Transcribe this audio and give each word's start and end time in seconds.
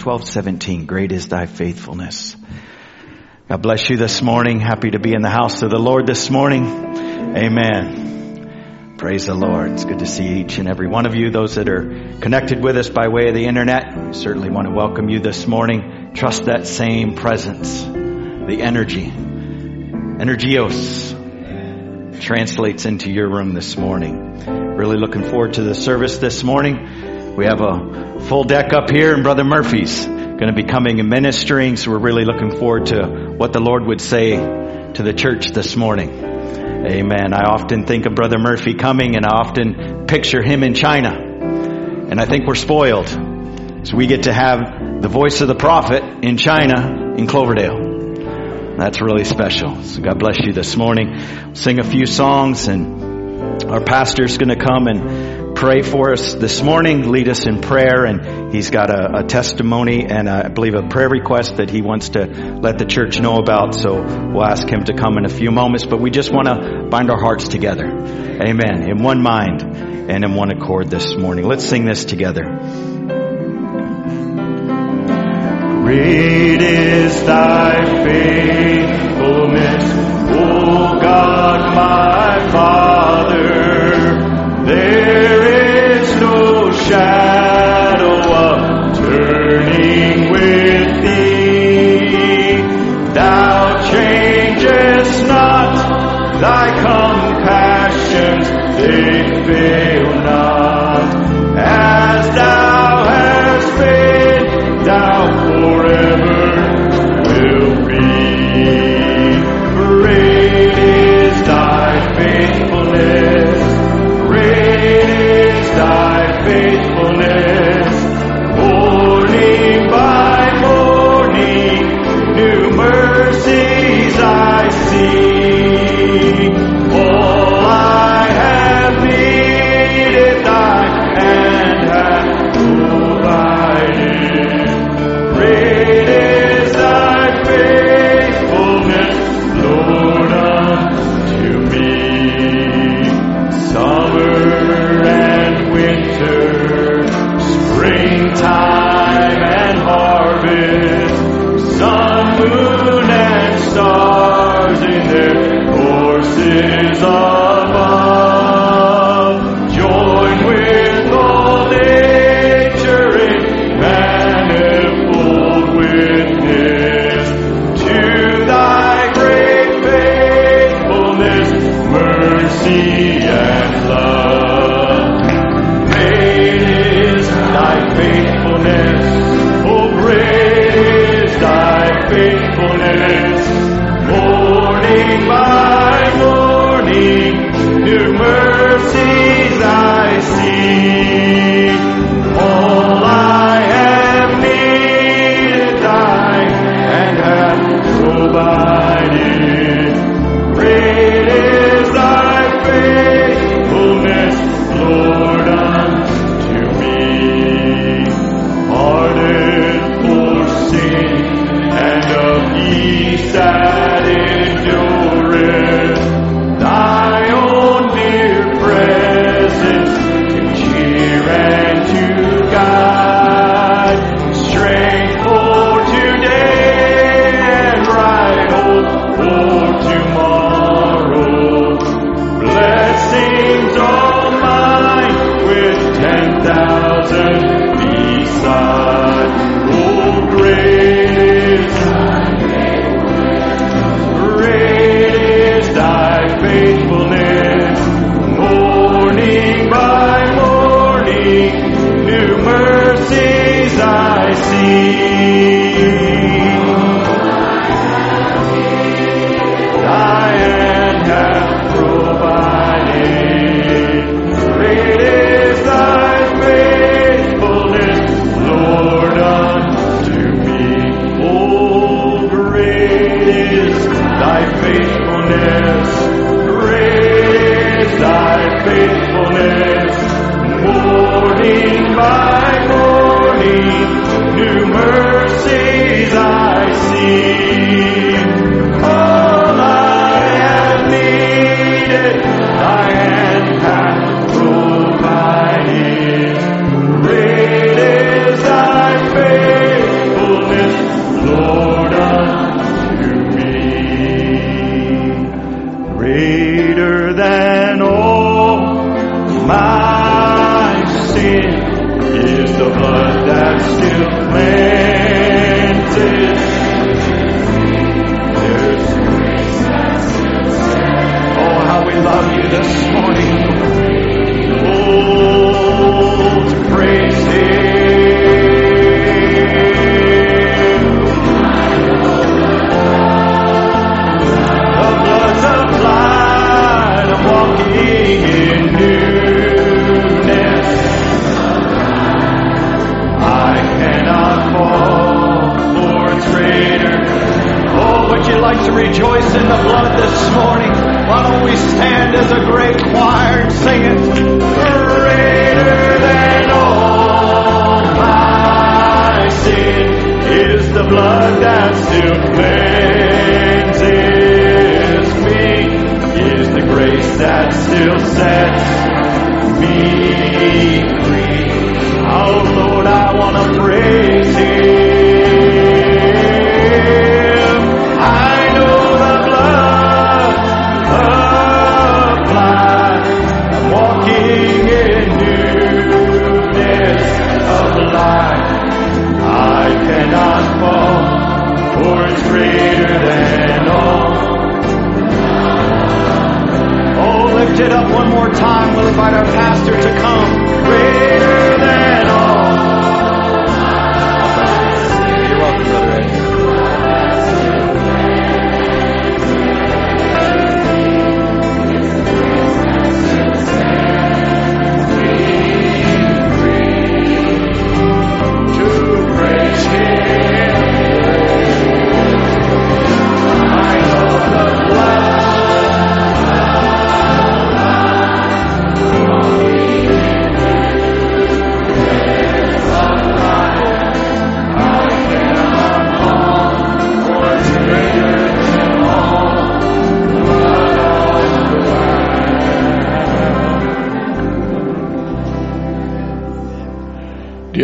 12, 0.00 0.26
17. 0.26 0.86
Great 0.86 1.12
is 1.12 1.28
thy 1.28 1.44
faithfulness. 1.44 2.34
God 3.50 3.60
bless 3.60 3.90
you 3.90 3.98
this 3.98 4.22
morning. 4.22 4.58
Happy 4.58 4.92
to 4.92 4.98
be 4.98 5.12
in 5.12 5.20
the 5.20 5.28
house 5.28 5.62
of 5.62 5.68
the 5.68 5.78
Lord 5.78 6.06
this 6.06 6.30
morning. 6.30 6.64
Amen. 7.36 8.96
Praise 8.96 9.26
the 9.26 9.34
Lord. 9.34 9.72
It's 9.72 9.84
good 9.84 9.98
to 9.98 10.06
see 10.06 10.40
each 10.40 10.56
and 10.56 10.68
every 10.68 10.88
one 10.88 11.04
of 11.04 11.14
you. 11.14 11.30
Those 11.30 11.56
that 11.56 11.68
are 11.68 12.16
connected 12.18 12.64
with 12.64 12.78
us 12.78 12.88
by 12.88 13.08
way 13.08 13.28
of 13.28 13.34
the 13.34 13.44
internet, 13.44 13.94
we 13.94 14.14
certainly 14.14 14.48
want 14.48 14.68
to 14.68 14.72
welcome 14.72 15.10
you 15.10 15.20
this 15.20 15.46
morning. 15.46 16.12
Trust 16.14 16.46
that 16.46 16.66
same 16.66 17.14
presence, 17.14 17.82
the 17.82 18.62
energy, 18.62 19.10
energios, 19.10 21.12
translates 22.22 22.86
into 22.86 23.12
your 23.12 23.28
room 23.28 23.52
this 23.52 23.76
morning. 23.76 24.46
Really 24.76 24.96
looking 24.96 25.24
forward 25.24 25.52
to 25.54 25.62
the 25.62 25.74
service 25.74 26.16
this 26.16 26.42
morning. 26.42 27.36
We 27.36 27.44
have 27.44 27.60
a 27.60 27.89
full 28.30 28.44
deck 28.44 28.72
up 28.72 28.88
here 28.88 29.12
and 29.12 29.24
Brother 29.24 29.42
Murphy's 29.42 30.06
going 30.06 30.46
to 30.46 30.52
be 30.52 30.62
coming 30.62 31.00
and 31.00 31.08
ministering. 31.08 31.76
So 31.76 31.90
we're 31.90 31.98
really 31.98 32.24
looking 32.24 32.56
forward 32.56 32.86
to 32.86 33.34
what 33.36 33.52
the 33.52 33.58
Lord 33.58 33.84
would 33.84 34.00
say 34.00 34.36
to 34.36 35.02
the 35.02 35.12
church 35.12 35.48
this 35.48 35.74
morning. 35.74 36.10
Amen. 36.10 37.34
I 37.34 37.42
often 37.50 37.86
think 37.86 38.06
of 38.06 38.14
Brother 38.14 38.38
Murphy 38.38 38.74
coming 38.74 39.16
and 39.16 39.26
I 39.26 39.30
often 39.30 40.06
picture 40.06 40.44
him 40.44 40.62
in 40.62 40.74
China. 40.74 41.10
And 41.10 42.20
I 42.20 42.24
think 42.24 42.46
we're 42.46 42.54
spoiled. 42.54 43.08
So 43.08 43.96
we 43.96 44.06
get 44.06 44.22
to 44.22 44.32
have 44.32 45.02
the 45.02 45.08
voice 45.08 45.40
of 45.40 45.48
the 45.48 45.56
prophet 45.56 46.04
in 46.22 46.36
China 46.36 47.16
in 47.16 47.26
Cloverdale. 47.26 48.76
That's 48.78 49.00
really 49.00 49.24
special. 49.24 49.82
So 49.82 50.02
God 50.02 50.20
bless 50.20 50.38
you 50.38 50.52
this 50.52 50.76
morning. 50.76 51.56
Sing 51.56 51.80
a 51.80 51.84
few 51.84 52.06
songs 52.06 52.68
and 52.68 53.64
our 53.64 53.80
pastor's 53.80 54.38
going 54.38 54.56
to 54.56 54.64
come 54.64 54.86
and 54.86 55.39
pray 55.60 55.82
for 55.82 56.12
us 56.14 56.32
this 56.36 56.62
morning, 56.62 57.10
lead 57.10 57.28
us 57.28 57.46
in 57.46 57.60
prayer, 57.60 58.06
and 58.06 58.50
he's 58.50 58.70
got 58.70 58.88
a, 58.88 59.18
a 59.18 59.24
testimony 59.24 60.06
and 60.06 60.26
uh, 60.26 60.44
I 60.46 60.48
believe 60.48 60.74
a 60.74 60.88
prayer 60.88 61.10
request 61.10 61.58
that 61.58 61.68
he 61.68 61.82
wants 61.82 62.08
to 62.10 62.24
let 62.62 62.78
the 62.78 62.86
church 62.86 63.20
know 63.20 63.36
about. 63.36 63.74
So 63.74 64.00
we'll 64.00 64.42
ask 64.42 64.66
him 64.66 64.84
to 64.84 64.94
come 64.94 65.18
in 65.18 65.26
a 65.26 65.28
few 65.28 65.50
moments, 65.50 65.84
but 65.84 66.00
we 66.00 66.10
just 66.10 66.32
want 66.32 66.48
to 66.48 66.86
bind 66.88 67.10
our 67.10 67.20
hearts 67.20 67.46
together. 67.46 67.84
Amen. 67.84 68.88
In 68.88 69.02
one 69.02 69.22
mind 69.22 69.60
and 69.60 70.24
in 70.24 70.34
one 70.34 70.50
accord 70.50 70.88
this 70.88 71.14
morning. 71.14 71.44
Let's 71.44 71.68
sing 71.68 71.84
this 71.84 72.06
together. 72.06 72.42
Great 75.82 76.62
is 76.62 77.22
thy 77.24 77.84
faithfulness, 78.06 79.84
O 80.30 80.98
God 81.02 81.74
my 81.74 82.48
Father. 82.50 83.60
There 84.64 85.49
no 86.20 86.70
shadow 86.70 88.20
of 88.46 88.96
turning 88.96 90.30
with 90.30 91.02
thee. 91.02 92.62
Thou 93.14 93.82
changest 93.90 95.26
not 95.26 95.72
thy 96.40 96.66
compassions, 96.84 98.46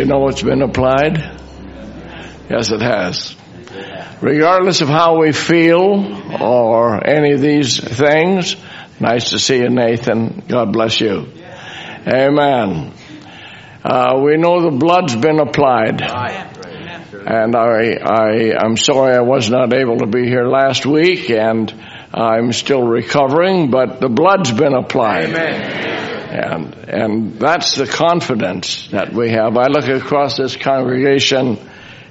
know 0.07 0.27
it's 0.29 0.41
been 0.41 0.61
applied? 0.61 1.17
Yes, 2.49 2.71
it 2.71 2.81
has. 2.81 3.35
Regardless 4.21 4.81
of 4.81 4.87
how 4.87 5.19
we 5.19 5.31
feel 5.31 6.41
or 6.41 7.07
any 7.07 7.33
of 7.33 7.41
these 7.41 7.79
things, 7.79 8.55
nice 8.99 9.31
to 9.31 9.39
see 9.39 9.57
you, 9.57 9.69
Nathan. 9.69 10.43
God 10.47 10.73
bless 10.73 10.99
you. 10.99 11.27
Amen. 12.07 12.93
Uh, 13.83 14.19
we 14.23 14.37
know 14.37 14.61
the 14.61 14.77
blood's 14.77 15.15
been 15.15 15.39
applied. 15.39 16.01
And 17.29 17.55
I, 17.55 17.97
I, 18.01 18.55
I'm 18.57 18.77
sorry 18.77 19.13
I 19.15 19.21
was 19.21 19.49
not 19.49 19.73
able 19.73 19.97
to 19.97 20.07
be 20.07 20.25
here 20.27 20.47
last 20.47 20.85
week 20.85 21.29
and 21.29 21.73
I'm 22.13 22.53
still 22.53 22.83
recovering, 22.83 23.69
but 23.69 23.99
the 23.99 24.09
blood's 24.09 24.51
been 24.51 24.73
applied. 24.73 25.29
And, 26.29 26.75
and 26.89 27.39
that's 27.39 27.75
the 27.75 27.87
confidence 27.87 28.89
that 28.89 29.13
we 29.13 29.29
have. 29.29 29.55
I 29.55 29.67
look 29.67 29.87
across 29.87 30.37
this 30.37 30.57
congregation 30.57 31.57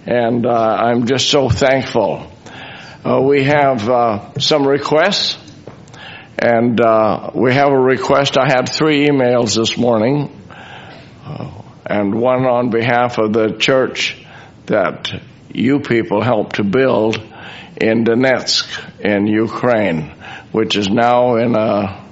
and 0.07 0.47
uh, 0.47 0.51
I'm 0.51 1.07
just 1.07 1.29
so 1.29 1.51
thankful. 1.51 2.33
Uh, 3.05 3.21
we 3.21 3.45
have 3.45 3.89
uh, 3.89 4.39
some 4.39 4.67
requests 4.67 5.37
and 6.39 6.81
uh, 6.81 7.31
we 7.35 7.53
have 7.53 7.69
a 7.69 7.79
request. 7.79 8.39
I 8.39 8.47
had 8.47 8.69
three 8.69 9.07
emails 9.07 9.55
this 9.55 9.77
morning 9.77 10.31
uh, 11.25 11.63
and 11.85 12.15
one 12.15 12.47
on 12.47 12.71
behalf 12.71 13.19
of 13.19 13.35
the 13.35 13.57
church 13.59 14.17
that 14.65 15.13
you 15.53 15.81
people 15.81 16.23
helped 16.23 16.57
to 16.57 16.65
build 16.65 17.17
in 17.77 18.05
Donetsk 18.05 19.01
in 19.01 19.27
Ukraine, 19.27 20.15
which 20.53 20.75
is 20.77 20.89
now 20.89 21.37
in 21.37 21.55
a 21.55 22.06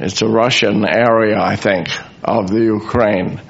it's 0.00 0.22
a 0.22 0.28
Russian 0.28 0.84
area, 0.84 1.38
I 1.40 1.56
think, 1.56 1.88
of 2.22 2.48
the 2.48 2.62
Ukraine. 2.62 3.40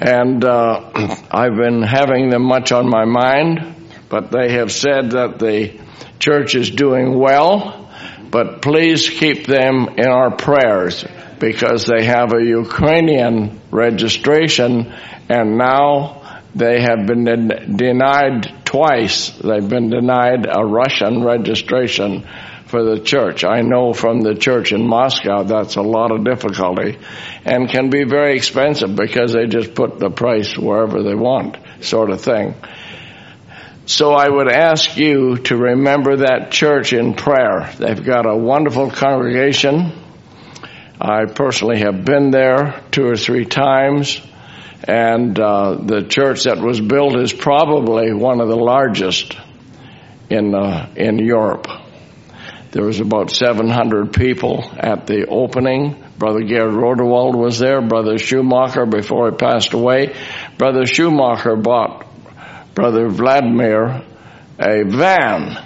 And 0.00 0.44
uh, 0.44 1.16
I've 1.30 1.56
been 1.56 1.82
having 1.82 2.30
them 2.30 2.42
much 2.42 2.72
on 2.72 2.88
my 2.88 3.04
mind, 3.04 3.76
but 4.08 4.30
they 4.30 4.52
have 4.52 4.72
said 4.72 5.12
that 5.12 5.38
the 5.38 5.78
church 6.18 6.54
is 6.54 6.70
doing 6.70 7.18
well, 7.18 7.88
but 8.30 8.62
please 8.62 9.08
keep 9.08 9.46
them 9.46 9.88
in 9.96 10.08
our 10.08 10.36
prayers 10.36 11.04
because 11.38 11.86
they 11.86 12.04
have 12.04 12.32
a 12.32 12.44
Ukrainian 12.44 13.60
registration 13.70 14.92
and 15.28 15.56
now 15.56 16.42
they 16.54 16.82
have 16.82 17.06
been 17.06 17.24
den- 17.24 17.76
denied 17.76 18.64
twice. 18.64 19.30
They've 19.30 19.68
been 19.68 19.90
denied 19.90 20.46
a 20.46 20.64
Russian 20.64 21.24
registration 21.24 22.26
for 22.70 22.84
the 22.84 23.00
church. 23.00 23.44
I 23.44 23.62
know 23.62 23.92
from 23.92 24.20
the 24.20 24.34
church 24.34 24.72
in 24.72 24.86
Moscow 24.86 25.42
that's 25.42 25.76
a 25.76 25.82
lot 25.82 26.12
of 26.12 26.24
difficulty 26.24 26.98
and 27.44 27.68
can 27.68 27.90
be 27.90 28.04
very 28.04 28.36
expensive 28.36 28.94
because 28.94 29.32
they 29.32 29.46
just 29.46 29.74
put 29.74 29.98
the 29.98 30.10
price 30.10 30.56
wherever 30.56 31.02
they 31.02 31.14
want, 31.14 31.58
sort 31.80 32.10
of 32.10 32.20
thing. 32.20 32.54
So 33.86 34.12
I 34.12 34.28
would 34.28 34.48
ask 34.48 34.96
you 34.96 35.38
to 35.38 35.56
remember 35.56 36.18
that 36.18 36.52
church 36.52 36.92
in 36.92 37.14
prayer. 37.14 37.72
They've 37.76 38.04
got 38.04 38.24
a 38.24 38.36
wonderful 38.36 38.90
congregation. 38.90 39.92
I 41.00 41.24
personally 41.24 41.80
have 41.80 42.04
been 42.04 42.30
there 42.30 42.84
two 42.92 43.06
or 43.06 43.16
three 43.16 43.46
times, 43.46 44.20
and 44.84 45.36
uh, 45.40 45.78
the 45.82 46.02
church 46.02 46.44
that 46.44 46.58
was 46.58 46.80
built 46.80 47.16
is 47.16 47.32
probably 47.32 48.12
one 48.12 48.40
of 48.40 48.48
the 48.48 48.56
largest 48.56 49.36
in 50.28 50.54
uh, 50.54 50.88
in 50.94 51.18
Europe. 51.18 51.66
There 52.72 52.84
was 52.84 53.00
about 53.00 53.30
700 53.30 54.12
people 54.12 54.70
at 54.78 55.06
the 55.06 55.26
opening. 55.26 56.04
Brother 56.18 56.42
Gerhard 56.42 56.72
Rodewald 56.72 57.36
was 57.36 57.58
there. 57.58 57.82
Brother 57.82 58.16
Schumacher, 58.16 58.86
before 58.86 59.30
he 59.30 59.36
passed 59.36 59.72
away, 59.72 60.14
Brother 60.56 60.86
Schumacher 60.86 61.56
bought 61.56 62.06
Brother 62.74 63.08
Vladimir 63.08 64.02
a 64.58 64.84
van 64.84 65.64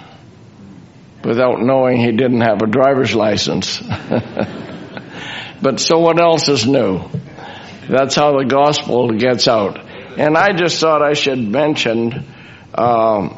without 1.23 1.61
knowing 1.61 1.97
he 1.97 2.11
didn't 2.11 2.41
have 2.41 2.61
a 2.63 2.67
driver's 2.67 3.13
license. 3.13 3.79
but 5.61 5.79
so 5.79 5.99
what 5.99 6.19
else 6.19 6.49
is 6.49 6.65
new? 6.65 7.03
That's 7.87 8.15
how 8.15 8.31
the 8.39 8.45
gospel 8.45 9.11
gets 9.11 9.47
out. 9.47 9.79
And 10.17 10.35
I 10.35 10.53
just 10.53 10.79
thought 10.79 11.03
I 11.03 11.13
should 11.13 11.39
mention 11.39 12.25
um, 12.73 13.37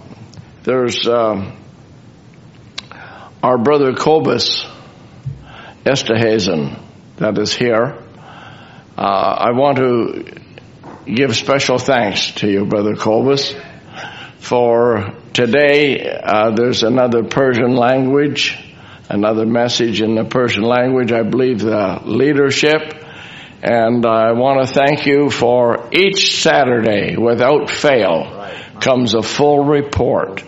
there's 0.63 1.05
uh, 1.05 1.51
our 3.43 3.57
brother 3.57 3.93
Kobus 3.93 4.65
Esterhuizen 5.85 6.83
that 7.17 7.37
is 7.37 7.53
here. 7.53 7.97
Uh, 8.97 9.01
I 9.01 9.51
want 9.51 9.77
to 9.77 10.25
give 11.05 11.35
special 11.35 11.77
thanks 11.77 12.31
to 12.35 12.47
you, 12.47 12.65
Brother 12.65 12.95
Kobus, 12.95 13.59
for 14.39 15.13
today 15.33 16.07
uh, 16.07 16.51
there's 16.51 16.83
another 16.83 17.23
Persian 17.23 17.75
language, 17.75 18.57
another 19.09 19.45
message 19.45 20.01
in 20.01 20.15
the 20.15 20.25
Persian 20.25 20.63
language. 20.63 21.11
I 21.11 21.23
believe 21.23 21.59
the 21.59 22.01
leadership. 22.05 23.03
And 23.63 24.05
I 24.05 24.33
want 24.33 24.67
to 24.67 24.71
thank 24.71 25.07
you 25.07 25.31
for 25.31 25.89
each 25.91 26.41
Saturday, 26.41 27.17
without 27.17 27.71
fail, 27.71 28.51
comes 28.79 29.15
a 29.15 29.23
full 29.23 29.65
report 29.65 30.43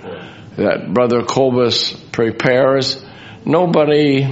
that 0.56 0.94
Brother 0.94 1.24
Kobus 1.24 2.09
prepares. 2.20 3.02
Nobody, 3.46 4.26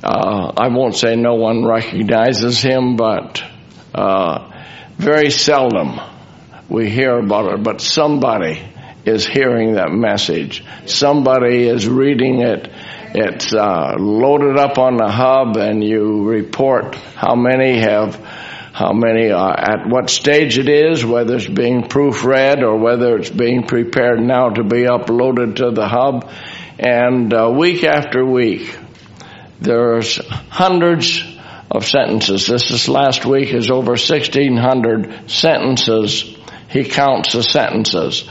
uh, 0.00 0.52
I 0.56 0.68
won't 0.68 0.94
say 0.94 1.16
no 1.16 1.34
one 1.34 1.66
recognizes 1.66 2.62
him, 2.62 2.94
but 2.94 3.42
uh, 3.92 4.48
very 4.96 5.30
seldom 5.30 6.00
we 6.68 6.88
hear 6.88 7.18
about 7.18 7.52
it, 7.52 7.64
but 7.64 7.80
somebody 7.80 8.62
is 9.04 9.26
hearing 9.26 9.72
that 9.72 9.90
message. 9.90 10.64
Somebody 10.86 11.66
is 11.66 11.88
reading 11.88 12.42
it. 12.42 12.70
It's 13.12 13.52
uh, 13.52 13.96
loaded 13.98 14.56
up 14.56 14.78
on 14.78 14.98
the 14.98 15.10
hub, 15.10 15.56
and 15.56 15.82
you 15.82 16.28
report 16.28 16.94
how 16.94 17.34
many 17.34 17.80
have, 17.80 18.14
how 18.72 18.92
many 18.92 19.32
are 19.32 19.58
at 19.58 19.88
what 19.88 20.10
stage 20.10 20.58
it 20.58 20.68
is, 20.68 21.04
whether 21.04 21.34
it's 21.34 21.48
being 21.48 21.82
proofread 21.82 22.62
or 22.62 22.76
whether 22.78 23.16
it's 23.16 23.30
being 23.30 23.66
prepared 23.66 24.20
now 24.20 24.50
to 24.50 24.62
be 24.62 24.84
uploaded 24.84 25.56
to 25.56 25.72
the 25.72 25.88
hub. 25.88 26.30
And 26.78 27.32
uh, 27.32 27.52
week 27.56 27.84
after 27.84 28.24
week, 28.24 28.76
there's 29.60 30.16
hundreds 30.48 31.22
of 31.70 31.86
sentences. 31.86 32.46
This 32.46 32.70
is 32.70 32.88
last 32.88 33.24
week 33.24 33.52
is 33.52 33.70
over 33.70 33.92
1600 33.92 35.30
sentences. 35.30 36.36
He 36.68 36.84
counts 36.84 37.32
the 37.32 37.42
sentences. 37.42 38.28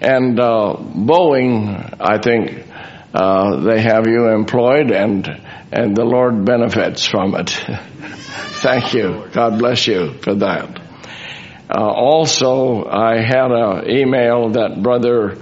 And 0.00 0.38
uh, 0.38 0.76
Boeing, 0.78 1.96
I 2.00 2.18
think, 2.18 2.66
uh, 3.14 3.60
they 3.60 3.80
have 3.80 4.06
you 4.06 4.28
employed, 4.28 4.90
and 4.90 5.26
and 5.72 5.96
the 5.96 6.04
Lord 6.04 6.44
benefits 6.44 7.06
from 7.06 7.34
it. 7.34 7.50
Thank 8.60 8.92
you. 8.94 9.28
God 9.32 9.58
bless 9.58 9.86
you 9.86 10.12
for 10.22 10.34
that. 10.34 10.80
Uh, 11.68 11.80
also, 11.80 12.84
I 12.84 13.22
had 13.22 13.50
an 13.50 13.90
email 13.90 14.50
that 14.50 14.82
Brother 14.82 15.38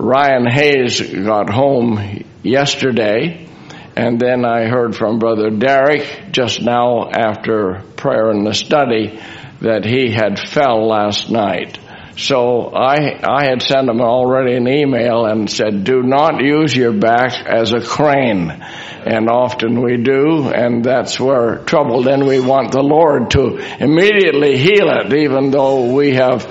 Ryan 0.00 0.46
Hayes 0.46 0.98
got 1.02 1.50
home 1.50 2.24
yesterday, 2.42 3.46
and 3.94 4.18
then 4.18 4.46
I 4.46 4.66
heard 4.66 4.96
from 4.96 5.18
Brother 5.18 5.50
Derek 5.50 6.32
just 6.32 6.62
now 6.62 7.10
after 7.10 7.82
prayer 7.96 8.30
in 8.30 8.44
the 8.44 8.54
study 8.54 9.20
that 9.60 9.84
he 9.84 10.10
had 10.10 10.38
fell 10.38 10.88
last 10.88 11.30
night. 11.30 11.78
So 12.20 12.66
I, 12.74 13.18
I 13.22 13.46
had 13.46 13.62
sent 13.62 13.88
him 13.88 14.02
already 14.02 14.54
an 14.54 14.68
email 14.68 15.24
and 15.24 15.48
said, 15.48 15.84
do 15.84 16.02
not 16.02 16.42
use 16.44 16.76
your 16.76 16.92
back 16.92 17.32
as 17.46 17.72
a 17.72 17.80
crane. 17.80 18.50
And 18.50 19.30
often 19.30 19.80
we 19.80 19.96
do, 19.96 20.48
and 20.48 20.84
that's 20.84 21.18
where 21.18 21.64
trouble. 21.64 22.02
Then 22.02 22.26
we 22.26 22.38
want 22.38 22.72
the 22.72 22.82
Lord 22.82 23.30
to 23.30 23.56
immediately 23.82 24.58
heal 24.58 24.90
it, 24.90 25.14
even 25.14 25.50
though 25.50 25.94
we 25.94 26.14
have 26.16 26.46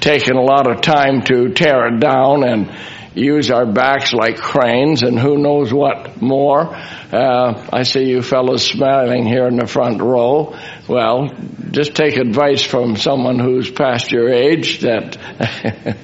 taken 0.00 0.36
a 0.36 0.42
lot 0.42 0.70
of 0.70 0.82
time 0.82 1.22
to 1.22 1.48
tear 1.54 1.86
it 1.86 2.00
down 2.00 2.44
and 2.44 2.70
use 3.14 3.50
our 3.50 3.66
backs 3.66 4.12
like 4.12 4.36
cranes 4.36 5.02
and 5.02 5.18
who 5.18 5.38
knows 5.38 5.72
what 5.72 6.20
more. 6.20 6.74
Uh, 6.74 7.68
I 7.72 7.84
see 7.84 8.04
you 8.04 8.22
fellows 8.22 8.66
smiling 8.66 9.26
here 9.26 9.46
in 9.46 9.56
the 9.56 9.66
front 9.66 10.02
row. 10.02 10.58
Well, 10.88 11.30
just 11.70 11.94
take 11.94 12.16
advice 12.16 12.62
from 12.62 12.96
someone 12.96 13.38
who's 13.38 13.70
past 13.70 14.10
your 14.10 14.28
age 14.28 14.80
that 14.80 15.16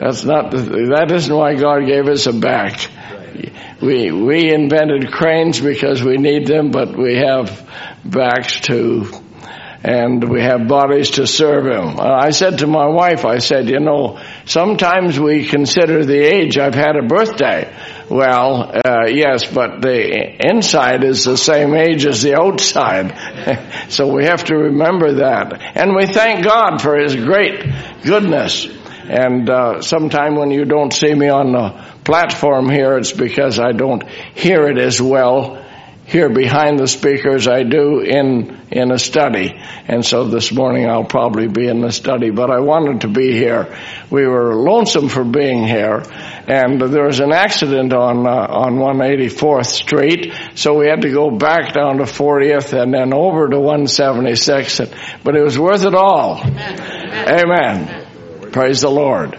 that's 0.00 0.24
not, 0.24 0.50
that 0.52 1.12
isn't 1.12 1.34
why 1.34 1.54
God 1.54 1.86
gave 1.86 2.08
us 2.08 2.26
a 2.26 2.32
back. 2.32 2.90
We, 3.80 4.10
we 4.10 4.52
invented 4.52 5.12
cranes 5.12 5.60
because 5.60 6.02
we 6.02 6.16
need 6.16 6.46
them, 6.46 6.70
but 6.70 6.96
we 6.96 7.16
have 7.16 7.68
backs 8.04 8.60
too 8.60 9.08
and 9.82 10.28
we 10.28 10.42
have 10.42 10.66
bodies 10.66 11.12
to 11.12 11.26
serve 11.26 11.66
him. 11.66 12.00
I 12.00 12.30
said 12.30 12.58
to 12.58 12.66
my 12.66 12.86
wife, 12.86 13.24
I 13.24 13.38
said, 13.38 13.68
you 13.68 13.78
know, 13.78 14.20
sometimes 14.48 15.20
we 15.20 15.46
consider 15.46 16.04
the 16.04 16.18
age 16.18 16.58
I've 16.58 16.74
had 16.74 16.96
a 16.96 17.06
birthday. 17.06 17.72
Well, 18.10 18.72
uh, 18.84 19.06
yes, 19.06 19.44
but 19.44 19.82
the 19.82 20.48
inside 20.48 21.04
is 21.04 21.24
the 21.24 21.36
same 21.36 21.74
age 21.74 22.06
as 22.06 22.22
the 22.22 22.40
outside. 22.40 23.86
so 23.90 24.12
we 24.12 24.24
have 24.24 24.44
to 24.44 24.56
remember 24.56 25.14
that. 25.16 25.60
And 25.76 25.94
we 25.94 26.06
thank 26.06 26.44
God 26.44 26.80
for 26.80 26.98
His 26.98 27.14
great 27.14 27.64
goodness. 28.02 28.66
And 29.08 29.48
uh, 29.48 29.82
sometime 29.82 30.36
when 30.36 30.50
you 30.50 30.64
don't 30.64 30.92
see 30.92 31.14
me 31.14 31.28
on 31.28 31.52
the 31.52 31.84
platform 32.04 32.68
here, 32.68 32.98
it's 32.98 33.12
because 33.12 33.58
I 33.58 33.72
don't 33.72 34.02
hear 34.34 34.68
it 34.68 34.78
as 34.78 35.00
well 35.00 35.64
here 36.08 36.30
behind 36.30 36.78
the 36.78 36.88
speakers 36.88 37.46
I 37.46 37.64
do 37.64 38.00
in, 38.00 38.58
in 38.70 38.90
a 38.90 38.98
study. 38.98 39.54
And 39.86 40.04
so 40.04 40.24
this 40.24 40.50
morning 40.50 40.88
I'll 40.88 41.04
probably 41.04 41.48
be 41.48 41.68
in 41.68 41.82
the 41.82 41.92
study, 41.92 42.30
but 42.30 42.50
I 42.50 42.60
wanted 42.60 43.02
to 43.02 43.08
be 43.08 43.32
here. 43.32 43.76
We 44.10 44.26
were 44.26 44.54
lonesome 44.54 45.10
for 45.10 45.22
being 45.22 45.66
here 45.66 46.02
and 46.48 46.80
there 46.80 47.04
was 47.04 47.20
an 47.20 47.32
accident 47.32 47.92
on, 47.92 48.26
uh, 48.26 48.30
on 48.30 48.76
184th 48.76 49.66
Street. 49.66 50.32
So 50.54 50.78
we 50.78 50.88
had 50.88 51.02
to 51.02 51.10
go 51.10 51.30
back 51.30 51.74
down 51.74 51.98
to 51.98 52.04
40th 52.04 52.72
and 52.72 52.94
then 52.94 53.12
over 53.12 53.46
to 53.46 53.56
176th, 53.56 55.22
but 55.22 55.36
it 55.36 55.42
was 55.42 55.58
worth 55.58 55.84
it 55.84 55.94
all. 55.94 56.40
Amen. 56.42 57.44
Amen. 57.44 58.50
Praise 58.50 58.80
the 58.80 58.90
Lord. 58.90 59.38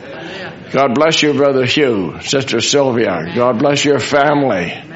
God 0.71 0.93
bless 0.93 1.23
you, 1.23 1.33
Brother 1.33 1.65
Hugh, 1.65 2.21
Sister 2.21 2.61
Sylvia. 2.61 3.33
God 3.33 3.57
bless 3.57 3.83
your 3.83 3.97
family. 3.97 4.88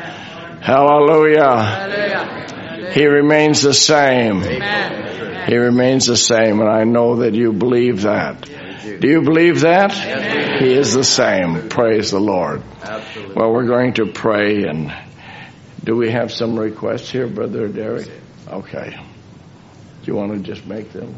Hallelujah. 0.64 1.62
Hallelujah. 1.62 2.92
He 2.94 3.06
remains 3.06 3.62
the 3.62 3.74
same. 3.74 4.44
Amen. 4.44 5.50
He 5.50 5.58
remains 5.58 6.06
the 6.06 6.16
same, 6.16 6.62
and 6.62 6.70
I 6.70 6.86
know 6.86 7.18
that 7.18 7.34
you 7.34 7.52
believe 7.52 8.04
that. 8.04 8.50
Do 9.02 9.10
you 9.10 9.22
believe 9.22 9.62
that? 9.62 9.92
He 10.62 10.72
is 10.74 10.94
the 10.94 11.04
same. 11.04 11.68
Praise 11.68 12.12
the 12.12 12.22
Lord. 12.22 12.64
Absolutely. 12.82 13.36
Well, 13.36 13.52
we're 13.52 13.68
going 13.68 13.96
to 13.96 14.06
pray, 14.06 14.64
and 14.64 14.94
do 15.84 15.98
we 15.98 16.12
have 16.12 16.32
some 16.32 16.58
requests 16.58 17.10
here, 17.10 17.28
Brother 17.28 17.68
Derek? 17.68 18.10
Okay. 18.48 18.92
Do 18.92 20.12
you 20.12 20.16
want 20.16 20.32
to 20.32 20.40
just 20.40 20.66
make 20.66 20.94
them? 20.94 21.14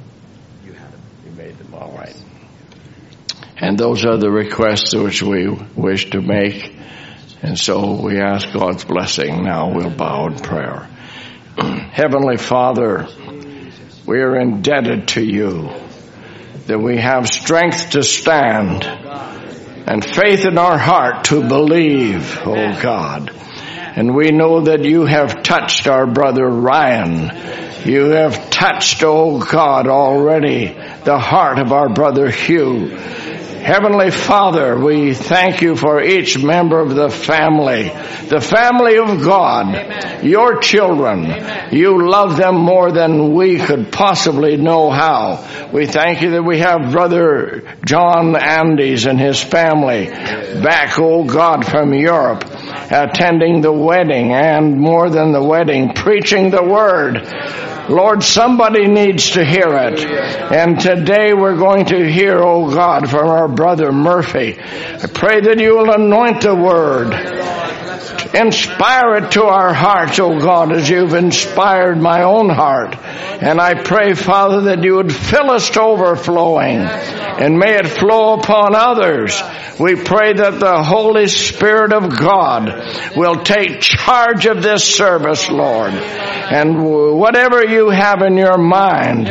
You 0.65 0.73
have 0.73 0.91
them. 0.91 1.01
You 1.25 1.31
made 1.33 1.55
them. 1.59 1.71
All 1.75 1.91
right. 1.91 2.15
And 3.57 3.77
those 3.77 4.05
are 4.05 4.17
the 4.17 4.31
requests 4.31 4.95
which 4.95 5.21
we 5.21 5.47
wish 5.75 6.09
to 6.09 6.21
make. 6.21 6.75
And 7.41 7.57
so 7.59 8.01
we 8.01 8.19
ask 8.19 8.51
God's 8.51 8.85
blessing. 8.85 9.43
Now 9.43 9.73
we'll 9.73 9.89
bow 9.89 10.27
in 10.27 10.39
prayer. 10.39 10.89
Heavenly 11.57 12.37
Father, 12.37 13.07
we 14.05 14.19
are 14.19 14.39
indebted 14.39 15.09
to 15.09 15.23
you 15.23 15.69
that 16.67 16.79
we 16.79 16.97
have 16.97 17.27
strength 17.27 17.91
to 17.91 18.03
stand 18.03 18.83
and 18.83 20.03
faith 20.03 20.45
in 20.45 20.57
our 20.57 20.77
heart 20.77 21.25
to 21.25 21.47
believe, 21.47 22.39
oh 22.43 22.81
God. 22.81 23.31
And 23.95 24.15
we 24.15 24.31
know 24.31 24.61
that 24.61 24.83
you 24.83 25.05
have 25.05 25.43
touched 25.43 25.87
our 25.87 26.05
brother 26.05 26.45
Ryan. 26.45 27.31
You 27.87 28.09
have 28.09 28.49
touched, 28.49 29.03
oh 29.05 29.39
God, 29.39 29.87
already 29.87 30.73
the 31.03 31.19
heart 31.19 31.59
of 31.59 31.71
our 31.71 31.87
brother 31.87 32.29
Hugh. 32.29 32.97
Heavenly 33.65 34.11
Father, 34.11 34.77
we 34.77 35.15
thank 35.15 35.63
you 35.63 35.75
for 35.75 35.99
each 35.99 36.37
member 36.37 36.79
of 36.79 36.93
the 36.93 37.09
family, 37.09 37.85
the 38.29 38.39
family 38.39 38.99
of 38.99 39.23
God, 39.23 39.73
Amen. 39.73 40.23
your 40.23 40.59
children. 40.59 41.25
Amen. 41.25 41.69
You 41.71 42.07
love 42.07 42.37
them 42.37 42.57
more 42.57 42.91
than 42.91 43.33
we 43.33 43.57
could 43.57 43.91
possibly 43.91 44.55
know 44.57 44.91
how. 44.91 45.71
We 45.73 45.87
thank 45.87 46.21
you 46.21 46.29
that 46.33 46.43
we 46.43 46.59
have 46.59 46.91
Brother 46.91 47.63
John 47.83 48.35
Andes 48.35 49.07
and 49.07 49.19
his 49.19 49.41
family 49.41 50.09
back, 50.09 50.99
oh 50.99 51.23
God, 51.23 51.65
from 51.65 51.91
Europe, 51.91 52.43
attending 52.91 53.61
the 53.61 53.73
wedding 53.73 54.31
and 54.31 54.77
more 54.77 55.09
than 55.09 55.31
the 55.31 55.43
wedding, 55.43 55.93
preaching 55.95 56.51
the 56.51 56.63
word. 56.63 57.74
Lord, 57.89 58.23
somebody 58.23 58.87
needs 58.87 59.31
to 59.31 59.45
hear 59.45 59.75
it. 59.75 59.99
And 59.99 60.79
today 60.79 61.33
we're 61.33 61.57
going 61.57 61.85
to 61.85 62.11
hear, 62.11 62.39
oh 62.39 62.73
God, 62.73 63.09
from 63.09 63.27
our 63.27 63.47
brother 63.47 63.91
Murphy. 63.91 64.59
I 64.59 65.07
pray 65.13 65.41
that 65.41 65.59
you 65.59 65.77
will 65.77 65.91
anoint 65.91 66.41
the 66.41 66.55
word. 66.55 67.13
Inspire 68.33 69.15
it 69.15 69.31
to 69.31 69.43
our 69.43 69.73
hearts, 69.73 70.19
oh 70.19 70.39
God, 70.39 70.71
as 70.71 70.89
you've 70.89 71.13
inspired 71.13 71.97
my 71.97 72.23
own 72.23 72.49
heart. 72.49 72.95
And 72.95 73.59
I 73.59 73.81
pray, 73.83 74.13
Father, 74.13 74.61
that 74.61 74.83
you 74.83 74.95
would 74.95 75.13
fill 75.13 75.51
us 75.51 75.69
to 75.71 75.81
overflowing 75.81 76.79
and 76.79 77.59
may 77.59 77.75
it 77.75 77.87
flow 77.87 78.33
upon 78.33 78.75
others. 78.75 79.41
We 79.79 79.95
pray 79.95 80.33
that 80.33 80.59
the 80.59 80.83
Holy 80.83 81.27
Spirit 81.27 81.91
of 81.91 82.17
God 82.17 83.17
will 83.17 83.43
take 83.43 83.81
charge 83.81 84.45
of 84.45 84.63
this 84.63 84.95
service, 84.95 85.49
Lord. 85.49 85.91
And 85.91 87.17
whatever 87.19 87.65
you 87.65 87.89
have 87.89 88.21
in 88.21 88.37
your 88.37 88.57
mind, 88.57 89.29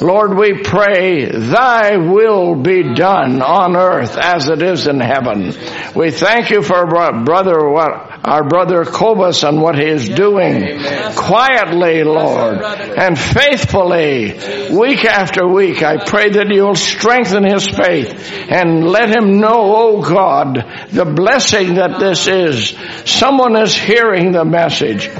Lord, 0.00 0.36
we 0.36 0.62
pray 0.62 1.26
thy 1.26 1.96
will 1.96 2.56
be 2.56 2.94
done 2.94 3.40
on 3.40 3.76
earth 3.76 4.16
as 4.16 4.48
it 4.48 4.62
is 4.62 4.88
in 4.88 4.98
heaven. 4.98 5.54
We 5.94 6.10
thank 6.10 6.50
you 6.50 6.62
for 6.62 6.86
brother, 6.86 7.68
what, 7.68 8.20
our 8.24 8.42
brother 8.42 8.84
Kobus 8.84 9.46
and 9.46 9.60
what 9.60 9.76
he 9.76 9.84
is 9.84 10.08
doing 10.08 10.80
quietly, 11.14 12.02
Lord, 12.04 12.58
and 12.62 13.18
faithfully, 13.18 14.32
week 14.74 15.04
after 15.04 15.46
week. 15.46 15.82
I 15.82 16.04
pray 16.04 16.30
that 16.30 16.48
you'll 16.48 16.74
strengthen 16.74 17.44
his 17.44 17.68
faith 17.68 18.48
and 18.48 18.84
let 18.84 19.14
him 19.14 19.38
know, 19.38 19.76
oh 19.76 20.02
God, 20.02 20.88
the 20.90 21.04
blessing 21.04 21.74
that 21.74 22.00
this 22.00 22.26
is. 22.26 22.74
Someone 23.04 23.56
is 23.56 23.74
hearing 23.74 24.32
the 24.32 24.44
message 24.44 25.10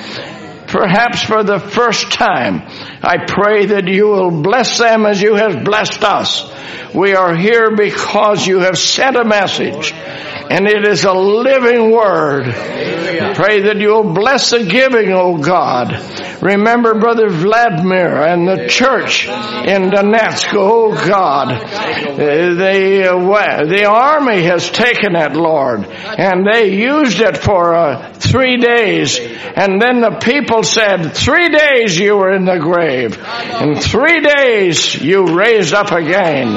perhaps 0.75 1.23
for 1.23 1.45
the 1.45 1.61
first 1.61 2.11
time. 2.11 2.63
I 3.05 3.27
pray 3.27 3.67
that 3.67 3.87
you 3.87 4.09
will 4.09 4.43
bless 4.43 4.79
them 4.79 5.05
as 5.05 5.21
you 5.21 5.35
have 5.35 5.63
blessed 5.63 6.03
us. 6.03 6.51
We 6.95 7.15
are 7.15 7.37
here 7.37 7.77
because 7.77 8.47
you 8.47 8.61
have 8.61 8.79
sent 8.79 9.17
a 9.17 9.25
message 9.25 9.93
and 9.93 10.67
it 10.67 10.87
is 10.87 11.05
a 11.05 11.13
living 11.13 11.91
word. 11.91 12.47
I 12.47 13.35
pray 13.35 13.63
that 13.63 13.77
you'll 13.77 14.13
bless 14.15 14.51
the 14.51 14.65
giving, 14.65 15.13
O 15.13 15.39
God. 15.39 15.93
Remember 16.43 17.01
Brother 17.01 17.29
Vladimir 17.29 18.23
and 18.23 18.47
the 18.47 18.69
church 18.69 19.27
in 19.27 19.91
Donetsk, 19.91 20.53
oh 20.53 20.93
God. 20.93 21.49
The, 22.17 23.11
uh, 23.11 23.65
the 23.65 23.85
army 23.87 24.43
has 24.43 24.71
taken 24.71 25.17
it, 25.17 25.33
Lord, 25.33 25.87
and 25.87 26.47
they 26.47 26.75
used 26.75 27.21
it 27.21 27.39
for 27.39 27.75
uh, 27.75 28.13
three 28.13 28.59
days. 28.59 29.19
And 29.19 29.81
then 29.81 30.01
the 30.01 30.19
people 30.23 30.63
said, 30.63 31.15
three 31.15 31.49
days 31.49 31.99
you 31.99 32.17
were 32.17 32.33
in 32.33 32.45
the 32.45 32.59
grave. 32.59 32.94
In 33.03 33.77
three 33.77 34.21
days 34.21 34.95
you 34.95 35.37
raised 35.37 35.75
up 35.75 35.93
again. 35.93 36.55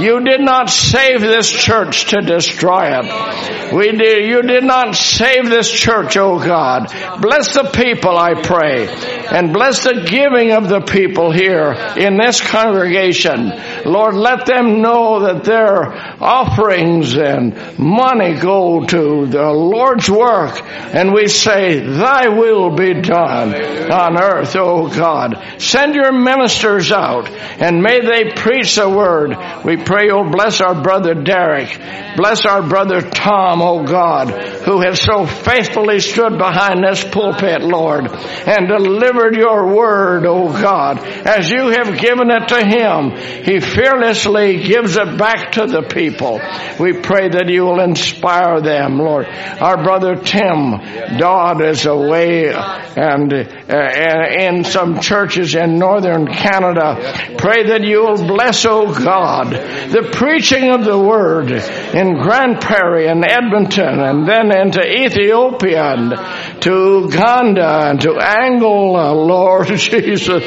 You 0.00 0.20
did 0.20 0.40
not 0.40 0.70
save 0.70 1.20
this 1.20 1.50
church 1.50 2.10
to 2.10 2.20
destroy 2.20 2.98
it. 2.98 3.72
We 3.72 3.92
did, 3.92 4.30
you 4.30 4.42
did 4.42 4.64
not 4.64 4.94
save 4.94 5.48
this 5.50 5.70
church, 5.70 6.16
oh 6.16 6.38
God. 6.38 6.86
Bless 7.20 7.54
the 7.54 7.64
people, 7.64 8.16
I 8.16 8.40
pray. 8.42 8.88
And 9.30 9.52
bless 9.52 9.84
the 9.84 10.06
giving 10.08 10.52
of 10.52 10.68
the 10.68 10.80
people 10.80 11.32
here 11.32 11.72
in 11.96 12.16
this 12.16 12.40
congregation. 12.40 13.52
Lord, 13.84 14.14
let 14.14 14.46
them 14.46 14.80
know 14.80 15.20
that 15.20 15.44
their 15.44 15.92
offerings 16.22 17.16
and 17.16 17.78
money 17.78 18.34
go 18.40 18.84
to 18.86 19.26
the 19.26 19.50
Lord's 19.50 20.08
work. 20.08 20.60
And 20.64 21.12
we 21.12 21.28
say, 21.28 21.80
thy 21.80 22.28
will 22.28 22.74
be 22.74 23.00
done 23.02 23.54
on 23.90 24.22
earth, 24.22 24.54
oh 24.56 24.88
God. 24.88 25.60
Send 25.68 25.94
your 25.94 26.12
ministers 26.12 26.90
out 26.90 27.28
and 27.28 27.82
may 27.82 28.00
they 28.00 28.32
preach 28.34 28.76
the 28.76 28.88
word. 28.88 29.36
We 29.66 29.76
pray, 29.76 30.08
oh 30.10 30.30
bless 30.30 30.62
our 30.62 30.82
brother 30.82 31.12
Derek. 31.14 31.68
Bless 32.16 32.46
our 32.46 32.66
brother 32.66 33.02
Tom, 33.02 33.60
oh 33.60 33.84
God, 33.84 34.30
who 34.64 34.80
has 34.80 35.00
so 35.00 35.26
faithfully 35.26 36.00
stood 36.00 36.38
behind 36.38 36.82
this 36.82 37.04
pulpit, 37.04 37.60
Lord, 37.60 38.06
and 38.10 38.66
delivered 38.66 39.36
your 39.36 39.74
word, 39.76 40.24
oh 40.26 40.50
God, 40.50 40.98
as 41.06 41.50
you 41.50 41.68
have 41.68 41.98
given 41.98 42.30
it 42.30 42.48
to 42.48 42.64
him. 42.64 43.44
He 43.44 43.60
fearlessly 43.60 44.62
gives 44.62 44.96
it 44.96 45.18
back 45.18 45.52
to 45.52 45.66
the 45.66 45.82
people. 45.82 46.40
We 46.80 47.00
pray 47.00 47.28
that 47.28 47.48
you 47.48 47.64
will 47.64 47.80
inspire 47.80 48.62
them, 48.62 48.98
Lord. 48.98 49.26
Our 49.26 49.82
brother 49.82 50.16
Tim 50.16 51.18
Dodd 51.18 51.62
is 51.62 51.84
away 51.84 52.48
and 52.48 53.32
uh, 53.32 54.28
in 54.30 54.64
some 54.64 55.00
churches 55.00 55.54
in 55.58 55.78
northern 55.78 56.26
Canada. 56.26 57.36
Pray 57.36 57.64
that 57.68 57.82
you 57.82 58.02
will 58.02 58.26
bless, 58.26 58.64
oh 58.66 58.92
God, 58.92 59.52
the 59.52 60.08
preaching 60.12 60.70
of 60.70 60.84
the 60.84 60.98
word 60.98 61.50
in 61.50 62.14
Grande 62.14 62.60
Prairie 62.60 63.08
and 63.08 63.24
Edmonton 63.24 64.00
and 64.00 64.28
then 64.28 64.56
into 64.56 64.80
Ethiopia 64.80 65.94
and 65.94 66.62
to 66.62 67.02
Uganda 67.04 67.90
and 67.90 68.00
to 68.00 68.18
Angola, 68.18 69.12
Lord 69.12 69.68
Jesus. 69.76 70.42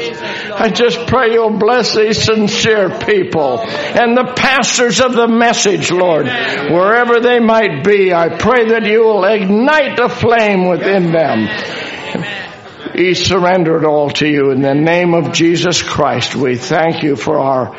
I 0.52 0.70
just 0.70 1.06
pray 1.06 1.32
you'll 1.32 1.58
bless 1.58 1.94
these 1.94 2.22
sincere 2.22 2.98
people 2.98 3.60
and 3.60 4.16
the 4.16 4.32
pastors 4.36 5.00
of 5.00 5.12
the 5.12 5.28
message, 5.28 5.90
Lord, 5.90 6.26
wherever 6.26 7.20
they 7.20 7.40
might 7.40 7.84
be. 7.84 8.12
I 8.12 8.36
pray 8.36 8.68
that 8.70 8.86
you 8.86 9.02
will 9.02 9.24
ignite 9.24 9.96
the 9.96 10.08
flame 10.08 10.68
within 10.68 11.12
them. 11.12 11.91
We 12.94 13.14
surrender 13.14 13.78
it 13.78 13.84
all 13.84 14.10
to 14.10 14.28
you 14.28 14.50
in 14.50 14.62
the 14.62 14.74
name 14.74 15.14
of 15.14 15.32
Jesus 15.32 15.82
Christ. 15.82 16.34
We 16.34 16.56
thank 16.56 17.02
you 17.02 17.16
for 17.16 17.38
our 17.38 17.76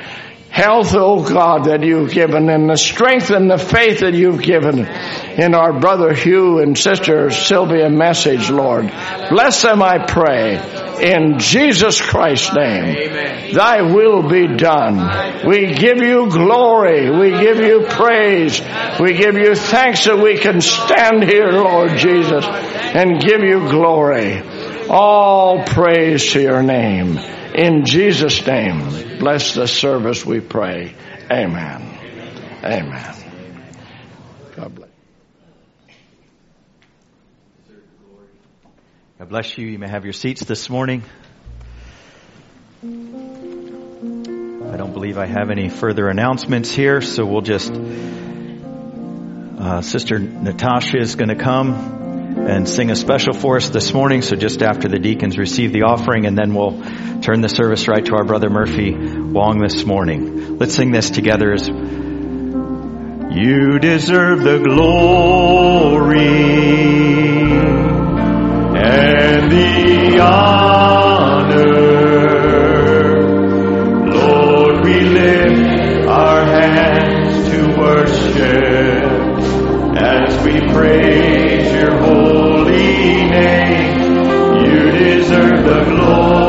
health, 0.53 0.93
oh 0.93 1.27
God, 1.27 1.65
that 1.65 1.83
you've 1.83 2.11
given 2.11 2.47
and 2.47 2.69
the 2.69 2.77
strength 2.77 3.31
and 3.31 3.49
the 3.49 3.57
faith 3.57 4.01
that 4.01 4.13
you've 4.13 4.41
given 4.43 4.85
in 4.85 5.55
our 5.55 5.73
brother 5.73 6.13
Hugh 6.13 6.59
and 6.59 6.77
sister 6.77 7.31
Sylvia 7.31 7.89
message, 7.89 8.51
Lord. 8.51 8.87
Bless 9.31 9.63
them, 9.63 9.81
I 9.81 10.05
pray, 10.05 10.59
in 11.01 11.39
Jesus 11.39 11.99
Christ's 11.99 12.53
name. 12.53 12.95
Amen. 12.95 13.53
Thy 13.53 13.81
will 13.81 14.29
be 14.29 14.45
done. 14.55 15.47
We 15.47 15.73
give 15.73 15.97
you 15.97 16.29
glory. 16.29 17.09
We 17.09 17.31
give 17.31 17.57
you 17.57 17.87
praise. 17.89 18.61
We 18.99 19.13
give 19.13 19.35
you 19.35 19.55
thanks 19.55 20.05
that 20.05 20.19
we 20.19 20.37
can 20.37 20.61
stand 20.61 21.23
here, 21.23 21.51
Lord 21.51 21.97
Jesus, 21.97 22.45
and 22.45 23.19
give 23.19 23.41
you 23.41 23.69
glory. 23.69 24.52
All 24.95 25.63
praise 25.63 26.33
to 26.33 26.39
your 26.39 26.61
name. 26.61 27.17
In 27.55 27.83
Jesus' 27.83 28.45
name, 28.45 29.17
bless 29.17 29.55
the 29.55 29.67
service 29.67 30.23
we 30.23 30.39
pray. 30.39 30.93
Amen. 31.31 31.81
Amen. 32.63 33.15
God 34.55 34.75
bless. 34.75 34.89
God 39.17 39.29
bless 39.29 39.57
you. 39.57 39.65
You 39.65 39.79
may 39.79 39.89
have 39.89 40.03
your 40.03 40.13
seats 40.13 40.43
this 40.43 40.69
morning. 40.69 41.01
I 42.83 42.85
don't 44.77 44.93
believe 44.93 45.17
I 45.17 45.25
have 45.25 45.49
any 45.49 45.69
further 45.69 46.07
announcements 46.07 46.69
here, 46.69 47.01
so 47.01 47.25
we'll 47.25 47.41
just. 47.41 47.73
Uh, 49.57 49.81
Sister 49.81 50.19
Natasha 50.19 50.99
is 50.99 51.15
going 51.15 51.29
to 51.29 51.35
come 51.35 52.02
and 52.35 52.67
sing 52.67 52.89
a 52.91 52.95
special 52.95 53.33
for 53.33 53.57
us 53.57 53.69
this 53.69 53.93
morning. 53.93 54.21
So 54.21 54.35
just 54.35 54.61
after 54.61 54.87
the 54.87 54.99
deacons 54.99 55.37
receive 55.37 55.71
the 55.71 55.83
offering, 55.83 56.25
and 56.25 56.37
then 56.37 56.53
we'll 56.53 56.81
turn 57.21 57.41
the 57.41 57.49
service 57.49 57.87
right 57.87 58.03
to 58.05 58.15
our 58.15 58.25
brother 58.25 58.49
Murphy 58.49 58.93
Wong 58.93 59.59
this 59.59 59.85
morning. 59.85 60.57
Let's 60.57 60.75
sing 60.75 60.91
this 60.91 61.09
together 61.09 61.53
as 61.53 61.67
you 63.35 63.79
deserve 63.79 64.43
the 64.43 64.59
glory 64.59 66.17
and 68.75 69.51
the 69.51 70.19
honor. 70.19 71.63
Lord, 74.11 74.85
we 74.85 75.01
lift 75.01 76.07
our 76.07 76.45
hands 76.45 77.49
to 77.49 77.77
worship 77.79 78.92
as 80.13 80.43
we 80.43 80.59
praise 80.71 81.71
your 81.73 81.97
holy 81.97 83.25
name. 83.37 84.01
You 84.63 84.91
deserve 84.91 85.65
the 85.65 85.83
glory, 85.89 86.42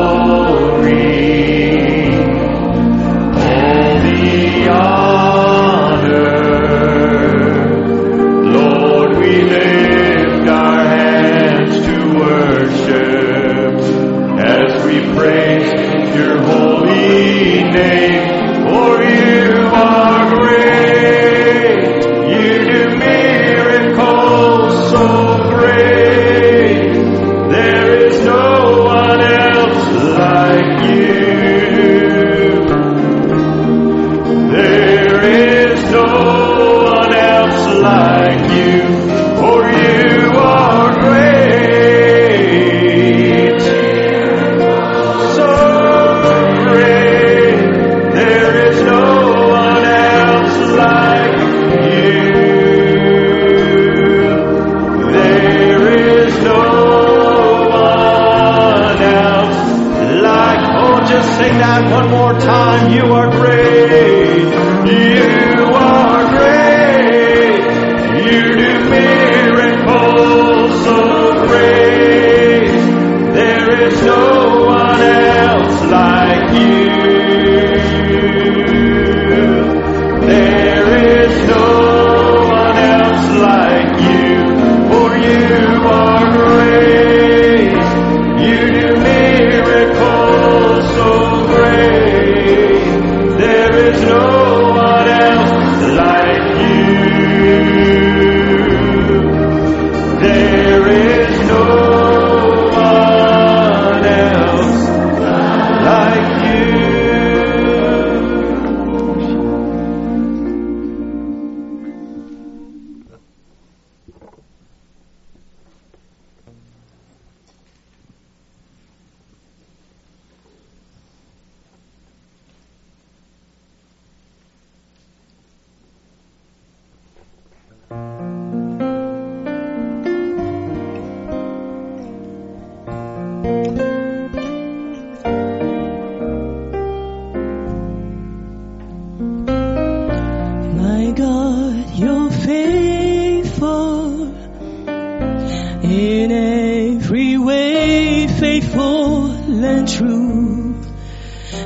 and 148.97 149.89
true. 149.89 150.75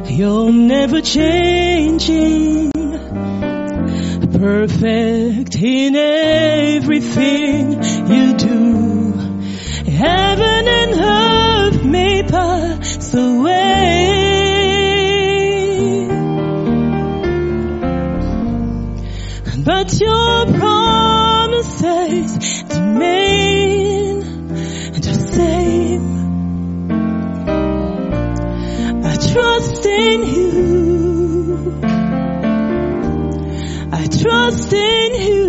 You're 0.06 0.52
never 0.52 1.00
changing. 1.00 2.70
Perfect 4.32 5.56
in 5.56 5.96
everything 5.96 7.72
you 8.12 8.34
do. 8.34 9.12
Heaven 9.90 10.68
and 10.68 11.00
earth 11.00 11.84
may 11.84 12.22
pass 12.22 13.14
away. 13.14 13.68
But 19.64 20.00
your 20.00 20.46
promises 20.58 22.38
remain 22.70 23.57
trust 29.32 29.86
in 29.86 30.22
you. 30.34 31.80
I 33.92 34.06
trust 34.06 34.72
in 34.72 35.10
you. 35.26 35.44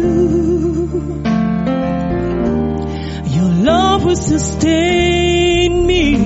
Your 3.37 3.51
love 3.63 4.05
will 4.05 4.15
sustain 4.15 5.87
me. 5.87 6.17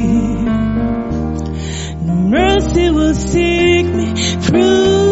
Mercy 2.02 2.89
will 2.89 3.13
seek 3.13 3.86
me 3.86 4.13
through. 4.42 5.03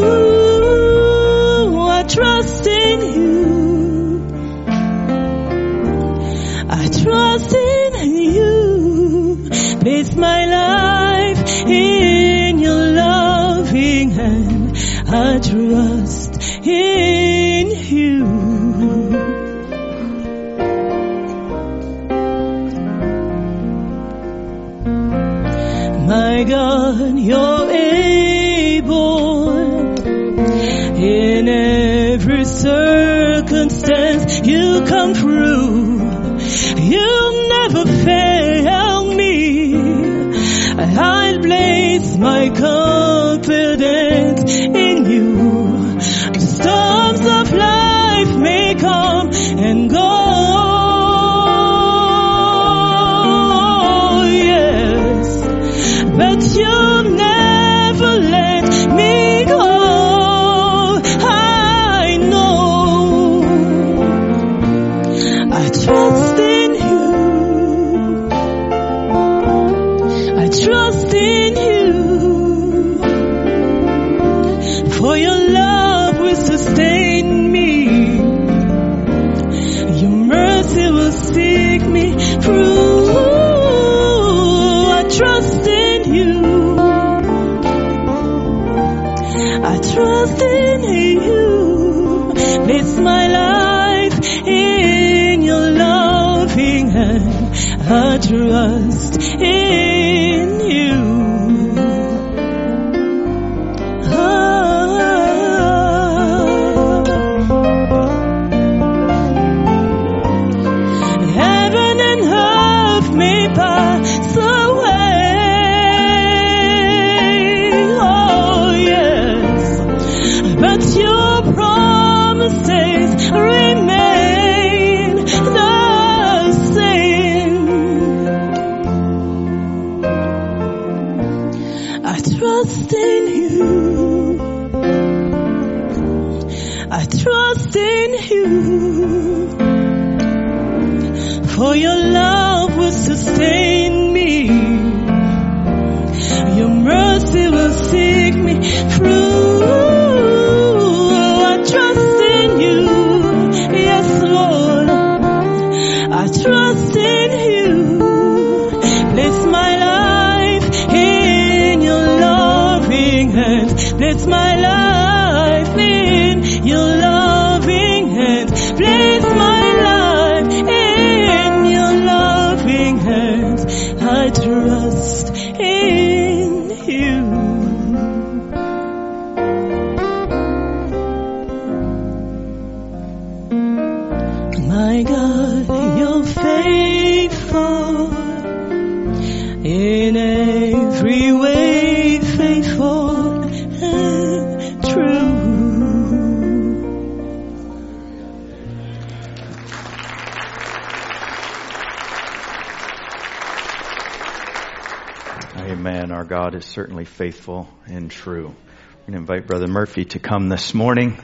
God 206.51 206.57
is 206.57 206.65
certainly 206.65 207.05
faithful 207.05 207.69
and 207.85 208.11
true. 208.11 208.47
I'm 208.47 208.99
going 209.03 209.13
to 209.13 209.19
invite 209.19 209.47
Brother 209.47 209.67
Murphy 209.67 210.03
to 210.03 210.19
come 210.19 210.49
this 210.49 210.73
morning. 210.73 211.17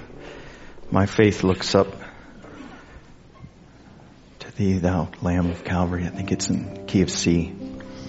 My 0.89 1.05
faith 1.05 1.43
looks 1.43 1.75
up 1.75 1.89
to 4.39 4.55
thee, 4.55 4.77
thou 4.77 5.09
Lamb 5.21 5.51
of 5.51 5.65
Calvary. 5.65 6.05
I 6.05 6.11
think 6.11 6.31
it's 6.31 6.49
in 6.49 6.85
key 6.85 7.01
of 7.01 7.09
C. 7.09 7.53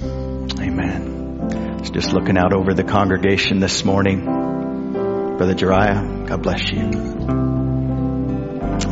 Amen. 0.01 1.81
Just 1.93 2.13
looking 2.13 2.39
out 2.39 2.53
over 2.53 2.73
the 2.73 2.85
congregation 2.85 3.59
this 3.59 3.85
morning. 3.85 4.25
Brother 4.25 5.55
Jeriah, 5.55 6.25
God 6.29 6.41
bless 6.45 6.71
you. 6.71 6.85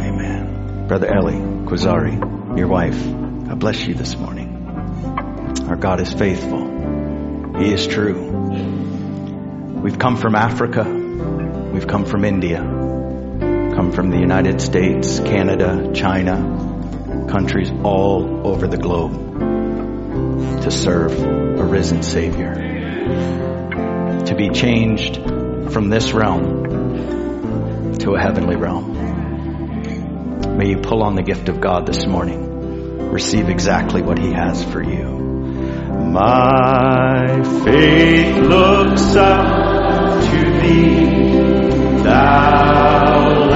Amen. 0.01 0.89
Brother 0.89 1.07
Ellie 1.15 1.39
Quazari, 1.69 2.59
your 2.59 2.67
wife, 2.67 3.01
God 3.05 3.61
bless 3.61 3.87
you 3.87 3.95
this 3.95 4.17
morning. 4.17 4.67
Our 5.69 5.77
God 5.77 6.01
is 6.01 6.13
faithful. 6.13 6.76
He 7.59 7.73
is 7.73 7.87
true. 7.87 8.21
We've 9.83 9.99
come 9.99 10.17
from 10.17 10.35
Africa. 10.35 10.85
We've 10.85 11.87
come 11.87 12.05
from 12.05 12.25
India. 12.25 12.59
Come 12.59 13.93
from 13.93 14.11
the 14.11 14.19
United 14.19 14.61
States, 14.61 15.21
Canada, 15.21 15.91
China, 15.95 17.27
countries 17.31 17.71
all 17.83 18.47
over 18.47 18.67
the 18.67 18.77
globe 18.77 20.63
to 20.63 20.71
serve 20.71 21.19
a 21.19 21.65
risen 21.65 22.03
Savior. 22.03 22.55
to 24.27 24.35
be 24.35 24.51
changed 24.51 25.17
from 25.73 25.89
this 25.89 26.13
realm 26.13 27.95
to 27.99 28.15
a 28.15 28.21
heavenly 28.21 28.57
realm. 28.57 30.59
May 30.59 30.71
you 30.71 30.79
pull 30.79 31.03
on 31.03 31.15
the 31.15 31.23
gift 31.23 31.49
of 31.49 31.61
God 31.61 31.87
this 31.87 32.07
morning. 32.07 33.11
Receive 33.11 33.49
exactly 33.49 34.03
what 34.03 34.19
He 34.19 34.33
has 34.33 34.65
for 34.65 34.83
you. 34.83 35.36
My 36.13 37.43
faith 37.65 38.37
looks 38.39 39.17
up 39.17 40.23
to 40.23 40.37
Thee, 40.61 42.03
Thou 42.03 43.51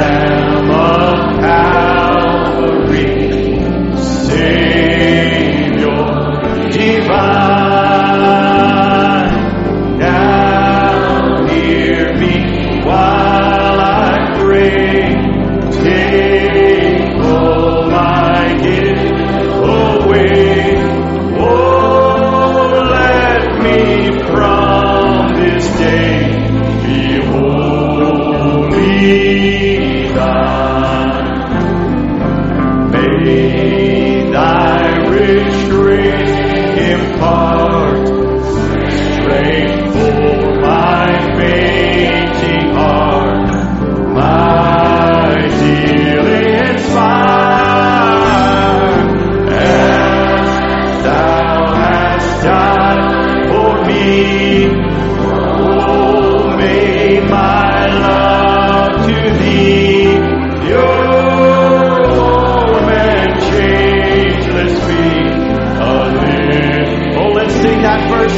grace 36.81 37.70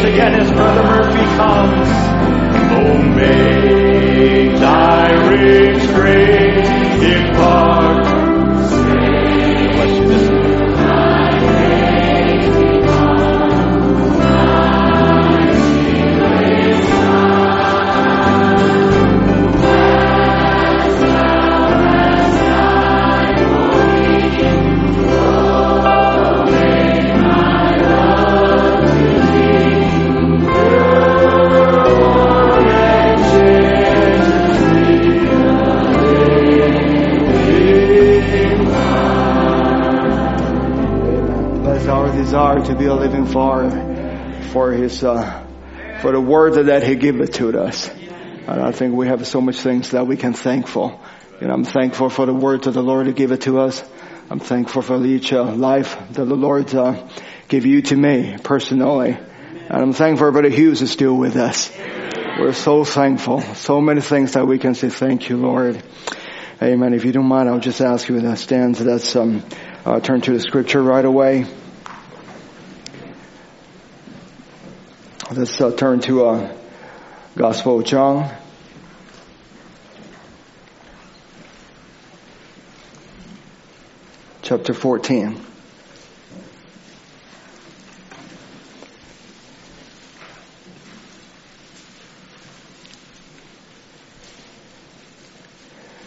sing 0.00 0.12
again 0.12 0.34
as 0.40 0.50
Brother 0.52 0.82
Murphy 0.82 1.24
comes. 1.36 1.88
Oh, 2.74 3.02
may 3.16 4.48
thy 4.58 5.28
rich 5.28 5.86
grace 5.94 6.51
for 44.52 44.70
His 44.70 45.02
uh, 45.02 45.46
for 46.00 46.12
the 46.12 46.20
word 46.20 46.66
that 46.66 46.82
He 46.82 46.96
giveth 46.96 47.32
to 47.34 47.58
us. 47.58 47.88
And 47.88 48.60
I 48.60 48.72
think 48.72 48.94
we 48.94 49.06
have 49.06 49.26
so 49.26 49.40
much 49.40 49.60
things 49.60 49.92
that 49.92 50.06
we 50.06 50.16
can 50.16 50.34
thankful. 50.34 51.00
And 51.40 51.50
I'm 51.50 51.64
thankful 51.64 52.10
for 52.10 52.26
the 52.26 52.34
word 52.34 52.64
that 52.64 52.72
the 52.72 52.82
Lord 52.82 53.14
gave 53.16 53.32
it 53.32 53.42
to 53.42 53.60
us. 53.60 53.82
I'm 54.30 54.40
thankful 54.40 54.82
for 54.82 55.04
each 55.04 55.32
uh, 55.32 55.44
life 55.54 55.96
that 56.12 56.24
the 56.24 56.36
Lord 56.36 56.74
uh, 56.74 57.08
gave 57.48 57.66
you 57.66 57.82
to 57.82 57.96
me 57.96 58.36
personally. 58.42 59.16
And 59.68 59.82
I'm 59.82 59.92
thankful 59.92 60.30
Brother 60.32 60.48
Hughes 60.48 60.82
is 60.82 60.90
still 60.90 61.16
with 61.16 61.36
us. 61.36 61.70
We're 62.38 62.52
so 62.52 62.84
thankful. 62.84 63.40
So 63.40 63.80
many 63.80 64.00
things 64.00 64.32
that 64.32 64.46
we 64.46 64.58
can 64.58 64.74
say 64.74 64.88
thank 64.88 65.28
you, 65.28 65.36
Lord. 65.36 65.82
Amen. 66.60 66.94
If 66.94 67.04
you 67.04 67.12
don't 67.12 67.26
mind, 67.26 67.48
I'll 67.48 67.60
just 67.60 67.80
ask 67.80 68.08
you 68.08 68.20
to 68.20 68.36
stand. 68.36 68.80
Let's 68.80 69.16
um, 69.16 69.44
uh, 69.84 70.00
turn 70.00 70.20
to 70.22 70.32
the 70.32 70.40
scripture 70.40 70.82
right 70.82 71.04
away. 71.04 71.46
Let's 75.34 75.58
uh, 75.62 75.74
turn 75.74 76.00
to 76.00 76.26
uh, 76.26 76.54
Gospel 77.38 77.78
of 77.78 77.86
John. 77.86 78.30
Chapter 84.42 84.74
14. 84.74 85.40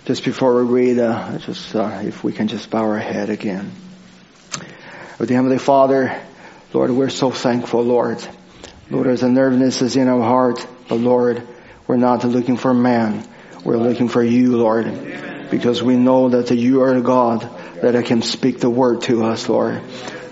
Just 0.05 0.23
before 0.23 0.63
we 0.63 0.71
read, 0.71 0.99
uh, 0.99 1.39
just 1.39 1.75
uh, 1.75 2.01
if 2.03 2.23
we 2.23 2.31
can 2.31 2.47
just 2.47 2.69
bow 2.69 2.83
our 2.83 2.99
head 2.99 3.31
again. 3.31 3.71
With 5.17 5.29
the 5.29 5.33
Heavenly 5.33 5.57
Father, 5.57 6.21
Lord, 6.73 6.91
we're 6.91 7.09
so 7.09 7.31
thankful, 7.31 7.81
Lord. 7.81 8.23
Lord, 8.89 9.07
there's 9.07 9.23
a 9.23 9.29
nervousness 9.29 9.81
is 9.81 9.95
in 9.95 10.07
our 10.07 10.21
heart, 10.21 10.65
but 10.87 10.95
Lord, 10.95 11.47
we're 11.87 11.97
not 11.97 12.23
looking 12.23 12.55
for 12.55 12.73
man. 12.73 13.27
We're 13.63 13.77
looking 13.77 14.09
for 14.09 14.23
you, 14.23 14.57
Lord, 14.57 15.49
because 15.49 15.81
we 15.81 15.95
know 15.95 16.29
that 16.29 16.51
you 16.55 16.83
are 16.83 16.93
the 16.93 17.01
God 17.01 17.49
that 17.81 18.05
can 18.05 18.21
speak 18.21 18.59
the 18.59 18.69
word 18.69 19.01
to 19.03 19.25
us, 19.25 19.49
Lord. 19.49 19.81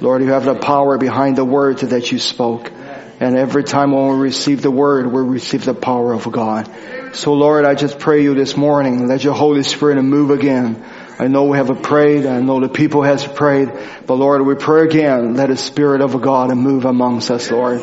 Lord, 0.01 0.21
you 0.21 0.29
have 0.29 0.45
the 0.45 0.55
power 0.55 0.99
behind 0.99 1.35
the 1.35 1.45
word 1.45 1.79
that 1.79 2.11
you 2.11 2.19
spoke. 2.19 2.71
And 3.19 3.37
every 3.37 3.63
time 3.63 3.91
when 3.91 4.09
we 4.09 4.23
receive 4.23 4.61
the 4.61 4.71
word, 4.71 5.07
we 5.07 5.21
receive 5.21 5.65
the 5.65 5.73
power 5.73 6.13
of 6.13 6.31
God. 6.31 6.69
So 7.15 7.33
Lord, 7.33 7.65
I 7.65 7.73
just 7.73 7.97
pray 7.97 8.21
you 8.21 8.35
this 8.35 8.55
morning, 8.55 9.07
let 9.07 9.23
your 9.23 9.33
Holy 9.33 9.63
Spirit 9.63 10.01
move 10.01 10.29
again. 10.29 10.83
I 11.19 11.27
know 11.27 11.45
we 11.45 11.57
have 11.57 11.83
prayed. 11.83 12.25
I 12.25 12.41
know 12.41 12.59
the 12.59 12.69
people 12.69 13.03
has 13.03 13.25
prayed. 13.25 13.71
But 14.07 14.15
Lord, 14.15 14.41
we 14.41 14.55
pray 14.55 14.83
again. 14.83 15.35
Let 15.35 15.49
the 15.49 15.57
Spirit 15.57 16.01
of 16.01 16.19
God 16.21 16.55
move 16.57 16.85
amongst 16.85 17.29
us, 17.29 17.51
Lord. 17.51 17.81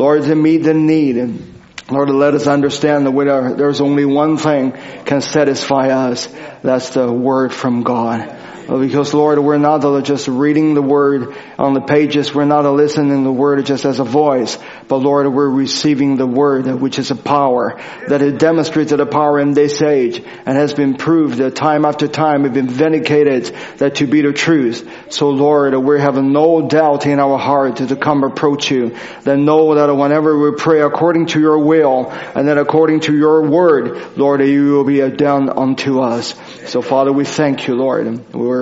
Lord, 0.00 0.22
to 0.22 0.34
meet 0.34 0.62
the 0.62 0.72
need. 0.72 1.18
And 1.18 1.60
Lord, 1.90 2.08
let 2.08 2.32
us 2.32 2.46
understand 2.46 3.06
that 3.06 3.54
there's 3.58 3.82
only 3.82 4.06
one 4.06 4.38
thing 4.38 4.72
can 5.04 5.20
satisfy 5.20 5.90
us. 5.90 6.26
That's 6.62 6.88
the 6.88 7.12
word 7.12 7.52
from 7.52 7.82
God. 7.82 8.34
Because 8.78 9.12
Lord, 9.12 9.40
we're 9.40 9.58
not 9.58 10.04
just 10.04 10.28
reading 10.28 10.74
the 10.74 10.82
word 10.82 11.36
on 11.58 11.74
the 11.74 11.80
pages. 11.80 12.32
We're 12.32 12.44
not 12.44 12.64
listening 12.64 13.24
the 13.24 13.32
word 13.32 13.66
just 13.66 13.84
as 13.84 13.98
a 13.98 14.04
voice. 14.04 14.58
But 14.86 14.98
Lord, 14.98 15.26
we're 15.32 15.50
receiving 15.50 16.16
the 16.16 16.26
word, 16.26 16.66
which 16.80 17.00
is 17.00 17.10
a 17.10 17.16
power 17.16 17.80
that 18.08 18.22
it 18.22 18.38
demonstrates 18.38 18.92
the 18.92 19.06
power 19.06 19.40
in 19.40 19.54
this 19.54 19.82
age 19.82 20.22
and 20.46 20.56
has 20.56 20.72
been 20.72 20.94
proved 20.94 21.38
that 21.38 21.56
time 21.56 21.84
after 21.84 22.06
time 22.06 22.44
have 22.44 22.54
been 22.54 22.68
vindicated 22.68 23.46
that 23.78 23.96
to 23.96 24.06
be 24.06 24.20
the 24.22 24.32
truth. 24.32 24.88
So 25.08 25.30
Lord, 25.30 25.74
we 25.74 26.00
have 26.00 26.14
no 26.14 26.68
doubt 26.68 27.06
in 27.06 27.18
our 27.18 27.38
heart 27.38 27.76
to 27.76 27.96
come 27.96 28.22
approach 28.22 28.70
you. 28.70 28.96
Then 29.22 29.44
know 29.44 29.74
that 29.74 29.92
whenever 29.92 30.38
we 30.38 30.56
pray 30.56 30.80
according 30.80 31.26
to 31.26 31.40
your 31.40 31.58
will 31.58 32.08
and 32.10 32.46
then 32.46 32.58
according 32.58 33.00
to 33.00 33.16
your 33.16 33.48
word, 33.48 34.16
Lord, 34.16 34.40
you 34.42 34.74
will 34.74 34.84
be 34.84 35.00
done 35.10 35.50
unto 35.50 36.00
us. 36.00 36.34
So 36.70 36.82
Father, 36.82 37.12
we 37.12 37.24
thank 37.24 37.66
you, 37.66 37.74
Lord. 37.74 38.32
We're 38.32 38.59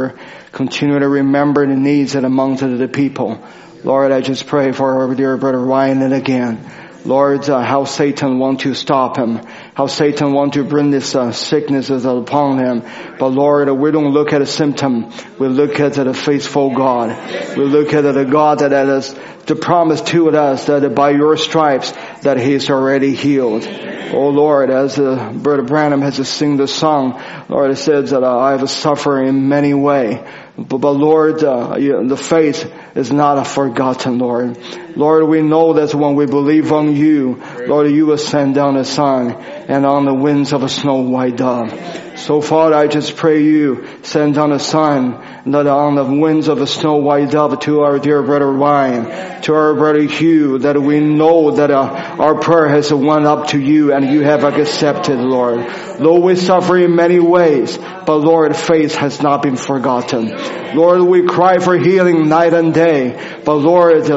continuing 0.52 1.00
to 1.00 1.08
remember 1.08 1.66
the 1.66 1.76
needs 1.76 2.12
that 2.12 2.24
among 2.24 2.56
the 2.56 2.88
people. 2.88 3.42
Lord, 3.84 4.12
I 4.12 4.20
just 4.20 4.46
pray 4.46 4.72
for 4.72 5.00
our 5.00 5.14
dear 5.14 5.36
brother 5.36 5.60
Ryan 5.60 6.02
and 6.02 6.14
again. 6.14 6.58
Lord, 7.04 7.48
uh, 7.48 7.62
how 7.62 7.84
Satan 7.84 8.38
want 8.38 8.60
to 8.60 8.74
stop 8.74 9.16
him, 9.16 9.40
how 9.78 9.86
Satan 9.86 10.32
want 10.32 10.54
to 10.54 10.64
bring 10.64 10.90
this 10.90 11.14
uh, 11.14 11.30
sickness 11.30 11.88
upon 11.88 12.58
him. 12.58 12.82
But 13.16 13.28
Lord, 13.28 13.70
we 13.70 13.92
don't 13.92 14.12
look 14.12 14.32
at 14.32 14.42
a 14.42 14.46
symptom. 14.46 15.12
We 15.38 15.46
look 15.46 15.78
at 15.78 15.92
the 15.92 16.12
faithful 16.12 16.74
God. 16.74 17.56
We 17.56 17.62
look 17.62 17.94
at 17.94 18.00
the 18.00 18.24
God 18.24 18.58
that 18.58 18.72
has 18.72 19.14
the 19.46 19.54
promise 19.54 20.00
to 20.00 20.30
us 20.30 20.64
that 20.64 20.96
by 20.96 21.10
your 21.10 21.36
stripes 21.36 21.92
that 22.22 22.38
he 22.38 22.54
is 22.54 22.68
already 22.70 23.14
healed. 23.14 23.68
Oh 24.10 24.30
Lord, 24.30 24.70
as 24.70 24.98
uh, 24.98 25.32
Brother 25.32 25.62
Branham 25.62 26.00
has 26.00 26.28
sing 26.28 26.56
the 26.56 26.66
song, 26.66 27.22
Lord, 27.48 27.70
it 27.70 27.76
says 27.76 28.10
that 28.10 28.24
uh, 28.24 28.36
I 28.36 28.56
have 28.56 28.68
suffered 28.68 29.26
in 29.26 29.48
many 29.48 29.74
way. 29.74 30.26
But, 30.56 30.78
but 30.78 30.90
Lord, 30.90 31.44
uh, 31.44 31.78
the 31.78 32.16
faith 32.16 32.68
is 32.94 33.12
not 33.12 33.38
a 33.38 33.44
forgotten, 33.44 34.18
Lord. 34.18 34.58
Lord, 34.96 35.28
we 35.28 35.42
know 35.42 35.74
that 35.74 35.94
when 35.94 36.14
we 36.14 36.26
believe 36.26 36.72
on 36.72 36.94
you, 36.94 37.42
Lord, 37.66 37.90
you 37.90 38.06
will 38.06 38.18
send 38.18 38.54
down 38.54 38.76
a 38.76 38.84
sun 38.84 39.32
and 39.32 39.86
on 39.86 40.04
the 40.04 40.14
winds 40.14 40.52
of 40.52 40.62
a 40.62 40.68
snow 40.68 40.96
white 40.96 41.36
dove. 41.36 41.70
So 42.18 42.40
Father, 42.40 42.74
I 42.74 42.88
just 42.88 43.16
pray 43.16 43.42
you 43.42 43.86
send 44.02 44.34
down 44.34 44.52
a 44.52 44.58
sun 44.58 45.22
that 45.52 45.66
on 45.66 45.94
the 45.94 46.04
winds 46.04 46.48
of 46.48 46.60
a 46.60 46.66
snow 46.66 46.96
white 46.96 47.30
dove 47.30 47.58
to 47.60 47.80
our 47.80 47.98
dear 47.98 48.22
brother 48.22 48.50
Ryan, 48.50 49.42
to 49.42 49.54
our 49.54 49.74
brother 49.74 50.02
Hugh, 50.02 50.58
that 50.58 50.80
we 50.80 51.00
know 51.00 51.52
that 51.52 51.70
uh, 51.70 52.16
our 52.18 52.40
prayer 52.40 52.68
has 52.68 52.92
went 52.92 53.26
up 53.26 53.48
to 53.48 53.60
you 53.60 53.92
and 53.92 54.10
you 54.10 54.22
have 54.22 54.44
accepted, 54.44 55.18
Lord. 55.18 55.60
Though 55.98 56.20
we 56.20 56.36
suffer 56.36 56.78
in 56.78 56.94
many 56.94 57.18
ways, 57.18 57.76
but 57.76 58.16
Lord, 58.16 58.56
faith 58.56 58.94
has 58.96 59.20
not 59.20 59.42
been 59.42 59.56
forgotten. 59.56 60.28
Lord, 60.74 61.02
we 61.02 61.26
cry 61.26 61.58
for 61.58 61.76
healing 61.76 62.28
night 62.28 62.54
and 62.54 62.72
day, 62.72 63.40
but 63.44 63.54
Lord, 63.54 64.08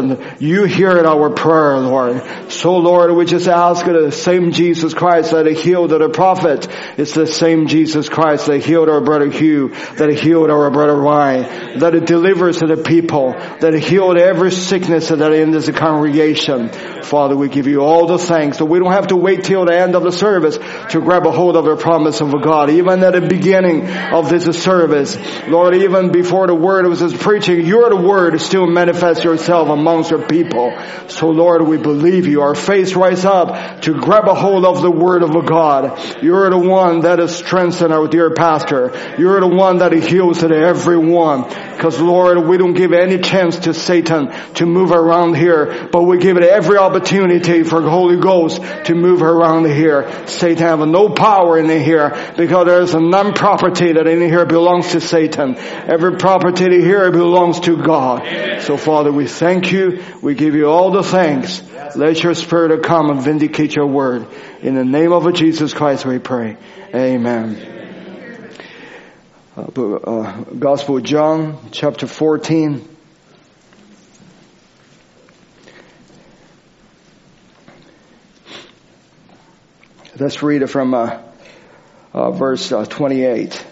you 0.42 0.64
hear 0.66 0.92
our 1.06 1.30
prayer, 1.30 1.78
Lord. 1.80 2.52
So 2.52 2.78
Lord, 2.78 3.12
we 3.12 3.26
just 3.26 3.48
ask 3.48 3.86
the 3.86 4.12
same 4.12 4.52
Jesus 4.52 4.94
Christ 4.94 5.32
that 5.32 5.48
healed 5.48 5.92
the 5.92 6.10
prophet. 6.10 6.68
It's 6.98 7.14
the 7.14 7.28
same 7.28 7.68
Jesus 7.68 8.10
Christ 8.10 8.48
that 8.48 8.66
healed 8.66 8.90
our 8.90 9.02
brother 9.02 9.30
Hugh, 9.30 9.70
that 9.98 10.14
healed 10.14 10.50
our 10.50 10.70
brother 10.72 10.96
Ryan, 10.96 11.21
that 11.22 11.96
it 11.96 12.06
delivers 12.06 12.60
to 12.60 12.68
the 12.68 12.78
people, 12.78 13.32
that 13.34 13.74
it 13.74 13.84
healed 13.84 14.18
every 14.18 14.52
sickness 14.52 15.10
that 15.10 15.32
in 15.32 15.52
this 15.52 15.70
congregation. 15.70 16.70
Father, 17.04 17.36
we 17.36 17.50
give 17.50 17.68
you 17.68 17.82
all 17.82 18.08
the 18.08 18.18
thanks 18.18 18.58
that 18.58 18.66
we 18.66 18.80
don't 18.80 18.92
have 18.92 19.08
to 19.08 19.16
wait 19.16 19.44
till 19.44 19.66
the 19.66 19.78
end 19.78 19.96
of 19.96 20.04
the 20.04 20.12
service 20.12 20.58
to 20.92 21.02
grab 21.02 21.26
a 21.26 21.32
hold 21.32 21.56
of 21.56 21.66
the 21.66 21.76
promise 21.76 22.22
of 22.22 22.32
God. 22.42 22.70
Even 22.70 23.04
at 23.04 23.14
the 23.14 23.22
beginning 23.22 23.90
of 23.90 24.30
this 24.30 24.46
service, 24.62 25.18
Lord, 25.48 25.76
even 25.76 26.12
before 26.12 26.48
the 26.48 26.56
word 26.56 26.88
was 26.88 27.14
preaching, 27.18 27.66
you're 27.66 27.90
the 27.90 28.02
word 28.02 28.40
still 28.40 28.68
manifest 28.68 29.24
yourself 29.24 29.70
amongst 29.70 30.12
your 30.12 30.28
people. 30.28 30.72
So 31.08 31.30
Lord, 31.30 31.62
we 31.68 31.78
believe 31.78 32.28
you. 32.28 32.42
Our 32.42 32.56
faith 32.56 32.96
rise 32.96 33.26
up 33.26 33.82
to 33.82 33.94
grab 34.00 34.28
a 34.28 34.36
hold 34.36 34.66
of 34.66 34.82
the 34.82 34.92
word 34.92 35.24
of 35.24 35.32
God. 35.46 36.24
You're 36.24 36.50
the 36.50 36.58
one 36.58 37.02
that 37.02 37.20
has 37.20 37.36
strengthened 37.36 37.94
our 37.94 38.08
dear 38.08 38.34
pastor. 38.34 39.16
You're 39.18 39.42
the 39.42 39.48
one 39.48 39.80
that 39.80 39.92
heals 39.92 40.40
everyone. 41.02 41.44
Because 41.74 42.00
Lord, 42.00 42.48
we 42.48 42.58
don't 42.58 42.74
give 42.74 42.94
any 42.94 43.20
chance 43.20 43.60
to 43.60 43.74
Satan 43.74 44.32
to 44.56 44.66
move 44.66 44.92
around 44.92 45.36
here, 45.36 45.90
but 45.92 46.04
we 46.04 46.20
give 46.20 46.38
it 46.38 46.44
every 46.44 46.78
opportunity 46.78 47.64
for 47.64 47.82
the 47.82 47.90
Holy 47.90 48.18
Ghost 48.18 48.62
to 48.86 48.96
move 48.96 49.22
around 49.22 49.66
here. 49.66 50.28
Satan 50.28 50.64
have 50.64 50.88
no 50.88 51.10
power 51.10 51.58
in 51.58 51.70
here 51.70 52.34
because 52.38 52.66
there's 52.66 52.94
a 52.94 53.00
non-property 53.00 53.94
that 53.94 54.08
in 54.08 54.22
here 54.22 54.46
belongs 54.46 54.92
to 54.92 55.02
Satan. 55.02 55.56
Every 55.58 56.18
property 56.18 56.82
here 56.82 57.12
belongs 57.12 57.60
to 57.62 57.82
God. 57.82 58.62
So 58.62 58.78
Father, 58.78 59.12
we 59.12 59.28
thank 59.28 59.72
you. 59.72 60.04
We 60.22 60.36
give 60.36 60.56
you 60.56 60.68
all 60.68 60.92
the 60.92 61.04
thanks. 61.04 61.64
Let 61.96 62.24
your 62.24 62.36
spirit 62.36 62.84
come 62.84 63.10
and 63.10 63.22
vindicate 63.22 63.76
your 63.76 63.88
word. 63.88 64.28
In 64.62 64.76
the 64.76 64.86
name 64.86 65.12
of 65.12 65.34
Jesus 65.34 65.74
Christ 65.74 66.06
we 66.06 66.20
pray. 66.20 66.58
Amen. 66.94 67.56
Uh, 67.56 67.81
uh, 69.58 70.44
Gospel 70.44 70.98
of 70.98 71.04
John, 71.04 71.72
chapter 71.72 72.08
14. 72.08 72.88
Let's 80.18 80.42
read 80.42 80.62
it 80.62 80.68
from 80.68 80.94
uh, 80.94 81.20
uh 82.14 82.32
verse 82.32 82.72
uh, 82.72 82.86
28. 82.86 83.66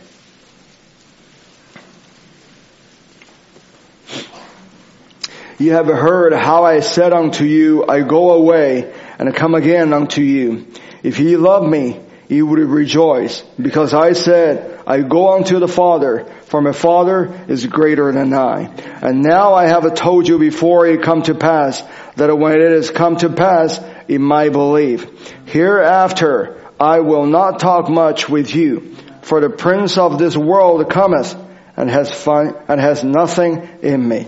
You 5.59 5.73
have 5.73 5.87
heard 5.87 6.33
how 6.33 6.65
I 6.65 6.81
said 6.81 7.13
unto 7.13 7.45
you, 7.45 7.85
I 7.87 8.01
go 8.01 8.31
away 8.31 8.93
and 9.17 9.33
come 9.33 9.55
again 9.55 9.93
unto 9.93 10.21
you. 10.21 10.67
If 11.03 11.19
ye 11.19 11.37
love 11.37 11.65
me, 11.65 12.01
ye 12.27 12.41
would 12.41 12.59
rejoice, 12.59 13.41
because 13.61 13.93
I 13.93 14.13
said, 14.13 14.78
I 14.89 15.01
go 15.01 15.33
unto 15.35 15.59
the 15.59 15.67
Father, 15.67 16.25
for 16.45 16.63
my 16.63 16.71
Father 16.71 17.45
is 17.47 17.63
greater 17.67 18.11
than 18.11 18.33
I. 18.33 18.73
And 19.01 19.21
now 19.21 19.53
I 19.53 19.67
have 19.67 19.93
told 19.93 20.27
you 20.27 20.39
before 20.39 20.87
it 20.87 21.03
come 21.03 21.21
to 21.23 21.35
pass, 21.35 21.83
that 22.15 22.35
when 22.35 22.59
it 22.59 22.71
has 22.71 22.89
come 22.89 23.15
to 23.17 23.29
pass, 23.29 23.79
it 24.07 24.19
might 24.19 24.51
believe. 24.51 25.07
Hereafter 25.45 26.59
I 26.79 27.01
will 27.01 27.27
not 27.27 27.59
talk 27.59 27.87
much 27.87 28.27
with 28.27 28.55
you, 28.55 28.95
for 29.21 29.39
the 29.41 29.51
prince 29.51 29.99
of 29.99 30.17
this 30.17 30.35
world 30.35 30.89
cometh 30.89 31.37
and 31.77 31.87
has 31.87 32.11
fun, 32.11 32.55
and 32.67 32.81
has 32.81 33.03
nothing 33.03 33.69
in 33.83 34.07
me. 34.07 34.27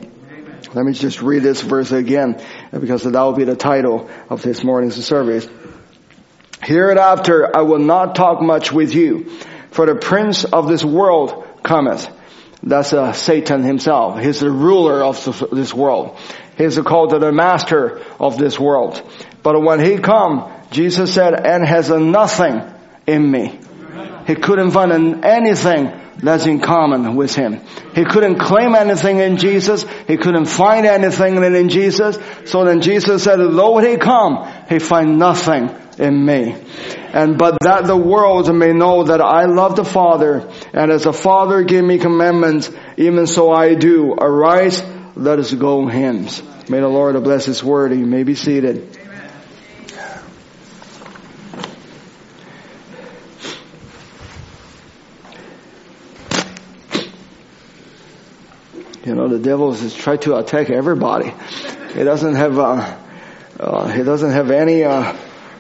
Let 0.75 0.85
me 0.85 0.93
just 0.93 1.23
read 1.23 1.41
this 1.41 1.61
verse 1.61 1.91
again, 1.91 2.39
because 2.71 3.01
that 3.03 3.19
will 3.19 3.33
be 3.33 3.45
the 3.45 3.55
title 3.55 4.11
of 4.29 4.43
this 4.43 4.63
morning's 4.63 5.03
service. 5.03 5.47
Hereafter 6.61 7.57
I 7.57 7.63
will 7.63 7.79
not 7.79 8.13
talk 8.13 8.43
much 8.43 8.71
with 8.71 8.93
you, 8.93 9.31
for 9.71 9.85
the 9.85 9.95
prince 9.95 10.43
of 10.43 10.67
this 10.67 10.83
world 10.83 11.47
cometh. 11.63 12.07
That's 12.63 12.93
uh, 12.93 13.13
Satan 13.13 13.63
himself. 13.63 14.19
He's 14.19 14.39
the 14.39 14.51
ruler 14.51 15.03
of 15.03 15.49
this 15.51 15.73
world. 15.73 16.17
He's 16.57 16.77
called 16.77 17.09
the 17.09 17.31
master 17.31 18.01
of 18.19 18.37
this 18.37 18.59
world. 18.59 19.01
But 19.41 19.59
when 19.61 19.83
he 19.83 19.97
come, 19.97 20.51
Jesus 20.69 21.13
said, 21.13 21.33
and 21.33 21.65
has 21.65 21.89
nothing 21.89 22.61
in 23.07 23.31
me. 23.31 23.59
He 24.31 24.35
couldn't 24.35 24.71
find 24.71 25.25
anything 25.25 25.91
that's 26.23 26.45
in 26.45 26.61
common 26.61 27.17
with 27.17 27.35
him. 27.35 27.59
He 27.93 28.05
couldn't 28.05 28.39
claim 28.39 28.75
anything 28.75 29.17
in 29.17 29.35
Jesus. 29.35 29.85
He 30.07 30.15
couldn't 30.15 30.45
find 30.45 30.85
anything 30.85 31.35
in 31.43 31.67
Jesus. 31.67 32.17
So 32.45 32.63
then 32.63 32.79
Jesus 32.79 33.25
said, 33.25 33.39
though 33.39 33.79
he 33.79 33.97
come, 33.97 34.49
he 34.69 34.79
find 34.79 35.19
nothing 35.19 35.69
in 35.99 36.25
me. 36.25 36.55
And 37.11 37.37
but 37.37 37.57
that 37.61 37.83
the 37.83 37.97
world 37.97 38.55
may 38.55 38.71
know 38.71 39.03
that 39.03 39.19
I 39.19 39.47
love 39.47 39.75
the 39.75 39.83
Father, 39.83 40.49
and 40.71 40.93
as 40.93 41.03
the 41.03 41.11
Father 41.11 41.63
gave 41.63 41.83
me 41.83 41.97
commandments, 41.97 42.71
even 42.95 43.27
so 43.27 43.51
I 43.51 43.75
do. 43.75 44.13
Arise, 44.13 44.81
let 45.17 45.39
us 45.39 45.53
go 45.53 45.87
hymns. 45.87 46.41
May 46.69 46.79
the 46.79 46.87
Lord 46.87 47.21
bless 47.21 47.43
His 47.43 47.61
word. 47.61 47.91
You 47.91 48.05
may 48.05 48.23
be 48.23 48.35
seated. 48.35 48.97
You 59.03 59.15
know, 59.15 59.27
the 59.27 59.39
devil 59.39 59.73
is 59.73 59.95
trying 59.95 60.19
to 60.19 60.37
attack 60.37 60.69
everybody. 60.69 61.33
He 61.93 62.03
doesn't 62.03 62.35
have, 62.35 62.59
uh, 62.59 62.97
uh, 63.59 63.87
he 63.87 64.03
doesn't 64.03 64.31
have 64.31 64.51
any, 64.51 64.83
uh, 64.83 65.15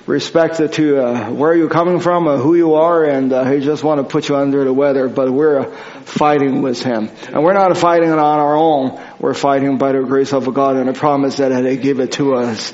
respect 0.05 0.57
to 0.73 0.97
uh, 0.97 1.29
where 1.31 1.55
you're 1.55 1.69
coming 1.69 1.99
from, 1.99 2.25
who 2.25 2.55
you 2.55 2.75
are, 2.75 3.03
and 3.03 3.33
uh, 3.33 3.45
he 3.45 3.59
just 3.59 3.83
want 3.83 3.99
to 3.99 4.03
put 4.03 4.29
you 4.29 4.35
under 4.35 4.63
the 4.63 4.73
weather. 4.73 5.07
But 5.07 5.31
we're 5.31 5.59
uh, 5.59 5.75
fighting 6.05 6.61
with 6.61 6.83
him, 6.83 7.09
and 7.27 7.43
we're 7.43 7.53
not 7.53 7.75
fighting 7.77 8.11
on 8.11 8.19
our 8.19 8.55
own. 8.55 9.01
We're 9.19 9.33
fighting 9.33 9.77
by 9.77 9.93
the 9.93 10.01
grace 10.01 10.33
of 10.33 10.51
God 10.53 10.75
and 10.75 10.87
the 10.87 10.93
promise 10.93 11.37
that 11.37 11.49
they 11.49 11.77
give 11.77 11.99
it 11.99 12.13
to 12.13 12.35
us. 12.35 12.73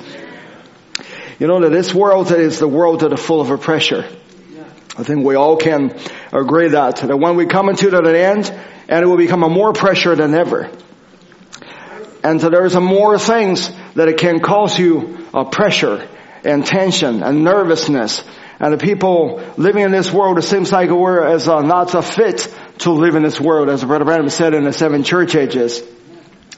You 1.39 1.47
know 1.47 1.61
that 1.61 1.69
this 1.69 1.93
world 1.93 2.31
is 2.31 2.59
the 2.59 2.67
world 2.67 3.01
that 3.01 3.13
is 3.13 3.19
full 3.21 3.41
of 3.41 3.61
pressure. 3.61 4.05
I 4.97 5.03
think 5.03 5.23
we 5.23 5.35
all 5.35 5.57
can 5.57 5.95
agree 6.33 6.69
that 6.69 6.97
that 6.97 7.17
when 7.17 7.35
we 7.35 7.45
come 7.45 7.69
into 7.69 7.89
the 7.89 8.19
end, 8.19 8.51
and 8.89 9.03
it 9.03 9.07
will 9.07 9.17
become 9.17 9.43
a 9.43 9.49
more 9.49 9.73
pressure 9.73 10.15
than 10.15 10.33
ever. 10.33 10.71
And 12.23 12.41
so 12.41 12.49
there's 12.49 12.75
a 12.75 12.81
more 12.81 13.19
things 13.19 13.71
that 13.95 14.07
it 14.07 14.17
can 14.17 14.39
cause 14.39 14.77
you 14.77 15.27
a 15.33 15.45
pressure 15.45 16.07
and 16.43 16.65
tension 16.65 17.21
and 17.21 17.43
nervousness. 17.43 18.23
And 18.59 18.73
the 18.73 18.77
people 18.77 19.41
living 19.55 19.83
in 19.83 19.91
this 19.91 20.11
world, 20.11 20.39
it 20.39 20.41
seems 20.41 20.71
like 20.71 20.89
we're 20.89 21.23
as 21.23 21.47
uh, 21.47 21.61
not 21.61 21.91
so 21.91 22.01
fit 22.01 22.51
to 22.79 22.91
live 22.91 23.15
in 23.15 23.21
this 23.21 23.39
world, 23.39 23.69
as 23.69 23.83
Brother 23.83 24.05
Branham 24.05 24.29
said 24.29 24.55
in 24.55 24.63
the 24.63 24.73
seven 24.73 25.03
church 25.03 25.35
ages. 25.35 25.83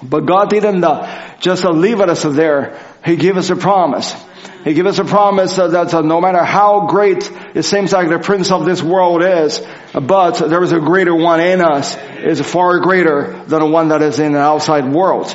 But 0.02 0.26
God 0.26 0.50
didn't 0.50 0.84
uh, 0.84 1.38
just 1.40 1.66
uh, 1.66 1.72
leave 1.72 2.00
us 2.00 2.24
there. 2.24 2.80
He 3.06 3.16
gave 3.16 3.38
us 3.38 3.50
a 3.50 3.56
promise. 3.56 4.16
He 4.64 4.74
gave 4.74 4.86
us 4.86 5.00
a 5.00 5.06
promise 5.06 5.56
that 5.56 5.94
uh, 5.94 6.02
no 6.02 6.20
matter 6.20 6.44
how 6.44 6.88
great 6.88 7.32
it 7.56 7.64
seems 7.64 7.94
like 7.94 8.10
the 8.10 8.20
prince 8.20 8.52
of 8.52 8.66
this 8.66 8.84
world 8.84 9.24
is, 9.24 9.66
but 9.94 10.34
there 10.34 10.62
is 10.64 10.74
a 10.74 10.80
greater 10.80 11.16
one 11.16 11.40
in 11.40 11.62
us, 11.62 11.98
is 12.20 12.42
far 12.42 12.80
greater 12.80 13.44
than 13.48 13.60
the 13.60 13.66
one 13.66 13.90
that 13.90 14.02
is 14.02 14.20
in 14.20 14.34
the 14.34 14.40
outside 14.40 14.92
world. 14.92 15.34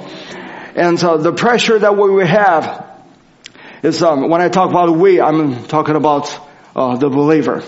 And 0.75 0.99
so 0.99 1.17
the 1.17 1.33
pressure 1.33 1.79
that 1.79 1.97
we 1.97 2.27
have 2.27 2.91
is 3.83 4.03
um, 4.03 4.29
when 4.29 4.41
I 4.41 4.49
talk 4.49 4.71
about 4.71 4.97
we, 4.97 5.21
I'm 5.21 5.65
talking 5.67 5.97
about 5.97 6.39
uh, 6.75 6.97
the 6.97 7.09
believer. 7.09 7.63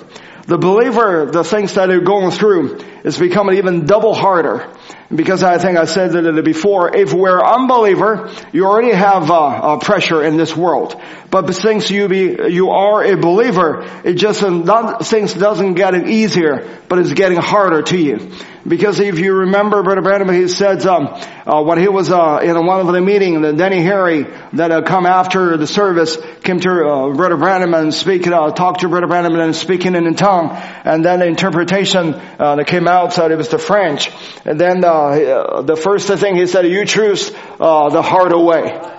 The 0.47 0.59
believer, 0.59 1.27
the 1.27 1.43
things 1.43 1.75
that 1.75 1.87
they're 1.87 2.01
going 2.01 2.31
through 2.31 2.79
it's 3.07 3.19
becoming 3.19 3.57
even 3.57 3.87
double 3.87 4.15
harder. 4.15 4.69
Because 5.15 5.45
I 5.45 5.59
think 5.59 5.79
I 5.79 5.85
said 5.85 6.11
that 6.11 6.45
before, 6.45 6.97
if 6.97 7.13
we're 7.15 7.41
unbeliever, 7.41 8.29
you 8.53 8.67
already 8.67 8.93
have 8.93 9.31
uh, 9.31 9.79
pressure 9.79 10.25
in 10.25 10.37
this 10.37 10.57
world. 10.57 11.01
But 11.31 11.53
since 11.53 11.89
you 11.89 12.09
be, 12.09 12.37
you 12.49 12.71
are 12.71 13.05
a 13.05 13.17
believer, 13.17 13.85
it 14.05 14.15
just 14.15 14.43
not, 14.43 15.07
things 15.07 15.33
doesn't 15.33 15.75
get 15.75 16.09
easier, 16.09 16.81
but 16.89 16.99
it's 16.99 17.13
getting 17.13 17.39
harder 17.39 17.83
to 17.83 17.97
you. 17.97 18.33
Because 18.67 18.99
if 18.99 19.21
you 19.21 19.33
remember, 19.33 19.85
Brother 19.85 20.03
Branham, 20.03 20.29
he 20.35 20.49
said 20.49 20.85
um, 20.87 21.07
uh, 21.47 21.63
when 21.63 21.79
he 21.79 21.87
was 21.87 22.11
uh, 22.11 22.41
in 22.43 22.55
one 22.67 22.81
of 22.81 22.93
the 22.93 23.01
meetings, 23.01 23.43
that 23.43 23.57
Denny 23.57 23.81
Harry 23.83 24.27
that 24.55 24.73
uh, 24.73 24.83
come 24.83 25.07
after 25.07 25.57
the 25.57 25.69
service 25.69 26.19
came 26.43 26.59
to 26.59 27.13
Brother 27.15 27.37
Branham 27.37 27.75
and 27.75 27.95
speak, 27.95 28.25
talked 28.25 28.81
to 28.81 28.89
Brother 28.89 29.07
Branham 29.07 29.37
and 29.37 29.55
speaking 29.55 29.95
in 29.95 30.13
tongue, 30.17 30.51
and 30.51 31.05
then 31.05 31.21
the 31.21 31.27
interpretation 31.27 32.11
that 32.11 32.67
came 32.67 32.89
out 32.89 32.96
said 33.13 33.31
it 33.31 33.37
was 33.37 33.49
the 33.49 33.59
French, 33.59 34.11
and 34.45 34.61
then 34.61 34.85
uh, 34.85 35.63
the 35.63 35.77
first 35.77 36.09
thing 36.09 36.37
he 36.37 36.47
said, 36.47 36.67
"You 36.67 36.85
choose 36.85 37.31
uh, 37.61 37.89
the 37.91 38.03
harder 38.03 38.39
way." 38.39 38.95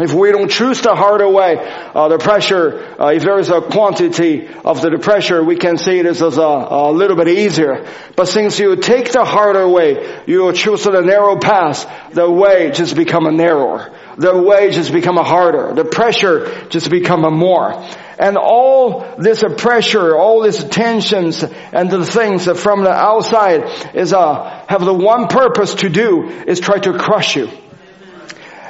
If 0.00 0.14
we 0.14 0.32
don't 0.32 0.50
choose 0.50 0.80
the 0.80 0.94
harder 0.94 1.28
way, 1.28 1.58
uh, 1.58 2.08
the 2.08 2.16
pressure, 2.16 2.96
uh, 2.98 3.12
if 3.12 3.22
there 3.22 3.38
is 3.38 3.50
a 3.50 3.60
quantity 3.60 4.48
of 4.64 4.80
the 4.80 4.98
pressure, 4.98 5.44
we 5.44 5.56
can 5.56 5.76
see 5.76 6.00
this 6.00 6.22
as 6.22 6.38
a, 6.38 6.40
a, 6.40 6.90
little 6.90 7.16
bit 7.16 7.28
easier. 7.28 7.86
But 8.16 8.26
since 8.26 8.58
you 8.58 8.76
take 8.76 9.12
the 9.12 9.26
harder 9.26 9.68
way, 9.68 10.22
you 10.26 10.50
choose 10.54 10.84
the 10.84 11.02
narrow 11.02 11.36
path, 11.38 12.14
the 12.14 12.30
way 12.30 12.70
just 12.70 12.96
become 12.96 13.26
a 13.26 13.30
narrower. 13.30 13.92
The 14.20 14.36
way 14.36 14.70
just 14.70 14.92
become 14.92 15.16
a 15.16 15.24
harder. 15.24 15.72
The 15.72 15.86
pressure 15.86 16.66
just 16.68 16.90
become 16.90 17.24
a 17.24 17.30
more. 17.30 17.72
And 18.18 18.36
all 18.36 19.16
this 19.16 19.42
pressure, 19.56 20.14
all 20.14 20.42
these 20.42 20.62
tensions 20.62 21.42
and 21.42 21.90
the 21.90 22.04
things 22.04 22.44
that 22.44 22.58
from 22.58 22.84
the 22.84 22.92
outside 22.92 23.94
is, 23.94 24.12
uh, 24.12 24.66
have 24.68 24.84
the 24.84 24.92
one 24.92 25.28
purpose 25.28 25.74
to 25.76 25.88
do 25.88 26.28
is 26.46 26.60
try 26.60 26.78
to 26.80 26.98
crush 26.98 27.34
you. 27.34 27.48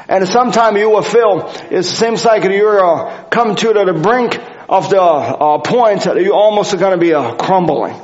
And 0.09 0.29
sometimes 0.29 0.79
you 0.79 0.89
will 0.89 1.03
feel 1.03 1.53
it 1.69 1.83
seems 1.83 2.25
like 2.25 2.45
you're 2.45 2.85
uh, 2.85 3.25
come 3.25 3.57
to 3.57 3.73
the 3.73 4.01
brink 4.01 4.39
of 4.69 4.89
the 4.89 5.03
uh, 5.03 5.59
point 5.59 6.03
that 6.03 6.23
you're 6.23 6.33
almost 6.33 6.79
going 6.79 6.93
to 6.93 7.05
be 7.05 7.13
uh, 7.13 7.35
crumbling. 7.35 8.01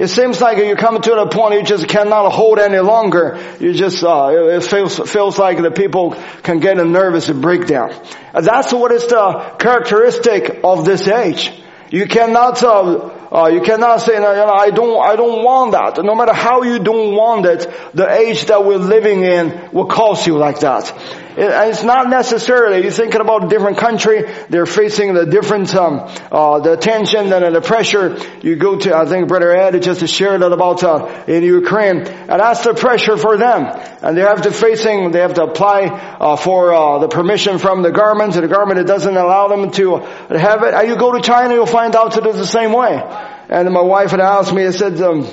It 0.00 0.08
seems 0.08 0.40
like 0.40 0.56
you 0.56 0.76
come 0.76 0.98
to 0.98 1.10
the 1.10 1.26
point 1.26 1.56
you 1.56 1.62
just 1.62 1.86
cannot 1.86 2.30
hold 2.32 2.58
any 2.58 2.78
longer. 2.78 3.38
You 3.60 3.74
just, 3.74 4.02
uh, 4.02 4.30
it 4.32 4.64
feels, 4.64 4.98
feels 4.98 5.38
like 5.38 5.60
the 5.60 5.70
people 5.70 6.16
can 6.42 6.58
get 6.58 6.78
a 6.78 6.86
nervous 6.86 7.28
breakdown. 7.28 7.92
That's 8.32 8.72
what 8.72 8.92
is 8.92 9.06
the 9.08 9.56
characteristic 9.58 10.60
of 10.64 10.86
this 10.86 11.06
age. 11.06 11.52
You 11.90 12.06
cannot, 12.06 12.62
uh, 12.62 13.10
uh, 13.30 13.48
you 13.48 13.60
cannot 13.60 13.98
say, 13.98 14.14
no, 14.14 14.30
you 14.30 14.38
know, 14.38 14.54
I 14.54 14.70
don't, 14.70 15.04
I 15.06 15.16
don't 15.16 15.44
want 15.44 15.72
that. 15.72 16.02
No 16.02 16.14
matter 16.14 16.32
how 16.32 16.62
you 16.62 16.78
don't 16.78 17.14
want 17.14 17.44
it, 17.44 17.70
the 17.92 18.10
age 18.10 18.46
that 18.46 18.64
we're 18.64 18.78
living 18.78 19.22
in 19.22 19.68
will 19.70 19.86
cause 19.86 20.26
you 20.26 20.38
like 20.38 20.60
that. 20.60 20.94
It's 21.36 21.82
not 21.84 22.08
necessarily, 22.08 22.82
you're 22.82 22.90
thinking 22.90 23.20
about 23.20 23.44
a 23.44 23.48
different 23.48 23.78
country, 23.78 24.24
they're 24.48 24.66
facing 24.66 25.14
the 25.14 25.26
different, 25.26 25.74
um, 25.74 26.08
uh, 26.30 26.60
the 26.60 26.76
tension 26.76 27.32
and 27.32 27.54
the 27.54 27.60
pressure. 27.60 28.18
You 28.42 28.56
go 28.56 28.78
to, 28.78 28.96
I 28.96 29.06
think 29.06 29.28
Brother 29.28 29.54
Ed 29.54 29.80
just 29.82 30.06
shared 30.08 30.42
that 30.42 30.52
about, 30.52 30.82
uh, 30.82 31.24
in 31.26 31.42
Ukraine, 31.42 31.98
and 32.00 32.40
that's 32.40 32.64
the 32.64 32.74
pressure 32.74 33.16
for 33.16 33.36
them. 33.36 33.66
And 34.02 34.16
they 34.16 34.22
have 34.22 34.42
to 34.42 34.50
facing, 34.50 35.12
they 35.12 35.20
have 35.20 35.34
to 35.34 35.44
apply, 35.44 35.84
uh, 35.84 36.36
for, 36.36 36.72
uh, 36.72 36.98
the 36.98 37.08
permission 37.08 37.58
from 37.58 37.82
the 37.82 37.90
government, 37.92 38.34
the 38.34 38.48
government 38.48 38.80
it 38.80 38.86
doesn't 38.86 39.16
allow 39.16 39.48
them 39.48 39.70
to 39.72 39.96
have 39.96 40.62
it. 40.62 40.74
And 40.74 40.88
you 40.88 40.96
go 40.96 41.12
to 41.12 41.20
China, 41.20 41.54
you'll 41.54 41.66
find 41.66 41.94
out 41.94 42.14
that 42.14 42.26
it's 42.26 42.38
the 42.38 42.46
same 42.46 42.72
way. 42.72 43.00
And 43.48 43.70
my 43.70 43.82
wife 43.82 44.10
had 44.10 44.20
asked 44.20 44.52
me, 44.52 44.66
I 44.66 44.70
said, 44.70 45.00
um, 45.00 45.26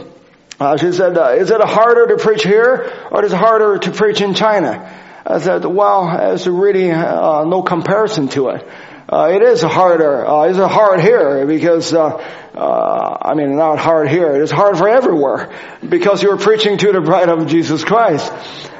uh, 0.60 0.76
she 0.78 0.91
said, 0.91 1.18
uh, 1.18 1.30
is 1.32 1.52
it 1.52 1.62
harder 1.62 2.08
to 2.08 2.18
preach 2.18 2.43
here 2.43 2.91
or 3.12 3.24
is 3.24 3.32
it 3.32 3.38
harder 3.38 3.78
to 3.78 3.91
preach 3.91 4.22
in 4.22 4.34
China? 4.34 5.06
I 5.30 5.39
said, 5.39 5.65
well, 5.65 6.34
it's 6.34 6.47
really 6.47 6.89
uh, 6.89 7.43
no 7.43 7.61
comparison 7.61 8.30
to 8.30 8.49
it. 8.49 8.67
Uh, 9.09 9.32
it 9.34 9.41
is 9.41 9.61
harder. 9.61 10.25
Uh, 10.25 10.43
it's 10.43 10.57
hard 10.57 11.01
here 11.01 11.45
because, 11.45 11.93
uh, 11.93 12.15
uh, 12.55 13.17
I 13.21 13.34
mean, 13.36 13.57
not 13.57 13.78
hard 13.78 14.09
here. 14.09 14.41
It's 14.41 14.51
hard 14.51 14.78
for 14.78 14.88
everywhere 14.88 15.53
because 15.88 16.23
you're 16.23 16.38
preaching 16.38 16.78
to 16.78 16.93
the 16.93 17.01
bride 17.01 17.28
of 17.28 17.47
Jesus 17.47 17.84
Christ. 17.84 18.32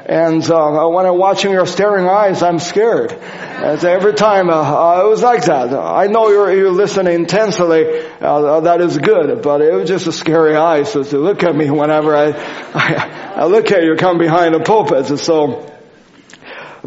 And 0.06 0.42
uh, 0.50 0.86
when 0.88 1.04
I'm 1.04 1.18
watching 1.18 1.50
your 1.50 1.66
staring 1.66 2.06
eyes, 2.06 2.42
I'm 2.42 2.58
scared. 2.58 3.12
And 3.12 3.84
every 3.84 4.14
time 4.14 4.48
uh, 4.48 5.02
it 5.02 5.08
was 5.08 5.22
like 5.22 5.44
that. 5.44 5.74
I 5.74 6.06
know 6.06 6.30
you're, 6.30 6.54
you're 6.54 6.72
listening 6.72 7.14
intensely. 7.14 7.84
that 8.20 8.78
is 8.80 8.96
good, 8.96 9.42
but 9.42 9.60
it 9.60 9.74
was 9.74 9.88
just 9.88 10.06
a 10.06 10.12
scary 10.12 10.56
eyes 10.56 10.92
so 10.92 11.02
to 11.02 11.18
look 11.18 11.42
at 11.42 11.54
me 11.54 11.70
whenever 11.70 12.16
I, 12.16 12.32
I, 12.74 13.34
I 13.42 13.44
look 13.44 13.70
at 13.70 13.82
you 13.82 13.96
come 13.96 14.16
behind 14.16 14.54
the 14.54 14.60
pulpit. 14.60 15.18
So 15.18 15.77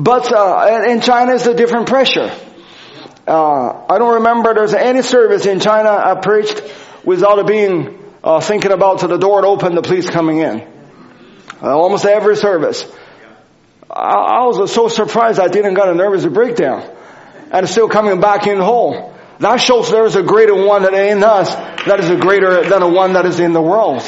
but 0.04 0.34
uh, 0.34 0.84
in 0.88 1.02
China, 1.02 1.36
it's 1.36 1.45
a 1.45 1.54
different 1.54 1.88
pressure. 1.88 2.36
Uh, 3.28 3.86
I 3.88 3.99
don't 3.99 4.16
remember 4.16 4.56
there's 4.56 4.74
any 4.74 5.04
service 5.04 5.45
in 5.45 5.60
China 5.60 5.89
I 5.89 6.20
preached 6.20 6.60
without 7.04 7.38
it 7.38 7.45
being 7.45 8.04
uh, 8.24 8.39
thinking 8.39 8.72
about 8.72 8.99
to 8.99 9.08
the 9.08 9.18
door 9.18 9.41
to 9.41 9.47
open, 9.47 9.76
the 9.76 9.84
police 9.84 10.10
coming 10.10 10.39
in. 10.39 10.62
Uh, 11.62 11.78
almost 11.78 12.06
every 12.06 12.36
service. 12.36 12.84
I, 13.91 14.39
I, 14.41 14.45
was 14.47 14.74
so 14.74 14.88
surprised 14.88 15.39
I 15.39 15.49
didn't 15.49 15.76
get 15.76 15.88
a 15.88 15.93
nervous 15.93 16.26
breakdown, 16.26 16.84
and 17.52 17.70
still 17.70 17.88
coming 17.88 18.20
back 18.20 18.47
in 18.47 18.58
whole. 18.58 19.14
That 19.38 19.58
shows 19.58 19.91
there 19.91 20.06
is 20.06 20.16
a 20.16 20.24
greater 20.24 20.56
one 20.56 20.82
that 20.82 20.95
in 20.95 21.24
us 21.24 21.54
that 21.86 21.99
is 21.99 22.10
a 22.10 22.18
greater 22.18 22.64
than 22.68 22.80
the 22.80 22.88
one 22.88 23.14
that 23.14 23.28
is 23.28 23.39
in 23.39 23.54
the 23.54 23.62
world. 23.62 24.02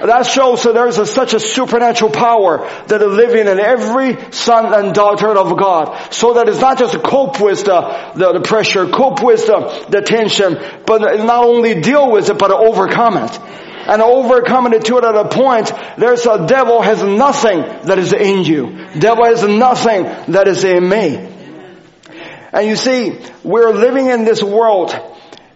That 0.00 0.26
shows 0.26 0.62
that 0.62 0.74
there's 0.74 0.98
a, 0.98 1.06
such 1.06 1.34
a 1.34 1.40
supernatural 1.40 2.12
power 2.12 2.68
that 2.86 3.02
is 3.02 3.08
living 3.08 3.48
in 3.48 3.58
every 3.58 4.32
son 4.32 4.72
and 4.72 4.94
daughter 4.94 5.36
of 5.36 5.58
God. 5.58 6.12
So 6.12 6.34
that 6.34 6.48
it's 6.48 6.60
not 6.60 6.78
just 6.78 7.02
cope 7.02 7.40
with 7.40 7.64
the, 7.64 8.12
the, 8.14 8.34
the 8.34 8.40
pressure, 8.40 8.86
cope 8.88 9.22
with 9.22 9.46
the, 9.46 9.86
the 9.88 10.02
tension, 10.02 10.56
but 10.86 11.00
not 11.00 11.44
only 11.44 11.80
deal 11.80 12.12
with 12.12 12.30
it, 12.30 12.38
but 12.38 12.50
overcome 12.52 13.16
it. 13.16 13.40
And 13.88 14.02
overcoming 14.02 14.74
it 14.74 14.84
to 14.84 14.98
it 14.98 15.04
at 15.04 15.14
a 15.14 15.28
point, 15.28 15.72
there's 15.96 16.26
a 16.26 16.46
devil 16.46 16.82
has 16.82 17.02
nothing 17.02 17.60
that 17.86 17.98
is 17.98 18.12
in 18.12 18.44
you. 18.44 18.86
Devil 18.98 19.24
has 19.24 19.42
nothing 19.42 20.04
that 20.32 20.46
is 20.46 20.62
in 20.62 20.86
me. 20.88 21.34
And 22.52 22.66
you 22.66 22.76
see, 22.76 23.18
we're 23.42 23.72
living 23.72 24.06
in 24.06 24.24
this 24.24 24.42
world 24.42 24.94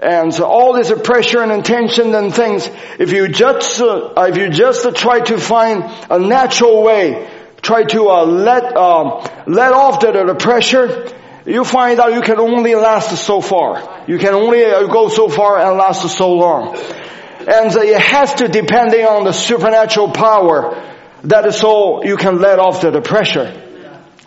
and 0.03 0.35
so 0.35 0.45
all 0.45 0.73
this 0.73 0.93
pressure 1.05 1.43
and 1.43 1.65
tension 1.65 2.13
and 2.15 2.35
things, 2.35 2.69
if 2.99 3.13
you 3.13 3.29
just, 3.29 3.81
uh, 3.81 4.13
if 4.29 4.37
you 4.37 4.51
just 4.51 4.85
uh, 4.85 4.91
try 4.91 5.21
to 5.21 5.39
find 5.39 5.85
a 6.11 6.19
natural 6.19 6.83
way, 6.83 7.31
try 7.63 7.85
to 7.85 8.09
uh, 8.09 8.25
let, 8.25 8.77
um, 8.77 9.25
let 9.47 9.73
off 9.73 10.01
the, 10.01 10.11
the 10.11 10.35
pressure, 10.35 11.09
you 11.47 11.63
find 11.65 12.01
out 12.01 12.15
you 12.15 12.21
can 12.21 12.41
only 12.41 12.75
last 12.75 13.17
so 13.25 13.41
far. 13.41 14.05
You 14.09 14.19
can 14.19 14.35
only 14.35 14.65
uh, 14.65 14.89
go 14.89 15.09
so 15.09 15.29
far 15.29 15.61
and 15.61 15.79
last 15.79 16.09
so 16.09 16.33
long. 16.35 16.77
And 17.39 17.73
it 17.73 18.01
has 18.01 18.35
to 18.35 18.49
depending 18.49 19.07
on 19.07 19.23
the 19.23 19.33
supernatural 19.33 20.11
power 20.11 20.83
that 21.23 21.47
is 21.47 21.57
so 21.59 22.03
you 22.05 22.17
can 22.17 22.41
let 22.41 22.59
off 22.59 22.81
the 22.81 23.01
pressure. 23.01 23.62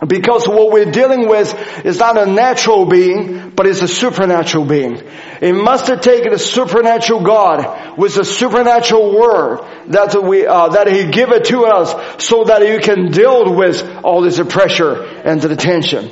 Because 0.04 0.46
what 0.46 0.72
we're 0.72 0.90
dealing 0.90 1.26
with 1.26 1.86
is 1.86 1.98
not 1.98 2.18
a 2.18 2.26
natural 2.26 2.84
being, 2.84 3.50
but 3.50 3.64
it's 3.64 3.80
a 3.80 3.88
supernatural 3.88 4.66
being. 4.66 5.02
It 5.40 5.54
must 5.54 5.86
have 5.86 6.02
taken 6.02 6.34
a 6.34 6.38
supernatural 6.38 7.22
God 7.22 7.96
with 7.96 8.18
a 8.18 8.24
supernatural 8.24 9.18
word 9.18 9.64
that 9.88 10.22
we, 10.22 10.46
uh, 10.46 10.68
that 10.68 10.88
He 10.88 11.10
give 11.10 11.30
it 11.30 11.46
to 11.46 11.64
us 11.64 12.22
so 12.22 12.44
that 12.44 12.68
you 12.68 12.78
can 12.78 13.10
deal 13.10 13.54
with 13.54 13.82
all 14.04 14.20
this 14.20 14.38
pressure 14.38 15.02
and 15.02 15.40
the 15.40 15.56
tension. 15.56 16.10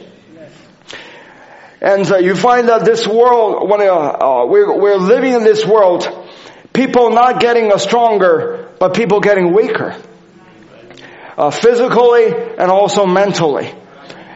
And 1.82 2.10
uh, 2.10 2.16
you 2.16 2.34
find 2.34 2.70
that 2.70 2.86
this 2.86 3.06
world, 3.06 3.68
when 3.68 3.82
uh, 3.82 3.92
uh, 3.92 4.46
we're, 4.46 4.80
we're 4.80 4.96
living 4.96 5.34
in 5.34 5.44
this 5.44 5.66
world, 5.66 6.08
people 6.72 7.10
not 7.10 7.38
getting 7.38 7.70
stronger, 7.78 8.70
but 8.80 8.94
people 8.94 9.20
getting 9.20 9.52
weaker 9.52 9.94
uh, 11.36 11.50
physically 11.50 12.26
and 12.26 12.70
also 12.70 13.06
mentally. 13.06 13.72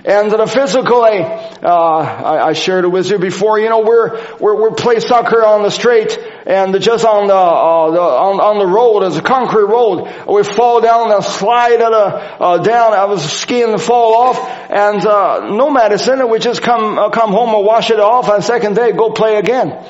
And 0.05 0.31
the 0.31 0.47
physically, 0.47 1.21
uh, 1.21 1.69
I, 1.69 2.49
I, 2.49 2.53
shared 2.55 2.85
it 2.85 2.89
with 2.89 3.11
you 3.11 3.19
before. 3.19 3.59
You 3.59 3.69
know, 3.69 3.81
we're 3.81 4.39
we're 4.39 4.55
we're 4.55 4.71
play 4.71 5.01
soccer 5.01 5.45
on 5.45 5.65
the 5.65 5.71
street, 5.71 6.17
and 6.47 6.81
just 6.81 7.05
on 7.05 7.27
the, 7.27 7.35
uh, 7.35 7.91
the 7.91 8.01
on, 8.01 8.41
on 8.41 8.59
the 8.59 8.67
road, 8.67 9.03
as 9.03 9.19
a 9.19 9.23
concrete 9.23 9.67
road, 9.67 10.09
we 10.27 10.45
fall 10.45 10.81
down 10.81 11.13
and 11.13 11.23
slide 11.23 11.83
at 11.83 11.93
a, 11.93 12.41
uh, 12.41 12.59
down. 12.59 12.95
I 12.95 13.05
was 13.05 13.23
skiing 13.23 13.73
and 13.73 13.83
fall 13.83 14.15
off, 14.15 14.39
and 14.71 15.05
uh, 15.05 15.51
no 15.51 15.69
medicine. 15.69 16.27
We 16.31 16.39
just 16.39 16.63
come 16.63 16.99
uh, 16.99 17.11
come 17.11 17.33
home 17.33 17.55
and 17.55 17.67
wash 17.67 17.91
it 17.91 18.01
off, 18.01 18.29
and 18.29 18.43
second 18.43 18.77
day 18.77 18.93
go 18.93 19.11
play 19.11 19.35
again 19.35 19.85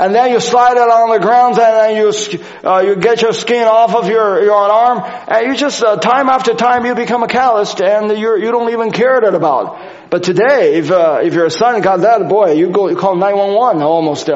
and 0.00 0.14
then 0.14 0.32
you 0.32 0.40
slide 0.40 0.78
it 0.78 0.90
on 0.90 1.10
the 1.10 1.18
ground 1.18 1.58
and 1.58 1.76
then 1.76 1.96
you, 1.96 2.38
uh, 2.64 2.80
you 2.80 2.96
get 2.96 3.20
your 3.20 3.34
skin 3.34 3.64
off 3.64 3.94
of 3.94 4.08
your, 4.08 4.42
your 4.42 4.54
arm 4.54 5.02
and 5.28 5.46
you 5.46 5.56
just, 5.56 5.82
uh, 5.82 5.96
time 5.96 6.28
after 6.28 6.54
time 6.54 6.86
you 6.86 6.94
become 6.94 7.22
a 7.22 7.28
calloused 7.28 7.82
and 7.82 8.10
you 8.18 8.36
you 8.36 8.50
don't 8.50 8.70
even 8.72 8.92
care 8.92 9.20
that 9.20 9.34
about. 9.34 9.78
But 10.10 10.22
today, 10.22 10.76
if, 10.76 10.90
uh, 10.90 11.20
if 11.22 11.34
your 11.34 11.50
son 11.50 11.82
got 11.82 12.00
that, 12.00 12.28
boy, 12.28 12.52
you 12.52 12.70
go, 12.70 12.88
you 12.88 12.96
call 12.96 13.14
911 13.14 13.82
almost. 13.82 14.28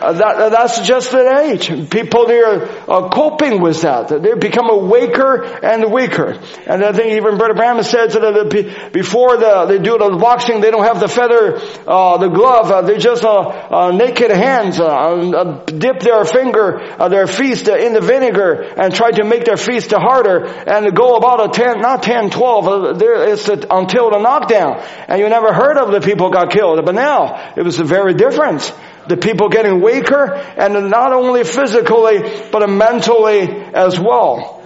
Uh, 0.00 0.04
Uh, 0.04 0.12
that, 0.12 0.36
uh, 0.36 0.48
that's 0.50 0.86
just 0.86 1.10
the 1.12 1.38
age. 1.40 1.90
People, 1.90 2.26
they're 2.26 2.68
uh, 2.90 3.08
coping 3.08 3.62
with 3.62 3.80
that. 3.82 4.08
They 4.08 4.34
become 4.34 4.68
a 4.68 4.76
weaker 4.76 5.42
and 5.42 5.90
weaker. 5.90 6.38
And 6.66 6.84
I 6.84 6.92
think 6.92 7.12
even 7.14 7.38
Brother 7.38 7.54
Branham 7.54 7.82
said 7.84 8.10
that 8.10 8.20
the, 8.20 8.90
before 8.92 9.38
the, 9.38 9.64
they 9.66 9.78
do 9.78 9.96
the 9.96 10.18
boxing, 10.20 10.60
they 10.60 10.70
don't 10.70 10.84
have 10.84 11.00
the 11.00 11.08
feather, 11.08 11.56
uh, 11.88 12.18
the 12.18 12.28
glove. 12.28 12.70
Uh, 12.70 12.82
they 12.82 12.98
just 12.98 13.24
uh, 13.24 13.92
naked 13.92 14.30
hands, 14.30 14.78
uh, 14.78 15.64
dip 15.66 16.00
their 16.00 16.24
finger, 16.24 16.84
their 17.08 17.26
feet 17.26 17.66
in 17.66 17.94
the 17.94 18.00
vinegar 18.00 18.62
and 18.76 18.94
try 18.94 19.10
to 19.10 19.24
make 19.24 19.44
their 19.44 19.56
feet 19.56 19.90
harder 19.90 20.44
and 20.44 20.94
go 20.94 21.16
about 21.16 21.48
a 21.48 21.48
10, 21.48 21.80
not 21.80 22.02
10, 22.02 22.30
12, 22.30 22.98
there, 22.98 23.32
it's 23.32 23.48
until 23.48 24.10
the 24.10 24.18
knockdown. 24.18 24.82
And 25.08 25.20
you 25.20 25.28
never 25.28 25.52
heard 25.52 25.78
of 25.78 25.92
the 25.92 26.00
people 26.00 26.30
got 26.30 26.50
killed. 26.50 26.84
But 26.84 26.94
now, 26.94 27.54
it 27.56 27.62
was 27.62 27.80
a 27.80 27.84
very 27.84 28.14
different 28.14 28.62
the 29.08 29.16
people 29.16 29.48
getting 29.48 29.82
weaker 29.82 30.34
and 30.34 30.90
not 30.90 31.12
only 31.12 31.44
physically, 31.44 32.18
but 32.50 32.68
mentally 32.68 33.42
as 33.42 33.98
well. 33.98 34.62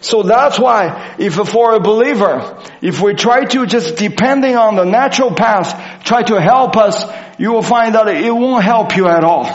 So 0.00 0.22
that's 0.22 0.58
why 0.58 1.16
if 1.18 1.34
for 1.34 1.74
a 1.74 1.80
believer, 1.80 2.62
if 2.82 3.00
we 3.00 3.14
try 3.14 3.44
to 3.44 3.66
just 3.66 3.96
depending 3.96 4.56
on 4.56 4.76
the 4.76 4.84
natural 4.84 5.34
path, 5.34 6.04
try 6.04 6.22
to 6.22 6.40
help 6.40 6.76
us, 6.76 7.04
you 7.38 7.52
will 7.52 7.62
find 7.62 7.94
that 7.94 8.08
it 8.08 8.30
won't 8.30 8.62
help 8.62 8.96
you 8.96 9.08
at 9.08 9.24
all. 9.24 9.46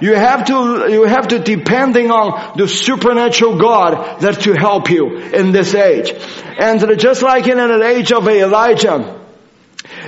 You 0.00 0.14
have 0.14 0.46
to, 0.46 0.86
you 0.90 1.04
have 1.04 1.28
to 1.28 1.40
depending 1.40 2.10
on 2.10 2.56
the 2.56 2.68
supernatural 2.68 3.58
God 3.58 4.20
that 4.20 4.40
to 4.42 4.54
help 4.54 4.90
you 4.90 5.18
in 5.18 5.52
this 5.52 5.74
age. 5.74 6.12
And 6.58 6.98
just 6.98 7.22
like 7.22 7.46
in 7.46 7.58
an 7.58 7.82
age 7.82 8.12
of 8.12 8.26
Elijah, 8.28 9.20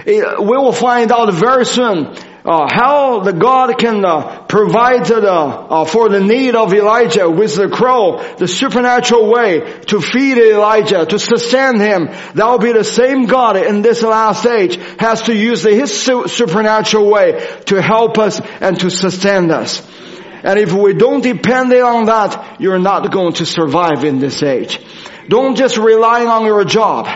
we 0.07 0.23
will 0.23 0.73
find 0.73 1.13
out 1.13 1.33
very 1.35 1.67
soon 1.67 2.17
uh, 2.45 2.69
how 2.73 3.21
the 3.21 3.33
God 3.33 3.79
can 3.79 4.05
uh, 4.05 4.43
provide 4.43 5.05
the, 5.05 5.31
uh, 5.31 5.85
for 5.85 6.09
the 6.09 6.21
need 6.21 6.55
of 6.55 6.73
Elijah 6.73 7.29
with 7.29 7.55
the 7.55 7.69
crow, 7.69 8.23
the 8.39 8.49
supernatural 8.49 9.31
way 9.31 9.81
to 9.87 10.01
feed 10.01 10.39
Elijah, 10.39 11.05
to 11.05 11.19
sustain 11.19 11.79
him. 11.79 12.07
That 12.07 12.47
will 12.47 12.59
be 12.59 12.73
the 12.73 12.85
same 12.85 13.27
God 13.27 13.57
in 13.57 13.83
this 13.83 14.03
last 14.03 14.47
age 14.47 14.77
has 14.99 15.23
to 15.23 15.35
use 15.35 15.63
his 15.65 15.95
supernatural 15.95 17.11
way 17.11 17.47
to 17.67 17.83
help 17.83 18.19
us 18.19 18.41
and 18.61 18.79
to 18.81 18.91
sustain 18.91 19.51
us. 19.51 19.87
And 20.43 20.59
if 20.59 20.73
we 20.73 20.95
don't 20.95 21.21
depend 21.21 21.73
on 21.75 22.07
that, 22.07 22.57
you're 22.59 22.79
not 22.79 23.13
going 23.13 23.35
to 23.35 23.47
survive 23.47 24.05
in 24.05 24.19
this 24.19 24.43
age. 24.43 24.81
Don't 25.29 25.57
just 25.57 25.77
rely 25.77 26.25
on 26.25 26.47
your 26.47 26.65
job. 26.65 27.07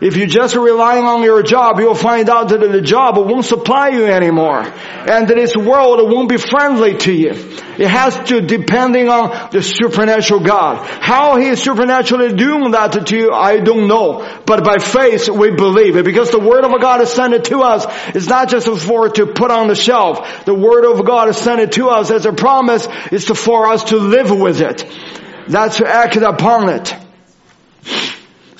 If 0.00 0.16
you're 0.16 0.26
just 0.26 0.56
relying 0.56 1.04
on 1.04 1.22
your 1.22 1.42
job, 1.42 1.78
you'll 1.78 1.94
find 1.94 2.30
out 2.30 2.48
that 2.48 2.60
the 2.60 2.80
job 2.80 3.18
won't 3.18 3.44
supply 3.44 3.90
you 3.90 4.06
anymore. 4.06 4.62
And 4.62 5.28
that 5.28 5.34
this 5.34 5.54
world 5.54 6.10
won't 6.10 6.28
be 6.28 6.38
friendly 6.38 6.96
to 6.96 7.12
you. 7.12 7.32
It 7.32 7.86
has 7.86 8.18
to 8.28 8.40
depending 8.40 9.10
on 9.10 9.50
the 9.52 9.62
supernatural 9.62 10.40
God. 10.40 10.86
How 10.86 11.36
He 11.36 11.48
is 11.48 11.62
supernaturally 11.62 12.32
doing 12.32 12.70
that 12.70 13.06
to 13.06 13.16
you, 13.16 13.30
I 13.30 13.58
don't 13.58 13.88
know. 13.88 14.42
But 14.46 14.64
by 14.64 14.78
faith, 14.78 15.28
we 15.28 15.50
believe 15.50 15.96
it. 15.96 16.06
Because 16.06 16.30
the 16.30 16.40
Word 16.40 16.64
of 16.64 16.72
God 16.80 17.02
is 17.02 17.10
sent 17.10 17.34
it 17.34 17.44
to 17.44 17.58
us. 17.60 17.84
It's 18.14 18.26
not 18.26 18.48
just 18.48 18.68
for 18.68 19.10
to 19.10 19.26
put 19.26 19.50
on 19.50 19.68
the 19.68 19.74
shelf. 19.74 20.46
The 20.46 20.54
Word 20.54 20.86
of 20.86 21.04
God 21.04 21.28
is 21.28 21.36
sent 21.36 21.60
it 21.60 21.72
to 21.72 21.88
us 21.88 22.10
as 22.10 22.24
a 22.24 22.32
promise. 22.32 22.88
It's 23.12 23.28
for 23.38 23.68
us 23.68 23.84
to 23.84 23.98
live 23.98 24.30
with 24.30 24.62
it. 24.62 24.84
That's 25.46 25.76
to 25.76 25.86
act 25.86 26.16
upon 26.16 26.70
it. 26.70 26.96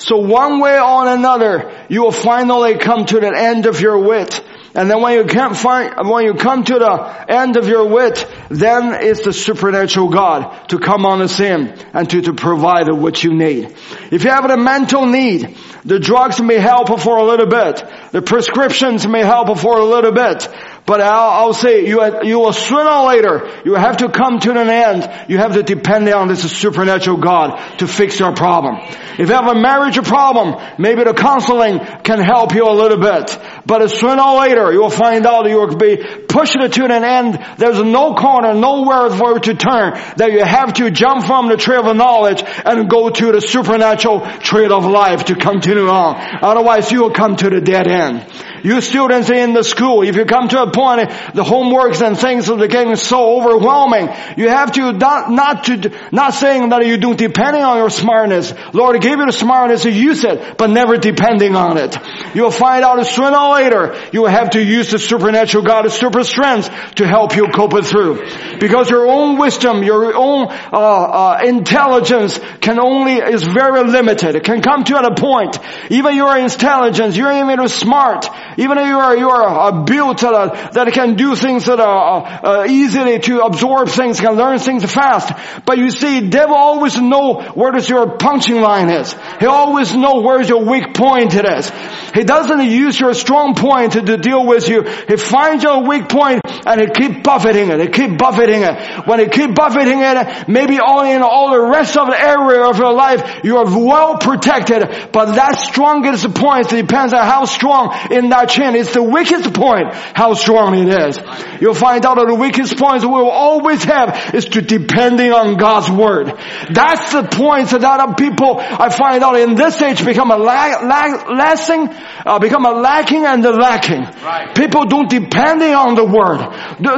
So 0.01 0.17
one 0.17 0.59
way 0.59 0.79
or 0.79 1.07
another, 1.07 1.71
you 1.87 2.01
will 2.01 2.11
finally 2.11 2.75
come 2.79 3.05
to 3.05 3.19
the 3.19 3.31
end 3.35 3.67
of 3.67 3.81
your 3.81 3.99
wit. 3.99 4.43
And 4.73 4.89
then 4.89 4.99
when 4.99 5.13
you 5.13 5.25
can't 5.25 5.55
find, 5.55 6.09
when 6.09 6.25
you 6.25 6.33
come 6.33 6.63
to 6.63 6.79
the 6.79 7.25
end 7.29 7.55
of 7.55 7.67
your 7.67 7.87
wit, 7.87 8.25
then 8.49 8.95
it's 8.99 9.23
the 9.23 9.31
supernatural 9.31 10.09
God 10.09 10.69
to 10.69 10.79
come 10.79 11.05
on 11.05 11.19
the 11.19 11.27
scene 11.27 11.75
and 11.93 12.09
to, 12.09 12.21
to 12.21 12.33
provide 12.33 12.91
what 12.91 13.23
you 13.23 13.35
need. 13.35 13.75
If 14.11 14.23
you 14.23 14.31
have 14.31 14.49
a 14.49 14.57
mental 14.57 15.05
need, 15.05 15.55
the 15.85 15.99
drugs 15.99 16.41
may 16.41 16.57
help 16.57 16.99
for 16.99 17.17
a 17.17 17.23
little 17.23 17.45
bit. 17.45 17.83
The 18.11 18.23
prescriptions 18.23 19.05
may 19.05 19.23
help 19.23 19.55
for 19.59 19.77
a 19.77 19.85
little 19.85 20.13
bit. 20.13 20.47
But 20.85 20.99
I'll, 20.99 21.29
I'll 21.29 21.53
say 21.53 21.87
you, 21.87 22.01
you 22.23 22.39
will 22.39 22.53
sooner 22.53 22.89
or 22.89 23.07
later, 23.07 23.61
you 23.65 23.75
have 23.75 23.97
to 23.97 24.09
come 24.09 24.39
to 24.39 24.51
an 24.51 24.69
end. 24.69 25.29
You 25.29 25.37
have 25.37 25.53
to 25.53 25.63
depend 25.63 26.09
on 26.09 26.27
this 26.27 26.49
supernatural 26.51 27.17
God 27.17 27.77
to 27.77 27.87
fix 27.87 28.19
your 28.19 28.33
problem. 28.33 28.77
If 29.17 29.29
you 29.29 29.33
have 29.35 29.47
a 29.47 29.59
marriage 29.59 30.01
problem, 30.03 30.55
maybe 30.79 31.03
the 31.03 31.13
counseling 31.13 31.79
can 32.03 32.19
help 32.19 32.55
you 32.55 32.67
a 32.67 32.73
little 32.73 32.97
bit. 32.97 33.37
But 33.65 33.87
sooner 33.89 34.21
or 34.21 34.41
later, 34.41 34.71
you 34.73 34.81
will 34.81 34.89
find 34.89 35.25
out 35.25 35.47
you 35.47 35.57
will 35.57 35.75
be 35.75 35.97
pushed 36.27 36.53
to 36.53 36.85
an 36.85 37.03
end. 37.03 37.39
There's 37.57 37.81
no 37.81 38.15
corner, 38.15 38.53
nowhere 38.53 39.09
for 39.11 39.33
you 39.33 39.39
to 39.39 39.53
turn. 39.53 39.93
That 40.17 40.31
you 40.31 40.43
have 40.43 40.73
to 40.75 40.89
jump 40.89 41.25
from 41.25 41.49
the 41.49 41.57
tree 41.57 41.77
of 41.77 41.95
knowledge 41.95 42.43
and 42.65 42.89
go 42.89 43.09
to 43.09 43.31
the 43.31 43.41
supernatural 43.41 44.21
tree 44.39 44.65
of 44.65 44.85
life 44.85 45.25
to 45.25 45.35
continue 45.35 45.87
on. 45.87 46.15
Otherwise, 46.41 46.91
you 46.91 47.01
will 47.01 47.13
come 47.13 47.35
to 47.35 47.49
the 47.49 47.61
dead 47.61 47.87
end. 47.87 48.25
You 48.63 48.81
students 48.81 49.29
in 49.29 49.53
the 49.53 49.63
school, 49.63 50.03
if 50.03 50.15
you 50.15 50.25
come 50.25 50.47
to 50.49 50.61
a 50.63 50.71
point, 50.71 51.09
the 51.33 51.43
homeworks 51.43 52.05
and 52.05 52.17
things 52.17 52.49
are 52.49 52.67
getting 52.67 52.95
so 52.95 53.39
overwhelming, 53.39 54.09
you 54.37 54.49
have 54.49 54.71
to 54.73 54.93
not, 54.93 55.29
not 55.29 55.63
to, 55.65 55.91
not 56.11 56.33
saying 56.33 56.69
that 56.69 56.85
you 56.85 56.97
don't 56.97 57.17
depending 57.17 57.63
on 57.63 57.77
your 57.77 57.89
smartness. 57.89 58.53
Lord 58.73 59.01
gave 59.01 59.17
you 59.17 59.25
the 59.25 59.31
smartness 59.31 59.83
to 59.83 59.91
use 59.91 60.23
it, 60.23 60.57
but 60.57 60.69
never 60.69 60.97
depending 60.97 61.55
on 61.55 61.77
it. 61.77 61.97
You'll 62.33 62.51
find 62.51 62.83
out 62.83 63.05
sooner 63.05 63.37
or 63.37 63.55
later, 63.55 64.09
you 64.13 64.21
will 64.21 64.29
have 64.29 64.51
to 64.51 64.63
use 64.63 64.91
the 64.91 64.99
supernatural 64.99 65.63
God, 65.63 65.85
the 65.85 65.89
super 65.89 66.23
strength 66.23 66.69
to 66.95 67.07
help 67.07 67.35
you 67.35 67.47
cope 67.47 67.73
it 67.73 67.85
through. 67.85 68.25
Because 68.59 68.89
your 68.89 69.07
own 69.07 69.37
wisdom, 69.37 69.83
your 69.83 70.15
own, 70.15 70.47
uh, 70.49 70.77
uh, 70.77 71.39
intelligence 71.43 72.39
can 72.59 72.79
only, 72.79 73.15
is 73.15 73.43
very 73.43 73.83
limited. 73.83 74.35
It 74.35 74.43
can 74.43 74.61
come 74.61 74.83
to 74.85 74.97
a 74.97 75.15
point. 75.15 75.57
Even 75.89 76.15
your 76.15 76.37
intelligence, 76.37 77.17
you're 77.17 77.31
even 77.31 77.67
smart, 77.67 78.27
even 78.57 78.77
if 78.77 78.87
you 78.87 78.97
are, 78.97 79.17
you 79.17 79.29
are 79.29 79.83
built 79.83 80.19
that, 80.19 80.73
that 80.73 80.93
can 80.93 81.15
do 81.15 81.35
things 81.35 81.65
that 81.65 81.79
are 81.79 82.23
uh, 82.23 82.65
easily 82.67 83.19
to 83.19 83.41
absorb 83.41 83.89
things, 83.89 84.19
can 84.19 84.35
learn 84.35 84.59
things 84.59 84.83
fast. 84.91 85.31
But 85.65 85.77
you 85.77 85.89
see, 85.89 86.29
devil 86.29 86.55
always 86.55 86.99
know 86.99 87.41
where 87.53 87.71
does 87.71 87.89
your 87.89 88.17
punching 88.17 88.59
line 88.61 88.89
is. 88.89 89.15
He 89.39 89.45
always 89.45 89.95
know 89.95 90.21
where's 90.21 90.49
your 90.49 90.63
weak 90.65 90.93
point 90.93 91.33
is. 91.33 91.71
He 92.13 92.23
doesn't 92.23 92.69
use 92.69 92.99
your 92.99 93.13
strong 93.13 93.55
point 93.55 93.93
to, 93.93 94.01
to 94.01 94.17
deal 94.17 94.45
with 94.45 94.67
you. 94.67 94.83
He 94.83 95.15
finds 95.15 95.63
your 95.63 95.87
weak 95.87 96.09
point 96.09 96.41
and 96.65 96.81
he 96.81 96.87
keep 96.87 97.23
buffeting 97.23 97.69
it. 97.69 97.79
He 97.79 97.87
keep 97.87 98.17
buffeting 98.17 98.63
it. 98.63 99.07
When 99.07 99.19
he 99.19 99.27
keep 99.27 99.55
buffeting 99.55 99.99
it, 100.01 100.47
maybe 100.47 100.79
all 100.79 101.03
in 101.05 101.21
all 101.21 101.51
the 101.51 101.61
rest 101.61 101.97
of 101.97 102.07
the 102.07 102.21
area 102.21 102.63
of 102.65 102.77
your 102.77 102.93
life, 102.93 103.41
you 103.43 103.57
are 103.57 103.65
well 103.65 104.17
protected. 104.17 105.11
But 105.11 105.35
that 105.35 105.57
strongest 105.59 106.33
point 106.35 106.69
depends 106.69 107.13
on 107.13 107.25
how 107.25 107.45
strong 107.45 107.95
in 108.11 108.29
that 108.29 108.40
chin. 108.45 108.75
It's 108.75 108.93
the 108.93 109.03
weakest 109.03 109.53
point, 109.53 109.93
how 109.93 110.33
strong 110.33 110.77
it 110.77 110.87
is. 110.87 111.19
You'll 111.61 111.73
find 111.73 112.05
out 112.05 112.15
that 112.15 112.27
the 112.27 112.35
weakest 112.35 112.77
points 112.77 113.05
we 113.05 113.11
will 113.11 113.29
always 113.29 113.83
have 113.83 114.33
is 114.33 114.45
to 114.45 114.61
depending 114.61 115.31
on 115.31 115.57
God's 115.57 115.89
word. 115.89 116.33
That's 116.71 117.11
the 117.11 117.23
points 117.23 117.71
that 117.71 118.15
people, 118.17 118.59
I 118.59 118.89
find 118.89 119.23
out 119.23 119.39
in 119.39 119.55
this 119.55 119.81
age 119.81 120.03
become 120.03 120.31
a 120.31 120.37
lasting, 120.37 121.89
uh, 122.25 122.39
become 122.39 122.65
a 122.65 122.71
lacking 122.71 123.25
and 123.25 123.45
a 123.45 123.51
lacking. 123.51 124.01
Right. 124.01 124.55
People 124.55 124.85
don't 124.85 125.09
depending 125.09 125.73
on 125.73 125.95
the 125.95 126.05
word. 126.05 126.39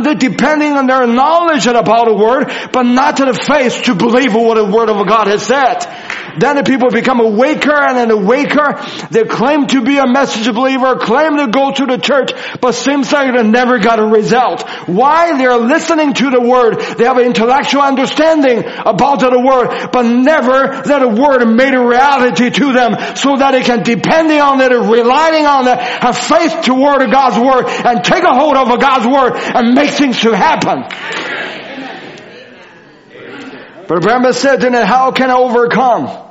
They're 0.03 0.15
depending 0.15 0.73
on 0.73 0.87
their 0.87 1.07
knowledge 1.07 1.67
about 1.67 2.07
the 2.07 2.15
word, 2.15 2.51
but 2.71 2.83
not 2.83 3.17
to 3.17 3.25
the 3.25 3.33
faith 3.33 3.83
to 3.83 3.95
believe 3.95 4.33
what 4.33 4.55
the 4.55 4.65
word 4.65 4.89
of 4.89 5.05
God 5.07 5.27
has 5.27 5.45
said. 5.45 5.85
Then 6.39 6.55
the 6.55 6.63
people 6.63 6.89
become 6.89 7.19
a 7.19 7.29
waker 7.29 7.75
and 7.75 7.97
then 7.97 8.09
a 8.09 8.17
waker. 8.17 8.81
They 9.11 9.23
claim 9.23 9.67
to 9.67 9.83
be 9.83 9.97
a 9.97 10.07
message 10.07 10.47
believer, 10.53 10.95
claim 10.95 11.32
to 11.37 11.47
go 11.47 11.71
to 11.71 11.85
the 11.85 11.97
church, 11.97 12.31
but 12.61 12.73
seems 12.73 13.11
like 13.11 13.33
they 13.33 13.43
never 13.43 13.79
got 13.79 13.99
a 13.99 14.05
result. 14.05 14.67
Why? 14.87 15.37
They're 15.37 15.57
listening 15.57 16.13
to 16.13 16.29
the 16.29 16.41
word. 16.41 16.79
They 16.97 17.05
have 17.05 17.17
an 17.17 17.25
intellectual 17.25 17.81
understanding 17.81 18.63
about 18.85 19.19
the 19.19 19.39
word, 19.39 19.91
but 19.91 20.03
never 20.03 20.81
that 20.83 21.01
a 21.01 21.07
word 21.07 21.45
made 21.45 21.73
a 21.73 21.85
reality 21.85 22.49
to 22.49 22.73
them 22.73 23.15
so 23.15 23.37
that 23.37 23.51
they 23.51 23.61
can 23.61 23.83
depending 23.83 24.39
on 24.39 24.61
it, 24.61 24.71
relying 24.71 25.45
on 25.45 25.67
it, 25.67 25.77
have 25.79 26.17
faith 26.17 26.63
toward 26.63 27.09
God's 27.11 27.37
word 27.37 27.65
and 27.85 28.03
take 28.03 28.23
a 28.23 28.33
hold 28.33 28.55
of 28.55 28.67
God's 28.79 29.07
word 29.07 29.33
and 29.35 29.73
make 29.75 29.91
things 29.91 30.19
to 30.21 30.35
happen. 30.35 30.83
But 33.87 33.97
Abraham 33.97 34.31
said 34.33 34.63
him, 34.63 34.73
how 34.73 35.11
can 35.11 35.29
I 35.29 35.35
overcome? 35.35 36.22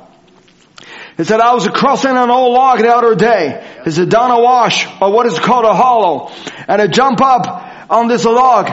He 1.17 1.23
said, 1.23 1.39
I 1.39 1.53
was 1.53 1.67
crossing 1.67 2.17
an 2.17 2.29
old 2.31 2.53
log 2.53 2.79
the 2.79 2.89
other 2.89 3.15
day. 3.15 3.63
He 3.85 3.91
said, 3.91 4.09
down 4.09 4.31
a 4.31 4.39
wash, 4.39 4.87
or 4.99 5.11
what 5.11 5.27
is 5.27 5.37
called 5.37 5.65
a 5.65 5.73
hollow. 5.73 6.31
And 6.67 6.81
I 6.81 6.87
jump 6.87 7.21
up 7.21 7.91
on 7.91 8.07
this 8.07 8.25
log. 8.25 8.67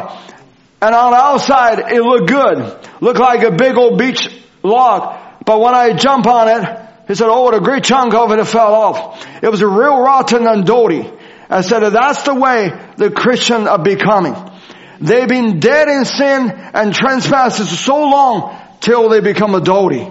And 0.83 0.95
on 0.95 1.11
the 1.11 1.19
outside, 1.19 1.79
it 1.93 2.01
looked 2.01 2.29
good. 2.29 2.89
Looked 3.03 3.21
like 3.21 3.43
a 3.43 3.51
big 3.51 3.77
old 3.77 3.99
beach 3.99 4.29
log. 4.63 5.19
But 5.45 5.61
when 5.61 5.75
I 5.75 5.93
jump 5.93 6.27
on 6.27 6.49
it, 6.49 6.79
he 7.09 7.15
said, 7.15 7.29
oh, 7.29 7.43
what 7.43 7.55
a 7.55 7.61
great 7.61 7.85
chunk 7.85 8.15
of 8.15 8.31
it 8.31 8.45
fell 8.47 8.73
off. 8.73 9.27
It 9.43 9.51
was 9.51 9.61
a 9.61 9.69
real 9.69 10.01
rotten 10.01 10.47
and 10.47 10.65
dirty. 10.65 11.11
I 11.51 11.61
said, 11.63 11.81
that's 11.81 12.23
the 12.23 12.35
way 12.35 12.71
the 12.97 13.11
Christian 13.11 13.67
are 13.67 13.83
becoming. 13.83 14.35
they've 15.01 15.29
been 15.29 15.59
dead 15.61 15.89
in 15.89 16.05
sin 16.05 16.51
and 16.51 16.95
trespasses 16.95 17.79
so 17.79 17.97
long 17.97 18.57
till 18.81 19.09
they 19.09 19.21
become 19.21 19.55
adultery. 19.55 20.07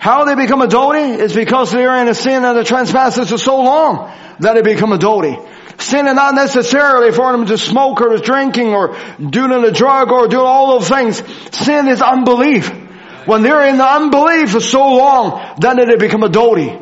How 0.00 0.24
they 0.24 0.34
become 0.34 0.62
adultery 0.62 1.02
is 1.02 1.34
because 1.34 1.70
they're 1.70 2.00
in 2.00 2.08
a 2.08 2.14
sin 2.14 2.42
and 2.42 2.56
the 2.56 2.64
trespasses 2.64 3.28
for 3.28 3.36
so 3.36 3.60
long 3.60 4.10
that 4.38 4.54
they 4.54 4.62
become 4.62 4.92
adultery. 4.92 5.38
Sin 5.76 6.06
is 6.06 6.14
not 6.14 6.34
necessarily 6.34 7.12
for 7.12 7.30
them 7.32 7.44
to 7.44 7.58
smoke 7.58 8.00
or 8.00 8.16
to 8.16 8.18
drinking 8.18 8.68
or 8.68 8.96
doing 9.18 9.62
a 9.62 9.70
drug 9.70 10.10
or 10.10 10.26
doing 10.26 10.46
all 10.46 10.78
those 10.78 10.88
things. 10.88 11.22
Sin 11.54 11.86
is 11.86 12.00
unbelief. 12.00 12.70
When 13.26 13.42
they're 13.42 13.68
in 13.68 13.76
the 13.76 13.86
unbelief 13.86 14.52
for 14.52 14.60
so 14.60 14.80
long, 14.80 15.56
then 15.58 15.76
they 15.76 15.96
become 15.96 16.22
adultery. 16.22 16.78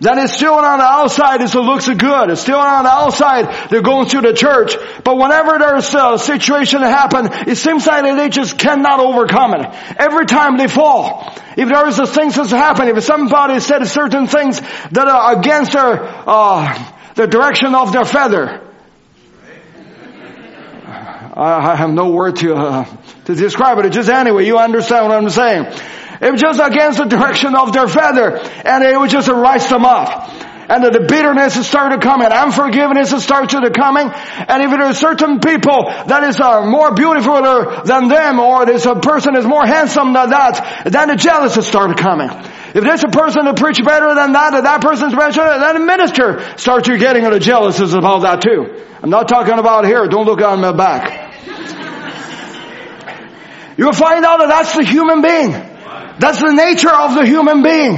Then 0.00 0.18
it's 0.18 0.32
still 0.32 0.54
on 0.54 0.78
the 0.78 0.84
outside, 0.84 1.42
it 1.42 1.54
looks 1.54 1.86
good. 1.86 2.30
It's 2.30 2.40
still 2.40 2.58
on 2.58 2.84
the 2.84 2.90
outside, 2.90 3.68
they're 3.68 3.82
going 3.82 4.08
to 4.08 4.22
the 4.22 4.32
church. 4.32 4.74
But 5.04 5.18
whenever 5.18 5.58
there's 5.58 5.94
a 5.94 6.18
situation 6.18 6.80
that 6.80 6.88
happen, 6.88 7.48
it 7.48 7.56
seems 7.56 7.86
like 7.86 8.02
they 8.16 8.30
just 8.30 8.58
cannot 8.58 9.00
overcome 9.00 9.54
it. 9.54 9.66
Every 9.98 10.24
time 10.24 10.56
they 10.56 10.68
fall. 10.68 11.30
If 11.54 11.68
there 11.68 11.86
is 11.86 11.98
a 11.98 12.06
things 12.06 12.36
that's 12.36 12.50
happening, 12.50 12.96
if 12.96 13.04
somebody 13.04 13.60
said 13.60 13.86
certain 13.86 14.26
things 14.26 14.60
that 14.60 15.06
are 15.06 15.38
against 15.38 15.72
their, 15.72 16.02
uh, 16.02 16.92
the 17.14 17.26
direction 17.26 17.74
of 17.74 17.92
their 17.92 18.06
feather. 18.06 18.66
I 21.32 21.76
have 21.76 21.90
no 21.90 22.10
word 22.10 22.36
to, 22.36 22.54
uh, 22.54 22.84
to 23.26 23.34
describe 23.34 23.78
it. 23.78 23.90
Just 23.90 24.08
anyway, 24.08 24.46
you 24.46 24.58
understand 24.58 25.08
what 25.08 25.16
I'm 25.16 25.30
saying. 25.30 25.66
It 26.20 26.30
was 26.30 26.40
just 26.40 26.60
against 26.60 26.98
the 26.98 27.06
direction 27.06 27.54
of 27.54 27.72
their 27.72 27.88
feather, 27.88 28.36
and 28.36 28.84
it 28.84 28.98
would 28.98 29.08
just 29.08 29.28
rise 29.28 29.66
them 29.68 29.86
up. 29.86 30.28
And 30.68 30.84
the 30.84 31.00
bitterness 31.00 31.66
started 31.66 32.00
coming, 32.00 32.28
unforgiveness 32.28 33.10
started 33.24 33.74
coming, 33.74 34.06
and 34.06 34.62
if 34.62 34.70
there 34.70 34.82
are 34.82 34.94
certain 34.94 35.40
people 35.40 35.86
that 35.88 36.22
is 36.22 36.38
uh, 36.38 36.64
more 36.64 36.94
beautiful 36.94 37.42
than 37.82 38.06
them, 38.06 38.38
or 38.38 38.66
this 38.66 38.86
a 38.86 38.94
person 38.94 39.34
is 39.34 39.46
more 39.46 39.66
handsome 39.66 40.12
than 40.12 40.30
that, 40.30 40.84
then 40.84 41.08
the 41.08 41.16
jealousy 41.16 41.62
started 41.62 41.96
coming. 41.96 42.28
If 42.28 42.84
there's 42.84 43.02
a 43.02 43.08
person 43.08 43.46
to 43.46 43.54
preach 43.54 43.82
better 43.82 44.14
than 44.14 44.32
that, 44.32 44.54
if 44.54 44.62
that 44.62 44.80
person's 44.80 45.14
better, 45.14 45.42
then 45.42 45.74
the 45.74 45.80
minister 45.80 46.56
starts 46.56 46.86
you 46.86 46.98
getting 46.98 47.24
a 47.24 47.40
jealous 47.40 47.80
about 47.80 48.22
that 48.22 48.42
too. 48.42 48.84
I'm 49.02 49.10
not 49.10 49.26
talking 49.26 49.58
about 49.58 49.86
here. 49.86 50.06
Don't 50.06 50.26
look 50.26 50.42
on 50.42 50.60
my 50.60 50.70
back. 50.70 51.34
You'll 53.78 53.92
find 53.92 54.24
out 54.24 54.38
that 54.38 54.48
that's 54.48 54.76
the 54.76 54.84
human 54.84 55.22
being. 55.22 55.69
That's 56.20 56.38
the 56.38 56.52
nature 56.52 56.90
of 56.92 57.14
the 57.14 57.24
human 57.24 57.62
being. 57.62 57.96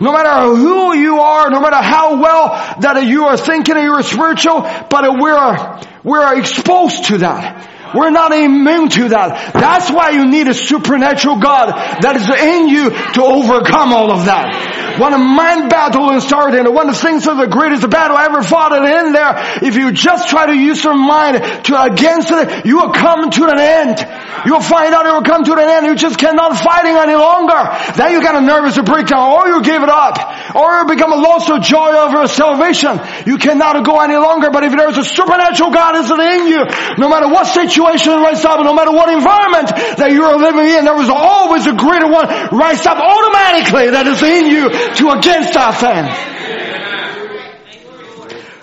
No 0.00 0.12
matter 0.12 0.56
who 0.56 0.96
you 0.96 1.20
are, 1.20 1.50
no 1.50 1.60
matter 1.60 1.76
how 1.76 2.20
well 2.20 2.48
that 2.80 3.06
you 3.06 3.26
are 3.26 3.36
thinking 3.36 3.76
you 3.76 3.92
are 3.92 4.02
spiritual, 4.02 4.62
but 4.62 5.04
we're, 5.20 5.80
we're 6.02 6.38
exposed 6.38 7.04
to 7.06 7.18
that. 7.18 7.68
We're 7.94 8.10
not 8.10 8.32
immune 8.32 8.88
to 8.90 9.08
that. 9.10 9.52
That's 9.54 9.90
why 9.90 10.10
you 10.10 10.26
need 10.26 10.48
a 10.48 10.54
supernatural 10.54 11.38
God 11.40 11.70
that 12.02 12.16
is 12.16 12.28
in 12.30 12.68
you 12.68 12.90
to 12.90 13.22
overcome 13.22 13.92
all 13.92 14.12
of 14.12 14.26
that. 14.26 14.98
When 15.00 15.12
a 15.14 15.18
mind 15.18 15.70
battle 15.70 16.10
is 16.12 16.24
starting, 16.24 16.66
when 16.72 16.86
the 16.86 16.94
things 16.94 17.26
are 17.26 17.34
the 17.34 17.50
greatest 17.50 17.88
battle 17.88 18.16
I 18.16 18.26
ever 18.26 18.42
fought 18.42 18.72
in 18.76 19.12
there, 19.12 19.32
if 19.62 19.74
you 19.74 19.92
just 19.92 20.28
try 20.28 20.46
to 20.46 20.54
use 20.54 20.84
your 20.84 20.94
mind 20.94 21.42
to 21.66 21.82
against 21.82 22.30
it, 22.30 22.66
you 22.66 22.76
will 22.76 22.92
come 22.92 23.30
to 23.30 23.48
an 23.48 23.58
end. 23.58 23.98
You'll 24.46 24.60
find 24.60 24.94
out 24.94 25.06
it 25.06 25.12
will 25.12 25.26
come 25.26 25.44
to 25.44 25.52
an 25.52 25.60
end. 25.60 25.86
You 25.86 25.94
just 25.96 26.18
cannot 26.18 26.58
fighting 26.58 26.94
any 26.96 27.14
longer. 27.14 27.58
Then 27.96 28.12
you 28.12 28.20
get 28.20 28.34
a 28.34 28.40
nervous 28.40 28.78
breakdown, 28.78 29.32
or 29.32 29.48
you 29.48 29.62
give 29.62 29.82
it 29.82 29.88
up, 29.88 30.54
or 30.54 30.78
you 30.78 30.86
become 30.86 31.12
a 31.12 31.20
loss 31.20 31.48
of 31.50 31.62
joy 31.62 31.90
over 31.96 32.26
salvation. 32.28 33.00
You 33.26 33.38
cannot 33.38 33.84
go 33.84 34.00
any 34.00 34.16
longer. 34.16 34.50
But 34.50 34.64
if 34.64 34.72
there's 34.72 34.98
a 34.98 35.04
supernatural 35.04 35.70
God 35.70 35.96
is 35.96 36.10
in 36.10 36.46
you, 36.48 36.62
no 36.98 37.08
matter 37.08 37.28
what 37.28 37.46
situation 37.46 37.79
situation 37.80 38.12
rise 38.20 38.44
up, 38.44 38.60
no 38.60 38.74
matter 38.74 38.92
what 38.92 39.08
environment 39.08 39.68
that 39.96 40.12
you 40.12 40.24
are 40.24 40.36
living 40.36 40.68
in, 40.68 40.84
there 40.84 40.96
was 40.96 41.08
always 41.08 41.66
a 41.66 41.72
greater 41.72 42.06
one 42.06 42.28
rise 42.52 42.84
up 42.86 42.98
automatically 42.98 43.90
that 43.90 44.06
is 44.06 44.22
in 44.22 44.46
you 44.46 44.68
to 44.68 45.10
against 45.16 45.54
that 45.54 45.80
thing. 45.80 46.04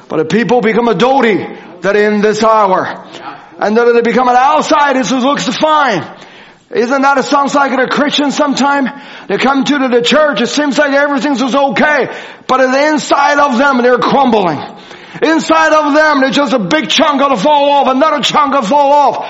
But 0.07 0.19
if 0.21 0.29
people 0.29 0.61
become 0.61 0.87
a 0.87 0.95
doty 0.95 1.37
that 1.81 1.95
in 1.95 2.21
this 2.21 2.43
hour, 2.43 2.85
and 3.59 3.75
that 3.75 3.91
they 3.93 4.01
become 4.01 4.27
an 4.29 4.35
outside, 4.37 4.95
it 4.95 5.09
looks 5.11 5.47
fine. 5.57 6.03
Isn't 6.69 7.01
that 7.01 7.17
it 7.17 7.23
sounds 7.23 7.55
like 7.55 7.71
a 7.71 7.87
Christian 7.87 8.31
sometime? 8.31 8.85
They 9.27 9.37
come 9.37 9.63
to 9.63 9.87
the 9.89 10.01
church, 10.01 10.41
it 10.41 10.47
seems 10.47 10.77
like 10.77 10.93
everything's 10.93 11.41
is 11.41 11.55
okay, 11.55 12.07
but 12.47 12.61
in 12.61 12.71
the 12.71 12.87
inside 12.89 13.39
of 13.39 13.57
them, 13.57 13.81
they're 13.81 13.99
crumbling. 13.99 14.59
Inside 15.21 15.73
of 15.73 15.93
them, 15.93 16.21
there's 16.21 16.35
just 16.35 16.53
a 16.53 16.59
big 16.59 16.89
chunk 16.89 17.19
gonna 17.19 17.37
fall 17.37 17.69
off, 17.69 17.87
another 17.87 18.21
chunk 18.21 18.53
gonna 18.53 18.67
fall 18.67 18.91
off. 18.91 19.25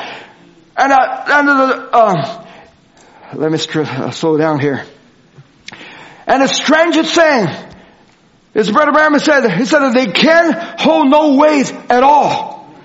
And, 0.75 0.91
uh, 0.91 1.23
and 1.27 1.49
uh, 1.49 1.89
uh, 1.91 2.45
let 3.33 3.51
me 3.51 3.57
uh, 3.57 4.11
slow 4.11 4.38
down 4.38 4.59
here. 4.59 4.85
And 6.25 6.41
the 6.41 6.47
strangest 6.47 7.15
thing 7.15 7.47
is 8.53 8.69
Brother 8.69 8.91
Branham 8.91 9.19
said, 9.19 9.49
he 9.51 9.65
said 9.65 9.79
that 9.79 9.93
they 9.93 10.11
can 10.11 10.51
hold 10.79 11.09
no 11.09 11.35
weight 11.35 11.71
at 11.89 12.03
all. 12.03 12.75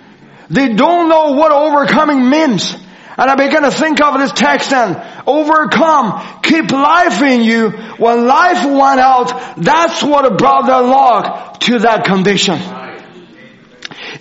They 0.48 0.74
don't 0.74 1.08
know 1.08 1.32
what 1.32 1.50
overcoming 1.50 2.28
means. 2.28 2.72
And 2.72 3.30
I 3.30 3.34
began 3.34 3.62
to 3.62 3.70
think 3.70 4.00
of 4.00 4.18
this 4.18 4.32
text 4.32 4.72
and 4.72 4.96
overcome, 5.26 6.40
keep 6.42 6.70
life 6.70 7.20
in 7.20 7.42
you. 7.42 7.70
When 7.70 8.26
life 8.26 8.64
went 8.64 9.00
out, 9.00 9.56
that's 9.58 10.02
what 10.02 10.38
brought 10.38 10.66
the 10.66 10.80
log 10.80 11.60
to 11.60 11.78
that 11.80 12.04
condition. 12.04 12.58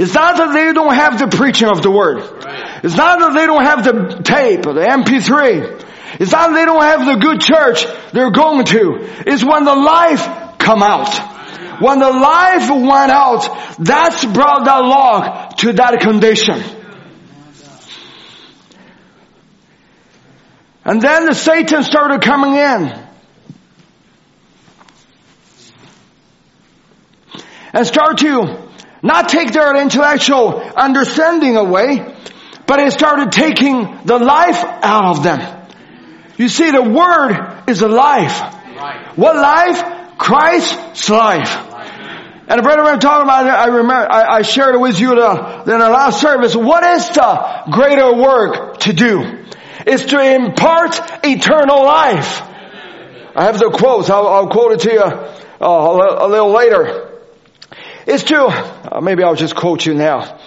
It's 0.01 0.15
not 0.15 0.35
that 0.37 0.51
they 0.51 0.73
don't 0.73 0.95
have 0.95 1.19
the 1.19 1.27
preaching 1.27 1.67
of 1.69 1.83
the 1.83 1.91
word. 1.91 2.23
It's 2.83 2.95
not 2.95 3.19
that 3.19 3.33
they 3.35 3.45
don't 3.45 3.63
have 3.63 3.83
the 3.83 4.23
tape 4.23 4.65
or 4.65 4.73
the 4.73 4.81
MP3. 4.81 6.19
It's 6.19 6.31
not 6.31 6.49
that 6.49 6.55
they 6.55 6.65
don't 6.65 6.81
have 6.81 7.05
the 7.05 7.17
good 7.17 7.39
church 7.39 7.85
they're 8.11 8.31
going 8.31 8.65
to. 8.65 8.97
It's 9.27 9.43
when 9.45 9.63
the 9.63 9.75
life 9.75 10.57
come 10.57 10.81
out. 10.81 11.13
When 11.83 11.99
the 11.99 12.09
life 12.09 12.67
went 12.71 13.11
out, 13.11 13.77
that's 13.77 14.25
brought 14.25 14.65
that 14.65 14.79
log 14.79 15.57
to 15.57 15.73
that 15.73 15.99
condition. 15.99 16.63
And 20.83 20.99
then 20.99 21.27
the 21.27 21.35
Satan 21.35 21.83
started 21.83 22.23
coming 22.23 22.55
in. 22.55 23.07
And 27.73 27.85
start 27.85 28.17
to 28.17 28.70
not 29.03 29.29
take 29.29 29.51
their 29.51 29.75
intellectual 29.81 30.59
understanding 30.59 31.57
away, 31.57 32.15
but 32.67 32.79
it 32.79 32.93
started 32.93 33.31
taking 33.31 33.99
the 34.05 34.19
life 34.19 34.63
out 34.63 35.17
of 35.17 35.23
them. 35.23 35.67
You 36.37 36.47
see, 36.49 36.71
the 36.71 36.83
Word 36.83 37.63
is 37.67 37.81
a 37.81 37.87
life. 37.87 38.39
What 39.15 39.35
life? 39.35 40.17
Christ's 40.17 41.09
life. 41.09 41.67
And 42.47 42.59
the 42.59 42.63
brother 42.63 42.83
I'm 42.83 42.99
talking 42.99 43.23
about, 43.23 43.47
I 43.47 43.67
remember, 43.67 43.93
I, 43.93 44.37
I 44.37 44.41
shared 44.41 44.75
it 44.75 44.79
with 44.79 44.99
you 44.99 45.15
the, 45.15 45.61
in 45.61 45.79
the 45.79 45.89
last 45.89 46.19
service. 46.19 46.55
What 46.55 46.83
is 46.83 47.09
the 47.09 47.63
greater 47.71 48.13
work 48.13 48.79
to 48.81 48.93
do? 48.93 49.45
Is 49.87 50.05
to 50.07 50.19
impart 50.19 50.99
eternal 51.23 51.83
life. 51.83 52.41
I 53.35 53.45
have 53.45 53.57
the 53.57 53.71
quotes. 53.71 54.09
I'll, 54.09 54.27
I'll 54.27 54.49
quote 54.49 54.73
it 54.73 54.79
to 54.81 54.91
you 54.91 55.01
uh, 55.01 55.27
a 55.61 56.27
little 56.27 56.51
later 56.51 57.10
is 58.05 58.23
to, 58.25 58.45
uh, 58.45 59.01
maybe 59.01 59.23
I'll 59.23 59.35
just 59.35 59.55
quote 59.55 59.85
you 59.85 59.93
now. 59.93 60.39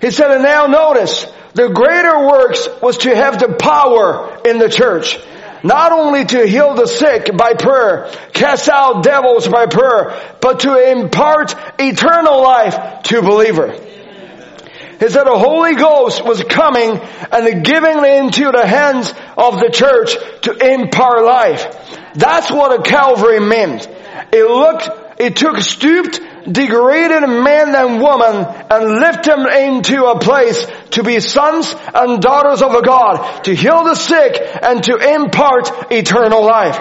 He 0.00 0.10
said, 0.10 0.30
and 0.30 0.42
now 0.42 0.66
notice, 0.66 1.26
the 1.54 1.68
greater 1.68 2.26
works 2.26 2.68
was 2.80 2.98
to 2.98 3.14
have 3.14 3.38
the 3.38 3.54
power 3.54 4.40
in 4.44 4.58
the 4.58 4.68
church. 4.68 5.18
Not 5.62 5.92
only 5.92 6.24
to 6.24 6.46
heal 6.46 6.74
the 6.74 6.86
sick 6.86 7.36
by 7.36 7.52
prayer, 7.54 8.10
cast 8.32 8.68
out 8.68 9.02
devils 9.02 9.46
by 9.46 9.66
prayer, 9.66 10.36
but 10.40 10.60
to 10.60 10.90
impart 10.90 11.54
eternal 11.78 12.40
life 12.42 13.02
to 13.04 13.20
believer. 13.20 13.72
He 13.72 15.08
said 15.08 15.24
the 15.24 15.38
Holy 15.38 15.74
Ghost 15.74 16.24
was 16.24 16.42
coming 16.42 16.98
and 17.32 17.64
giving 17.64 18.04
into 18.04 18.52
the 18.52 18.66
hands 18.66 19.12
of 19.36 19.58
the 19.58 19.70
church 19.72 20.14
to 20.42 20.74
impart 20.74 21.24
life. 21.24 22.12
That's 22.14 22.50
what 22.50 22.78
a 22.78 22.82
Calvary 22.82 23.40
meant. 23.40 23.86
It 24.32 24.44
looked, 24.44 25.20
it 25.20 25.36
took 25.36 25.58
stooped 25.60 26.20
degraded 26.52 27.28
man 27.28 27.74
and 27.74 28.00
woman 28.00 28.46
and 28.70 29.00
lift 29.00 29.24
them 29.24 29.46
into 29.46 30.04
a 30.04 30.18
place 30.18 30.66
to 30.90 31.02
be 31.02 31.20
sons 31.20 31.74
and 31.94 32.20
daughters 32.20 32.62
of 32.62 32.74
a 32.74 32.82
God, 32.82 33.44
to 33.44 33.54
heal 33.54 33.84
the 33.84 33.94
sick 33.94 34.40
and 34.62 34.82
to 34.84 34.96
impart 34.96 35.92
eternal 35.92 36.44
life. 36.44 36.78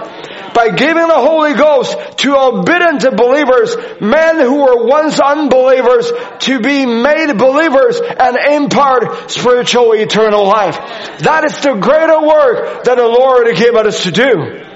By 0.53 0.69
giving 0.69 1.07
the 1.07 1.13
Holy 1.13 1.53
Ghost 1.53 1.95
to 2.19 2.35
obedient 2.35 3.05
believers, 3.15 3.75
men 4.01 4.39
who 4.39 4.61
were 4.61 4.85
once 4.85 5.19
unbelievers, 5.19 6.11
to 6.39 6.59
be 6.59 6.85
made 6.85 7.33
believers 7.33 8.01
and 8.01 8.37
impart 8.55 9.29
spiritual 9.29 9.93
eternal 9.93 10.45
life. 10.45 10.75
That 11.19 11.45
is 11.45 11.59
the 11.61 11.75
greater 11.75 12.21
work 12.21 12.83
that 12.85 12.95
the 12.97 13.07
Lord 13.07 13.55
given 13.55 13.87
us 13.87 14.03
to 14.03 14.11
do. 14.11 14.68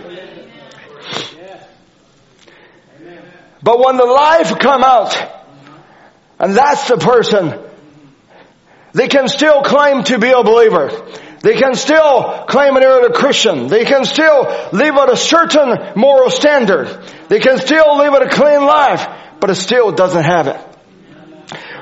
But 3.64 3.80
when 3.80 3.98
the 3.98 4.06
life 4.06 4.60
come 4.60 4.84
out, 4.84 5.18
and 6.40 6.54
that's 6.56 6.88
the 6.90 6.98
person 6.98 7.60
They 8.94 9.08
can 9.08 9.28
still 9.28 9.64
claim 9.64 10.04
to 10.04 10.20
be 10.20 10.30
a 10.30 10.44
believer. 10.44 10.92
They 11.42 11.56
can 11.56 11.74
still 11.74 12.46
claim 12.48 12.76
they're 12.76 13.08
a 13.08 13.12
Christian. 13.12 13.68
They 13.68 13.86
can 13.86 14.06
still 14.06 14.44
live 14.72 14.96
at 14.96 15.12
a 15.12 15.18
certain 15.18 15.94
moral 15.96 16.30
standard. 16.30 17.04
They 17.28 17.40
can 17.40 17.58
still 17.58 17.98
live 17.98 18.14
at 18.14 18.22
a 18.22 18.30
clean 18.30 18.64
life, 18.64 19.06
but 19.40 19.50
it 19.50 19.56
still 19.56 19.92
doesn't 19.92 20.24
have 20.24 20.48
it. 20.48 20.60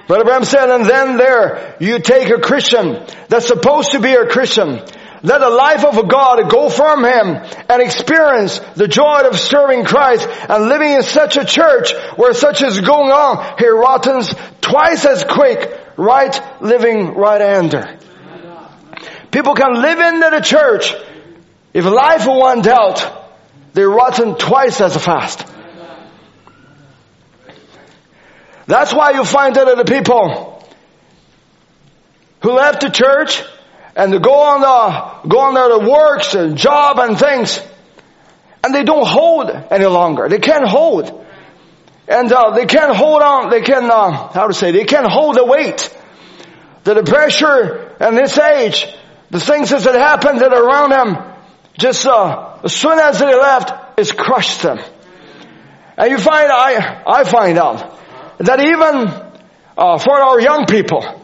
Brother 0.07 0.23
Branham 0.23 0.45
said, 0.45 0.69
and 0.69 0.85
then 0.85 1.17
there 1.17 1.75
you 1.79 1.99
take 1.99 2.29
a 2.29 2.39
Christian 2.39 3.05
that's 3.27 3.47
supposed 3.47 3.91
to 3.91 3.99
be 3.99 4.13
a 4.13 4.25
Christian. 4.25 4.81
Let 5.23 5.39
the 5.39 5.49
life 5.49 5.85
of 5.85 6.07
God 6.07 6.49
go 6.49 6.69
from 6.69 7.05
him 7.05 7.35
and 7.69 7.81
experience 7.81 8.59
the 8.75 8.87
joy 8.87 9.21
of 9.29 9.39
serving 9.39 9.85
Christ 9.85 10.27
and 10.27 10.67
living 10.67 10.91
in 10.91 11.03
such 11.03 11.37
a 11.37 11.45
church 11.45 11.93
where 12.15 12.33
such 12.33 12.63
is 12.63 12.79
going 12.81 13.11
on. 13.11 13.57
He 13.59 13.67
rottens 13.67 14.33
twice 14.61 15.05
as 15.05 15.23
quick, 15.23 15.79
right 15.95 16.41
living 16.61 17.13
right 17.13 17.41
under. 17.41 17.99
People 19.29 19.53
can 19.53 19.79
live 19.79 19.99
into 19.99 20.29
the 20.31 20.41
church. 20.41 20.93
If 21.73 21.85
life 21.85 22.25
one 22.25 22.61
dealt, 22.61 23.07
they're 23.73 23.89
rotten 23.89 24.35
twice 24.35 24.81
as 24.81 24.97
fast. 24.97 25.45
That's 28.65 28.93
why 28.93 29.11
you 29.11 29.23
find 29.23 29.55
that 29.55 29.77
the 29.77 29.85
people 29.85 30.65
who 32.41 32.53
left 32.53 32.81
the 32.81 32.89
church 32.89 33.43
and 33.95 34.13
they 34.13 34.19
go 34.19 34.33
on 34.33 34.61
the, 34.61 35.29
go 35.29 35.39
on 35.39 35.53
their 35.53 35.79
works 35.79 36.33
and 36.35 36.57
job 36.57 36.99
and 36.99 37.17
things 37.17 37.61
and 38.63 38.75
they 38.75 38.83
don't 38.83 39.07
hold 39.07 39.49
any 39.49 39.85
longer. 39.85 40.29
They 40.29 40.39
can't 40.39 40.67
hold. 40.67 41.25
And 42.07 42.31
uh, 42.31 42.51
they 42.51 42.65
can't 42.65 42.95
hold 42.95 43.21
on, 43.21 43.49
they 43.49 43.61
can, 43.61 43.89
uh, 43.89 44.31
how 44.33 44.47
to 44.47 44.53
say, 44.53 44.71
they 44.71 44.83
can't 44.83 45.09
hold 45.09 45.35
the 45.35 45.45
weight. 45.45 45.97
The, 46.83 47.03
pressure 47.03 47.95
in 48.01 48.15
this 48.15 48.37
age, 48.37 48.87
the 49.29 49.39
things 49.39 49.69
that 49.69 49.83
happened 49.95 50.39
that 50.39 50.51
around 50.51 50.89
them, 50.89 51.33
just 51.77 52.05
uh, 52.05 52.59
as 52.63 52.73
soon 52.73 52.99
as 52.99 53.19
they 53.19 53.33
left, 53.33 53.99
it's 53.99 54.11
crushed 54.11 54.63
them. 54.63 54.79
And 55.97 56.09
you 56.09 56.17
find, 56.17 56.51
I, 56.51 57.03
I 57.05 57.23
find 57.23 57.57
out 57.57 57.97
that 58.39 58.59
even 58.59 59.31
uh, 59.77 59.97
for 59.99 60.13
our 60.13 60.39
young 60.41 60.65
people, 60.65 61.20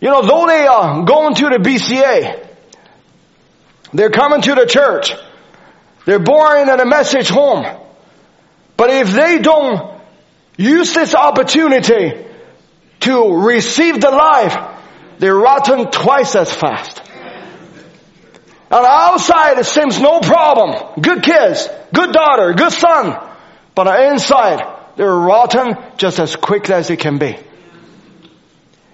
you 0.00 0.08
know, 0.08 0.22
though 0.22 0.46
they 0.46 0.66
are 0.66 1.04
going 1.04 1.34
to 1.34 1.48
the 1.48 1.58
BCA, 1.58 2.46
they're 3.92 4.10
coming 4.10 4.42
to 4.42 4.54
the 4.54 4.66
church, 4.66 5.14
they're 6.04 6.18
born 6.18 6.68
in 6.68 6.80
a 6.80 6.86
message 6.86 7.28
home. 7.28 7.66
But 8.76 8.90
if 8.90 9.12
they 9.12 9.38
don't 9.38 10.00
use 10.56 10.94
this 10.94 11.14
opportunity 11.14 12.24
to 13.00 13.34
receive 13.34 14.00
the 14.00 14.10
life, 14.10 14.56
they're 15.18 15.34
rotten 15.34 15.90
twice 15.90 16.36
as 16.36 16.52
fast. 16.52 17.02
On 18.70 18.82
the 18.82 18.88
outside, 18.88 19.58
it 19.58 19.64
seems 19.64 19.98
no 19.98 20.20
problem. 20.20 21.00
Good 21.00 21.22
kids, 21.22 21.68
good 21.92 22.12
daughter, 22.12 22.52
good 22.52 22.72
son. 22.72 23.16
But 23.74 23.88
on 23.88 23.94
the 23.94 24.10
inside, 24.12 24.62
they're 24.96 25.10
rotten 25.10 25.76
just 25.96 26.18
as 26.18 26.36
quick 26.36 26.68
as 26.68 26.90
it 26.90 26.98
can 26.98 27.18
be. 27.18 27.36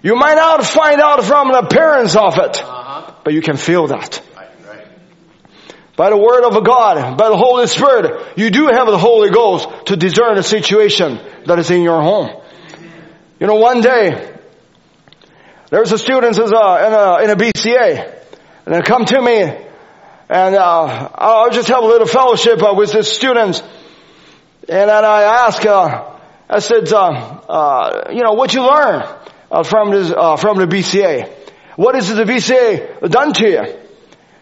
You 0.05 0.15
might 0.15 0.35
not 0.35 0.63
find 0.63 1.01
out 1.01 1.23
from 1.23 1.47
the 1.47 1.57
appearance 1.57 2.15
of 2.15 2.37
it, 2.37 2.61
but 3.23 3.33
you 3.33 3.41
can 3.41 3.57
feel 3.57 3.87
that. 3.87 4.21
By 5.95 6.11
the 6.11 6.17
word 6.17 6.43
of 6.43 6.63
God, 6.63 7.17
by 7.17 7.29
the 7.29 7.35
Holy 7.35 7.65
Spirit, 7.65 8.37
you 8.37 8.51
do 8.51 8.67
have 8.67 8.85
the 8.85 8.99
Holy 8.99 9.31
Ghost 9.31 9.67
to 9.87 9.95
discern 9.95 10.35
the 10.35 10.43
situation 10.43 11.19
that 11.47 11.57
is 11.57 11.71
in 11.71 11.81
your 11.81 12.03
home. 12.03 12.29
You 13.39 13.47
know, 13.47 13.55
one 13.55 13.81
day, 13.81 14.31
there 15.71 15.79
was 15.79 15.91
a 15.91 15.97
student 15.97 16.37
in 16.37 16.53
a, 16.53 17.23
in 17.23 17.29
a 17.31 17.35
BCA, 17.35 18.13
and 18.67 18.75
they 18.75 18.81
come 18.83 19.05
to 19.05 19.19
me, 19.19 19.41
and 20.29 20.55
uh, 20.55 21.09
I'll 21.15 21.49
just 21.49 21.69
have 21.69 21.83
a 21.83 21.87
little 21.87 22.05
fellowship 22.05 22.61
uh, 22.61 22.75
with 22.77 22.91
the 22.91 23.01
students, 23.01 23.63
and 24.69 24.87
then 24.87 25.03
I 25.03 25.23
ask, 25.47 25.65
uh, 25.65 26.15
I 26.47 26.59
said, 26.59 26.93
uh, 26.93 26.99
uh, 26.99 28.11
you 28.11 28.21
know, 28.21 28.33
what 28.33 28.53
you 28.53 28.61
learn 28.61 29.03
uh, 29.55 29.63
from 29.63 29.91
this, 29.91 30.09
from 30.09 30.57
the 30.57 30.67
BCA? 30.67 31.31
What 31.77 31.95
is 31.95 32.09
the 32.09 32.23
BCA 32.23 33.09
done 33.09 33.31
to 33.33 33.49
you? 33.49 33.63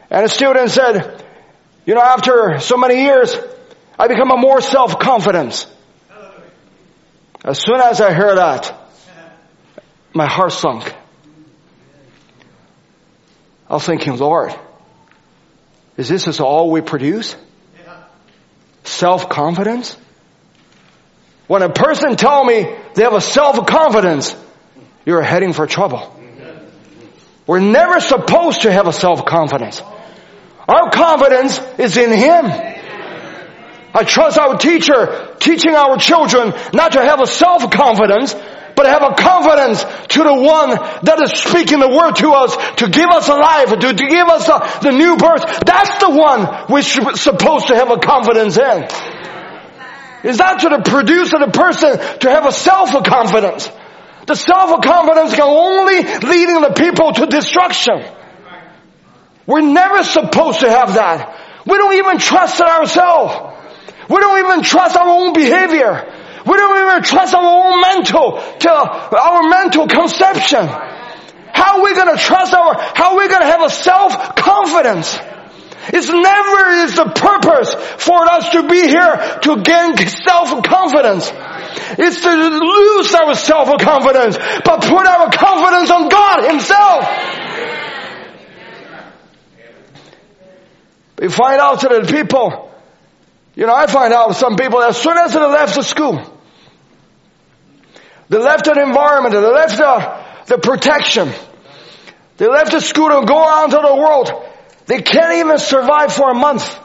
And 0.09 0.25
a 0.25 0.29
student 0.29 0.71
said, 0.71 1.23
you 1.85 1.93
know, 1.93 2.01
after 2.01 2.59
so 2.59 2.77
many 2.77 3.03
years, 3.03 3.35
I 3.97 4.07
become 4.07 4.31
a 4.31 4.37
more 4.37 4.59
self-confidence. 4.59 5.67
As 7.45 7.59
soon 7.59 7.79
as 7.79 8.01
I 8.01 8.13
heard 8.13 8.37
that, 8.37 8.75
my 10.13 10.25
heart 10.25 10.51
sunk. 10.51 10.91
I 13.69 13.73
was 13.73 13.85
thinking, 13.85 14.17
Lord, 14.17 14.53
is 15.95 16.09
this 16.09 16.27
is 16.27 16.39
all 16.39 16.71
we 16.71 16.81
produce? 16.81 17.35
Self-confidence? 18.83 19.95
When 21.47 21.61
a 21.61 21.69
person 21.69 22.15
tell 22.15 22.43
me 22.43 22.67
they 22.95 23.03
have 23.03 23.13
a 23.13 23.21
self-confidence, 23.21 24.35
you're 25.05 25.21
heading 25.21 25.53
for 25.53 25.67
trouble. 25.67 26.19
We're 27.45 27.59
never 27.59 27.99
supposed 27.99 28.61
to 28.61 28.71
have 28.71 28.87
a 28.87 28.93
self-confidence. 28.93 29.81
Our 30.67 30.89
confidence 30.91 31.59
is 31.77 31.97
in 31.97 32.11
Him. 32.11 32.45
I 33.95 34.03
trust 34.05 34.39
our 34.39 34.57
teacher 34.57 35.35
teaching 35.39 35.75
our 35.75 35.97
children 35.97 36.53
not 36.73 36.93
to 36.93 37.01
have 37.03 37.21
a 37.21 37.27
self-confidence, 37.27 38.33
but 38.75 38.87
have 38.87 39.03
a 39.03 39.13
confidence 39.13 39.83
to 39.83 40.23
the 40.23 40.33
one 40.33 40.69
that 41.03 41.21
is 41.21 41.31
speaking 41.39 41.79
the 41.79 41.89
word 41.89 42.15
to 42.15 42.31
us 42.31 42.57
to 42.77 42.89
give 42.89 43.09
us 43.09 43.27
a 43.29 43.35
life, 43.35 43.69
to, 43.69 43.93
to 43.93 44.07
give 44.07 44.27
us 44.27 44.47
a, 44.49 44.79
the 44.81 44.91
new 44.91 45.17
birth. 45.17 45.43
That's 45.65 45.99
the 45.99 46.09
one 46.09 46.65
we're 46.69 46.81
supposed 46.81 47.67
to 47.67 47.75
have 47.75 47.91
a 47.91 47.99
confidence 47.99 48.57
in. 48.57 48.87
Is 50.23 50.39
not 50.39 50.61
to 50.61 50.69
the 50.69 50.81
produce 50.89 51.33
of 51.33 51.41
the 51.41 51.51
person 51.51 51.99
to 52.19 52.29
have 52.29 52.47
a 52.47 52.51
self-confidence. 52.51 53.69
The 54.25 54.35
self-confidence 54.35 55.35
can 55.35 55.43
only 55.43 55.97
leading 56.03 56.61
the 56.61 56.73
people 56.75 57.11
to 57.13 57.25
destruction. 57.25 58.03
We're 59.45 59.61
never 59.61 60.03
supposed 60.03 60.61
to 60.61 60.69
have 60.69 60.93
that. 60.95 61.63
We 61.65 61.77
don't 61.77 61.95
even 61.95 62.17
trust 62.17 62.59
in 62.59 62.67
ourselves. 62.67 63.35
We 64.09 64.19
don't 64.19 64.39
even 64.45 64.63
trust 64.63 64.95
our 64.95 65.07
own 65.07 65.33
behavior. 65.33 66.13
We 66.45 66.57
don't 66.57 66.87
even 66.87 67.03
trust 67.03 67.33
our 67.33 67.43
own 67.43 67.81
mental, 67.81 68.41
to 68.59 68.69
our 68.69 69.49
mental 69.49 69.87
conception. 69.87 70.67
How 70.67 71.77
are 71.79 71.83
we 71.83 71.95
gonna 71.95 72.17
trust 72.17 72.53
our, 72.53 72.75
how 72.95 73.11
are 73.13 73.17
we 73.17 73.27
gonna 73.27 73.45
have 73.45 73.63
a 73.63 73.69
self-confidence? 73.69 75.17
It's 75.87 76.07
never 76.07 76.71
is 76.83 76.95
the 76.95 77.11
purpose 77.13 77.73
for 78.01 78.25
us 78.25 78.49
to 78.51 78.67
be 78.67 78.87
here 78.87 79.39
to 79.41 79.61
gain 79.61 79.97
self-confidence. 79.97 81.31
It's 81.99 82.21
to 82.21 82.31
lose 82.31 83.13
our 83.13 83.35
self-confidence, 83.35 84.37
but 84.63 84.81
put 84.81 85.05
our 85.05 85.29
confidence 85.29 85.91
on 85.91 86.07
God 86.07 86.49
Himself. 86.49 87.43
We 91.19 91.27
find 91.29 91.59
out 91.59 91.81
that 91.81 92.07
people, 92.09 92.71
you 93.55 93.65
know, 93.65 93.75
I 93.75 93.87
find 93.87 94.13
out 94.13 94.35
some 94.35 94.55
people 94.55 94.81
as 94.81 94.97
soon 94.97 95.17
as 95.17 95.33
they 95.33 95.39
left 95.39 95.75
the 95.75 95.83
school, 95.83 96.21
they 98.29 98.37
left 98.37 98.67
an 98.67 98.79
environment, 98.79 99.33
they 99.33 99.41
left 99.41 99.77
the, 99.77 100.55
the 100.55 100.57
protection, 100.57 101.29
they 102.37 102.47
left 102.47 102.71
the 102.71 102.79
school 102.79 103.09
to 103.09 103.25
go 103.25 103.37
out 103.37 103.65
into 103.65 103.77
the 103.77 103.95
world. 103.95 104.49
They 104.85 105.01
can't 105.01 105.35
even 105.35 105.57
survive 105.57 106.13
for 106.13 106.31
a 106.31 106.35
month. 106.35 106.79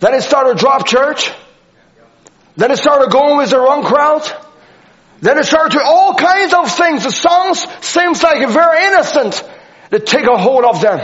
Then 0.00 0.12
they 0.12 0.20
started 0.20 0.58
drop 0.58 0.86
church. 0.86 1.30
Then 2.56 2.70
they 2.70 2.76
started 2.76 3.10
going 3.10 3.38
with 3.38 3.50
the 3.50 3.58
wrong 3.58 3.84
crowd. 3.84 4.22
Then 5.20 5.36
they 5.36 5.42
started 5.42 5.78
to 5.78 5.82
all 5.84 6.14
kinds 6.14 6.54
of 6.54 6.72
things. 6.72 7.04
The 7.04 7.10
songs 7.10 7.66
seems 7.82 8.22
like 8.22 8.48
very 8.48 8.86
innocent. 8.86 9.42
They 9.90 9.98
take 9.98 10.24
a 10.26 10.38
hold 10.38 10.64
of 10.64 10.80
them. 10.80 10.98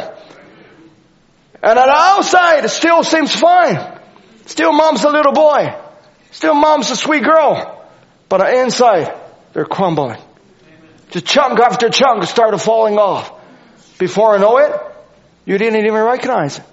And 1.62 1.79
on 1.79 1.89
the 1.89 1.95
outside, 1.95 2.64
it 2.64 2.68
still 2.68 3.03
seems 3.03 3.35
fine. 3.35 4.01
Still 4.47 4.72
mom's 4.72 5.05
a 5.05 5.11
little 5.11 5.33
boy. 5.33 5.74
Still 6.31 6.55
mom's 6.55 6.91
a 6.91 6.97
sweet 6.97 7.24
girl. 7.24 7.85
But 8.29 8.41
on 8.41 8.47
the 8.47 8.62
inside, 8.62 9.14
they're 9.53 9.64
crumbling. 9.64 10.20
The 11.11 11.20
chunk 11.20 11.59
after 11.61 11.89
chunk 11.89 12.24
started 12.24 12.59
falling 12.59 12.99
off. 12.99 13.33
Before 13.99 14.35
I 14.35 14.39
know 14.39 14.59
it, 14.59 14.72
you 15.47 15.57
didn't 15.57 15.80
even 15.80 15.94
recognize 15.94 16.59
it. 16.59 16.64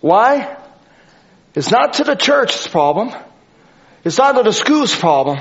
Why? 0.00 0.56
It's 1.54 1.70
not 1.70 1.94
to 1.94 2.04
the 2.04 2.14
church's 2.14 2.68
problem. 2.68 3.12
It's 4.04 4.18
not 4.18 4.36
to 4.36 4.42
the 4.44 4.52
school's 4.52 4.94
problem. 4.94 5.38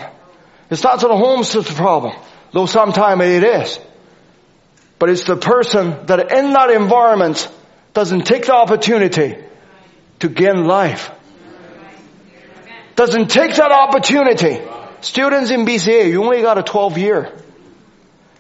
It's 0.70 0.84
not 0.84 1.00
to 1.02 1.08
the 1.08 1.16
home's 1.16 1.54
problem. 1.76 2.16
Though 2.54 2.66
sometimes 2.66 3.22
it 3.24 3.44
is. 3.44 3.80
But 4.98 5.10
it's 5.10 5.24
the 5.24 5.36
person 5.36 6.06
that 6.08 6.32
in 6.32 6.54
that 6.54 6.72
environment 6.72 7.48
doesn't 7.94 8.26
take 8.26 8.46
the 8.46 8.54
opportunity 8.54 9.38
to 10.20 10.30
gain 10.30 10.66
life. 10.66 11.12
Doesn't 12.96 13.30
take 13.30 13.56
that 13.56 13.72
opportunity 13.72 14.60
students 15.02 15.52
in 15.52 15.66
BCA, 15.66 16.10
you 16.10 16.24
only 16.24 16.42
got 16.42 16.58
a 16.58 16.64
12 16.64 16.98
year. 16.98 17.32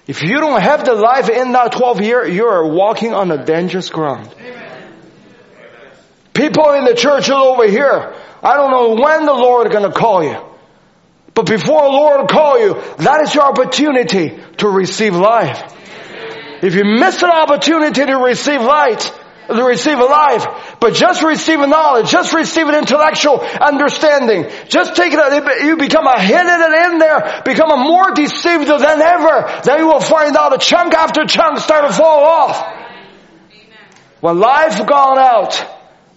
If 0.08 0.24
you 0.24 0.38
don't 0.38 0.62
have 0.62 0.84
the 0.84 0.96
life 0.96 1.30
in 1.30 1.52
that 1.52 1.74
12 1.74 2.02
year, 2.02 2.28
you're 2.28 2.68
walking 2.68 3.14
on 3.14 3.32
a 3.32 3.46
dangerous 3.46 3.90
ground. 3.90 4.34
People 6.34 6.72
in 6.74 6.86
the 6.86 6.96
church 6.96 7.30
over 7.30 7.68
here, 7.68 8.14
I 8.42 8.56
don't 8.56 8.72
know 8.72 9.02
when 9.02 9.26
the 9.26 9.34
Lord 9.34 9.68
is 9.68 9.74
going 9.74 9.92
to 9.92 9.98
call 9.98 10.24
you. 10.24 10.38
But 11.34 11.46
before 11.46 11.84
the 11.84 11.90
Lord 11.90 12.30
call 12.30 12.60
you, 12.60 12.74
that 12.98 13.22
is 13.24 13.36
your 13.36 13.44
opportunity 13.44 14.38
to 14.58 14.70
receive 14.70 15.16
life. 15.16 15.62
If 16.62 16.76
you 16.76 16.84
miss 16.84 17.22
an 17.24 17.32
opportunity 17.32 18.06
to 18.06 18.18
receive 18.18 18.62
light, 18.62 19.12
to 19.48 19.64
receive 19.64 19.98
a 19.98 20.06
life, 20.06 20.78
but 20.80 20.94
just 20.94 21.24
receive 21.24 21.60
a 21.60 21.68
knowledge, 21.68 22.10
just 22.10 22.34
receive 22.34 22.68
an 22.68 22.76
intellectual 22.76 23.40
understanding, 23.40 24.50
just 24.68 24.96
take 24.96 25.14
it, 25.14 25.20
out, 25.20 25.64
you 25.64 25.78
become 25.78 26.08
a 26.08 26.22
hidden 26.22 26.48
it 26.48 26.92
in 26.92 27.00
there, 27.00 27.42
become 27.44 27.72
a 27.72 27.78
more 27.78 28.12
deceived 28.14 28.68
than 28.68 29.02
ever, 29.02 29.62
then 29.64 29.80
you 29.80 29.88
will 29.88 30.00
find 30.00 30.36
out 30.38 30.54
a 30.54 30.58
chunk 30.58 30.94
after 30.94 31.26
chunk 31.26 31.60
start 31.60 31.88
to 31.88 31.94
fall 31.94 32.24
off. 32.24 32.78
When 34.22 34.40
life 34.40 34.86
gone 34.86 35.18
out, 35.18 35.66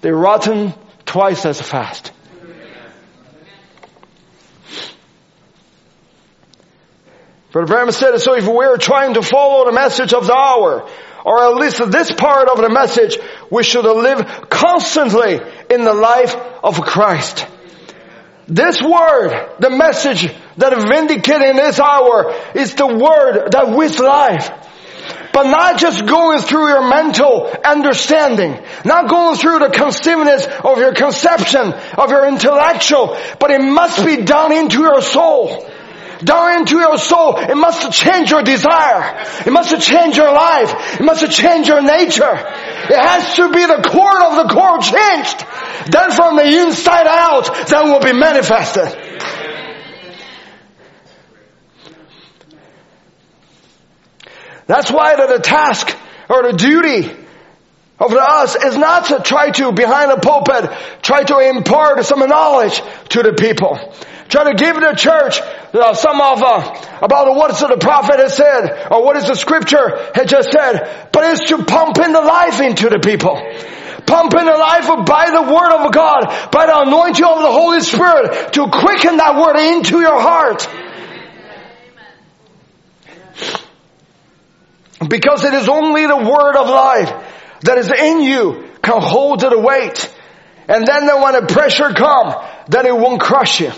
they 0.03 0.11
rotten 0.11 0.75
twice 1.07 1.47
as 1.47 1.61
fast. 1.61 2.13
Brother 7.55 7.69
Branham 7.69 7.93
said, 7.93 8.19
so 8.19 8.35
if 8.35 8.49
we're 8.49 8.79
trying 8.79 9.15
to 9.15 9.23
follow 9.23 9.65
the 9.67 9.73
message 9.73 10.13
of 10.13 10.27
the 10.27 10.35
hour, 10.35 10.89
or 11.25 11.43
at 11.43 11.57
least 11.57 11.91
this 11.91 12.13
part 12.13 12.49
of 12.49 12.59
the 12.59 12.69
message, 12.69 13.19
we 13.51 13.63
should 13.63 13.85
live 13.85 14.49
constantly 14.51 15.41
in 15.71 15.85
the 15.85 15.95
life 15.95 16.37
of 16.63 16.81
Christ. 16.83 17.47
This 18.47 18.83
word, 18.83 19.57
the 19.59 19.71
message 19.71 20.31
that 20.59 20.87
vindicated 20.87 21.49
in 21.49 21.57
this 21.57 21.81
hour 21.81 22.35
is 22.55 22.75
the 22.75 22.87
word 22.87 23.51
that 23.53 23.75
with 23.75 23.99
life. 23.99 24.51
But 25.33 25.49
not 25.49 25.79
just 25.79 26.07
going 26.07 26.41
through 26.41 26.69
your 26.69 26.89
mental 26.89 27.51
understanding, 27.65 28.63
not 28.85 29.09
going 29.09 29.37
through 29.37 29.61
the 29.61 29.69
conceivedness 29.69 30.47
of 30.47 30.79
your 30.79 30.93
conception, 30.93 31.73
of 31.73 32.11
your 32.11 32.29
intellectual, 32.29 33.19
but 33.41 33.51
it 33.51 33.61
must 33.61 34.05
be 34.05 34.23
down 34.23 34.53
into 34.53 34.81
your 34.81 35.01
soul 35.01 35.69
down 36.25 36.61
into 36.61 36.79
your 36.79 36.99
soul. 36.99 37.37
It 37.37 37.57
must 37.57 37.93
change 37.93 38.31
your 38.31 38.43
desire. 38.43 39.25
It 39.47 39.51
must 39.51 39.81
change 39.81 40.17
your 40.17 40.33
life. 40.33 41.01
It 41.01 41.05
must 41.05 41.31
change 41.31 41.69
your 41.69 41.83
nature. 41.83 42.35
It 42.35 42.99
has 42.99 43.37
to 43.37 43.51
be 43.51 43.65
the 43.67 43.83
core 43.89 44.23
of 44.23 44.47
the 44.47 44.55
core 44.55 44.79
changed. 44.79 45.45
Then 45.91 46.11
from 46.13 46.37
the 46.37 46.47
inside 46.47 47.07
out, 47.07 47.69
that 47.69 47.85
will 47.85 48.01
be 48.01 48.13
manifested. 48.13 49.05
That's 54.67 54.91
why 54.91 55.17
the, 55.17 55.39
task 55.41 55.95
or 56.29 56.51
the 56.51 56.57
duty 56.57 57.11
of 57.99 58.13
us 58.13 58.57
is 58.57 58.77
not 58.77 59.07
to 59.07 59.21
try 59.21 59.51
to, 59.51 59.73
behind 59.73 60.11
the 60.11 60.17
pulpit, 60.17 60.71
try 61.03 61.23
to 61.25 61.39
impart 61.39 62.05
some 62.05 62.21
knowledge 62.21 62.81
to 63.11 63.23
the 63.23 63.35
people. 63.35 63.79
Try 64.29 64.51
to 64.51 64.55
give 64.55 64.77
the 64.77 64.95
church 64.97 65.41
uh, 65.75 65.95
some 65.95 66.21
of, 66.21 66.43
uh, 66.43 66.75
about 67.03 67.35
what 67.37 67.51
the 67.59 67.77
prophet 67.79 68.19
has 68.19 68.37
said, 68.37 68.89
or 68.91 69.05
what 69.05 69.17
is 69.17 69.27
the 69.27 69.35
scripture 69.35 70.11
had 70.15 70.29
just 70.29 70.51
said, 70.51 71.09
but 71.13 71.25
it's 71.25 71.49
to 71.51 71.65
pump 71.65 71.99
in 71.99 72.13
the 72.13 72.21
life 72.21 72.61
into 72.61 72.89
the 72.89 72.99
people. 72.99 73.37
Pump 74.07 74.35
in 74.35 74.45
the 74.45 74.57
life 74.57 74.87
by 75.07 75.31
the 75.31 75.43
word 75.43 75.73
of 75.73 75.93
God, 75.93 76.51
by 76.51 76.67
the 76.67 76.79
anointing 76.81 77.25
of 77.25 77.39
the 77.41 77.53
Holy 77.53 77.81
Spirit, 77.81 78.53
to 78.55 78.69
quicken 78.71 79.17
that 79.19 79.37
word 79.37 79.57
into 79.57 80.01
your 80.01 80.21
heart. 80.21 80.69
Because 85.09 85.45
it 85.45 85.55
is 85.55 85.69
only 85.69 86.07
the 86.07 86.17
word 86.17 86.57
of 86.57 86.69
life 86.69 87.13
that 87.63 87.79
is 87.79 87.91
in 87.91 88.23
you 88.23 88.71
can 88.83 89.01
hold 89.01 89.41
the 89.41 89.59
weight. 89.59 90.11
And 90.69 90.87
then 90.87 91.07
when 91.21 91.35
the 91.35 91.47
pressure 91.47 91.93
comes, 91.93 92.35
then 92.69 92.87
it 92.87 92.97
won't 92.97 93.21
crush 93.21 93.61
you. 93.61 93.73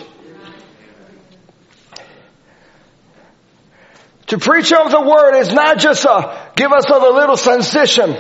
To 4.29 4.39
preach 4.39 4.73
of 4.73 4.91
the 4.91 5.01
word 5.01 5.39
is 5.39 5.53
not 5.53 5.79
just 5.79 6.05
a 6.05 6.51
give 6.57 6.73
us 6.73 6.91
a 6.91 6.99
little 6.99 7.37
sensation. 7.37 8.17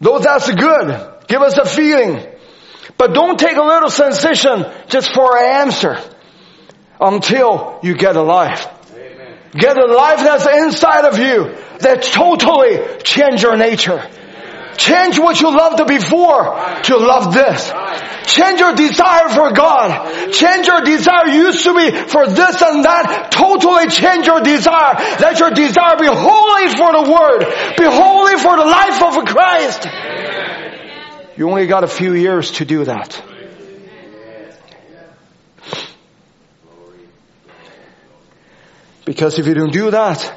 Though 0.00 0.18
that's 0.18 0.52
good. 0.52 1.14
Give 1.28 1.40
us 1.40 1.56
a 1.58 1.64
feeling. 1.64 2.26
But 2.96 3.14
don't 3.14 3.38
take 3.38 3.56
a 3.56 3.62
little 3.62 3.90
sensation 3.90 4.66
just 4.88 5.12
for 5.12 5.38
an 5.38 5.68
answer 5.68 5.98
until 7.00 7.80
you 7.82 7.94
get 7.94 8.16
a 8.16 8.22
life. 8.22 8.66
Amen. 8.94 9.38
Get 9.52 9.76
a 9.78 9.86
life 9.86 10.18
that's 10.18 10.46
inside 10.46 11.04
of 11.04 11.18
you 11.18 11.56
that 11.80 12.02
totally 12.02 13.02
change 13.02 13.42
your 13.42 13.56
nature. 13.56 14.08
Change 14.76 15.18
what 15.18 15.40
you 15.40 15.50
loved 15.56 15.86
before 15.86 16.58
to 16.82 16.96
love 16.96 17.32
this. 17.32 17.72
Change 18.26 18.60
your 18.60 18.74
desire 18.74 19.28
for 19.28 19.52
God. 19.52 20.32
Change 20.32 20.66
your 20.66 20.80
desire 20.82 21.28
used 21.28 21.62
to 21.64 21.74
be 21.74 21.90
for 22.08 22.26
this 22.26 22.62
and 22.62 22.84
that. 22.84 23.28
Totally 23.30 23.88
change 23.88 24.26
your 24.26 24.40
desire. 24.40 24.94
Let 25.20 25.38
your 25.38 25.50
desire 25.50 25.96
be 25.96 26.06
holy 26.06 26.68
for 26.74 26.92
the 26.92 27.04
Word. 27.10 27.76
Be 27.76 27.84
holy 27.84 28.36
for 28.38 28.56
the 28.56 28.64
life 28.64 29.02
of 29.02 29.24
Christ. 29.24 29.86
You 31.36 31.50
only 31.50 31.66
got 31.66 31.84
a 31.84 31.88
few 31.88 32.14
years 32.14 32.52
to 32.52 32.64
do 32.64 32.84
that. 32.84 33.22
Because 39.04 39.38
if 39.38 39.46
you 39.46 39.54
don't 39.54 39.72
do 39.72 39.90
that, 39.90 40.32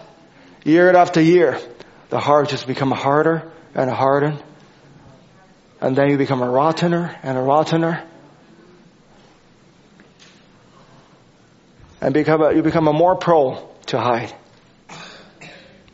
year 0.66 0.94
after 0.94 1.22
year, 1.22 1.58
the 2.10 2.20
heart 2.20 2.50
just 2.50 2.68
become 2.68 2.92
harder 2.92 3.52
and 3.78 3.90
harden. 3.92 4.40
And 5.80 5.96
then 5.96 6.10
you 6.10 6.18
become 6.18 6.42
a 6.42 6.48
rottener 6.48 7.16
and 7.22 7.38
a 7.38 7.42
rottener. 7.42 8.04
And 12.02 12.14
become 12.14 12.42
a, 12.42 12.54
you 12.54 12.64
become 12.64 12.88
a 12.88 12.94
more 12.94 13.16
pro 13.16 13.70
to 13.88 14.00
hide. 14.00 14.34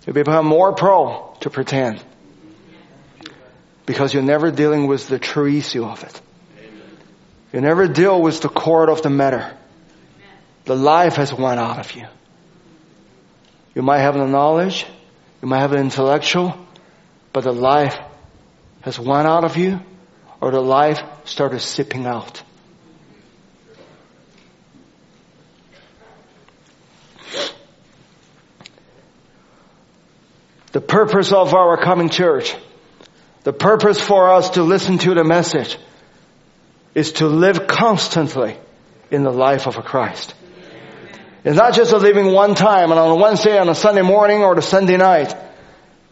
You 0.07 0.13
become 0.13 0.45
more 0.45 0.73
pro 0.73 1.35
to 1.41 1.49
pretend. 1.49 2.03
Because 3.85 4.13
you're 4.13 4.23
never 4.23 4.49
dealing 4.49 4.87
with 4.87 5.07
the 5.07 5.19
true 5.19 5.47
issue 5.47 5.83
of 5.83 6.03
it. 6.03 6.21
You 7.51 7.61
never 7.61 7.87
deal 7.87 8.21
with 8.21 8.41
the 8.41 8.49
core 8.49 8.89
of 8.89 9.01
the 9.01 9.09
matter. 9.09 9.55
The 10.65 10.75
life 10.75 11.17
has 11.17 11.33
went 11.33 11.59
out 11.59 11.79
of 11.79 11.93
you. 11.93 12.07
You 13.75 13.81
might 13.81 13.99
have 13.99 14.15
the 14.15 14.27
knowledge, 14.27 14.85
you 15.41 15.47
might 15.47 15.59
have 15.59 15.71
the 15.71 15.77
intellectual, 15.77 16.62
but 17.33 17.43
the 17.43 17.51
life 17.51 17.97
has 18.81 18.99
won 18.99 19.25
out 19.25 19.43
of 19.43 19.57
you 19.57 19.81
or 20.39 20.51
the 20.51 20.61
life 20.61 21.01
started 21.25 21.59
sipping 21.59 22.05
out. 22.05 22.43
The 30.71 30.81
purpose 30.81 31.31
of 31.31 31.53
our 31.53 31.77
coming 31.77 32.09
church, 32.09 32.55
the 33.43 33.53
purpose 33.53 33.99
for 33.99 34.33
us 34.33 34.51
to 34.51 34.63
listen 34.63 34.97
to 34.99 35.13
the 35.13 35.23
message 35.23 35.77
is 36.95 37.13
to 37.13 37.27
live 37.27 37.67
constantly 37.67 38.57
in 39.11 39.23
the 39.23 39.31
life 39.31 39.67
of 39.67 39.77
a 39.77 39.81
Christ. 39.81 40.33
It's 41.43 41.57
not 41.57 41.73
just 41.73 41.91
a 41.91 41.97
living 41.97 42.31
one 42.31 42.55
time 42.55 42.91
and 42.91 42.99
on 42.99 43.09
a 43.09 43.15
Wednesday, 43.15 43.57
on 43.57 43.69
a 43.69 43.75
Sunday 43.75 44.01
morning 44.01 44.41
or 44.41 44.55
the 44.55 44.61
Sunday 44.61 44.97
night 44.97 45.35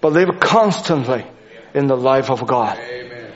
but 0.02 0.14
live 0.14 0.40
constantly 0.40 1.26
in 1.74 1.88
the 1.88 1.96
life 1.96 2.30
of 2.30 2.46
God. 2.46 2.78
Amen. 2.78 3.32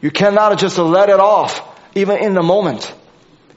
You 0.00 0.10
cannot 0.10 0.58
just 0.58 0.78
let 0.78 1.08
it 1.08 1.18
off, 1.18 1.62
even 1.94 2.18
in 2.18 2.34
the 2.34 2.42
moment. 2.42 2.94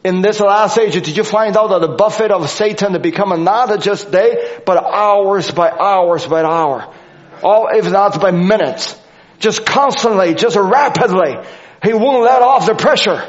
In 0.03 0.21
this 0.21 0.39
last 0.39 0.77
age, 0.77 0.93
did 0.93 1.17
you 1.17 1.23
find 1.23 1.57
out 1.57 1.67
that 1.71 1.81
the 1.81 1.95
buffet 1.95 2.31
of 2.31 2.49
Satan 2.49 2.99
become 3.01 3.43
not 3.43 3.81
just 3.81 4.11
day, 4.11 4.59
but 4.65 4.81
hours 4.81 5.51
by 5.51 5.69
hours 5.69 6.25
by 6.25 6.43
hour? 6.43 6.93
All, 7.43 7.67
if 7.73 7.91
not 7.91 8.19
by 8.21 8.31
minutes. 8.31 8.97
Just 9.39 9.65
constantly, 9.65 10.33
just 10.33 10.55
rapidly. 10.55 11.35
He 11.83 11.93
won't 11.93 12.23
let 12.23 12.41
off 12.41 12.65
the 12.65 12.75
pressure. 12.75 13.21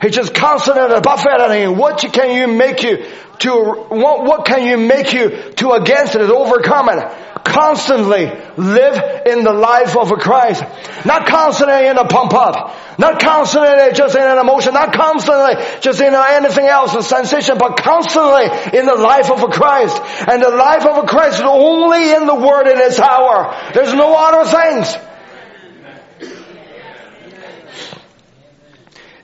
He 0.00 0.10
just 0.10 0.34
constantly 0.34 1.00
buffeting. 1.00 1.76
What 1.76 1.98
can 1.98 2.34
you 2.34 2.48
make 2.48 2.82
you 2.82 3.06
to, 3.40 3.50
what, 3.88 4.24
what 4.24 4.44
can 4.46 4.66
you 4.66 4.76
make 4.76 5.12
you 5.12 5.52
to 5.56 5.72
against 5.72 6.14
it, 6.14 6.22
overcome 6.22 6.88
it? 6.90 7.24
constantly 7.44 8.26
live 8.56 9.26
in 9.26 9.44
the 9.44 9.52
life 9.52 9.96
of 9.96 10.10
a 10.10 10.16
Christ. 10.16 10.64
Not 11.04 11.26
constantly 11.26 11.86
in 11.86 11.96
a 11.96 12.04
pump 12.06 12.34
up. 12.34 12.74
Not 12.98 13.20
constantly 13.20 13.92
just 13.94 14.16
in 14.16 14.22
an 14.22 14.38
emotion. 14.38 14.74
Not 14.74 14.92
constantly 14.92 15.62
just 15.80 16.00
in 16.00 16.14
anything 16.14 16.66
else, 16.66 16.94
a 16.94 17.02
sensation, 17.02 17.58
but 17.58 17.76
constantly 17.76 18.44
in 18.78 18.86
the 18.86 18.96
life 18.96 19.30
of 19.30 19.42
a 19.42 19.48
Christ. 19.48 20.00
And 20.26 20.42
the 20.42 20.50
life 20.50 20.84
of 20.84 21.04
a 21.04 21.06
Christ 21.06 21.36
is 21.36 21.46
only 21.46 22.12
in 22.12 22.26
the 22.26 22.34
Word 22.34 22.66
in 22.66 22.78
its 22.78 22.98
hour. 22.98 23.54
There's 23.72 23.94
no 23.94 24.14
other 24.16 24.50
things. 24.50 24.96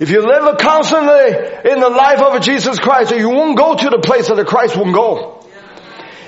If 0.00 0.08
you 0.08 0.26
live 0.26 0.56
constantly 0.56 1.70
in 1.70 1.78
the 1.78 1.90
life 1.90 2.22
of 2.22 2.40
Jesus 2.40 2.78
Christ, 2.78 3.14
you 3.14 3.28
won't 3.28 3.56
go 3.56 3.76
to 3.76 3.90
the 3.90 3.98
place 3.98 4.28
that 4.28 4.36
the 4.36 4.46
Christ 4.46 4.74
won't 4.74 4.94
go. 4.94 5.46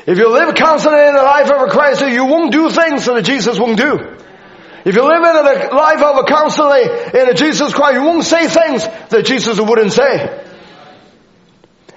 If 0.07 0.18
you 0.18 0.29
live 0.29 0.55
constantly 0.55 1.01
in 1.09 1.14
the 1.14 1.23
life 1.23 1.51
of 1.51 1.70
Christ, 1.70 2.03
you 2.03 2.27
won't 2.27 2.53
do 2.53 2.68
things 2.68 3.07
that 3.07 3.25
Jesus 3.25 3.59
won't 3.59 3.79
do. 3.79 4.18
If 4.85 4.95
you 4.95 5.03
live 5.03 5.25
in 5.25 5.45
the 5.47 5.75
life 5.75 6.03
of 6.03 6.18
a 6.18 6.25
constantly 6.25 6.83
in 7.18 7.35
Jesus 7.35 7.73
Christ, 7.73 7.95
you 7.95 8.03
won't 8.03 8.25
say 8.25 8.47
things 8.47 8.85
that 9.09 9.25
Jesus 9.25 9.59
wouldn't 9.59 9.93
say. 9.93 10.45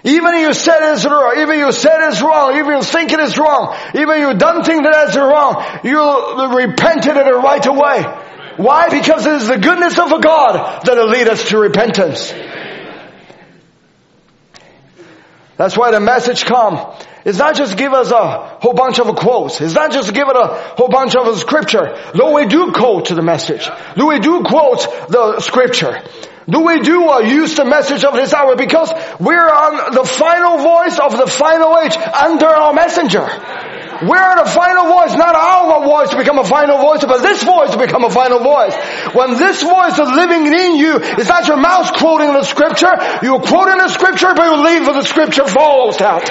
Even 0.05 0.35
if 0.35 0.41
you 0.41 0.53
said 0.53 0.93
it's 0.93 1.03
wrong, 1.03 1.33
even 1.39 1.59
you 1.59 1.73
said 1.73 2.07
it's 2.07 2.21
wrong, 2.21 2.55
even 2.55 2.73
if 2.73 2.77
you 2.77 2.83
think 2.83 3.11
it 3.11 3.19
is 3.19 3.37
wrong, 3.37 3.75
even 3.95 4.19
you 4.21 4.33
don't 4.37 4.63
think 4.63 4.83
that 4.83 5.07
it's 5.07 5.17
wrong, 5.17 5.61
you 5.83 6.55
repented 6.55 7.17
it 7.17 7.35
right 7.35 7.65
away. 7.65 8.05
Why? 8.57 8.89
Because 8.89 9.25
it 9.25 9.33
is 9.33 9.47
the 9.47 9.57
goodness 9.57 9.97
of 9.99 10.11
a 10.11 10.21
God 10.21 10.85
that 10.85 10.95
will 10.95 11.09
lead 11.09 11.27
us 11.27 11.49
to 11.49 11.57
repentance. 11.57 12.33
That's 15.57 15.77
why 15.77 15.91
the 15.91 15.99
message 15.99 16.45
come. 16.45 16.93
It's 17.25 17.39
not 17.39 17.55
just 17.55 17.77
give 17.77 17.91
us 17.93 18.11
a 18.11 18.59
whole 18.61 18.73
bunch 18.73 18.99
of 18.99 19.13
quotes. 19.15 19.59
It's 19.59 19.73
not 19.73 19.91
just 19.91 20.13
give 20.13 20.27
it 20.27 20.35
a 20.35 20.47
whole 20.77 20.89
bunch 20.89 21.15
of 21.15 21.37
scripture. 21.39 21.97
Though 22.13 22.35
we 22.35 22.45
do 22.45 22.71
quote 22.71 23.09
the 23.09 23.21
message. 23.21 23.67
Though 23.95 24.09
we 24.09 24.19
do 24.19 24.43
quote 24.43 24.81
the 25.09 25.39
scripture. 25.39 26.03
Do 26.47 26.59
we 26.61 26.81
do 26.81 27.09
uh, 27.09 27.19
use 27.21 27.55
the 27.55 27.65
message 27.65 28.03
of 28.03 28.13
this 28.13 28.31
hour? 28.31 28.55
Because 28.55 28.91
we're 29.19 29.49
on 29.49 29.95
the 29.95 30.03
final 30.03 30.59
voice 30.59 30.99
of 30.99 31.17
the 31.17 31.25
final 31.25 31.75
age 31.79 31.97
under 31.97 32.45
our 32.45 32.73
messenger. 32.73 33.27
We're 34.01 34.35
the 34.43 34.49
final 34.49 34.87
voice, 34.87 35.15
not 35.15 35.35
our 35.35 35.83
voice 35.83 36.09
to 36.09 36.17
become 36.17 36.37
a 36.37 36.43
final 36.43 36.77
voice, 36.79 37.05
but 37.05 37.21
this 37.21 37.43
voice 37.43 37.71
to 37.71 37.77
become 37.77 38.03
a 38.03 38.09
final 38.09 38.39
voice. 38.39 38.75
When 39.13 39.37
this 39.37 39.63
voice 39.63 39.93
is 39.93 40.09
living 40.09 40.47
in 40.47 40.75
you, 40.75 40.99
it's 40.99 41.29
not 41.29 41.47
your 41.47 41.57
mouth 41.57 41.93
quoting 41.93 42.33
the 42.33 42.43
scripture. 42.43 42.91
You're 43.23 43.39
quoting 43.39 43.77
the 43.77 43.87
scripture, 43.87 44.33
but 44.35 44.43
you 44.43 44.63
leave 44.63 44.85
for 44.85 44.93
the 44.93 45.03
scripture 45.03 45.47
falls 45.47 46.01
out. 46.01 46.29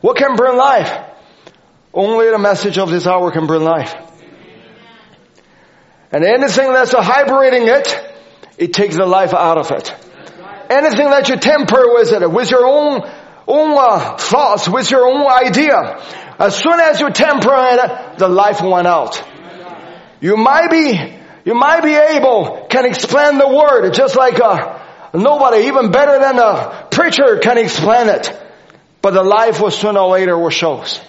What 0.00 0.16
can 0.16 0.34
bring 0.34 0.56
life? 0.56 0.92
Only 1.94 2.30
the 2.30 2.38
message 2.38 2.78
of 2.78 2.90
this 2.90 3.06
hour 3.06 3.30
can 3.30 3.46
bring 3.46 3.62
life. 3.62 3.94
And 6.10 6.24
anything 6.24 6.72
that's 6.72 6.92
hybriding 6.92 7.68
it, 7.68 8.14
it 8.58 8.74
takes 8.74 8.96
the 8.96 9.06
life 9.06 9.32
out 9.32 9.58
of 9.58 9.70
it. 9.70 10.01
Anything 10.72 11.10
that 11.10 11.28
you 11.28 11.36
temper 11.36 11.92
with 11.92 12.12
it, 12.12 12.30
with 12.30 12.50
your 12.50 12.64
own, 12.64 13.02
own 13.46 13.76
uh, 13.78 14.16
thoughts, 14.16 14.66
with 14.68 14.90
your 14.90 15.06
own 15.06 15.26
idea, 15.26 16.00
as 16.38 16.56
soon 16.56 16.80
as 16.80 16.98
you 16.98 17.10
temper 17.10 17.52
it, 17.52 18.18
the 18.18 18.28
life 18.28 18.62
went 18.62 18.86
out. 18.86 19.22
You 20.22 20.36
might 20.36 20.70
be, 20.70 20.98
you 21.44 21.54
might 21.54 21.82
be 21.82 21.94
able, 21.94 22.66
can 22.70 22.86
explain 22.86 23.36
the 23.36 23.48
word, 23.48 23.92
just 23.92 24.16
like 24.16 24.40
uh, 24.40 24.78
nobody, 25.12 25.66
even 25.66 25.90
better 25.90 26.18
than 26.18 26.38
a 26.38 26.88
preacher 26.90 27.38
can 27.38 27.58
explain 27.58 28.08
it. 28.08 28.32
But 29.02 29.12
the 29.12 29.22
life 29.22 29.60
will 29.60 29.70
sooner 29.70 30.00
or 30.00 30.12
later 30.12 30.38
will 30.38 30.50
shows. 30.50 31.00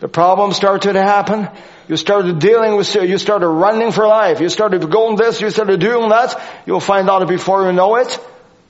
The 0.00 0.08
problems 0.08 0.56
started 0.56 0.92
to 0.92 1.02
happen. 1.02 1.48
You 1.88 1.96
started 1.96 2.38
dealing 2.38 2.76
with, 2.76 2.94
you 2.94 3.18
started 3.18 3.48
running 3.48 3.90
for 3.90 4.06
life. 4.06 4.40
You 4.40 4.48
started 4.48 4.88
going 4.90 5.16
this, 5.16 5.40
you 5.40 5.50
started 5.50 5.80
doing 5.80 6.10
that. 6.10 6.40
You'll 6.66 6.80
find 6.80 7.10
out 7.10 7.26
before 7.26 7.66
you 7.66 7.72
know 7.72 7.96
it, 7.96 8.18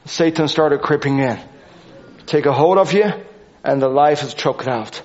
Satan 0.04 0.48
started 0.48 0.82
creeping 0.82 1.18
in. 1.18 1.38
Take 2.26 2.46
a 2.46 2.52
hold 2.52 2.78
of 2.78 2.92
you, 2.92 3.10
and 3.64 3.80
the 3.80 3.88
life 3.88 4.22
is 4.22 4.34
choked 4.34 4.66
out. 4.66 5.02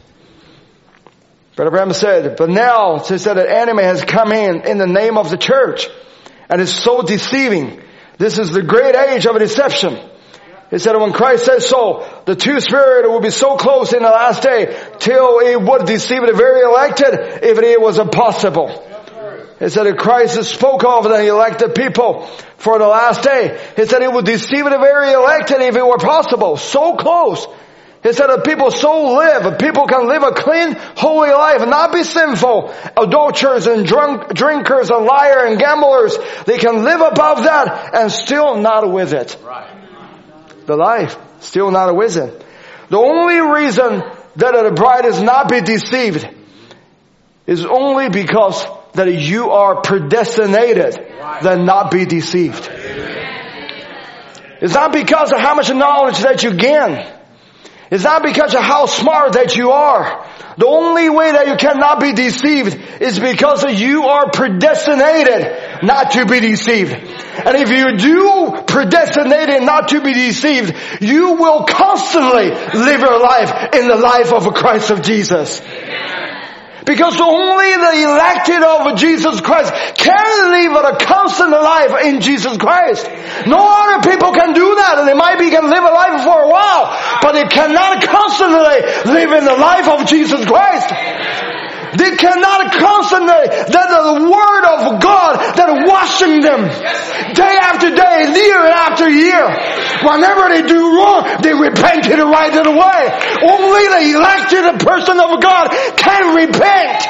Brother 1.55 1.71
Branham 1.71 1.93
said, 1.93 2.35
but 2.37 2.49
now, 2.49 2.97
said, 2.97 3.33
the 3.33 3.49
enemy 3.49 3.83
has 3.83 4.03
come 4.03 4.31
in, 4.31 4.61
in 4.61 4.77
the 4.77 4.87
name 4.87 5.17
of 5.17 5.29
the 5.29 5.37
church, 5.37 5.87
and 6.49 6.61
is 6.61 6.73
so 6.73 7.01
deceiving. 7.01 7.81
This 8.17 8.37
is 8.37 8.51
the 8.51 8.61
great 8.61 8.95
age 8.95 9.25
of 9.25 9.37
deception. 9.39 9.97
He 10.69 10.79
said 10.79 10.95
when 10.97 11.13
Christ 11.13 11.45
says 11.45 11.67
so, 11.67 12.05
the 12.25 12.35
two 12.35 12.59
spirit 12.59 13.09
will 13.09 13.21
be 13.21 13.29
so 13.29 13.55
close 13.55 13.93
in 13.93 14.03
the 14.03 14.09
last 14.09 14.43
day 14.43 14.65
till 14.99 15.39
it 15.39 15.61
would 15.61 15.85
deceive 15.85 16.25
the 16.25 16.33
very 16.33 16.61
elected 16.61 17.43
if 17.43 17.57
it 17.57 17.81
was 17.81 17.99
impossible. 17.99 18.83
He 19.59 19.69
said 19.69 19.85
that 19.85 19.97
Christ 19.97 20.35
has 20.35 20.47
spoke 20.47 20.83
of 20.83 21.05
the 21.05 21.27
elected 21.27 21.73
people 21.73 22.27
for 22.57 22.77
the 22.77 22.87
last 22.87 23.23
day. 23.23 23.59
He 23.75 23.85
said 23.85 24.01
he 24.01 24.07
would 24.07 24.25
deceive 24.25 24.65
the 24.65 24.77
very 24.77 25.11
elected 25.13 25.61
if 25.61 25.75
it 25.75 25.85
were 25.85 25.97
possible. 25.97 26.57
So 26.57 26.95
close. 26.95 27.47
He 28.03 28.13
said 28.13 28.27
that 28.27 28.45
people 28.45 28.69
so 28.69 29.15
live, 29.15 29.57
people 29.57 29.87
can 29.87 30.07
live 30.07 30.21
a 30.21 30.31
clean, 30.31 30.75
holy 30.95 31.31
life 31.31 31.61
and 31.61 31.71
not 31.71 31.91
be 31.91 32.03
sinful. 32.03 32.73
Adulterers 32.95 33.65
and 33.65 33.85
drunk, 33.85 34.33
drinkers 34.33 34.91
and 34.91 35.05
liars 35.05 35.51
and 35.51 35.59
gamblers, 35.59 36.15
they 36.45 36.59
can 36.59 36.83
live 36.83 37.01
above 37.01 37.43
that 37.43 37.95
and 37.95 38.11
still 38.11 38.61
not 38.61 38.89
with 38.91 39.13
it. 39.13 39.35
The 40.67 40.75
life, 40.75 41.17
still 41.39 41.71
not 41.71 41.89
a 41.89 41.93
wisdom. 41.93 42.31
The 42.89 42.97
only 42.97 43.39
reason 43.39 44.03
that 44.35 44.63
the 44.63 44.71
bride 44.75 45.05
is 45.05 45.19
not 45.19 45.49
be 45.49 45.61
deceived 45.61 46.29
is 47.47 47.65
only 47.65 48.09
because 48.09 48.63
that 48.97 49.13
you 49.13 49.51
are 49.51 49.81
predestinated 49.81 50.95
that 50.95 51.59
not 51.59 51.91
be 51.91 52.05
deceived. 52.05 52.69
It's 54.59 54.73
not 54.73 54.91
because 54.91 55.31
of 55.31 55.39
how 55.39 55.55
much 55.55 55.69
knowledge 55.73 56.19
that 56.19 56.43
you 56.43 56.53
gain. 56.53 57.05
It's 57.89 58.03
not 58.03 58.23
because 58.23 58.53
of 58.53 58.61
how 58.61 58.87
smart 58.87 59.33
that 59.33 59.55
you 59.55 59.71
are. 59.71 60.25
The 60.57 60.65
only 60.65 61.09
way 61.09 61.31
that 61.31 61.47
you 61.47 61.55
cannot 61.55 62.01
be 62.01 62.13
deceived 62.13 62.75
is 62.99 63.19
because 63.19 63.63
you 63.79 64.05
are 64.05 64.31
predestinated 64.31 65.83
not 65.83 66.11
to 66.13 66.25
be 66.25 66.39
deceived. 66.39 66.91
And 66.91 67.55
if 67.55 67.69
you 67.69 67.97
do 67.97 68.63
predestinated 68.65 69.61
not 69.61 69.89
to 69.89 70.01
be 70.01 70.13
deceived, 70.13 70.75
you 70.99 71.33
will 71.33 71.65
constantly 71.65 72.49
live 72.49 72.99
your 72.99 73.21
life 73.21 73.75
in 73.75 73.87
the 73.87 73.95
life 73.95 74.33
of 74.33 74.47
a 74.47 74.51
Christ 74.51 74.89
of 74.89 75.03
Jesus. 75.03 75.61
Because 76.87 77.19
only 77.19 77.75
the 77.75 77.95
elected 78.07 78.63
of 78.63 78.95
Jesus 78.95 79.41
Christ 79.41 79.75
can 79.99 80.51
live 80.55 80.71
a 80.71 80.95
constant 81.03 81.51
life 81.51 81.91
in 82.05 82.21
Jesus 82.21 82.55
Christ. 82.55 83.03
No 83.45 83.59
other 83.59 84.09
people 84.09 84.31
can 84.31 84.53
do 84.53 84.63
that. 84.79 85.03
They 85.05 85.13
might 85.13 85.37
be 85.37 85.51
can 85.51 85.67
live 85.67 85.83
a 85.83 85.91
life 85.91 86.23
for 86.23 86.43
a 86.43 86.47
while, 86.47 86.95
but 87.21 87.33
they 87.33 87.43
cannot 87.43 88.01
constantly 88.07 89.11
live 89.11 89.31
in 89.35 89.43
the 89.43 89.57
life 89.59 89.87
of 89.89 90.07
Jesus 90.07 90.45
Christ. 90.45 91.66
They 91.97 92.15
cannot 92.15 92.71
constantly 92.73 93.43
that 93.73 93.87
the 93.89 94.21
word 94.29 94.63
of 94.69 95.01
God 95.01 95.33
that 95.57 95.69
washing 95.89 96.41
them 96.41 96.69
day 97.33 97.55
after 97.57 97.89
day, 97.89 98.17
year 98.37 98.61
after 98.69 99.09
year. 99.09 99.45
Whenever 100.05 100.53
they 100.53 100.61
do 100.61 100.77
wrong, 100.77 101.41
they 101.41 101.53
repent 101.53 102.05
it 102.05 102.21
right 102.21 102.53
away. 102.53 103.01
Only 103.41 103.83
the 103.89 104.03
elected 104.13 104.79
person 104.85 105.19
of 105.19 105.41
God 105.41 105.73
can 105.97 106.35
repent. 106.35 107.01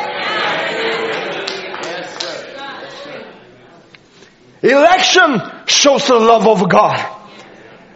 Election 4.63 5.41
shows 5.67 6.07
the 6.07 6.15
love 6.15 6.47
of 6.47 6.69
God. 6.69 6.97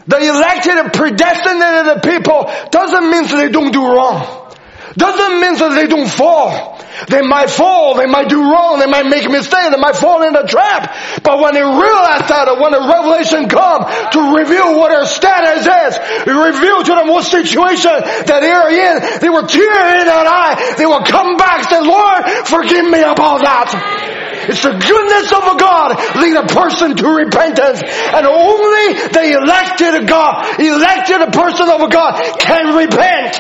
The 0.08 0.18
elected 0.18 0.74
and 0.74 0.94
predestinated 0.94 2.04
people 2.04 2.52
doesn't 2.70 3.10
mean 3.10 3.24
that 3.24 3.38
they 3.38 3.50
don't 3.50 3.72
do 3.72 3.82
wrong. 3.82 4.52
Doesn't 4.98 5.40
mean 5.40 5.56
that 5.58 5.76
they 5.76 5.88
don't 5.88 6.10
fall. 6.10 6.81
They 7.08 7.22
might 7.22 7.50
fall, 7.50 7.96
they 7.96 8.06
might 8.06 8.30
do 8.30 8.42
wrong, 8.42 8.80
they 8.80 8.88
might 8.88 9.08
make 9.08 9.26
a 9.26 9.30
mistake, 9.30 9.72
they 9.72 9.80
might 9.80 9.96
fall 9.96 10.24
in 10.24 10.36
a 10.36 10.46
trap. 10.46 10.94
But 11.24 11.40
when 11.40 11.54
they 11.54 11.64
realize 11.64 12.28
that, 12.28 12.48
or 12.48 12.62
when 12.62 12.72
the 12.72 12.84
revelation 12.84 13.50
comes 13.50 13.86
to 14.14 14.20
reveal 14.36 14.78
what 14.78 14.90
their 14.90 15.06
status 15.06 15.64
is, 15.66 15.94
reveal 16.28 16.84
to 16.84 16.92
them 16.96 17.08
what 17.08 17.26
situation 17.26 17.96
that 18.02 18.40
they're 18.42 18.72
in, 18.72 19.20
they 19.22 19.30
will 19.30 19.48
tear 19.48 20.02
in 20.02 20.08
an 20.08 20.28
eye, 20.28 20.76
they 20.78 20.86
will 20.86 21.04
come 21.04 21.38
back 21.38 21.64
and 21.64 21.70
say, 21.70 21.82
Lord, 21.82 22.22
forgive 22.48 22.86
me 22.86 23.02
about 23.02 23.42
that. 23.42 24.10
It's 24.50 24.64
the 24.64 24.74
goodness 24.74 25.30
of 25.32 25.44
a 25.54 25.56
God 25.60 25.96
lead 26.18 26.36
a 26.36 26.48
person 26.50 26.96
to 26.98 27.08
repentance. 27.08 27.82
And 27.86 28.26
only 28.26 28.88
the 29.14 29.38
elected 29.38 30.08
God, 30.08 30.60
elected 30.60 31.22
a 31.22 31.32
person 31.32 31.70
of 31.70 31.82
a 31.82 31.90
God 31.90 32.18
can 32.40 32.76
repent. 32.76 33.38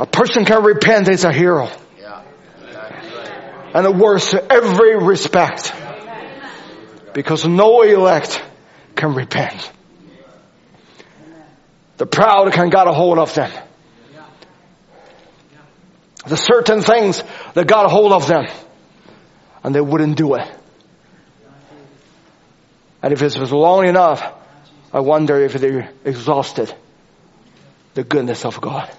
A 0.00 0.06
person 0.06 0.44
can 0.44 0.62
repent 0.64 1.08
is 1.08 1.24
a 1.24 1.32
hero. 1.32 1.70
And 3.74 3.84
the 3.84 3.92
worst 3.92 4.34
every 4.34 4.96
respect. 4.96 5.72
Because 7.12 7.46
no 7.46 7.82
elect 7.82 8.42
can 8.96 9.14
repent. 9.14 9.70
The 11.96 12.06
proud 12.06 12.52
can 12.52 12.70
got 12.70 12.88
a 12.88 12.92
hold 12.92 13.18
of 13.18 13.34
them. 13.34 13.50
The 16.26 16.36
certain 16.36 16.80
things 16.80 17.22
that 17.54 17.66
got 17.66 17.86
a 17.86 17.88
hold 17.88 18.12
of 18.12 18.26
them. 18.26 18.46
And 19.62 19.74
they 19.74 19.80
wouldn't 19.80 20.16
do 20.16 20.34
it. 20.34 20.48
And 23.02 23.12
if 23.12 23.22
it 23.22 23.38
was 23.38 23.52
long 23.52 23.86
enough, 23.86 24.24
I 24.92 25.00
wonder 25.00 25.38
if 25.40 25.52
they 25.52 25.88
exhausted 26.04 26.74
the 27.94 28.02
goodness 28.02 28.44
of 28.44 28.60
God. 28.60 28.90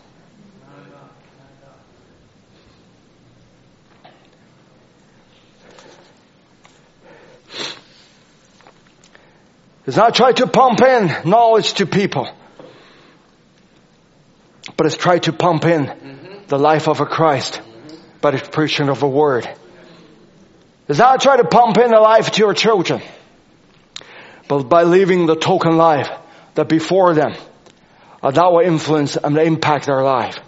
It's 9.87 9.97
not 9.97 10.15
try 10.15 10.31
to 10.31 10.47
pump 10.47 10.81
in 10.81 11.29
knowledge 11.29 11.73
to 11.75 11.85
people, 11.85 12.27
but 14.75 14.87
it's 14.87 14.97
try 14.97 15.19
to 15.19 15.31
pump 15.33 15.65
in 15.65 16.43
the 16.47 16.57
life 16.57 16.87
of 16.87 17.01
a 17.01 17.05
Christ 17.05 17.61
by 18.19 18.31
the 18.31 18.39
preaching 18.39 18.89
of 18.89 19.03
a 19.03 19.07
word. 19.07 19.47
It's 20.87 20.99
not 20.99 21.21
try 21.21 21.37
to 21.37 21.43
pump 21.43 21.77
in 21.77 21.91
the 21.91 21.99
life 21.99 22.31
to 22.31 22.39
your 22.41 22.53
children, 22.53 23.01
but 24.47 24.63
by 24.63 24.83
living 24.83 25.27
the 25.27 25.35
token 25.35 25.77
life 25.77 26.09
that 26.55 26.67
before 26.67 27.13
them, 27.13 27.35
that 28.23 28.51
will 28.51 28.59
influence 28.59 29.17
and 29.17 29.37
impact 29.37 29.85
their 29.85 30.01
life. 30.03 30.39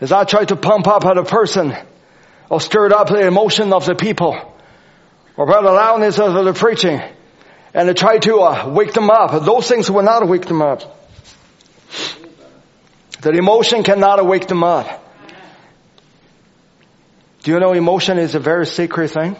As 0.00 0.12
I 0.12 0.24
try 0.24 0.44
to 0.44 0.56
pump 0.56 0.86
up 0.86 1.04
at 1.04 1.18
a 1.18 1.24
person 1.24 1.74
or 2.50 2.60
stir 2.60 2.92
up 2.92 3.08
the 3.08 3.26
emotion 3.26 3.72
of 3.72 3.86
the 3.86 3.94
people 3.94 4.36
or 5.36 5.46
by 5.46 5.62
the 5.62 5.70
loudness 5.70 6.18
of 6.18 6.44
the 6.44 6.52
preaching 6.52 7.00
and 7.72 7.88
to 7.88 7.94
try 7.94 8.18
to 8.18 8.38
uh, 8.38 8.68
wake 8.68 8.92
them 8.92 9.10
up, 9.10 9.44
those 9.44 9.68
things 9.68 9.90
will 9.90 10.02
not 10.02 10.26
wake 10.28 10.46
them 10.46 10.62
up. 10.62 10.82
The 13.20 13.30
emotion 13.30 13.82
cannot 13.82 14.24
wake 14.26 14.46
them 14.46 14.62
up. 14.62 15.02
Do 17.42 17.52
you 17.52 17.60
know 17.60 17.72
emotion 17.72 18.18
is 18.18 18.34
a 18.34 18.40
very 18.40 18.66
sacred 18.66 19.08
thing? 19.08 19.36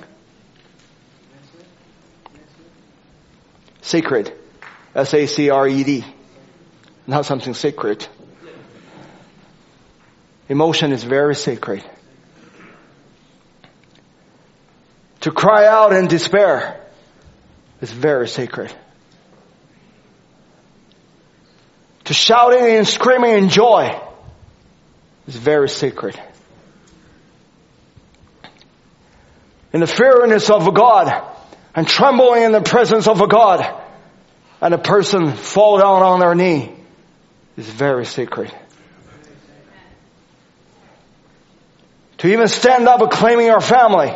Sacred. 3.82 4.32
S-A-C-R-E-D. 4.94 6.04
Not 7.06 7.26
something 7.26 7.54
sacred. 7.54 8.06
Emotion 10.48 10.92
is 10.92 11.02
very 11.02 11.34
sacred. 11.34 11.82
To 15.20 15.30
cry 15.30 15.66
out 15.66 15.94
in 15.94 16.06
despair 16.06 16.80
is 17.80 17.90
very 17.90 18.28
sacred. 18.28 18.74
To 22.04 22.12
shouting 22.12 22.76
and 22.76 22.86
screaming 22.86 23.38
in 23.38 23.48
joy 23.48 23.98
is 25.26 25.36
very 25.36 25.70
sacred. 25.70 26.20
In 29.72 29.80
the 29.80 29.86
fearness 29.86 30.50
of 30.50 30.66
a 30.68 30.72
God 30.72 31.10
and 31.74 31.88
trembling 31.88 32.42
in 32.42 32.52
the 32.52 32.60
presence 32.60 33.08
of 33.08 33.22
a 33.22 33.26
God 33.26 33.82
and 34.60 34.74
a 34.74 34.78
person 34.78 35.32
fall 35.32 35.78
down 35.78 36.02
on 36.02 36.20
their 36.20 36.34
knee 36.34 36.72
is 37.56 37.68
very 37.68 38.04
sacred. 38.04 38.52
To 42.24 42.32
even 42.32 42.48
stand 42.48 42.88
up 42.88 43.02
acclaiming 43.02 43.50
our 43.50 43.60
family, 43.60 44.10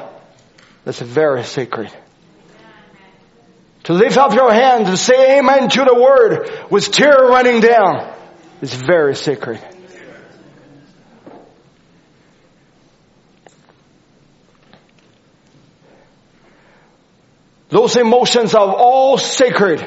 that's 0.87 0.99
very 0.99 1.45
sacred. 1.45 1.93
To 3.85 3.93
lift 3.93 4.17
up 4.17 4.33
your 4.33 4.51
hand 4.51 4.87
to 4.87 4.97
say 4.97 5.39
amen 5.39 5.69
to 5.69 5.85
the 5.85 5.95
word 5.95 6.71
with 6.71 6.91
tear 6.91 7.19
running 7.27 7.61
down 7.61 8.11
is 8.63 8.73
very 8.73 9.15
sacred. 9.15 9.61
Those 17.69 17.95
emotions 17.97 18.55
are 18.55 18.75
all 18.75 19.19
sacred 19.19 19.87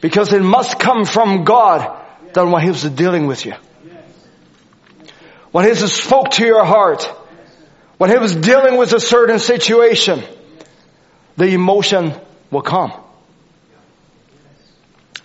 because 0.00 0.32
it 0.32 0.42
must 0.42 0.78
come 0.78 1.06
from 1.06 1.42
God 1.42 2.00
than 2.34 2.52
when 2.52 2.62
He 2.62 2.68
was 2.68 2.84
dealing 2.84 3.26
with 3.26 3.44
you. 3.44 3.54
When 5.54 5.68
He 5.68 5.74
spoke 5.76 6.32
to 6.32 6.44
your 6.44 6.64
heart, 6.64 7.04
when 7.96 8.10
He 8.10 8.18
was 8.18 8.34
dealing 8.34 8.76
with 8.76 8.92
a 8.92 8.98
certain 8.98 9.38
situation, 9.38 10.20
the 11.36 11.46
emotion 11.46 12.12
will 12.50 12.62
come. 12.62 12.92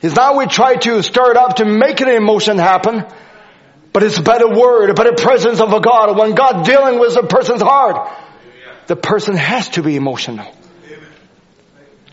It's 0.03 0.15
not 0.15 0.37
we 0.37 0.45
try 0.45 0.75
to 0.75 1.01
stir 1.01 1.31
it 1.31 1.37
up 1.37 1.55
to 1.55 1.65
make 1.65 1.99
an 2.01 2.09
emotion 2.09 2.59
happen, 2.59 3.05
but 3.91 4.03
it's 4.03 4.19
a 4.19 4.21
better 4.21 4.47
word, 4.47 4.95
by 4.95 5.05
the 5.05 5.13
presence 5.13 5.59
of 5.59 5.73
a 5.73 5.79
God. 5.79 6.15
When 6.15 6.35
God 6.35 6.63
dealing 6.63 6.99
with 6.99 7.17
a 7.17 7.25
person's 7.25 7.63
heart, 7.63 8.15
the 8.85 8.95
person 8.95 9.35
has 9.35 9.69
to 9.69 9.81
be 9.81 9.95
emotional. 9.95 10.45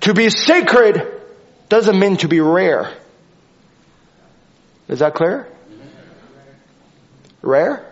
To 0.01 0.15
be 0.15 0.31
sacred 0.31 1.07
doesn't 1.69 1.99
mean 1.99 2.17
to 2.19 2.29
be 2.29 2.41
rare. 2.41 2.95
Is 4.89 5.01
that 5.01 5.13
clear? 5.13 5.47
Rare? 7.43 7.86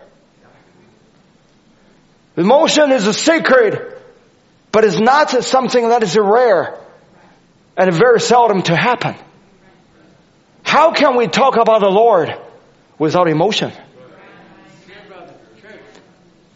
Emotion 2.37 2.91
is 2.91 3.07
a 3.07 3.13
sacred, 3.13 3.93
but 4.71 4.83
it's 4.83 4.99
not 4.99 5.29
something 5.43 5.89
that 5.89 6.03
is 6.03 6.17
rare 6.17 6.77
and 7.77 7.93
very 7.93 8.19
seldom 8.19 8.61
to 8.63 8.75
happen. 8.75 9.15
How 10.63 10.91
can 10.91 11.15
we 11.15 11.27
talk 11.27 11.55
about 11.55 11.79
the 11.81 11.89
Lord 11.89 12.35
without 12.97 13.27
emotion? 13.27 13.71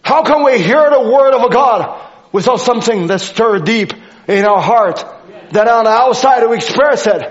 How 0.01 0.23
can 0.23 0.43
we 0.43 0.61
hear 0.61 0.89
the 0.89 1.01
word 1.01 1.33
of 1.33 1.51
God 1.51 2.09
without 2.31 2.59
something 2.59 3.07
that 3.07 3.21
stirred 3.21 3.63
deep 3.63 3.93
in 4.27 4.45
our 4.45 4.61
heart? 4.61 5.05
That 5.51 5.67
on 5.67 5.85
the 5.85 5.91
outside 5.91 6.45
we 6.47 6.57
express 6.57 7.07
it 7.07 7.21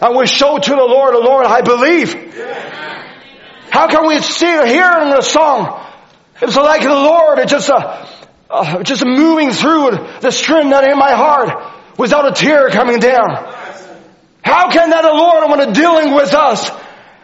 and 0.00 0.16
we 0.16 0.26
show 0.26 0.58
to 0.58 0.70
the 0.70 0.76
Lord, 0.76 1.14
Lord, 1.14 1.46
I 1.46 1.62
believe. 1.62 2.12
How 3.70 3.88
can 3.88 4.06
we 4.06 4.18
see, 4.20 4.46
hearing 4.46 5.10
the 5.10 5.22
song? 5.22 5.80
It's 6.42 6.56
like 6.56 6.82
the 6.82 6.88
Lord, 6.88 7.38
it's 7.38 7.50
just 7.50 7.68
a, 7.68 8.08
uh, 8.50 8.82
just 8.82 9.04
moving 9.04 9.50
through 9.50 9.90
the 10.20 10.30
string 10.30 10.70
that 10.70 10.84
in 10.84 10.98
my 10.98 11.12
heart 11.12 11.72
without 11.98 12.26
a 12.26 12.32
tear 12.32 12.70
coming 12.70 12.98
down. 12.98 13.30
How 14.42 14.70
can 14.70 14.90
that 14.90 15.02
the 15.02 15.14
Lord 15.14 15.50
when 15.50 15.72
dealing 15.72 16.14
with 16.14 16.34
us 16.34 16.68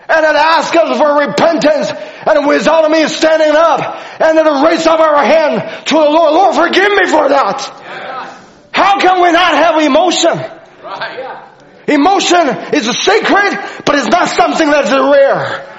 and 0.08 0.24
then 0.24 0.34
ask 0.36 0.74
us 0.74 0.96
for 0.96 1.20
repentance 1.20 1.90
and 2.26 2.46
without 2.46 2.90
me 2.90 3.06
standing 3.08 3.54
up 3.54 3.80
and 4.20 4.38
then 4.38 4.64
raise 4.64 4.86
up 4.86 5.00
our 5.00 5.22
hand 5.24 5.86
to 5.86 5.94
the 5.94 6.00
Lord, 6.00 6.32
Lord 6.32 6.54
forgive 6.56 6.90
me 6.90 7.06
for 7.06 7.28
that. 7.28 7.60
How 8.72 8.98
can 8.98 9.22
we 9.22 9.32
not 9.32 9.54
have 9.54 9.82
emotion? 9.82 10.38
Right. 10.82 11.46
Emotion 11.86 12.48
is 12.72 12.86
sacred, 13.04 13.84
but 13.84 13.96
it's 13.96 14.08
not 14.08 14.28
something 14.28 14.70
that's 14.70 14.90
rare. 14.90 15.69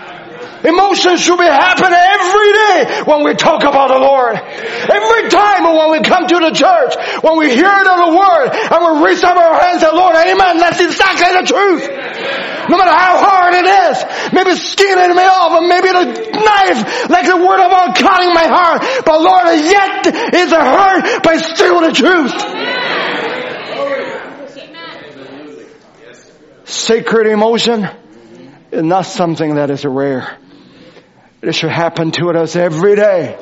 Emotions 0.64 1.22
should 1.22 1.40
be 1.40 1.50
happening 1.50 1.98
every 1.98 2.52
day 2.54 3.02
when 3.06 3.24
we 3.24 3.34
talk 3.34 3.64
about 3.64 3.90
the 3.90 3.98
Lord. 3.98 4.36
Every 4.38 5.30
time 5.30 5.64
when 5.66 5.90
we 5.92 6.02
come 6.06 6.28
to 6.28 6.38
the 6.38 6.54
church, 6.54 6.94
when 7.24 7.38
we 7.38 7.50
hear 7.50 7.66
the 7.66 8.14
word, 8.14 8.54
and 8.54 8.80
we 8.86 9.06
raise 9.06 9.24
up 9.24 9.36
our 9.36 9.60
hands 9.60 9.82
and 9.82 9.98
Lord, 9.98 10.16
amen, 10.16 10.58
that's 10.58 10.80
exactly 10.80 11.34
the 11.34 11.46
truth. 11.50 11.84
No 12.70 12.78
matter 12.78 12.94
how 12.94 13.18
hard 13.18 13.54
it 13.58 13.66
is, 13.66 14.06
maybe 14.34 14.56
skinning 14.56 15.16
me 15.16 15.24
off, 15.24 15.58
or 15.58 15.68
maybe 15.68 15.90
the 15.90 16.06
knife, 16.30 17.10
like 17.10 17.26
the 17.26 17.38
word 17.38 17.60
of 17.60 17.72
God 17.72 17.96
cutting 17.98 18.34
my 18.34 18.46
heart, 18.46 18.82
but 19.06 19.22
Lord, 19.22 19.48
yet 19.58 20.06
is 20.36 20.52
a 20.52 20.62
hurt, 20.62 21.24
but 21.24 21.40
still 21.40 21.82
the 21.82 21.92
truth. 21.92 22.34
Sacred 26.66 27.28
emotion 27.28 27.90
is 28.72 28.84
not 28.84 29.06
something 29.06 29.56
that 29.56 29.70
is 29.70 29.84
rare. 29.84 30.38
It 31.42 31.56
should 31.56 31.72
happen 31.72 32.12
to 32.12 32.30
us 32.30 32.56
every 32.56 32.96
day. 32.96 33.38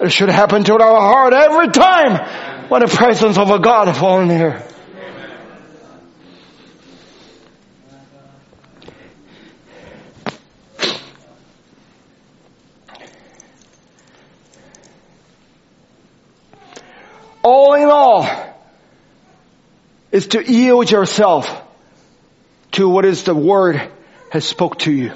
It 0.00 0.12
should 0.12 0.28
happen 0.28 0.64
to 0.64 0.74
our 0.74 1.00
heart 1.00 1.32
every 1.32 1.68
time 1.68 2.68
when 2.68 2.82
the 2.82 2.88
presence 2.88 3.38
of 3.38 3.50
a 3.50 3.58
God 3.58 3.96
falls 3.96 4.28
near. 4.28 4.62
All 17.42 17.74
in 17.74 17.88
all, 17.88 18.28
is 20.12 20.28
to 20.28 20.42
yield 20.42 20.90
yourself 20.90 21.62
to 22.72 22.88
what 22.88 23.04
is 23.04 23.24
the 23.24 23.34
word 23.34 23.80
has 24.30 24.44
spoke 24.44 24.78
to 24.80 24.92
you. 24.92 25.12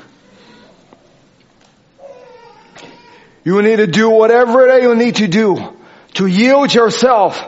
You 3.45 3.61
need 3.63 3.77
to 3.77 3.87
do 3.87 4.11
whatever 4.11 4.69
that 4.69 4.83
you 4.83 4.95
need 4.95 5.17
to 5.17 5.27
do 5.27 5.77
to 6.15 6.27
yield 6.27 6.73
yourself 6.73 7.43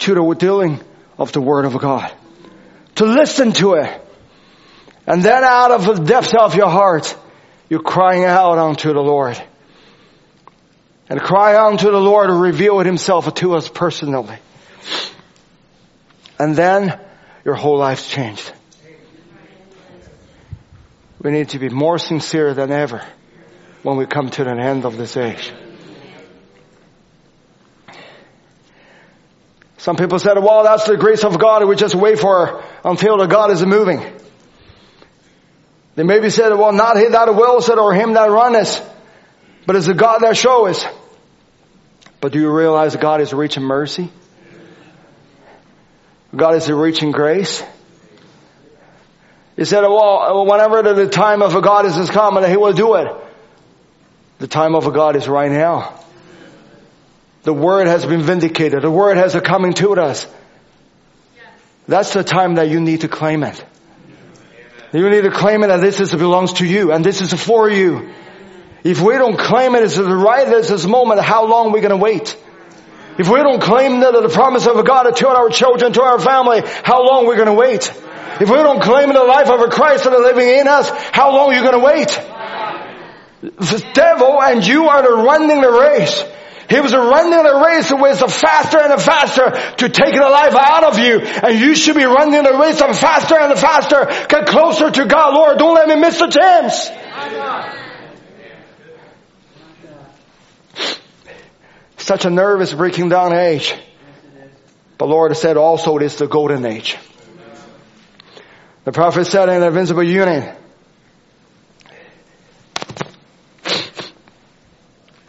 to 0.00 0.14
the 0.14 0.34
dealing 0.34 0.80
of 1.16 1.32
the 1.32 1.40
Word 1.40 1.64
of 1.64 1.78
God. 1.78 2.12
To 2.96 3.04
listen 3.04 3.52
to 3.52 3.74
it. 3.74 4.04
And 5.06 5.22
then 5.22 5.44
out 5.44 5.70
of 5.70 5.84
the 5.84 6.04
depths 6.04 6.34
of 6.38 6.54
your 6.54 6.68
heart, 6.68 7.16
you're 7.68 7.82
crying 7.82 8.24
out 8.24 8.58
unto 8.58 8.92
the 8.92 9.00
Lord. 9.00 9.40
And 11.08 11.20
cry 11.20 11.66
unto 11.66 11.90
the 11.90 12.00
Lord 12.00 12.28
to 12.28 12.34
reveal 12.34 12.80
Himself 12.80 13.32
to 13.34 13.54
us 13.54 13.68
personally. 13.68 14.36
And 16.38 16.54
then 16.54 16.98
your 17.44 17.54
whole 17.54 17.78
life's 17.78 18.08
changed. 18.08 18.52
We 21.22 21.30
need 21.30 21.50
to 21.50 21.58
be 21.58 21.68
more 21.68 21.98
sincere 21.98 22.54
than 22.54 22.70
ever 22.70 23.02
when 23.88 23.96
we 23.96 24.04
come 24.04 24.28
to 24.28 24.44
the 24.44 24.50
end 24.50 24.84
of 24.84 24.98
this 24.98 25.16
age. 25.16 25.50
Some 29.78 29.96
people 29.96 30.18
said, 30.18 30.34
well, 30.34 30.62
that's 30.64 30.84
the 30.84 30.98
grace 30.98 31.24
of 31.24 31.38
God. 31.38 31.66
We 31.66 31.74
just 31.74 31.94
wait 31.94 32.18
for 32.18 32.62
until 32.84 33.16
the 33.16 33.26
God 33.26 33.50
is 33.50 33.64
moving. 33.64 34.04
They 35.94 36.02
maybe 36.02 36.28
said, 36.28 36.50
well, 36.50 36.72
not 36.72 36.98
he 36.98 37.08
that 37.08 37.34
wills 37.34 37.70
it 37.70 37.78
or 37.78 37.94
him 37.94 38.12
that 38.12 38.30
runneth, 38.30 38.78
but 39.64 39.74
it's 39.74 39.86
the 39.86 39.94
God 39.94 40.18
that 40.18 40.36
shows. 40.36 40.84
But 42.20 42.32
do 42.32 42.40
you 42.40 42.54
realize 42.54 42.94
God 42.94 43.22
is 43.22 43.32
reaching 43.32 43.62
mercy? 43.62 44.10
God 46.36 46.56
is 46.56 46.70
reaching 46.70 47.10
grace. 47.10 47.64
He 49.56 49.64
said, 49.64 49.80
well, 49.80 50.44
whenever 50.46 50.82
the 50.82 51.08
time 51.08 51.40
of 51.40 51.54
God 51.62 51.86
is 51.86 52.10
come, 52.10 52.44
He 52.44 52.56
will 52.58 52.74
do 52.74 52.96
it. 52.96 53.27
The 54.38 54.46
time 54.46 54.74
of 54.74 54.92
God 54.92 55.16
is 55.16 55.28
right 55.28 55.50
now. 55.50 55.98
The 57.42 57.52
word 57.52 57.86
has 57.86 58.04
been 58.04 58.22
vindicated. 58.22 58.82
The 58.82 58.90
word 58.90 59.16
has 59.16 59.34
a 59.34 59.40
coming 59.40 59.72
to 59.74 59.92
us. 59.94 60.26
That's 61.86 62.12
the 62.12 62.22
time 62.22 62.56
that 62.56 62.68
you 62.68 62.80
need 62.80 63.00
to 63.00 63.08
claim 63.08 63.42
it. 63.42 63.64
You 64.92 65.08
need 65.10 65.22
to 65.22 65.30
claim 65.30 65.64
it 65.64 65.68
that 65.68 65.80
this 65.80 66.00
is, 66.00 66.12
belongs 66.12 66.54
to 66.54 66.66
you 66.66 66.92
and 66.92 67.04
this 67.04 67.20
is 67.20 67.32
for 67.32 67.68
you. 67.68 68.10
If 68.84 69.00
we 69.00 69.14
don't 69.14 69.38
claim 69.38 69.74
it 69.74 69.82
as 69.82 69.98
right 69.98 70.46
at 70.46 70.64
this 70.64 70.86
moment, 70.86 71.20
how 71.20 71.46
long 71.46 71.68
are 71.68 71.72
we 71.72 71.80
going 71.80 71.90
to 71.90 71.96
wait? 71.96 72.36
If 73.18 73.28
we 73.28 73.38
don't 73.38 73.60
claim 73.60 74.00
the, 74.00 74.12
the 74.22 74.28
promise 74.28 74.66
of 74.66 74.84
God 74.86 75.10
to 75.10 75.28
our 75.28 75.48
children, 75.50 75.92
to 75.94 76.02
our 76.02 76.20
family, 76.20 76.62
how 76.84 77.04
long 77.04 77.26
are 77.26 77.30
we 77.30 77.34
going 77.34 77.48
to 77.48 77.54
wait? 77.54 77.90
If 78.40 78.48
we 78.48 78.56
don't 78.56 78.80
claim 78.80 79.12
the 79.12 79.24
life 79.24 79.50
of 79.50 79.60
a 79.60 79.68
Christ 79.68 80.04
that 80.04 80.12
is 80.12 80.20
living 80.20 80.48
in 80.48 80.68
us, 80.68 80.88
how 81.12 81.32
long 81.34 81.50
are 81.50 81.54
you 81.56 81.62
going 81.62 81.72
to 81.72 81.84
wait? 81.84 82.08
The 83.40 83.90
devil 83.94 84.40
and 84.42 84.66
you 84.66 84.88
are 84.88 85.24
running 85.24 85.60
the 85.60 85.70
race. 85.70 86.24
He 86.68 86.80
was 86.80 86.92
running 86.92 87.42
the 87.42 87.64
race 87.64 87.90
with 87.90 88.20
the 88.20 88.28
faster 88.28 88.78
and 88.78 89.00
faster 89.00 89.50
to 89.78 89.88
take 89.88 90.14
the 90.14 90.28
life 90.28 90.54
out 90.54 90.84
of 90.84 90.98
you. 90.98 91.20
And 91.20 91.58
you 91.58 91.74
should 91.74 91.96
be 91.96 92.04
running 92.04 92.42
the 92.42 92.58
race 92.58 92.78
faster 92.78 93.38
and 93.38 93.58
faster. 93.58 94.04
Get 94.28 94.46
closer 94.46 94.90
to 94.90 95.06
God. 95.06 95.34
Lord, 95.34 95.58
don't 95.58 95.74
let 95.74 95.88
me 95.88 95.96
miss 95.96 96.18
the 96.18 96.26
chance. 96.26 96.90
Such 101.96 102.24
a 102.26 102.30
nervous 102.30 102.74
breaking 102.74 103.08
down 103.08 103.32
age. 103.32 103.74
But 104.98 105.08
Lord 105.08 105.34
said 105.36 105.56
also 105.56 105.96
it 105.96 106.02
is 106.02 106.16
the 106.16 106.26
golden 106.26 106.66
age. 106.66 106.98
The 108.84 108.92
prophet 108.92 109.26
said 109.26 109.48
in 109.48 109.60
the 109.60 109.68
invisible 109.68 110.02
union, 110.02 110.54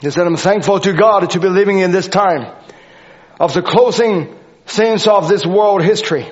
He 0.01 0.09
said, 0.11 0.25
I'm 0.25 0.37
thankful 0.37 0.79
to 0.79 0.93
God 0.93 1.29
to 1.31 1.39
be 1.39 1.49
living 1.49 1.79
in 1.79 1.91
this 1.91 2.07
time 2.07 2.55
of 3.39 3.53
the 3.53 3.61
closing 3.61 4.35
scenes 4.65 5.07
of 5.07 5.27
this 5.27 5.45
world 5.45 5.81
history. 5.81 6.29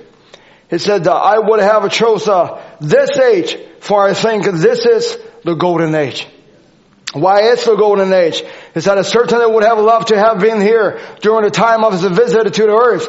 He 0.69 0.77
said, 0.77 1.07
I 1.07 1.39
would 1.39 1.60
have 1.60 1.89
chosen 1.91 2.49
this 2.80 3.18
age 3.18 3.57
for 3.80 4.03
I 4.07 4.14
think 4.14 4.45
this 4.45 4.85
is 4.85 5.18
the 5.44 5.56
golden 5.56 5.95
age. 5.95 6.27
Why 7.14 7.44
it's 7.44 7.65
the 7.65 7.76
golden 7.76 8.11
age? 8.11 8.44
He 8.73 8.81
said, 8.81 8.98
I 8.98 9.02
certainly 9.02 9.53
would 9.53 9.64
have 9.64 9.80
loved 9.80 10.10
to 10.10 10.18
have 10.18 10.39
been 10.39 10.61
here 10.61 10.99
during 11.22 11.44
the 11.44 11.52
time 11.52 11.84
of 11.84 11.94
his 11.94 12.03
visit 12.03 12.53
to 12.53 12.64
the 12.64 12.76
earth. 12.76 13.07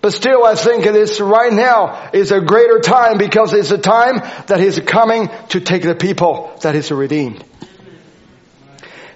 But 0.00 0.12
still 0.12 0.44
I 0.44 0.54
think 0.54 0.86
it 0.86 0.96
is 0.96 1.20
right 1.20 1.52
now 1.52 2.10
is 2.12 2.32
a 2.32 2.40
greater 2.40 2.78
time 2.80 3.18
because 3.18 3.52
it's 3.52 3.70
a 3.70 3.78
time 3.78 4.18
that 4.46 4.60
he's 4.60 4.78
coming 4.80 5.28
to 5.50 5.60
take 5.60 5.82
the 5.82 5.94
people 5.94 6.56
that 6.62 6.74
is 6.74 6.90
redeemed. 6.90 7.44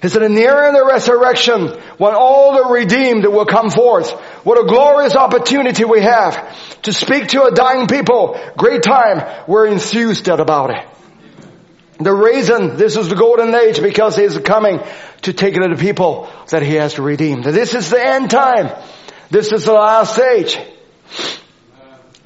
He 0.04 0.10
said, 0.10 0.20
nearer 0.20 0.34
the 0.34 0.42
era 0.42 0.68
of 0.68 0.74
the 0.74 0.84
resurrection, 0.84 1.68
when 1.96 2.14
all 2.14 2.52
the 2.52 2.68
redeemed 2.68 3.24
will 3.24 3.46
come 3.46 3.70
forth, 3.70 4.10
what 4.44 4.62
a 4.62 4.66
glorious 4.66 5.16
opportunity 5.16 5.82
we 5.86 6.02
have 6.02 6.82
to 6.82 6.92
speak 6.92 7.28
to 7.28 7.44
a 7.44 7.52
dying 7.52 7.86
people. 7.86 8.38
Great 8.54 8.82
time. 8.82 9.24
We're 9.48 9.66
enthused 9.66 10.28
about 10.28 10.72
it. 10.72 10.86
The 12.00 12.12
reason 12.12 12.76
this 12.76 12.98
is 12.98 13.08
the 13.08 13.16
golden 13.16 13.54
age 13.54 13.80
because 13.80 14.16
he 14.16 14.24
is 14.24 14.36
coming 14.40 14.80
to 15.22 15.32
take 15.32 15.56
it 15.56 15.60
to 15.60 15.74
the 15.74 15.80
people 15.80 16.28
that 16.50 16.60
he 16.60 16.74
has 16.74 16.98
redeemed. 16.98 17.44
This 17.44 17.74
is 17.74 17.88
the 17.88 18.06
end 18.06 18.28
time. 18.28 18.76
This 19.30 19.52
is 19.52 19.64
the 19.64 19.72
last 19.72 20.18
age. 20.18 20.58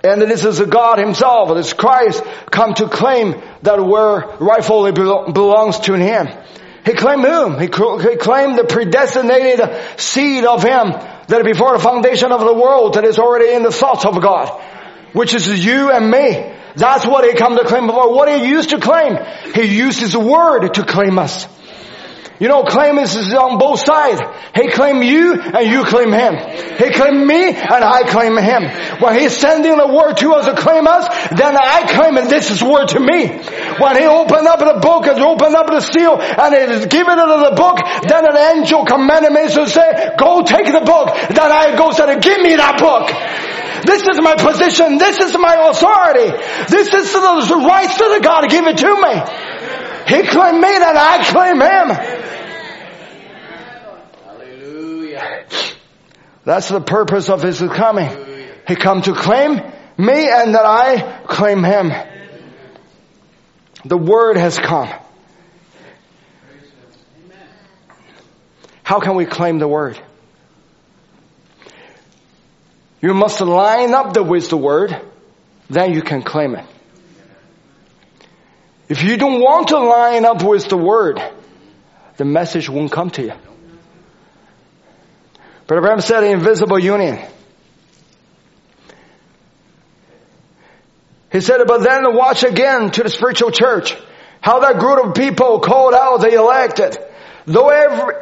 And 0.02 0.20
this 0.20 0.44
is 0.44 0.58
God 0.62 0.98
himself, 0.98 1.54
this 1.54 1.74
Christ 1.74 2.24
come 2.50 2.74
to 2.74 2.88
claim 2.88 3.40
that 3.62 3.78
we're 3.80 4.36
rightfully 4.38 4.90
belongs 4.90 5.78
to 5.78 5.94
him. 5.94 6.26
He 6.88 6.94
claimed 6.94 7.22
whom? 7.22 7.58
He, 7.58 7.66
he 7.66 8.16
claimed 8.16 8.56
the 8.56 8.64
predestinated 8.64 10.00
seed 10.00 10.44
of 10.44 10.62
Him 10.62 10.92
that 11.26 11.42
before 11.44 11.76
the 11.76 11.82
foundation 11.82 12.32
of 12.32 12.40
the 12.40 12.54
world 12.54 12.94
that 12.94 13.04
is 13.04 13.18
already 13.18 13.52
in 13.52 13.62
the 13.62 13.70
thoughts 13.70 14.06
of 14.06 14.18
God, 14.22 14.48
which 15.12 15.34
is 15.34 15.62
you 15.62 15.90
and 15.92 16.10
me. 16.10 16.50
That's 16.76 17.06
what 17.06 17.28
He 17.28 17.34
come 17.34 17.58
to 17.58 17.64
claim 17.64 17.88
before. 17.88 18.14
What 18.14 18.30
He 18.30 18.48
used 18.48 18.70
to 18.70 18.80
claim, 18.80 19.18
He 19.54 19.64
used 19.64 20.00
His 20.00 20.16
word 20.16 20.66
to 20.74 20.84
claim 20.86 21.18
us. 21.18 21.46
You 22.40 22.46
know, 22.46 22.62
claim 22.62 22.98
is 22.98 23.16
on 23.34 23.58
both 23.58 23.84
sides. 23.84 24.22
He 24.54 24.70
claim 24.70 25.02
you 25.02 25.34
and 25.34 25.66
you 25.66 25.82
claim 25.82 26.12
him. 26.12 26.38
He 26.78 26.94
claim 26.94 27.26
me 27.26 27.50
and 27.50 27.82
I 27.82 28.06
claim 28.06 28.38
him. 28.38 28.62
When 29.02 29.18
he's 29.18 29.36
sending 29.36 29.76
the 29.76 29.88
word 29.90 30.14
to 30.18 30.34
us 30.34 30.46
to 30.46 30.54
claim 30.54 30.86
us, 30.86 31.08
then 31.34 31.56
I 31.58 31.90
claim 31.90 32.16
and 32.16 32.30
this 32.30 32.50
is 32.50 32.62
word 32.62 32.94
to 32.94 33.00
me. 33.00 33.26
When 33.82 33.96
he 33.98 34.06
opened 34.06 34.46
up 34.46 34.60
the 34.62 34.78
book 34.78 35.06
and 35.10 35.18
opened 35.18 35.56
up 35.56 35.66
the 35.66 35.80
seal 35.80 36.14
and 36.22 36.54
it 36.54 36.70
is 36.70 36.86
given 36.86 37.18
into 37.18 37.38
the 37.42 37.54
book, 37.58 37.82
then 38.06 38.22
an 38.22 38.38
angel 38.54 38.86
commanded 38.86 39.32
me 39.32 39.42
to 39.50 39.66
say, 39.66 40.14
go 40.16 40.42
take 40.42 40.70
the 40.70 40.86
book. 40.86 41.10
Then 41.34 41.50
I 41.50 41.74
go 41.74 41.90
said, 41.90 42.22
give 42.22 42.38
me 42.40 42.54
that 42.54 42.78
book. 42.78 43.10
This 43.82 44.02
is 44.06 44.18
my 44.22 44.38
position. 44.38 44.98
This 44.98 45.18
is 45.18 45.34
my 45.34 45.70
authority. 45.70 46.30
This 46.70 46.86
is 46.94 47.12
the 47.12 47.62
rights 47.66 47.98
to 47.98 48.06
the 48.14 48.20
God. 48.22 48.48
Give 48.48 48.66
it 48.66 48.78
to 48.78 48.94
me. 48.94 49.14
He 50.06 50.22
claimed 50.26 50.60
me 50.60 50.70
and 50.70 50.98
I 50.98 51.24
claim 51.26 51.58
him. 51.60 52.27
That's 56.44 56.68
the 56.68 56.80
purpose 56.80 57.28
of 57.28 57.42
his 57.42 57.58
coming. 57.58 58.08
He 58.66 58.76
come 58.76 59.02
to 59.02 59.14
claim 59.14 59.56
me 59.98 60.28
and 60.30 60.54
that 60.54 60.64
I 60.64 61.22
claim 61.26 61.62
him. 61.64 61.92
The 63.84 63.96
word 63.96 64.36
has 64.36 64.58
come. 64.58 64.88
How 68.82 69.00
can 69.00 69.16
we 69.16 69.26
claim 69.26 69.58
the 69.58 69.68
word? 69.68 70.00
You 73.00 73.14
must 73.14 73.40
line 73.40 73.94
up 73.94 74.14
the, 74.14 74.22
with 74.22 74.48
the 74.48 74.56
word, 74.56 74.98
then 75.68 75.92
you 75.92 76.02
can 76.02 76.22
claim 76.22 76.56
it. 76.56 76.64
If 78.88 79.02
you 79.02 79.16
don't 79.16 79.40
want 79.40 79.68
to 79.68 79.78
line 79.78 80.24
up 80.24 80.42
with 80.42 80.68
the 80.68 80.78
word, 80.78 81.22
the 82.16 82.24
message 82.24 82.68
won't 82.68 82.90
come 82.90 83.10
to 83.10 83.22
you. 83.22 83.32
Brother 85.68 85.82
Branham 85.82 86.00
said 86.00 86.24
Invisible 86.24 86.78
Union. 86.78 87.18
He 91.30 91.42
said, 91.42 91.60
but 91.66 91.82
then 91.82 92.16
watch 92.16 92.42
again 92.42 92.90
to 92.92 93.02
the 93.02 93.10
spiritual 93.10 93.50
church. 93.50 93.94
How 94.40 94.60
that 94.60 94.78
group 94.78 95.04
of 95.04 95.14
people 95.14 95.60
called 95.60 95.92
out 95.92 96.22
the 96.22 96.32
elected. 96.32 96.96
Though 97.44 97.68
every, 97.68 98.14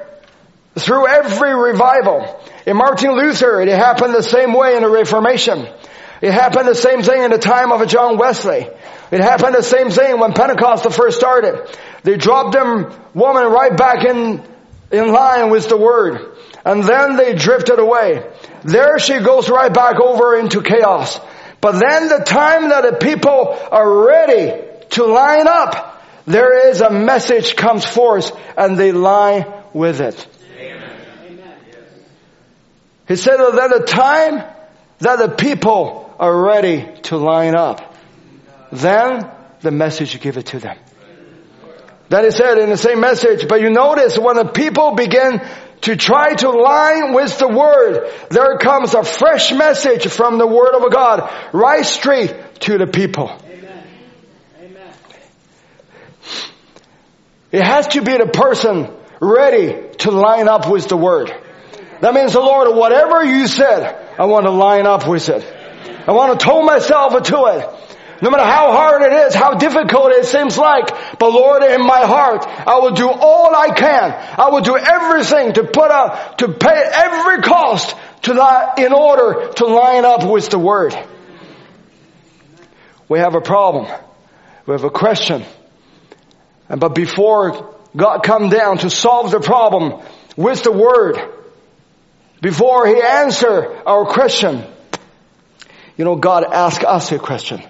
through 0.74 1.06
every 1.06 1.54
revival. 1.54 2.42
In 2.66 2.76
Martin 2.76 3.12
Luther, 3.12 3.60
it 3.60 3.68
happened 3.68 4.12
the 4.12 4.24
same 4.24 4.52
way 4.52 4.74
in 4.74 4.82
the 4.82 4.90
Reformation. 4.90 5.68
It 6.20 6.32
happened 6.32 6.66
the 6.66 6.74
same 6.74 7.02
thing 7.02 7.22
in 7.22 7.30
the 7.30 7.38
time 7.38 7.70
of 7.70 7.86
John 7.86 8.18
Wesley. 8.18 8.66
It 9.12 9.20
happened 9.20 9.54
the 9.54 9.62
same 9.62 9.90
thing 9.90 10.18
when 10.18 10.32
Pentecost 10.32 10.90
first 10.92 11.16
started. 11.16 11.64
They 12.02 12.16
dropped 12.16 12.54
them 12.54 12.92
woman 13.14 13.44
right 13.44 13.76
back 13.76 14.04
in, 14.04 14.42
in 14.90 15.12
line 15.12 15.50
with 15.50 15.68
the 15.68 15.76
word. 15.76 16.32
And 16.66 16.82
then 16.82 17.16
they 17.16 17.34
drifted 17.34 17.78
away. 17.78 18.28
There 18.64 18.98
she 18.98 19.20
goes 19.20 19.48
right 19.48 19.72
back 19.72 20.00
over 20.00 20.36
into 20.36 20.62
chaos. 20.62 21.20
But 21.60 21.78
then 21.78 22.08
the 22.08 22.24
time 22.26 22.70
that 22.70 22.82
the 22.82 22.96
people 22.96 23.56
are 23.70 24.04
ready 24.04 24.64
to 24.90 25.04
line 25.04 25.46
up, 25.46 26.02
there 26.26 26.68
is 26.68 26.80
a 26.80 26.90
message 26.90 27.54
comes 27.54 27.86
forth 27.86 28.36
and 28.58 28.76
they 28.76 28.90
line 28.90 29.46
with 29.72 30.00
it. 30.00 30.26
He 33.06 33.14
said 33.14 33.36
that 33.36 33.70
the 33.70 33.84
time 33.86 34.42
that 34.98 35.18
the 35.20 35.28
people 35.28 36.12
are 36.18 36.36
ready 36.36 36.84
to 37.04 37.16
line 37.16 37.54
up, 37.54 37.94
then 38.72 39.30
the 39.60 39.70
message 39.70 40.14
you 40.14 40.18
give 40.18 40.36
it 40.36 40.46
to 40.46 40.58
them. 40.58 40.76
Then 42.08 42.24
he 42.24 42.30
said 42.32 42.58
in 42.58 42.70
the 42.70 42.76
same 42.76 43.00
message, 43.00 43.46
but 43.48 43.60
you 43.60 43.70
notice 43.70 44.18
when 44.18 44.34
the 44.34 44.44
people 44.44 44.96
begin 44.96 45.40
to 45.82 45.96
try 45.96 46.34
to 46.34 46.50
line 46.50 47.14
with 47.14 47.38
the 47.38 47.48
Word, 47.48 48.10
there 48.30 48.58
comes 48.58 48.94
a 48.94 49.04
fresh 49.04 49.52
message 49.52 50.06
from 50.08 50.38
the 50.38 50.46
Word 50.46 50.74
of 50.74 50.90
God 50.92 51.30
right 51.52 51.84
straight 51.84 52.34
to 52.60 52.78
the 52.78 52.86
people. 52.86 53.30
Amen. 53.44 53.84
Amen. 54.60 54.92
It 57.52 57.62
has 57.62 57.88
to 57.88 58.02
be 58.02 58.16
the 58.16 58.26
person 58.26 58.90
ready 59.20 59.96
to 59.98 60.10
line 60.10 60.48
up 60.48 60.68
with 60.68 60.88
the 60.88 60.96
word. 60.96 61.32
That 62.00 62.14
means 62.14 62.34
the 62.34 62.40
Lord, 62.40 62.76
whatever 62.76 63.24
you 63.24 63.46
said, 63.46 64.14
I 64.18 64.26
want 64.26 64.44
to 64.44 64.50
line 64.50 64.86
up 64.86 65.06
with 65.06 65.28
it. 65.28 65.44
I 66.06 66.12
want 66.12 66.38
to 66.38 66.44
toe 66.44 66.62
myself 66.62 67.22
to 67.22 67.44
it. 67.46 67.85
No 68.22 68.30
matter 68.30 68.44
how 68.44 68.72
hard 68.72 69.02
it 69.02 69.12
is, 69.12 69.34
how 69.34 69.54
difficult 69.54 70.12
it 70.12 70.24
seems 70.24 70.56
like, 70.56 70.88
but 71.18 71.30
Lord, 71.30 71.62
in 71.62 71.82
my 71.82 72.00
heart, 72.06 72.46
I 72.46 72.78
will 72.78 72.92
do 72.92 73.08
all 73.08 73.54
I 73.54 73.70
can. 73.70 74.12
I 74.38 74.48
will 74.50 74.62
do 74.62 74.76
everything 74.76 75.52
to 75.54 75.64
put 75.64 75.90
up, 75.90 76.38
to 76.38 76.48
pay 76.48 76.90
every 76.94 77.42
cost 77.42 77.94
to 78.22 78.34
that 78.34 78.78
in 78.78 78.92
order 78.92 79.52
to 79.54 79.66
line 79.66 80.04
up 80.04 80.24
with 80.24 80.48
the 80.48 80.58
Word. 80.58 80.96
We 83.08 83.18
have 83.18 83.34
a 83.34 83.40
problem. 83.40 83.86
We 84.66 84.72
have 84.72 84.84
a 84.84 84.90
question. 84.90 85.44
But 86.68 86.94
before 86.94 87.74
God 87.96 88.22
come 88.22 88.48
down 88.48 88.78
to 88.78 88.90
solve 88.90 89.30
the 89.30 89.40
problem 89.40 90.02
with 90.36 90.62
the 90.62 90.72
Word, 90.72 91.18
before 92.40 92.86
He 92.86 93.00
answer 93.00 93.82
our 93.86 94.06
question, 94.06 94.64
you 95.96 96.04
know, 96.04 96.16
God 96.16 96.44
asked 96.44 96.84
us 96.84 97.12
a 97.12 97.18
question. 97.18 97.62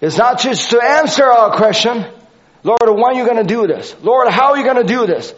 It's 0.00 0.18
not 0.18 0.40
just 0.40 0.70
to 0.70 0.82
answer 0.82 1.24
our 1.24 1.56
question, 1.56 2.04
Lord, 2.62 2.80
when 2.86 3.04
are 3.04 3.14
you 3.14 3.24
going 3.24 3.36
to 3.36 3.44
do 3.44 3.66
this? 3.66 3.94
Lord, 4.02 4.28
how 4.28 4.52
are 4.52 4.58
you 4.58 4.64
going 4.64 4.84
to 4.86 4.92
do 4.92 5.06
this? 5.06 5.32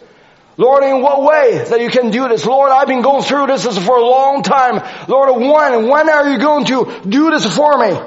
Lord, 0.57 0.83
in 0.83 1.01
what 1.03 1.21
way 1.21 1.63
that 1.63 1.81
you 1.81 1.89
can 1.89 2.09
do 2.09 2.27
this? 2.27 2.45
Lord, 2.45 2.71
I've 2.71 2.87
been 2.87 3.03
going 3.03 3.21
through 3.21 3.47
this 3.47 3.65
for 3.77 3.97
a 3.97 4.05
long 4.05 4.41
time. 4.41 4.81
Lord, 5.07 5.39
when, 5.39 5.87
when 5.87 6.09
are 6.09 6.29
you 6.29 6.39
going 6.39 6.65
to 6.65 7.01
do 7.07 7.29
this 7.29 7.45
for 7.55 7.77
me? 7.77 7.99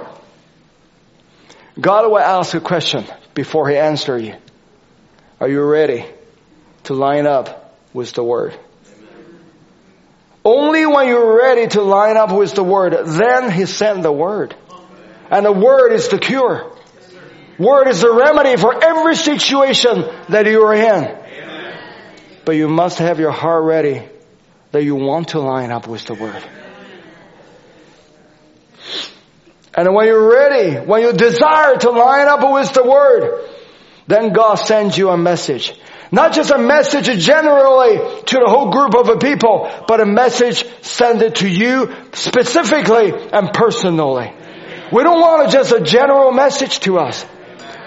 God 1.81 2.10
will 2.10 2.18
ask 2.18 2.55
a 2.55 2.60
question 2.60 3.05
before 3.35 3.68
He 3.68 3.77
answers 3.77 4.24
you. 4.24 4.35
Are 5.39 5.48
you 5.48 5.62
ready 5.62 6.05
to 6.85 6.94
line 6.94 7.27
up 7.27 7.78
with 7.93 8.12
the 8.12 8.24
Word? 8.24 8.59
Only 10.44 10.86
when 10.86 11.06
you're 11.06 11.39
ready 11.39 11.68
to 11.68 11.82
line 11.82 12.16
up 12.16 12.32
with 12.32 12.55
the 12.55 12.64
Word, 12.64 12.97
then 13.06 13.52
He 13.52 13.66
sent 13.66 14.02
the 14.02 14.12
Word. 14.12 14.56
And 15.31 15.47
the 15.47 15.52
Word 15.52 15.93
is 15.93 16.09
the 16.09 16.19
cure. 16.19 16.73
Word 17.59 17.89
is 17.89 18.01
the 18.01 18.12
remedy 18.12 18.57
for 18.57 18.82
every 18.82 19.15
situation 19.15 20.05
that 20.31 20.47
you 20.47 20.62
are 20.62 20.74
in. 20.74 21.19
But 22.44 22.52
you 22.57 22.69
must 22.69 22.98
have 22.98 23.20
your 23.20 23.31
heart 23.31 23.65
ready 23.65 24.09
that 24.73 24.82
you 24.82 24.97
want 24.97 25.28
to 25.28 25.40
line 25.40 25.70
up 25.70 25.86
with 25.86 26.05
the 26.05 26.15
Word. 26.15 26.43
And 29.74 29.94
when 29.94 30.07
you're 30.07 30.31
ready, 30.31 30.77
when 30.78 31.02
you 31.02 31.12
desire 31.12 31.77
to 31.77 31.90
line 31.90 32.27
up 32.27 32.40
with 32.52 32.73
the 32.73 32.82
Word, 32.82 33.48
then 34.09 34.32
God 34.32 34.57
sends 34.57 34.98
you 34.98 35.11
a 35.11 35.16
message. 35.16 35.73
Not 36.11 36.32
just 36.32 36.51
a 36.51 36.59
message 36.59 37.07
generally 37.24 37.98
to 37.98 38.36
the 38.36 38.48
whole 38.48 38.73
group 38.73 38.94
of 38.97 39.20
people, 39.20 39.70
but 39.86 40.01
a 40.01 40.07
message 40.07 40.65
sent 40.82 41.23
it 41.23 41.36
to 41.36 41.48
you 41.48 41.94
specifically 42.15 43.12
and 43.12 43.52
personally. 43.52 44.32
We 44.93 45.03
don't 45.03 45.21
want 45.21 45.51
just 45.51 45.73
a 45.73 45.81
general 45.81 46.33
message 46.33 46.81
to 46.81 46.99
us. 46.99 47.25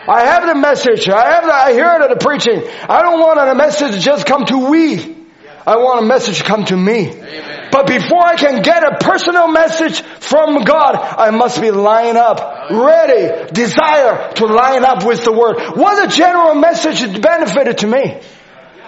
I 0.08 0.26
have 0.26 0.48
the 0.48 0.56
message. 0.56 1.08
I 1.10 1.34
have 1.34 1.44
the, 1.46 1.54
I 1.54 1.74
hear 1.74 1.86
it 1.86 2.02
at 2.02 2.10
the 2.10 2.18
preaching. 2.24 2.62
I 2.90 3.02
don't 3.02 3.20
want 3.20 3.40
a 3.40 3.56
message 3.56 3.94
to 3.94 4.00
just 4.00 4.26
come 4.26 4.46
to 4.46 4.70
we. 4.70 5.24
I 5.66 5.78
want 5.78 6.04
a 6.04 6.08
message 6.08 6.40
to 6.40 6.44
come 6.44 6.66
to 6.66 6.76
me. 6.76 7.10
Amen. 7.10 7.70
But 7.72 7.88
before 7.88 8.22
I 8.22 8.36
can 8.36 8.62
get 8.62 8.84
a 8.84 8.98
personal 9.00 9.48
message 9.48 10.02
from 10.02 10.64
God, 10.64 10.96
I 10.96 11.32
must 11.32 11.62
be 11.62 11.72
lined 11.72 12.18
up, 12.18 12.70
ready, 12.70 13.52
desire 13.52 14.34
to 14.34 14.46
line 14.46 14.84
up 14.84 15.06
with 15.06 15.24
the 15.24 15.32
Word. 15.32 15.78
What 15.78 16.06
a 16.06 16.16
general 16.16 16.56
message 16.56 17.00
benefited 17.22 17.78
to 17.80 17.88
me? 17.88 18.20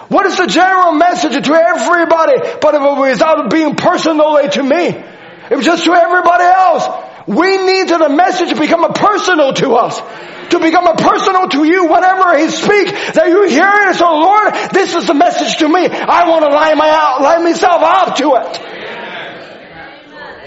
What 0.08 0.26
is 0.26 0.36
the 0.36 0.46
general 0.46 0.92
message 0.92 1.46
to 1.46 1.54
everybody, 1.54 2.58
but 2.60 3.00
without 3.00 3.50
being 3.50 3.74
personally 3.74 4.48
to 4.50 4.62
me? 4.62 5.02
It 5.50 5.56
was 5.56 5.64
just 5.64 5.84
to 5.84 5.94
everybody 5.94 6.44
else. 6.44 7.05
We 7.26 7.58
need 7.58 7.88
the 7.88 8.08
message 8.08 8.50
to 8.50 8.56
become 8.56 8.84
a 8.84 8.92
personal 8.92 9.52
to 9.54 9.74
us. 9.74 10.00
To 10.50 10.60
become 10.60 10.86
a 10.86 10.94
personal 10.94 11.48
to 11.48 11.64
you 11.64 11.86
whatever 11.86 12.38
He 12.38 12.48
speak, 12.50 12.88
that 13.14 13.26
you 13.28 13.48
hear 13.48 13.90
it. 13.90 13.96
So 13.96 14.04
Lord, 14.04 14.54
this 14.72 14.94
is 14.94 15.06
the 15.08 15.14
message 15.14 15.56
to 15.58 15.68
me. 15.68 15.88
I 15.88 16.28
want 16.28 16.44
to 16.44 16.50
line 16.50 16.78
my 16.78 16.88
out, 16.88 17.20
line 17.20 17.42
myself 17.42 17.82
up 17.82 18.16
to 18.16 18.34
it. 18.36 18.60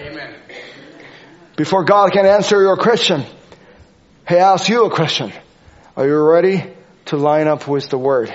Amen. 0.07 0.35
Before 1.57 1.83
God 1.83 2.13
can 2.13 2.25
answer 2.25 2.61
your 2.61 2.77
question, 2.77 3.25
He 4.29 4.35
asks 4.35 4.69
you 4.69 4.85
a 4.85 4.89
question. 4.89 5.33
Are 5.97 6.07
you 6.07 6.17
ready 6.17 6.63
to 7.07 7.17
line 7.17 7.49
up 7.49 7.67
with 7.67 7.89
the 7.89 7.97
Word? 7.97 8.33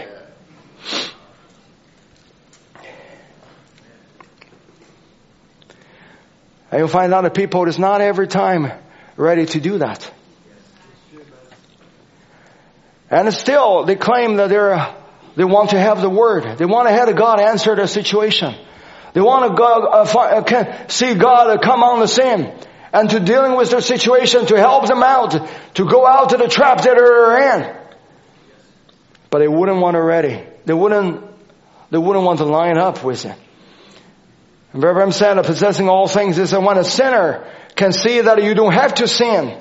And 6.74 6.80
you'll 6.80 6.88
find 6.88 7.14
out 7.14 7.22
that 7.22 7.34
people 7.34 7.68
is 7.68 7.78
not 7.78 8.00
every 8.00 8.26
time 8.26 8.72
ready 9.16 9.46
to 9.46 9.60
do 9.60 9.78
that. 9.78 10.12
And 13.08 13.32
still, 13.32 13.84
they 13.84 13.94
claim 13.94 14.38
that 14.38 14.48
they're, 14.48 14.92
they 15.36 15.44
want 15.44 15.70
to 15.70 15.78
have 15.78 16.00
the 16.00 16.10
word. 16.10 16.58
They 16.58 16.64
want 16.64 16.88
to 16.88 16.92
have 16.92 17.14
God 17.14 17.38
answer 17.38 17.76
their 17.76 17.86
situation. 17.86 18.56
They 19.12 19.20
want 19.20 19.52
to 19.52 19.56
go, 19.56 19.84
uh, 19.86 20.42
uh, 20.42 20.88
see 20.88 21.14
God 21.14 21.62
come 21.62 21.84
on 21.84 22.00
the 22.00 22.08
scene 22.08 22.52
and 22.92 23.08
to 23.08 23.20
dealing 23.20 23.54
with 23.54 23.70
their 23.70 23.80
situation, 23.80 24.46
to 24.46 24.56
help 24.56 24.88
them 24.88 25.04
out, 25.04 25.48
to 25.74 25.84
go 25.84 26.04
out 26.04 26.30
to 26.30 26.38
the 26.38 26.48
trap 26.48 26.78
that 26.78 26.96
they're 26.96 27.56
in. 27.56 27.76
But 29.30 29.38
they 29.38 29.48
wouldn't 29.48 29.78
want 29.78 29.94
to 29.94 30.02
ready. 30.02 30.42
They 30.64 30.74
wouldn't, 30.74 31.22
they 31.92 31.98
wouldn't 31.98 32.24
want 32.24 32.38
to 32.40 32.46
line 32.46 32.78
up 32.78 33.04
with 33.04 33.26
it. 33.26 33.38
Brother 34.74 34.94
Branham 34.94 35.12
said, 35.12 35.40
possessing 35.44 35.88
all 35.88 36.08
things 36.08 36.36
is 36.36 36.50
that 36.50 36.60
when 36.60 36.78
a 36.78 36.84
sinner 36.84 37.48
can 37.76 37.92
see 37.92 38.20
that 38.20 38.42
you 38.42 38.54
don't 38.54 38.74
have 38.74 38.94
to 38.96 39.06
sin. 39.06 39.56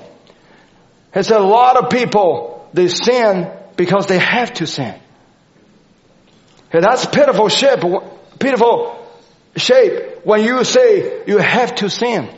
Said 1.14 1.30
a 1.30 1.44
lot 1.44 1.76
of 1.76 1.90
people, 1.90 2.68
they 2.72 2.88
sin 2.88 3.48
because 3.76 4.06
they 4.06 4.18
have 4.18 4.52
to 4.54 4.66
sin. 4.66 4.98
And 6.72 6.82
that's 6.82 7.06
pitiful 7.06 7.48
shape, 7.48 7.80
pitiful 8.40 9.08
shape 9.56 10.24
when 10.24 10.42
you 10.42 10.64
say 10.64 11.22
you 11.28 11.38
have 11.38 11.76
to 11.76 11.88
sin. 11.88 12.28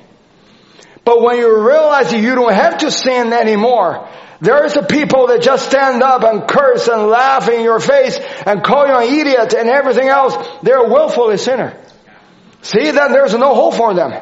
But 1.03 1.23
when 1.23 1.39
you 1.39 1.67
realize 1.67 2.11
that 2.11 2.21
you 2.21 2.35
don't 2.35 2.53
have 2.53 2.79
to 2.79 2.91
sin 2.91 3.33
anymore, 3.33 4.07
there 4.43 4.67
is 4.67 4.77
a 4.77 4.83
people 4.83 5.29
that 5.29 5.41
just 5.41 5.67
stand 5.67 6.03
up 6.03 6.23
and 6.25 6.47
curse 6.47 6.89
and 6.89 7.07
laugh 7.07 7.49
in 7.49 7.63
your 7.63 7.81
face 7.81 8.19
and 8.45 8.63
call 8.63 8.87
you 8.87 8.95
an 8.95 9.21
idiot 9.21 9.55
and 9.55 9.71
everything 9.71 10.09
else. 10.09 10.37
They're 10.63 10.85
willfully 10.87 11.39
sinner. 11.39 11.81
See, 12.67 12.91
then 12.91 13.13
there's 13.13 13.33
no 13.33 13.55
hope 13.55 13.75
for 13.75 13.95
them. 13.95 14.13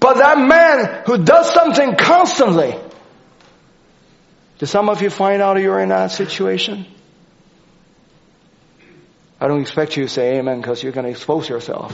But 0.00 0.16
that 0.16 0.38
man 0.38 1.02
who 1.04 1.22
does 1.22 1.52
something 1.52 1.96
constantly, 1.96 2.74
do 4.58 4.64
some 4.64 4.88
of 4.88 5.02
you 5.02 5.10
find 5.10 5.42
out 5.42 5.60
you're 5.60 5.78
in 5.78 5.90
that 5.90 6.06
situation? 6.12 6.86
I 9.38 9.48
don't 9.48 9.60
expect 9.60 9.98
you 9.98 10.04
to 10.04 10.08
say 10.08 10.38
amen 10.38 10.62
because 10.62 10.82
you're 10.82 10.92
going 10.92 11.04
to 11.04 11.10
expose 11.10 11.46
yourself. 11.46 11.92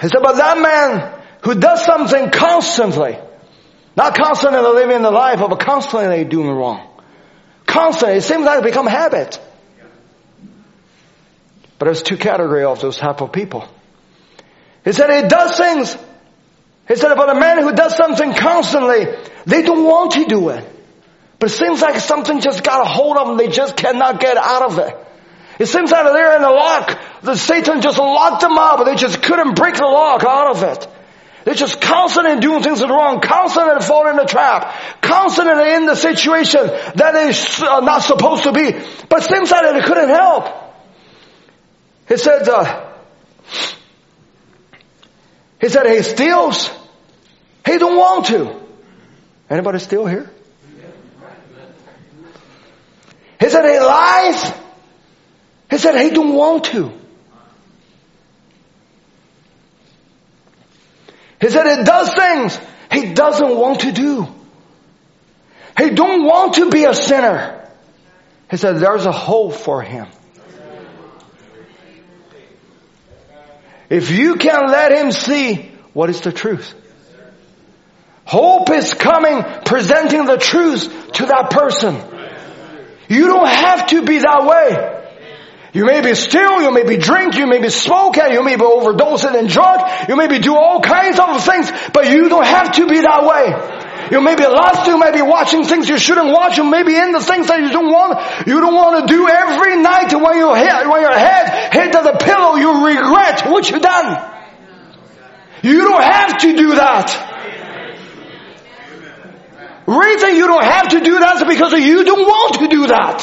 He 0.00 0.08
said, 0.08 0.22
but 0.22 0.36
that 0.36 0.56
man 0.58 1.20
who 1.42 1.56
does 1.56 1.84
something 1.84 2.30
constantly, 2.30 3.18
not 3.96 4.16
constantly 4.16 4.60
living 4.60 5.02
the 5.02 5.10
life, 5.10 5.40
of 5.40 5.50
but 5.50 5.58
constantly 5.58 6.24
doing 6.24 6.50
wrong. 6.50 6.88
Constantly, 7.66 8.18
it 8.18 8.22
seems 8.22 8.44
like 8.44 8.60
it 8.60 8.64
become 8.64 8.86
habit. 8.86 9.40
But 11.78 11.86
there's 11.86 12.02
two 12.02 12.16
categories 12.16 12.66
of 12.66 12.80
those 12.80 12.96
type 12.96 13.20
of 13.20 13.32
people. 13.32 13.68
He 14.84 14.92
said 14.92 15.22
he 15.22 15.28
does 15.28 15.56
things. 15.56 15.96
He 16.88 16.96
said 16.96 17.10
about 17.10 17.36
a 17.36 17.40
man 17.40 17.62
who 17.62 17.72
does 17.72 17.96
something 17.96 18.32
constantly, 18.34 19.06
they 19.44 19.62
don't 19.62 19.84
want 19.84 20.12
to 20.12 20.24
do 20.24 20.48
it. 20.50 20.64
But 21.38 21.50
it 21.50 21.54
seems 21.54 21.82
like 21.82 21.96
something 22.00 22.40
just 22.40 22.62
got 22.62 22.80
a 22.80 22.88
hold 22.88 23.16
of 23.16 23.28
them. 23.28 23.36
They 23.36 23.48
just 23.48 23.76
cannot 23.76 24.20
get 24.20 24.36
out 24.36 24.62
of 24.62 24.78
it. 24.78 24.96
It 25.58 25.66
seems 25.66 25.90
like 25.90 26.04
they're 26.04 26.36
in 26.36 26.44
a 26.44 26.50
lock. 26.50 26.98
The 27.22 27.34
Satan 27.34 27.80
just 27.80 27.98
locked 27.98 28.42
them 28.42 28.56
up. 28.56 28.78
But 28.78 28.84
they 28.84 28.94
just 28.94 29.22
couldn't 29.22 29.54
break 29.54 29.74
the 29.74 29.84
lock 29.84 30.22
out 30.24 30.56
of 30.56 30.62
it. 30.62 30.88
They're 31.44 31.54
just 31.54 31.80
constantly 31.80 32.40
doing 32.40 32.62
things 32.62 32.80
that 32.80 32.90
are 32.90 32.96
wrong, 32.96 33.20
constantly 33.20 33.80
falling 33.84 34.10
in 34.10 34.16
the 34.16 34.24
trap, 34.24 34.74
constantly 35.00 35.74
in 35.74 35.86
the 35.86 35.94
situation 35.94 36.66
that 36.66 36.96
they're 36.96 37.68
uh, 37.70 37.80
not 37.80 38.02
supposed 38.02 38.44
to 38.44 38.52
be. 38.52 38.72
But 39.08 39.22
it 39.22 39.28
seems 39.28 39.50
like 39.50 39.72
they 39.72 39.86
couldn't 39.86 40.08
help. 40.08 40.65
He 42.08 42.16
said, 42.16 42.48
uh, 42.48 42.92
he 45.60 45.68
said 45.68 45.86
he 45.86 46.02
steals. 46.02 46.70
He 47.64 47.78
don't 47.78 47.96
want 47.96 48.26
to. 48.26 48.60
Anybody 49.50 49.78
steal 49.78 50.06
here? 50.06 50.30
He 53.40 53.48
said 53.48 53.64
he 53.64 53.78
lies. 53.78 54.52
He 55.70 55.78
said 55.78 56.00
he 56.00 56.10
don't 56.10 56.34
want 56.34 56.64
to. 56.66 56.92
He 61.40 61.50
said 61.50 61.78
he 61.78 61.84
does 61.84 62.14
things 62.14 62.58
he 62.90 63.12
doesn't 63.12 63.56
want 63.56 63.80
to 63.80 63.92
do. 63.92 64.26
He 65.78 65.90
don't 65.90 66.24
want 66.24 66.54
to 66.54 66.70
be 66.70 66.84
a 66.84 66.94
sinner. 66.94 67.68
He 68.50 68.56
said, 68.56 68.78
there's 68.78 69.04
a 69.06 69.12
hope 69.12 69.54
for 69.54 69.82
him. 69.82 70.06
If 73.88 74.10
you 74.10 74.36
can 74.36 74.66
let 74.68 74.92
him 74.92 75.12
see 75.12 75.70
what 75.92 76.10
is 76.10 76.20
the 76.20 76.32
truth. 76.32 76.74
Hope 78.24 78.70
is 78.70 78.92
coming, 78.92 79.44
presenting 79.64 80.24
the 80.24 80.36
truth 80.36 81.12
to 81.12 81.26
that 81.26 81.50
person. 81.50 81.94
You 83.08 83.28
don't 83.28 83.48
have 83.48 83.86
to 83.88 84.02
be 84.02 84.18
that 84.18 84.44
way. 84.44 85.02
You 85.72 85.84
may 85.84 86.00
be 86.00 86.14
still, 86.14 86.62
you 86.62 86.72
may 86.72 86.84
be 86.84 86.96
drink, 86.96 87.36
you 87.36 87.46
may 87.46 87.60
be 87.60 87.68
smoking, 87.68 88.32
you 88.32 88.42
may 88.42 88.56
be 88.56 88.62
overdosing 88.62 89.38
and 89.38 89.48
drunk, 89.48 90.08
you 90.08 90.16
may 90.16 90.26
be 90.26 90.38
do 90.38 90.56
all 90.56 90.80
kinds 90.80 91.20
of 91.20 91.44
things, 91.44 91.70
but 91.92 92.10
you 92.10 92.28
don't 92.28 92.46
have 92.46 92.72
to 92.72 92.86
be 92.86 93.00
that 93.00 93.22
way. 93.24 93.85
You 94.10 94.20
may 94.20 94.36
be 94.36 94.46
lost, 94.46 94.86
you 94.86 94.98
may 94.98 95.10
be 95.10 95.22
watching 95.22 95.64
things 95.64 95.88
you 95.88 95.98
shouldn't 95.98 96.32
watch, 96.32 96.56
you 96.56 96.64
may 96.64 96.82
be 96.82 96.96
in 96.96 97.12
the 97.12 97.20
things 97.20 97.48
that 97.48 97.60
you 97.60 97.70
don't 97.70 97.90
want, 97.90 98.46
you 98.46 98.60
don't 98.60 98.74
want 98.74 99.06
to 99.06 99.12
do 99.12 99.28
every 99.28 99.82
night 99.82 100.14
when 100.14 100.38
you 100.38 100.54
hit, 100.54 100.88
when 100.88 101.02
your 101.02 101.18
head 101.18 101.72
hit 101.72 101.92
the 101.92 102.16
pillow, 102.20 102.56
you 102.56 102.86
regret 102.86 103.50
what 103.50 103.68
you've 103.68 103.82
done. 103.82 104.32
You 105.62 105.82
don't 105.82 106.02
have 106.02 106.38
to 106.38 106.56
do 106.56 106.74
that. 106.76 107.34
Reason 109.86 110.34
you 110.34 110.46
don't 110.46 110.64
have 110.64 110.88
to 110.90 111.00
do 111.00 111.18
that 111.18 111.36
is 111.36 111.44
because 111.44 111.72
you 111.72 112.04
don't 112.04 112.22
want 112.22 112.58
to 112.60 112.68
do 112.68 112.86
that. 112.88 113.22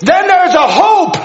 Then 0.00 0.26
there's 0.26 0.54
a 0.54 0.68
hope. 0.68 1.16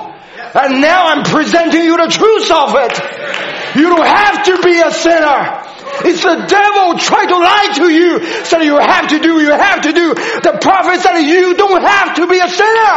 And 0.55 0.81
now 0.81 1.07
I'm 1.07 1.23
presenting 1.23 1.83
you 1.83 1.97
the 1.97 2.07
truth 2.07 2.49
of 2.49 2.73
it. 2.73 3.75
You 3.75 3.89
don't 3.89 4.05
have 4.05 4.43
to 4.45 4.61
be 4.63 4.79
a 4.79 4.91
sinner. 4.91 5.68
It's 6.05 6.23
the 6.23 6.45
devil 6.47 6.97
trying 6.97 7.27
to 7.27 7.37
lie 7.37 7.71
to 7.75 7.89
you. 7.89 8.23
Said 8.45 8.63
you 8.63 8.77
have 8.77 9.07
to 9.09 9.19
do, 9.19 9.41
you 9.41 9.51
have 9.51 9.81
to 9.81 9.93
do. 9.93 10.13
The 10.15 10.57
prophet 10.61 11.01
said 11.01 11.19
you 11.19 11.55
don't 11.55 11.81
have 11.81 12.15
to 12.15 12.27
be 12.27 12.39
a 12.39 12.49
sinner. 12.49 12.95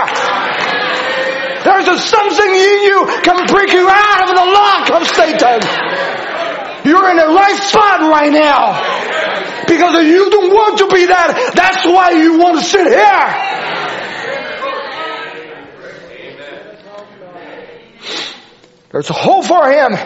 There's 1.62 1.88
a 1.88 1.98
something 1.98 2.52
in 2.54 2.78
you 2.82 3.06
can 3.22 3.46
break 3.46 3.72
you 3.72 3.88
out 3.88 4.22
of 4.22 4.34
the 4.34 4.46
lock 4.50 4.90
of 4.90 5.08
Satan. 5.08 5.62
You're 6.84 7.10
in 7.10 7.16
the 7.16 7.30
right 7.30 7.58
spot 7.62 8.00
right 8.00 8.32
now. 8.32 9.02
Because 9.66 10.04
you 10.04 10.30
don't 10.30 10.52
want 10.52 10.78
to 10.78 10.88
be 10.88 11.06
that, 11.06 11.52
that's 11.54 11.86
why 11.86 12.10
you 12.10 12.38
want 12.38 12.58
to 12.58 12.64
sit 12.64 12.86
here. 12.86 13.52
There's 18.90 19.08
hope 19.08 19.46
for 19.46 19.70
him 19.70 19.96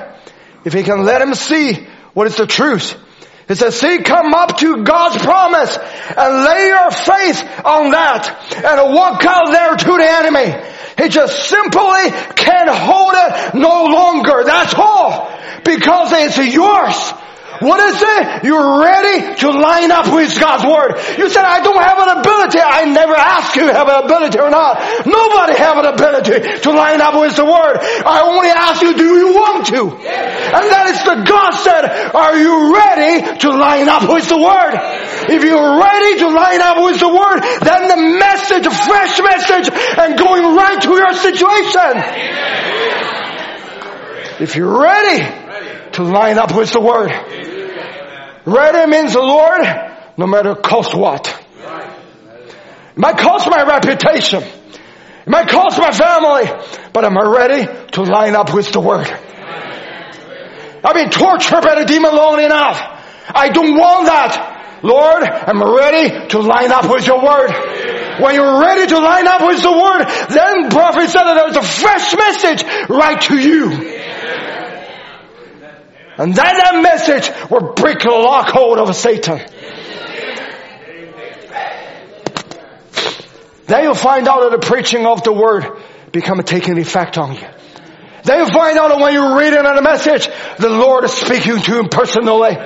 if 0.64 0.72
he 0.72 0.82
can 0.82 1.04
let 1.04 1.20
him 1.20 1.34
see 1.34 1.86
what 2.16 2.26
is 2.26 2.36
the 2.36 2.46
truth? 2.46 2.96
It 3.46 3.56
says, 3.56 3.78
see, 3.78 3.98
come 3.98 4.32
up 4.32 4.56
to 4.56 4.84
God's 4.84 5.22
promise 5.22 5.76
and 5.76 6.44
lay 6.46 6.68
your 6.68 6.90
faith 6.90 7.42
on 7.62 7.90
that 7.90 8.24
and 8.56 8.94
walk 8.94 9.22
out 9.26 9.52
there 9.52 9.76
to 9.76 9.98
the 9.98 10.08
enemy. 10.08 10.48
He 10.96 11.10
just 11.10 11.46
simply 11.46 12.08
can't 12.34 12.70
hold 12.70 13.12
it 13.14 13.54
no 13.54 13.84
longer. 13.84 14.44
That's 14.46 14.72
all. 14.72 15.30
Because 15.62 16.08
it's 16.12 16.38
yours. 16.54 16.96
What 17.60 17.80
is 17.80 17.96
it? 18.00 18.44
You're 18.44 18.80
ready 18.82 19.34
to 19.40 19.50
line 19.50 19.90
up 19.90 20.12
with 20.12 20.32
God's 20.38 20.64
Word. 20.64 21.00
You 21.16 21.28
said, 21.28 21.44
I 21.44 21.62
don't 21.64 21.80
have 21.80 21.98
an 21.98 22.20
ability. 22.20 22.60
I 22.60 22.84
never 22.84 23.14
asked 23.14 23.56
you 23.56 23.66
have 23.68 23.88
an 23.88 24.04
ability 24.04 24.38
or 24.38 24.50
not. 24.50 24.80
Nobody 25.06 25.56
have 25.56 25.78
an 25.78 25.86
ability 25.86 26.60
to 26.60 26.70
line 26.72 27.00
up 27.00 27.16
with 27.20 27.36
the 27.36 27.44
Word. 27.44 27.80
I 27.80 28.20
only 28.24 28.48
ask 28.48 28.82
you, 28.82 28.94
do 28.94 29.16
you 29.16 29.32
want 29.32 29.66
to? 29.72 29.82
And 29.96 30.64
that 30.68 30.86
is 30.92 31.00
the 31.04 31.24
God 31.24 31.52
said, 31.64 32.12
are 32.12 32.36
you 32.36 32.74
ready 32.74 33.38
to 33.40 33.48
line 33.50 33.88
up 33.88 34.08
with 34.08 34.28
the 34.28 34.38
Word? 34.38 34.74
If 35.32 35.42
you're 35.42 35.80
ready 35.80 36.18
to 36.20 36.28
line 36.28 36.60
up 36.60 36.84
with 36.84 37.00
the 37.00 37.08
Word, 37.08 37.40
then 37.64 37.88
the 37.88 38.00
message, 38.20 38.66
fresh 38.84 39.16
message, 39.20 39.72
and 39.72 40.18
going 40.18 40.44
right 40.54 40.80
to 40.82 40.92
your 40.92 41.12
situation. 41.14 42.04
If 44.38 44.54
you're 44.54 44.82
ready, 44.82 45.46
to 45.96 46.02
line 46.02 46.38
up 46.38 46.54
with 46.54 46.70
the 46.72 46.80
word. 46.80 47.10
Ready 48.46 48.88
means 48.88 49.12
the 49.12 49.20
Lord, 49.20 49.60
no 50.16 50.26
matter 50.26 50.54
cost 50.54 50.94
what. 50.94 51.26
It 51.58 52.98
might 52.98 53.18
cost 53.18 53.50
my 53.50 53.62
reputation. 53.64 54.42
It 54.42 55.28
might 55.28 55.48
cost 55.48 55.78
my 55.78 55.90
family, 55.90 56.44
but 56.92 57.04
am 57.04 57.18
I 57.18 57.22
ready 57.26 57.90
to 57.92 58.02
line 58.02 58.36
up 58.36 58.54
with 58.54 58.70
the 58.70 58.80
word? 58.80 59.08
I've 60.84 60.94
been 60.94 61.10
tortured 61.10 61.60
by 61.62 61.80
the 61.80 61.86
demon 61.86 62.14
long 62.14 62.40
enough. 62.40 62.78
I 63.34 63.48
don't 63.48 63.76
want 63.76 64.06
that. 64.06 64.78
Lord, 64.84 65.24
I'm 65.24 65.60
ready 65.60 66.28
to 66.28 66.38
line 66.38 66.70
up 66.70 66.88
with 66.88 67.04
your 67.08 67.18
word. 67.18 67.50
When 68.20 68.34
you're 68.36 68.60
ready 68.60 68.86
to 68.86 68.98
line 68.98 69.26
up 69.26 69.42
with 69.42 69.60
the 69.60 69.72
word, 69.72 70.06
then 70.30 70.70
prophet 70.70 71.10
said 71.10 71.24
that 71.24 71.34
there's 71.34 71.56
a 71.56 71.62
fresh 71.62 72.14
message 72.14 72.62
right 72.88 73.20
to 73.22 73.36
you. 73.36 74.15
And 76.18 76.34
then 76.34 76.56
that 76.56 76.80
message 76.82 77.30
will 77.50 77.74
break 77.74 78.00
the 78.00 78.10
lock 78.10 78.48
hold 78.48 78.78
of 78.78 78.94
Satan. 78.96 79.40
Then 83.66 83.82
you'll 83.82 83.94
find 83.94 84.28
out 84.28 84.48
that 84.48 84.60
the 84.60 84.66
preaching 84.66 85.06
of 85.06 85.24
the 85.24 85.32
word 85.32 85.66
become 86.12 86.38
a 86.38 86.42
taking 86.42 86.78
effect 86.78 87.18
on 87.18 87.34
you. 87.34 87.46
Then 88.22 88.38
you 88.40 88.46
find 88.52 88.78
out 88.78 88.88
that 88.88 88.98
when 88.98 89.12
you're 89.12 89.38
reading 89.38 89.58
a 89.58 89.82
message, 89.82 90.28
the 90.58 90.68
Lord 90.68 91.04
is 91.04 91.12
speaking 91.12 91.60
to 91.60 91.74
you 91.74 91.88
personally. 91.88 92.56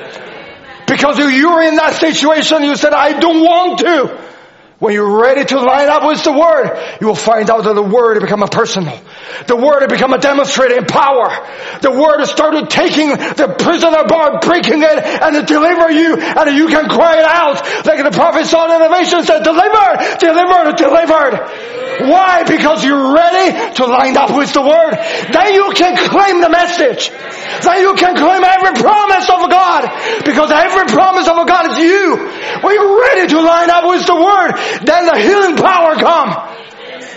Because 0.87 1.19
if 1.19 1.33
you're 1.33 1.63
in 1.63 1.77
that 1.77 1.95
situation, 1.95 2.63
you 2.65 2.77
said, 2.77 2.93
I 2.93 3.19
don't 3.19 3.41
want 3.41 3.79
to. 3.81 4.20
When 4.81 4.95
you're 4.95 5.21
ready 5.21 5.45
to 5.45 5.61
line 5.61 5.91
up 5.91 6.09
with 6.09 6.25
the 6.25 6.33
Word, 6.33 6.97
you 7.03 7.07
will 7.07 7.15
find 7.15 7.51
out 7.51 7.65
that 7.65 7.75
the 7.75 7.83
Word 7.83 8.17
has 8.17 8.23
become 8.23 8.43
a 8.43 8.49
personal. 8.49 8.97
The 9.47 9.55
Word 9.55 9.85
has 9.85 9.93
become 9.93 10.15
a 10.15 10.19
demonstrating 10.19 10.89
power. 10.89 11.29
The 11.85 11.93
Word 11.93 12.25
has 12.25 12.31
started 12.33 12.71
taking 12.71 13.11
the 13.13 13.55
prisoner 13.61 14.09
bar, 14.09 14.41
breaking 14.41 14.81
it, 14.81 14.99
and 15.05 15.37
to 15.37 15.45
deliver 15.45 15.93
you, 15.93 16.17
and 16.17 16.57
you 16.57 16.69
can 16.73 16.89
cry 16.89 17.21
it 17.21 17.29
out. 17.29 17.61
Like 17.85 18.01
the 18.01 18.17
prophet 18.17 18.47
Song 18.49 18.73
Innovation 18.73 19.21
said, 19.23 19.45
delivered, 19.45 20.17
delivered, 20.17 20.77
delivered. 20.81 21.35
Why? 22.09 22.45
Because 22.49 22.81
you're 22.81 23.13
ready 23.13 23.53
to 23.77 23.85
line 23.85 24.17
up 24.17 24.33
with 24.33 24.53
the 24.57 24.65
Word. 24.65 24.97
Then 25.29 25.53
you 25.53 25.77
can 25.77 25.93
claim 26.09 26.41
the 26.41 26.49
message. 26.49 27.13
Then 27.61 27.85
you 27.85 27.93
can 28.01 28.17
claim 28.17 28.41
every 28.41 28.73
promise 28.81 29.29
of 29.29 29.45
God. 29.53 29.85
Because 30.25 30.49
every 30.49 30.89
promise 30.89 31.29
of 31.29 31.45
God 31.45 31.73
is 31.73 31.79
you. 31.85 32.17
When 32.65 32.73
you're 32.73 32.97
ready 33.01 33.29
to 33.29 33.41
line 33.43 33.69
up 33.69 33.85
with 33.85 34.07
the 34.07 34.17
Word, 34.17 34.57
then 34.85 35.07
the 35.07 35.19
healing 35.19 35.57
power 35.57 35.95
come. 35.97 36.31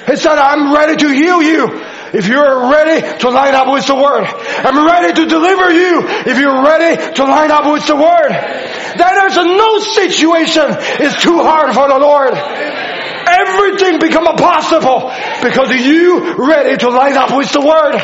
He 0.08 0.16
said, 0.18 0.38
I'm 0.38 0.74
ready 0.74 0.98
to 0.98 1.10
heal 1.10 1.42
you. 1.42 1.82
If 2.14 2.28
you're 2.28 2.70
ready 2.70 3.02
to 3.20 3.30
line 3.30 3.56
up 3.56 3.74
with 3.74 3.88
the 3.88 3.96
Word. 3.96 4.26
I'm 4.26 4.86
ready 4.86 5.14
to 5.14 5.26
deliver 5.26 5.74
you 5.74 6.06
if 6.30 6.38
you're 6.38 6.62
ready 6.64 7.14
to 7.16 7.24
line 7.24 7.50
up 7.50 7.72
with 7.72 7.88
the 7.88 7.96
Word. 7.96 8.30
Then 8.30 9.12
there's 9.18 9.36
no 9.36 9.80
situation 9.80 10.70
is 11.02 11.16
too 11.18 11.42
hard 11.42 11.74
for 11.74 11.88
the 11.88 11.98
Lord. 11.98 12.38
Everything 12.38 13.98
become 13.98 14.26
possible 14.36 15.10
because 15.42 15.74
you 15.74 16.36
ready 16.38 16.78
to 16.78 16.90
line 16.90 17.18
up 17.18 17.36
with 17.36 17.52
the 17.52 17.62
Word. 17.62 17.98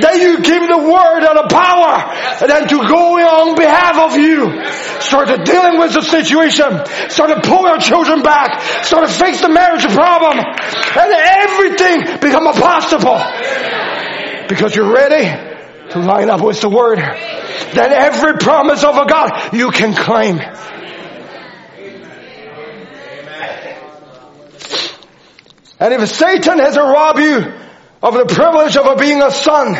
Then 0.00 0.20
you 0.20 0.40
give 0.42 0.62
the 0.66 0.78
word 0.78 1.22
and 1.22 1.38
the 1.38 1.48
power 1.48 2.02
and 2.42 2.50
then 2.50 2.68
to 2.68 2.78
go 2.88 3.14
on 3.14 3.54
behalf 3.54 3.96
of 4.10 4.16
you. 4.18 4.64
Start 5.00 5.28
to 5.28 5.38
dealing 5.44 5.78
with 5.78 5.94
the 5.94 6.02
situation. 6.02 6.82
Start 7.10 7.30
to 7.30 7.48
pull 7.48 7.62
your 7.62 7.78
children 7.78 8.22
back. 8.22 8.60
Start 8.84 9.06
to 9.06 9.12
fix 9.12 9.40
the 9.40 9.48
marriage 9.48 9.86
problem. 9.86 10.38
And 10.38 11.12
everything 11.14 12.18
become 12.20 12.44
possible. 12.54 13.18
Because 14.48 14.74
you're 14.74 14.92
ready 14.92 15.30
to 15.90 15.98
line 16.00 16.28
up 16.28 16.42
with 16.42 16.60
the 16.60 16.68
word. 16.68 16.98
Then 16.98 17.92
every 17.92 18.34
promise 18.38 18.82
of 18.82 18.96
a 18.96 19.06
God 19.06 19.54
you 19.54 19.70
can 19.70 19.94
claim. 19.94 20.40
And 25.80 25.92
if 25.92 26.08
Satan 26.08 26.58
has 26.58 26.76
robbed 26.76 27.18
you 27.18 27.63
of 28.04 28.12
the 28.12 28.26
privilege 28.26 28.76
of 28.76 28.98
being 28.98 29.22
a 29.22 29.30
son 29.30 29.74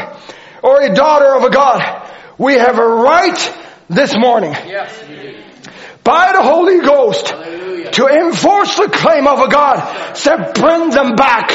or 0.63 0.81
a 0.81 0.95
daughter 0.95 1.35
of 1.35 1.45
a 1.45 1.51
God. 1.51 2.11
We 2.39 2.55
have 2.55 2.79
a 2.79 2.87
right 2.87 3.55
this 3.91 4.17
morning 4.17 4.55
by 6.03 6.33
the 6.33 6.43
Holy 6.43 6.81
Ghost 6.81 7.27
to 7.27 8.07
enforce 8.07 8.77
the 8.77 8.89
claim 8.91 9.27
of 9.27 9.41
a 9.41 9.49
God. 9.49 10.17
Said 10.17 10.55
bring 10.55 10.89
them 10.89 11.17
back. 11.17 11.53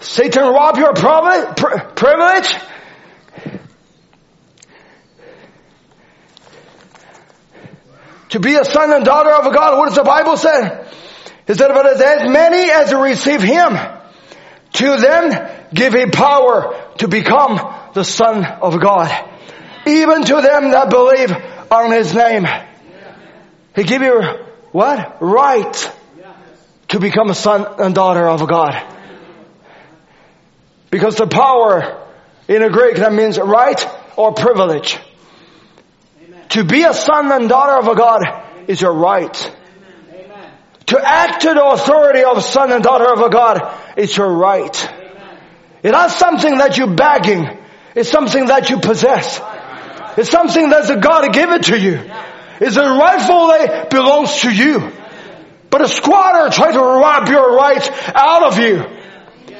Satan 0.00 0.42
rob 0.42 0.78
your 0.78 0.94
privilege. 0.94 2.54
To 8.30 8.40
be 8.40 8.54
a 8.54 8.64
son 8.64 8.90
and 8.92 9.04
daughter 9.04 9.32
of 9.32 9.44
a 9.44 9.52
God. 9.52 9.76
What 9.76 9.88
does 9.88 9.96
the 9.96 10.04
Bible 10.04 10.38
say? 10.38 10.86
He 11.50 11.56
said, 11.56 11.72
but 11.74 11.84
as 11.84 12.30
many 12.30 12.70
as 12.70 12.94
receive 12.94 13.42
him, 13.42 13.76
to 14.74 14.96
them 14.98 15.50
give 15.74 15.94
he 15.94 16.06
power 16.06 16.80
to 16.98 17.08
become 17.08 17.90
the 17.92 18.04
son 18.04 18.44
of 18.44 18.80
God. 18.80 19.10
Even 19.84 20.22
to 20.26 20.34
them 20.42 20.70
that 20.70 20.90
believe 20.90 21.32
on 21.72 21.90
his 21.90 22.14
name. 22.14 22.46
He 23.74 23.82
give 23.82 24.00
you 24.00 24.22
what? 24.70 25.20
Right 25.20 25.92
to 26.90 27.00
become 27.00 27.30
a 27.30 27.34
son 27.34 27.66
and 27.80 27.96
daughter 27.96 28.28
of 28.28 28.46
God. 28.46 28.86
Because 30.88 31.16
the 31.16 31.26
power 31.26 32.06
in 32.46 32.62
a 32.62 32.70
Greek 32.70 32.94
that 32.94 33.12
means 33.12 33.40
right 33.40 33.84
or 34.16 34.34
privilege. 34.34 34.98
To 36.50 36.62
be 36.62 36.84
a 36.84 36.94
son 36.94 37.32
and 37.32 37.48
daughter 37.48 37.76
of 37.76 37.88
a 37.88 37.96
God 37.96 38.20
is 38.68 38.80
your 38.80 38.94
right. 38.94 39.56
To 40.90 41.00
act 41.00 41.42
to 41.42 41.54
the 41.54 41.64
authority 41.64 42.24
of 42.24 42.42
son 42.42 42.72
and 42.72 42.82
daughter 42.82 43.12
of 43.12 43.20
a 43.20 43.30
God 43.30 43.78
is 43.96 44.16
your 44.16 44.32
right. 44.32 44.74
It's 45.84 45.92
not 45.92 46.10
something 46.10 46.58
that 46.58 46.76
you're 46.76 46.94
begging. 46.94 47.46
It's 47.94 48.10
something 48.10 48.46
that 48.46 48.70
you 48.70 48.80
possess. 48.80 49.40
It's 50.16 50.30
something 50.30 50.68
that's 50.68 50.90
a 50.90 50.96
God 50.96 51.32
give 51.32 51.50
it 51.50 51.62
to 51.64 51.78
you. 51.78 52.00
It's 52.60 52.76
a 52.76 52.82
rightful 52.82 53.46
that 53.48 53.90
belongs 53.90 54.40
to 54.40 54.50
you. 54.52 54.92
But 55.70 55.82
a 55.82 55.88
squatter 55.88 56.52
tries 56.52 56.74
to 56.74 56.80
rob 56.80 57.28
your 57.28 57.54
rights 57.54 57.88
out 58.12 58.48
of 58.48 58.58
you. 58.58 58.84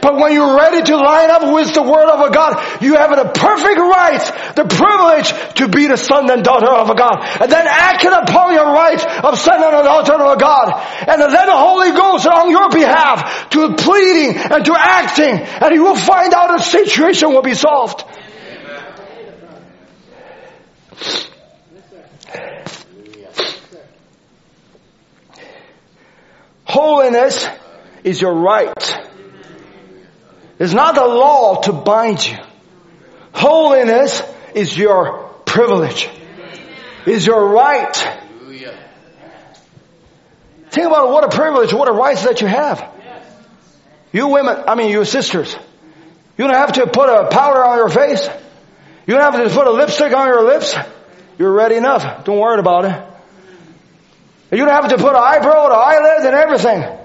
But 0.01 0.16
when 0.16 0.32
you're 0.32 0.56
ready 0.56 0.82
to 0.82 0.97
line 0.97 1.31
up 1.31 1.52
with 1.52 1.74
the 1.74 1.82
word 1.82 2.09
of 2.09 2.20
a 2.20 2.32
God, 2.32 2.82
you 2.82 2.94
have 2.97 3.10
the 3.10 3.31
perfect 3.35 3.78
right, 3.78 4.55
the 4.56 4.64
privilege 4.64 5.28
to 5.56 5.68
be 5.68 5.86
the 5.89 5.97
son 5.97 6.31
and 6.31 6.43
daughter 6.43 6.72
of 6.72 6.89
a 6.89 6.94
God. 6.94 7.20
And 7.40 7.52
then 7.52 7.66
acting 7.68 8.12
upon 8.12 8.55
your 8.55 8.64
right 8.64 9.24
of 9.24 9.39
son 9.39 9.62
and 9.62 9.85
daughter 9.85 10.14
of 10.14 10.36
a 10.36 10.40
God. 10.40 10.72
And 11.06 11.20
then 11.20 11.47
the 11.47 11.56
Holy 11.56 11.90
Ghost 11.90 12.27
on 12.27 12.51
your 12.51 12.70
behalf 12.70 13.51
to 13.51 13.74
pleading 13.74 14.36
and 14.36 14.64
to 14.64 14.74
acting. 14.77 15.36
And 15.36 15.74
you 15.74 15.85
will 15.85 15.97
find 15.97 16.32
out 16.32 16.56
the 16.56 16.62
situation 16.62 17.31
will 17.31 17.43
be 17.43 17.55
solved. 17.55 18.05
Holiness 26.64 27.47
is 28.05 28.20
your 28.20 28.35
right. 28.35 29.10
It's 30.61 30.74
not 30.74 30.99
a 30.99 31.07
law 31.07 31.62
to 31.62 31.73
bind 31.73 32.24
you. 32.24 32.37
Holiness 33.32 34.23
is 34.55 34.77
your 34.77 35.31
privilege. 35.47 36.11
Is 37.07 37.27
your 37.27 37.49
right. 37.49 37.97
Think 40.69 40.87
about 40.87 41.11
what 41.11 41.24
a 41.24 41.35
privilege, 41.35 41.73
what 41.73 41.89
a 41.89 41.93
right 41.93 42.16
that 42.19 42.43
you 42.43 42.47
have. 42.47 42.87
You 44.12 44.28
women, 44.28 44.65
I 44.69 44.74
mean 44.74 44.91
you 44.91 45.05
sisters, 45.07 45.57
you 46.37 46.45
don't 46.45 46.55
have 46.55 46.74
to 46.74 46.87
put 46.87 47.09
a 47.09 47.28
powder 47.28 47.65
on 47.65 47.78
your 47.78 47.89
face. 47.89 48.28
You 49.07 49.15
don't 49.15 49.32
have 49.32 49.43
to 49.43 49.55
put 49.55 49.66
a 49.66 49.70
lipstick 49.70 50.12
on 50.15 50.27
your 50.27 50.45
lips. 50.45 50.77
You're 51.39 51.53
ready 51.53 51.77
enough. 51.77 52.24
Don't 52.24 52.39
worry 52.39 52.59
about 52.59 52.85
it. 52.85 53.03
You 54.53 54.59
don't 54.59 54.74
have 54.74 54.89
to 54.91 54.99
put 54.99 55.11
an 55.11 55.23
eyebrow, 55.23 55.69
the 55.69 55.74
eyelids, 55.74 56.24
and 56.27 56.35
everything. 56.35 56.99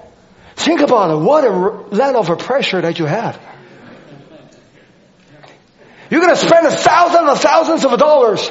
Think 0.56 0.80
about 0.80 1.10
it. 1.10 1.22
What 1.22 1.44
a 1.44 1.50
level 1.94 2.32
of 2.32 2.38
pressure 2.40 2.80
that 2.80 2.98
you 2.98 3.04
have. 3.04 3.38
You're 6.10 6.20
going 6.20 6.34
to 6.34 6.40
spend 6.40 6.66
thousands 6.68 7.28
and 7.28 7.38
thousands 7.38 7.84
of 7.84 7.96
dollars. 7.98 8.50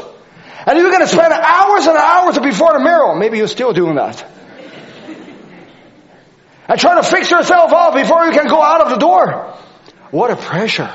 And 0.68 0.77
you're 0.77 0.91
going 0.91 1.02
to 1.02 1.07
spend 1.07 1.34
hours 1.34 1.88
and 1.88 1.98
hours 1.98 2.38
before 2.40 2.73
the 2.73 2.80
mirror. 2.80 3.15
Maybe 3.15 3.38
you're 3.38 3.48
still 3.48 3.73
doing 3.73 3.95
that. 3.95 4.23
And 6.68 6.80
trying 6.80 7.02
to 7.02 7.07
fix 7.07 7.30
yourself 7.30 7.73
up 7.73 7.95
before 7.95 8.26
you 8.26 8.32
can 8.32 8.48
go 8.48 8.61
out 8.61 8.82
of 8.82 8.90
the 8.90 8.98
door. 8.98 9.53
What 10.11 10.32
a 10.32 10.36
pressure. 10.36 10.91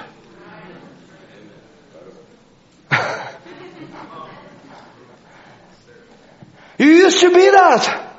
you 6.78 6.86
used 6.86 7.20
to 7.20 7.32
be 7.32 7.50
that. 7.50 8.09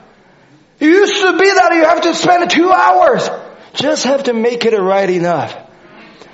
You 0.82 0.90
used 0.90 1.22
to 1.22 1.38
be 1.38 1.46
that 1.46 1.74
you 1.76 1.86
have 1.86 2.02
to 2.02 2.16
spend 2.16 2.50
two 2.50 2.72
hours. 2.72 3.30
Just 3.76 4.04
have 4.06 4.24
to 4.24 4.34
make 4.34 4.66
it 4.66 4.76
right 4.76 5.10
enough. 5.10 5.56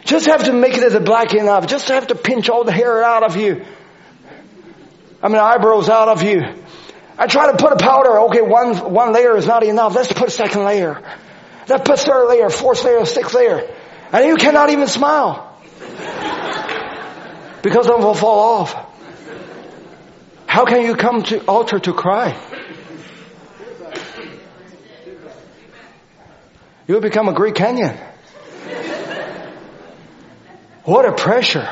Just 0.05 0.27
have 0.27 0.45
to 0.45 0.53
make 0.53 0.77
it 0.77 1.05
black 1.05 1.33
enough. 1.33 1.67
Just 1.67 1.89
have 1.89 2.07
to 2.07 2.15
pinch 2.15 2.49
all 2.49 2.63
the 2.63 2.71
hair 2.71 3.03
out 3.03 3.23
of 3.23 3.35
you. 3.35 3.65
I 5.21 5.27
mean, 5.27 5.37
eyebrows 5.37 5.89
out 5.89 6.07
of 6.07 6.23
you. 6.23 6.41
I 7.17 7.27
try 7.27 7.51
to 7.51 7.57
put 7.57 7.73
a 7.73 7.75
powder. 7.75 8.19
Okay, 8.21 8.41
one, 8.41 8.93
one 8.93 9.11
layer 9.11 9.35
is 9.35 9.45
not 9.45 9.63
enough. 9.63 9.93
Let's 9.93 10.13
put 10.13 10.29
a 10.29 10.31
second 10.31 10.63
layer. 10.63 11.03
Let's 11.67 11.85
put 11.85 11.99
third 11.99 12.29
layer, 12.29 12.49
fourth 12.49 12.85
layer, 12.85 13.03
sixth 13.05 13.33
layer. 13.33 13.69
And 14.13 14.25
you 14.25 14.37
cannot 14.37 14.69
even 14.69 14.87
smile. 14.87 15.59
Because 17.63 17.87
it 17.87 17.99
will 17.99 18.13
fall 18.13 18.61
off. 18.61 18.75
How 20.45 20.63
can 20.63 20.83
you 20.83 20.95
come 20.95 21.23
to 21.23 21.43
altar 21.47 21.79
to 21.79 21.91
cry? 21.91 22.33
You'll 26.87 27.01
become 27.01 27.27
a 27.27 27.33
Great 27.33 27.55
Canyon. 27.55 27.97
What 30.83 31.05
a 31.05 31.11
pressure. 31.11 31.67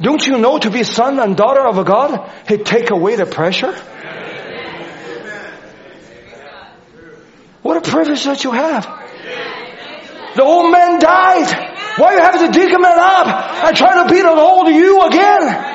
Don't 0.00 0.26
you 0.26 0.38
know 0.38 0.58
to 0.58 0.70
be 0.70 0.82
son 0.82 1.20
and 1.20 1.36
daughter 1.36 1.66
of 1.66 1.76
a 1.76 1.84
God, 1.84 2.30
He 2.48 2.56
take 2.56 2.90
away 2.90 3.16
the 3.16 3.26
pressure? 3.26 3.74
What 7.62 7.76
a 7.76 7.90
privilege 7.90 8.24
that 8.24 8.42
you 8.42 8.52
have. 8.52 8.84
The 10.34 10.42
old 10.42 10.72
man 10.72 10.98
died. 10.98 11.70
Why 11.98 12.14
you 12.14 12.20
have 12.20 12.38
to 12.38 12.48
dig 12.50 12.70
him 12.70 12.84
up 12.84 13.26
and 13.64 13.76
try 13.76 14.02
to 14.02 14.08
beat 14.08 14.24
an 14.24 14.38
old 14.38 14.68
you 14.68 15.02
again? 15.02 15.69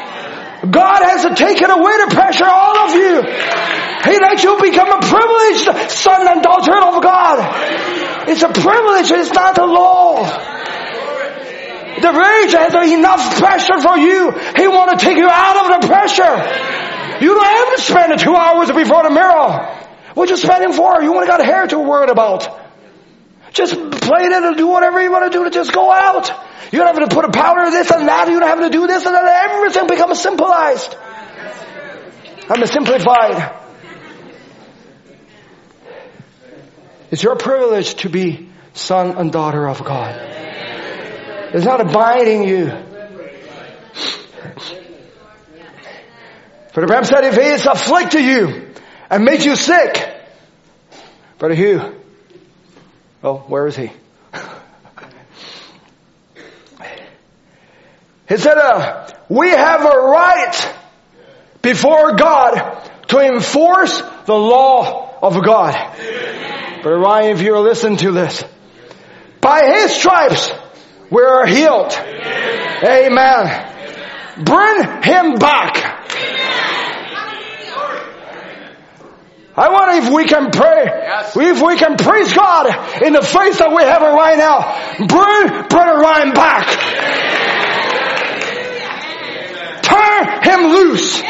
God 0.72 1.04
has 1.04 1.24
to 1.24 1.36
take 1.36 1.62
away 1.62 1.96
the 2.06 2.12
pressure 2.14 2.46
all 2.46 2.78
of 2.88 2.96
you. 2.96 3.22
He 4.06 4.20
lets 4.20 4.44
you 4.44 4.58
become 4.62 4.92
a 4.92 5.02
privileged 5.02 5.92
son 5.92 6.28
and 6.28 6.42
daughter 6.42 6.78
of 6.78 7.02
God. 7.02 8.30
It's 8.30 8.44
a 8.44 8.50
privilege, 8.50 9.12
it's 9.12 9.34
not 9.34 9.58
a 9.58 9.66
law. 9.66 10.24
The 12.02 12.12
rage 12.12 12.52
has 12.54 12.74
enough 12.92 13.38
pressure 13.38 13.80
for 13.82 13.98
you. 13.98 14.32
He 14.58 14.68
want 14.68 15.00
to 15.00 15.06
take 15.06 15.18
you 15.18 15.30
out 15.30 15.66
of 15.66 15.82
the 15.82 15.88
pressure. 15.88 16.36
You 17.24 17.34
don't 17.34 17.46
have 17.46 17.76
to 17.76 17.82
spend 17.82 18.20
two 18.20 18.36
hours 18.36 18.70
before 18.72 19.04
the 19.04 19.12
mirror. 19.12 19.86
What 20.14 20.30
you 20.30 20.38
spending 20.38 20.74
for? 20.74 21.02
You 21.02 21.14
only 21.14 21.28
got 21.28 21.44
hair 21.44 21.68
to 21.68 21.80
worry 21.80 22.10
about. 22.10 22.65
Just 23.56 23.73
play 23.73 24.26
it 24.26 24.34
and 24.34 24.57
do 24.57 24.68
whatever 24.68 25.02
you 25.02 25.10
want 25.10 25.32
to 25.32 25.38
do 25.38 25.45
to 25.45 25.49
just 25.49 25.72
go 25.72 25.90
out. 25.90 26.30
You 26.73 26.80
don't 26.80 26.94
have 26.94 27.07
to 27.10 27.15
put 27.15 27.23
a 27.23 27.32
powder 27.32 27.72
this 27.72 27.90
and 27.90 28.06
that. 28.06 28.27
You 28.27 28.38
don't 28.38 28.49
have 28.49 28.60
to 28.60 28.69
do 28.69 28.86
this 28.86 29.06
and 29.06 29.15
that. 29.15 29.49
Everything 29.49 29.88
becomes 29.88 30.22
simplified. 30.22 30.77
I'm 32.49 32.65
simplified. 32.65 33.61
It's 37.11 37.23
your 37.23 37.38
privilege 37.38 37.95
to 37.95 38.10
be 38.10 38.49
son 38.73 39.18
and 39.18 39.32
daughter 39.32 39.65
of 39.69 39.82
God. 39.86 40.19
It's 41.53 41.64
not 41.64 41.80
abiding 41.80 42.49
you. 42.49 42.68
For 46.73 46.82
the 46.82 46.88
Bible 46.88 47.06
said, 47.06 47.23
if 47.23 47.36
he 47.36 47.41
is 47.41 47.65
afflicted 47.65 48.22
you 48.22 48.73
and 49.10 49.23
makes 49.23 49.45
you 49.45 49.56
sick, 49.56 50.14
Brother 51.38 51.56
Hugh, 51.56 52.02
oh, 53.26 53.38
where 53.47 53.68
is 53.68 53.76
he? 53.76 53.91
He 58.27 58.38
said, 58.38 58.57
uh, 58.57 59.07
we 59.30 59.49
have 59.49 59.81
a 59.81 59.97
right 59.99 60.76
before 61.61 62.15
God 62.15 62.89
to 63.07 63.19
enforce 63.19 64.02
the 64.26 64.34
law 64.34 65.19
of 65.22 65.43
God. 65.43 65.73
But 66.84 66.89
Ryan, 66.89 67.35
if 67.35 67.41
you 67.41 67.57
listen 67.60 67.97
to 67.97 68.11
this, 68.11 68.43
by 69.41 69.76
his 69.76 69.95
stripes, 69.95 70.52
we 71.11 71.22
are 71.22 71.45
healed. 71.45 71.93
Amen. 72.84 74.43
Bring 74.43 75.03
him 75.03 75.35
back. 75.35 75.94
I 79.57 79.69
wonder 79.69 80.06
if 80.06 80.14
we 80.14 80.26
can 80.26 80.52
pray, 80.52 80.84
if 80.84 81.61
we 81.61 81.77
can 81.77 81.95
praise 81.95 82.34
God 82.34 82.68
in 83.02 83.14
the 83.14 83.22
face 83.22 83.60
that 83.60 83.72
we 83.72 83.84
have 83.84 84.02
right 84.02 84.38
now. 84.38 84.68
Bring 84.99 85.68
Brother 85.69 85.98
Ryan 85.99 86.34
back. 86.36 86.68
Turn 89.80 90.44
him 90.44 90.60
loose. 90.76 91.23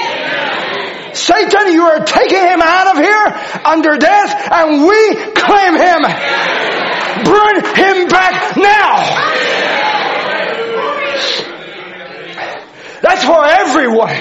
Satan, 1.13 1.73
you 1.73 1.83
are 1.83 2.03
taking 2.03 2.41
him 2.41 2.61
out 2.61 2.95
of 2.95 2.97
here 2.97 3.61
under 3.63 3.95
death 3.97 4.33
and 4.51 4.81
we 4.81 5.15
claim 5.37 5.77
him. 5.77 6.01
Bring 7.29 7.55
him 7.77 8.07
back 8.09 8.57
now. 8.57 9.94
That's 13.05 13.21
for 13.21 13.37
everyone. 13.45 14.17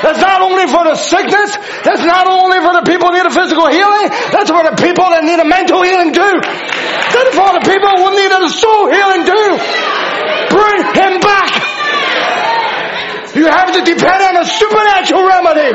That's 0.00 0.16
not 0.16 0.40
only 0.40 0.64
for 0.64 0.80
the 0.88 0.96
sickness. 0.96 1.60
That's 1.84 2.00
not 2.00 2.24
only 2.24 2.56
for 2.64 2.72
the 2.72 2.88
people 2.88 3.12
who 3.12 3.20
need 3.20 3.28
a 3.28 3.36
physical 3.36 3.68
healing. 3.68 4.08
That's 4.32 4.48
for 4.48 4.64
the 4.64 4.80
people 4.80 5.12
that 5.12 5.28
need 5.28 5.36
a 5.36 5.44
mental 5.44 5.84
healing 5.84 6.16
too. 6.16 6.36
That's 6.40 7.32
for 7.36 7.52
the 7.52 7.64
people 7.68 7.92
who 8.00 8.08
need 8.16 8.32
a 8.32 8.48
soul 8.48 8.88
healing 8.88 9.28
too. 9.28 9.50
Bring 10.56 10.80
him 10.96 11.14
back. 11.20 11.52
You 13.36 13.44
have 13.44 13.76
to 13.76 13.80
depend 13.84 14.20
on 14.24 14.40
a 14.40 14.46
supernatural 14.48 15.20
remedy. 15.28 15.72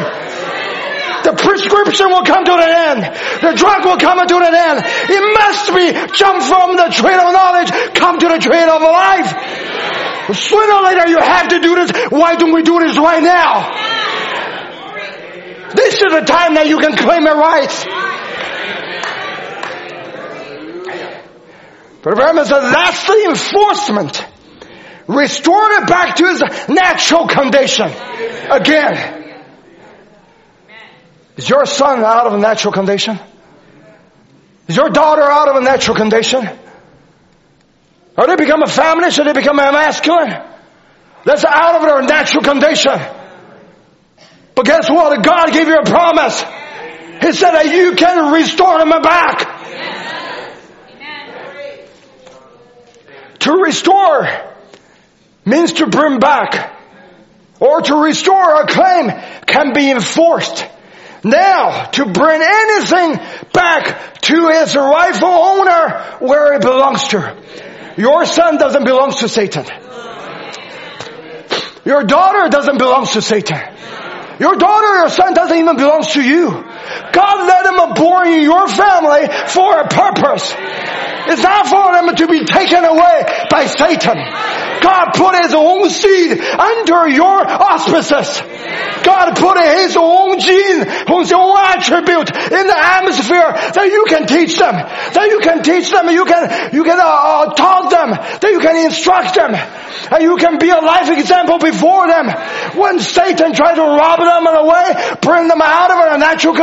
The 1.29 1.37
prescription 1.37 2.09
will 2.09 2.25
come 2.25 2.49
to 2.49 2.55
an 2.57 2.65
end. 2.65 3.01
The 3.45 3.53
drug 3.53 3.85
will 3.85 4.01
come 4.01 4.25
to 4.25 4.37
an 4.41 4.55
end. 4.57 4.77
It 5.05 5.23
must 5.37 5.69
be 5.69 5.85
jump 6.17 6.41
from 6.41 6.81
the 6.81 6.89
train 6.89 7.19
of 7.21 7.29
knowledge, 7.29 7.69
come 7.93 8.17
to 8.17 8.27
the 8.27 8.41
train 8.41 8.65
of 8.65 8.81
life. 8.81 9.78
Sooner 10.33 10.73
or 10.73 10.83
later 10.83 11.07
you 11.07 11.19
have 11.19 11.47
to 11.49 11.59
do 11.59 11.75
this. 11.75 11.91
Why 12.09 12.35
don't 12.35 12.53
we 12.53 12.61
do 12.61 12.79
this 12.79 12.97
right 12.97 13.23
now? 13.23 13.71
This 15.73 15.95
is 15.95 16.11
the 16.11 16.21
time 16.21 16.55
that 16.55 16.67
you 16.67 16.77
can 16.79 16.95
claim 16.95 17.23
your 17.23 17.37
rights. 17.37 17.85
But 22.01 22.11
remember, 22.11 22.43
that's 22.45 23.05
the 23.07 23.25
enforcement. 23.29 24.25
Restore 25.07 25.71
it 25.73 25.87
back 25.87 26.15
to 26.17 26.25
its 26.25 26.69
natural 26.69 27.27
condition. 27.27 27.91
Again. 28.51 29.15
Is 31.37 31.49
your 31.49 31.65
son 31.65 32.03
out 32.03 32.27
of 32.27 32.33
a 32.33 32.37
natural 32.37 32.73
condition? 32.73 33.19
Is 34.67 34.75
your 34.75 34.89
daughter 34.89 35.23
out 35.23 35.49
of 35.49 35.55
a 35.55 35.61
natural 35.61 35.97
condition? 35.97 36.47
Or 38.19 38.27
they 38.27 38.35
become 38.35 38.61
a 38.61 38.67
feminist 38.67 39.17
or 39.17 39.23
they 39.23 39.31
become 39.31 39.57
a 39.59 39.71
masculine? 39.71 40.43
That's 41.23 41.45
out 41.45 41.75
of 41.75 41.81
their 41.83 42.01
natural 42.01 42.43
condition. 42.43 42.99
But 44.55 44.65
guess 44.65 44.89
what? 44.89 45.23
God 45.23 45.53
gave 45.53 45.69
you 45.69 45.75
a 45.75 45.85
promise. 45.85 46.41
He 47.21 47.31
said 47.31 47.51
that 47.51 47.67
you 47.71 47.95
can 47.95 48.33
restore 48.33 48.77
them 48.79 48.89
back. 49.01 49.55
To 53.39 53.53
restore 53.53 54.27
means 55.45 55.73
to 55.73 55.87
bring 55.87 56.19
back 56.19 56.77
or 57.61 57.81
to 57.81 57.95
restore 58.03 58.63
a 58.63 58.67
claim 58.67 59.11
can 59.45 59.71
be 59.71 59.89
enforced. 59.91 60.65
Now, 61.23 61.85
to 61.85 62.05
bring 62.05 62.41
anything 62.41 63.15
back 63.53 64.19
to 64.23 64.49
its 64.49 64.75
rightful 64.75 65.29
owner 65.29 66.17
where 66.19 66.55
it 66.55 66.61
belongs 66.61 67.07
to. 67.09 67.68
Your 67.99 68.25
son 68.25 68.57
doesn't 68.57 68.85
belong 68.85 69.11
to 69.11 69.27
Satan. 69.27 69.65
Your 71.83 72.05
daughter 72.05 72.47
doesn't 72.49 72.77
belong 72.77 73.05
to 73.07 73.21
Satan. 73.21 73.59
Your 74.39 74.55
daughter 74.55 74.87
or 74.87 74.97
your 74.99 75.09
son 75.09 75.33
doesn't 75.33 75.57
even 75.57 75.75
belong 75.75 76.03
to 76.13 76.21
you. 76.21 76.63
God 77.11 77.47
let 77.47 77.65
him 77.65 77.79
in 78.29 78.43
your 78.43 78.67
family 78.67 79.27
for 79.47 79.79
a 79.79 79.87
purpose. 79.87 80.53
It's 81.29 81.43
not 81.43 81.67
for 81.67 81.93
them 81.93 82.15
to 82.15 82.27
be 82.27 82.45
taken 82.45 82.83
away 82.83 83.45
by 83.49 83.65
Satan. 83.65 84.17
God 84.81 85.11
put 85.13 85.35
his 85.43 85.53
own 85.53 85.89
seed 85.89 86.39
under 86.39 87.07
your 87.09 87.45
auspices. 87.45 88.41
God 89.03 89.35
put 89.35 89.59
his 89.61 89.95
own 89.97 90.39
gene, 90.39 90.87
his 90.87 91.31
own 91.33 91.57
attribute 91.57 92.29
in 92.33 92.65
the 92.65 92.79
atmosphere 92.79 93.51
that 93.75 93.89
you 93.91 94.05
can 94.07 94.25
teach 94.25 94.57
them. 94.57 94.73
That 94.73 95.27
you 95.29 95.39
can 95.39 95.61
teach 95.61 95.91
them, 95.91 96.09
you 96.09 96.25
can, 96.25 96.73
you 96.73 96.83
can 96.83 96.97
uh, 96.99 97.05
uh, 97.05 97.53
talk 97.53 97.91
them, 97.91 98.11
that 98.11 98.49
you 98.49 98.59
can 98.59 98.85
instruct 98.85 99.35
them, 99.35 99.53
and 99.53 100.23
you 100.23 100.37
can 100.37 100.57
be 100.57 100.69
a 100.69 100.79
life 100.79 101.09
example 101.09 101.59
before 101.59 102.07
them. 102.07 102.27
When 102.79 102.99
Satan 102.99 103.53
tries 103.53 103.75
to 103.75 103.85
rob 103.85 104.19
them 104.19 104.47
away, 104.47 105.17
bring 105.21 105.47
them 105.47 105.61
out 105.61 105.91
of 105.91 106.15
a 106.15 106.17
natural 106.17 106.55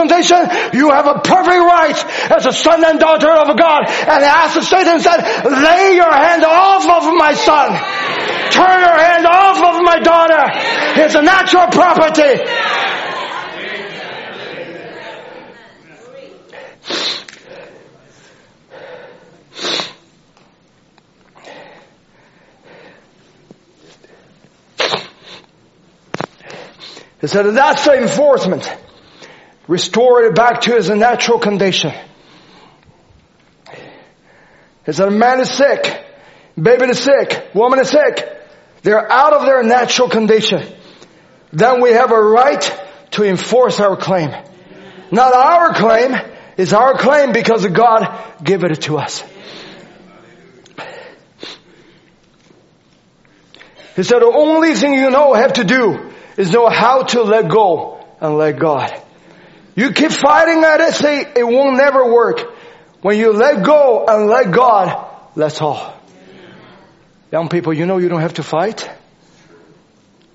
you 0.73 0.91
have 0.91 1.07
a 1.07 1.20
perfect 1.20 1.61
right 1.61 2.31
as 2.31 2.47
a 2.47 2.53
son 2.53 2.85
and 2.85 3.01
daughter 3.01 3.31
of 3.31 3.57
God. 3.59 3.89
And 3.89 4.24
as 4.24 4.69
Satan 4.69 5.01
said, 5.01 5.20
lay 5.45 5.95
your 5.95 6.12
hand 6.12 6.45
off 6.45 6.85
of 6.85 7.15
my 7.15 7.35
son. 7.35 7.69
Turn 8.51 8.81
your 8.81 8.99
hand 8.99 9.27
off 9.27 9.57
of 9.59 9.83
my 9.83 9.99
daughter. 9.99 10.45
It's 11.03 11.15
a 11.15 11.23
natural 11.23 11.66
property. 11.69 12.43
He 27.20 27.27
said, 27.28 27.47
that's 27.57 27.85
the 27.85 28.03
enforcement. 28.03 28.70
Restore 29.69 30.25
it 30.25 30.35
back 30.35 30.63
to 30.63 30.77
its 30.77 30.89
natural 30.89 31.39
condition. 31.39 31.93
He 34.85 34.93
said, 34.93 35.09
a 35.09 35.11
man 35.11 35.41
is 35.41 35.51
sick, 35.51 36.05
baby 36.61 36.85
is 36.87 37.01
sick, 37.01 37.51
woman 37.55 37.81
is 37.81 37.91
sick. 37.91 38.33
They're 38.83 39.11
out 39.11 39.33
of 39.33 39.45
their 39.45 39.65
natural 39.65 40.09
condition. 40.09 40.63
Then 41.53 41.81
we 41.83 41.91
have 41.91 42.13
a 42.13 42.23
right 42.23 42.81
to 43.13 43.25
enforce 43.25 43.81
our 43.81 43.97
claim. 43.97 44.31
Not 45.11 45.35
our 45.35 45.75
claim, 45.75 46.15
it's 46.57 46.73
our 46.73 46.97
claim 46.97 47.33
because 47.33 47.67
God 47.67 48.43
gave 48.45 48.63
it 48.63 48.83
to 48.83 48.99
us. 48.99 49.25
He 53.97 54.03
said, 54.03 54.21
the 54.21 54.33
only 54.33 54.75
thing 54.75 54.95
you 54.95 55.11
know 55.11 55.33
have 55.33 55.55
to 55.55 55.65
do 55.65 56.13
is 56.37 56.53
know 56.53 56.69
how 56.69 57.03
to 57.03 57.23
let 57.23 57.49
go 57.49 58.05
and 58.21 58.37
let 58.37 58.59
God. 58.59 59.03
You 59.77 59.93
keep 59.93 60.11
fighting 60.11 60.65
at 60.65 60.81
it, 60.81 60.94
say 60.94 61.20
it 61.36 61.47
won't 61.47 61.77
never 61.77 62.11
work. 62.11 62.40
When 63.03 63.19
you 63.19 63.32
let 63.35 63.62
go 63.62 64.07
and 64.09 64.27
let 64.27 64.51
God, 64.51 65.07
that's 65.36 65.61
all. 65.61 65.94
Young 67.31 67.51
people, 67.51 67.74
you 67.74 67.85
know 67.85 67.98
you 67.98 68.09
don't 68.09 68.23
have 68.23 68.35
to 68.35 68.43
fight. 68.43 68.90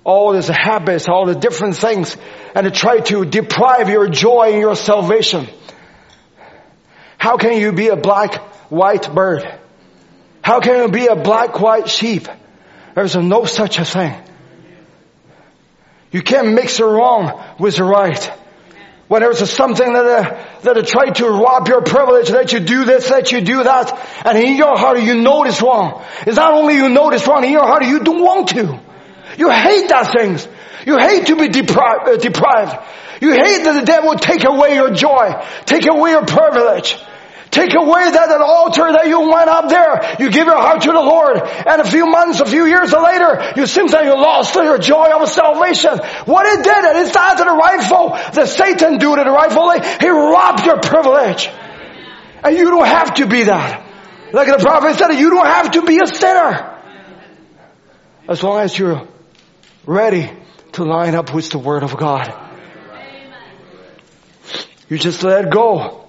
All 0.04 0.32
these 0.32 0.46
habits, 0.46 1.08
all 1.08 1.26
the 1.26 1.34
different 1.34 1.76
things, 1.76 2.16
and 2.54 2.64
to 2.64 2.70
try 2.70 3.00
to 3.00 3.24
deprive 3.24 3.88
your 3.88 4.08
joy 4.08 4.52
and 4.52 4.60
your 4.60 4.76
salvation. 4.76 5.48
How 7.18 7.36
can 7.36 7.60
you 7.60 7.72
be 7.72 7.88
a 7.88 7.96
black, 7.96 8.34
white 8.70 9.12
bird? 9.12 9.44
How 10.40 10.60
can 10.60 10.82
you 10.82 10.88
be 10.88 11.06
a 11.06 11.16
black, 11.16 11.60
white 11.60 11.88
sheep? 11.88 12.28
There's 12.94 13.16
no 13.16 13.44
such 13.44 13.78
a 13.80 13.84
thing. 13.84 14.14
You 16.12 16.22
can't 16.22 16.52
mix 16.52 16.78
the 16.78 16.84
wrong 16.84 17.42
with 17.58 17.76
the 17.76 17.84
right. 17.84 18.30
When 19.12 19.20
there's 19.20 19.50
something 19.50 19.92
that, 19.92 20.06
uh, 20.06 20.72
that 20.72 20.86
try 20.86 21.10
to 21.10 21.28
rob 21.28 21.68
your 21.68 21.82
privilege, 21.82 22.30
that 22.30 22.54
you 22.54 22.60
do 22.60 22.86
this, 22.86 23.10
that 23.10 23.30
you 23.30 23.42
do 23.42 23.62
that, 23.62 23.92
and 24.24 24.38
in 24.38 24.56
your 24.56 24.74
heart 24.78 25.02
you 25.02 25.16
know 25.16 25.44
it's 25.44 25.60
wrong. 25.60 26.02
It's 26.26 26.38
not 26.38 26.54
only 26.54 26.76
you 26.76 26.88
know 26.88 27.10
it's 27.10 27.26
wrong, 27.26 27.44
in 27.44 27.52
your 27.52 27.66
heart 27.66 27.84
you 27.84 28.02
don't 28.02 28.22
want 28.22 28.48
to. 28.56 28.80
You 29.36 29.50
hate 29.50 29.90
that 29.90 30.14
things. 30.16 30.48
You 30.86 30.96
hate 30.96 31.26
to 31.26 31.36
be 31.36 31.48
depri- 31.48 32.08
uh, 32.08 32.16
deprived. 32.16 32.72
You 33.20 33.32
hate 33.32 33.64
that 33.64 33.80
the 33.80 33.84
devil 33.84 34.14
take 34.14 34.44
away 34.44 34.76
your 34.76 34.94
joy, 34.94 35.44
take 35.66 35.86
away 35.86 36.12
your 36.12 36.24
privilege. 36.24 36.96
Take 37.52 37.74
away 37.74 38.10
that, 38.10 38.40
altar 38.40 38.90
that 38.92 39.08
you 39.08 39.20
went 39.20 39.50
up 39.50 39.68
there. 39.68 40.16
You 40.18 40.30
give 40.30 40.46
your 40.46 40.56
heart 40.56 40.80
to 40.82 40.90
the 40.90 41.04
Lord. 41.04 41.36
And 41.36 41.82
a 41.82 41.84
few 41.84 42.06
months, 42.06 42.40
a 42.40 42.46
few 42.46 42.64
years 42.64 42.92
later, 42.92 43.52
you 43.56 43.66
seem 43.66 43.88
that 43.88 44.04
you 44.06 44.14
lost 44.16 44.54
your 44.54 44.78
joy 44.78 45.12
of 45.12 45.28
salvation. 45.28 45.98
What 46.24 46.46
it 46.46 46.64
did, 46.64 46.84
it 46.84 46.96
is 47.04 47.14
not 47.14 47.36
to 47.36 47.44
the 47.44 47.52
rightful, 47.52 48.16
the 48.32 48.46
Satan 48.46 48.96
do 48.96 49.12
it 49.14 49.24
rightfully. 49.28 49.80
He 50.00 50.08
robbed 50.08 50.64
your 50.64 50.80
privilege. 50.80 51.50
And 52.42 52.56
you 52.56 52.70
don't 52.70 52.86
have 52.86 53.14
to 53.16 53.26
be 53.26 53.44
that. 53.44 53.86
Like 54.32 54.48
the 54.48 54.56
prophet 54.56 54.96
said, 54.96 55.12
you 55.12 55.28
don't 55.28 55.44
have 55.44 55.72
to 55.72 55.82
be 55.82 56.00
a 56.02 56.06
sinner. 56.06 56.80
As 58.28 58.42
long 58.42 58.60
as 58.60 58.78
you're 58.78 59.06
ready 59.84 60.30
to 60.72 60.84
line 60.84 61.14
up 61.14 61.34
with 61.34 61.50
the 61.50 61.58
Word 61.58 61.82
of 61.82 61.98
God. 61.98 62.32
You 64.88 64.96
just 64.96 65.22
let 65.22 65.50
go. 65.50 66.01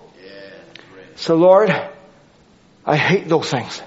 So 1.23 1.35
Lord, 1.35 1.73
I 2.85 2.97
hate 2.97 3.29
those 3.29 3.49
things. 3.49 3.81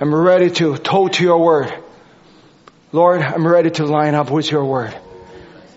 I'm 0.00 0.14
ready 0.14 0.48
to 0.48 0.78
toe 0.78 1.08
to 1.08 1.22
your 1.22 1.38
word. 1.38 1.70
Lord, 2.92 3.20
I'm 3.20 3.46
ready 3.46 3.70
to 3.72 3.84
line 3.84 4.14
up 4.14 4.30
with 4.30 4.50
your 4.50 4.64
word 4.64 4.96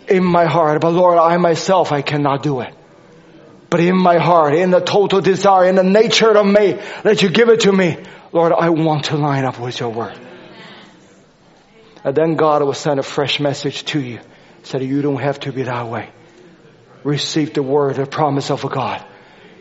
in 0.07 0.23
my 0.23 0.45
heart. 0.45 0.79
But 0.79 0.91
Lord, 0.91 1.17
I 1.17 1.35
myself, 1.35 1.91
I 1.91 2.01
cannot 2.01 2.43
do 2.43 2.61
it. 2.61 2.73
But 3.69 3.81
in 3.81 3.97
my 3.97 4.19
heart, 4.19 4.55
in 4.55 4.71
the 4.71 4.79
total 4.79 5.19
desire, 5.19 5.67
in 5.67 5.75
the 5.75 5.83
nature 5.83 6.31
of 6.31 6.45
me 6.45 6.79
that 7.03 7.21
you 7.21 7.27
give 7.27 7.49
it 7.49 7.59
to 7.67 7.71
me, 7.73 7.97
Lord, 8.31 8.53
I 8.53 8.69
want 8.69 9.03
to 9.05 9.17
line 9.17 9.43
up 9.43 9.59
with 9.59 9.81
your 9.81 9.89
word. 9.89 10.17
And 12.05 12.15
then 12.15 12.35
God 12.37 12.63
will 12.63 12.73
send 12.73 13.01
a 13.01 13.03
fresh 13.03 13.41
message 13.41 13.83
to 13.91 13.99
you. 13.99 14.21
Said 14.63 14.81
you 14.81 15.01
don't 15.01 15.21
have 15.21 15.41
to 15.41 15.51
be 15.51 15.63
that 15.63 15.89
way. 15.89 16.09
Receive 17.03 17.53
the 17.53 17.63
word, 17.63 17.97
the 17.97 18.05
promise 18.05 18.49
of 18.49 18.61
God 18.71 19.05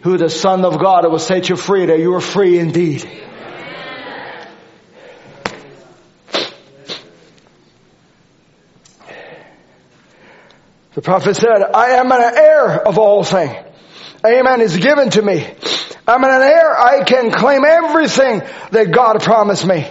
who 0.03 0.19
the 0.19 0.29
Son 0.29 0.65
of 0.65 0.79
God 0.79 1.09
will 1.11 1.19
set 1.19 1.49
you 1.49 1.57
free, 1.57 1.87
that 1.87 1.99
you 1.99 2.15
are 2.15 2.20
free 2.20 2.59
indeed. 2.59 3.09
The 10.95 11.03
prophet 11.03 11.37
said, 11.37 11.62
I 11.74 11.93
am 11.93 12.12
an 12.12 12.20
heir 12.20 12.87
of 12.87 12.99
all 12.99 13.24
things. 13.24 13.57
Amen 14.24 14.61
is 14.61 14.77
given 14.77 15.11
to 15.11 15.23
me. 15.23 15.47
I'm 16.07 16.23
an 16.23 16.43
heir. 16.43 16.77
I 16.77 17.05
can 17.05 17.31
claim 17.31 17.65
everything 17.65 18.43
that 18.73 18.91
God 18.93 19.23
promised 19.23 19.66
me. 19.66 19.87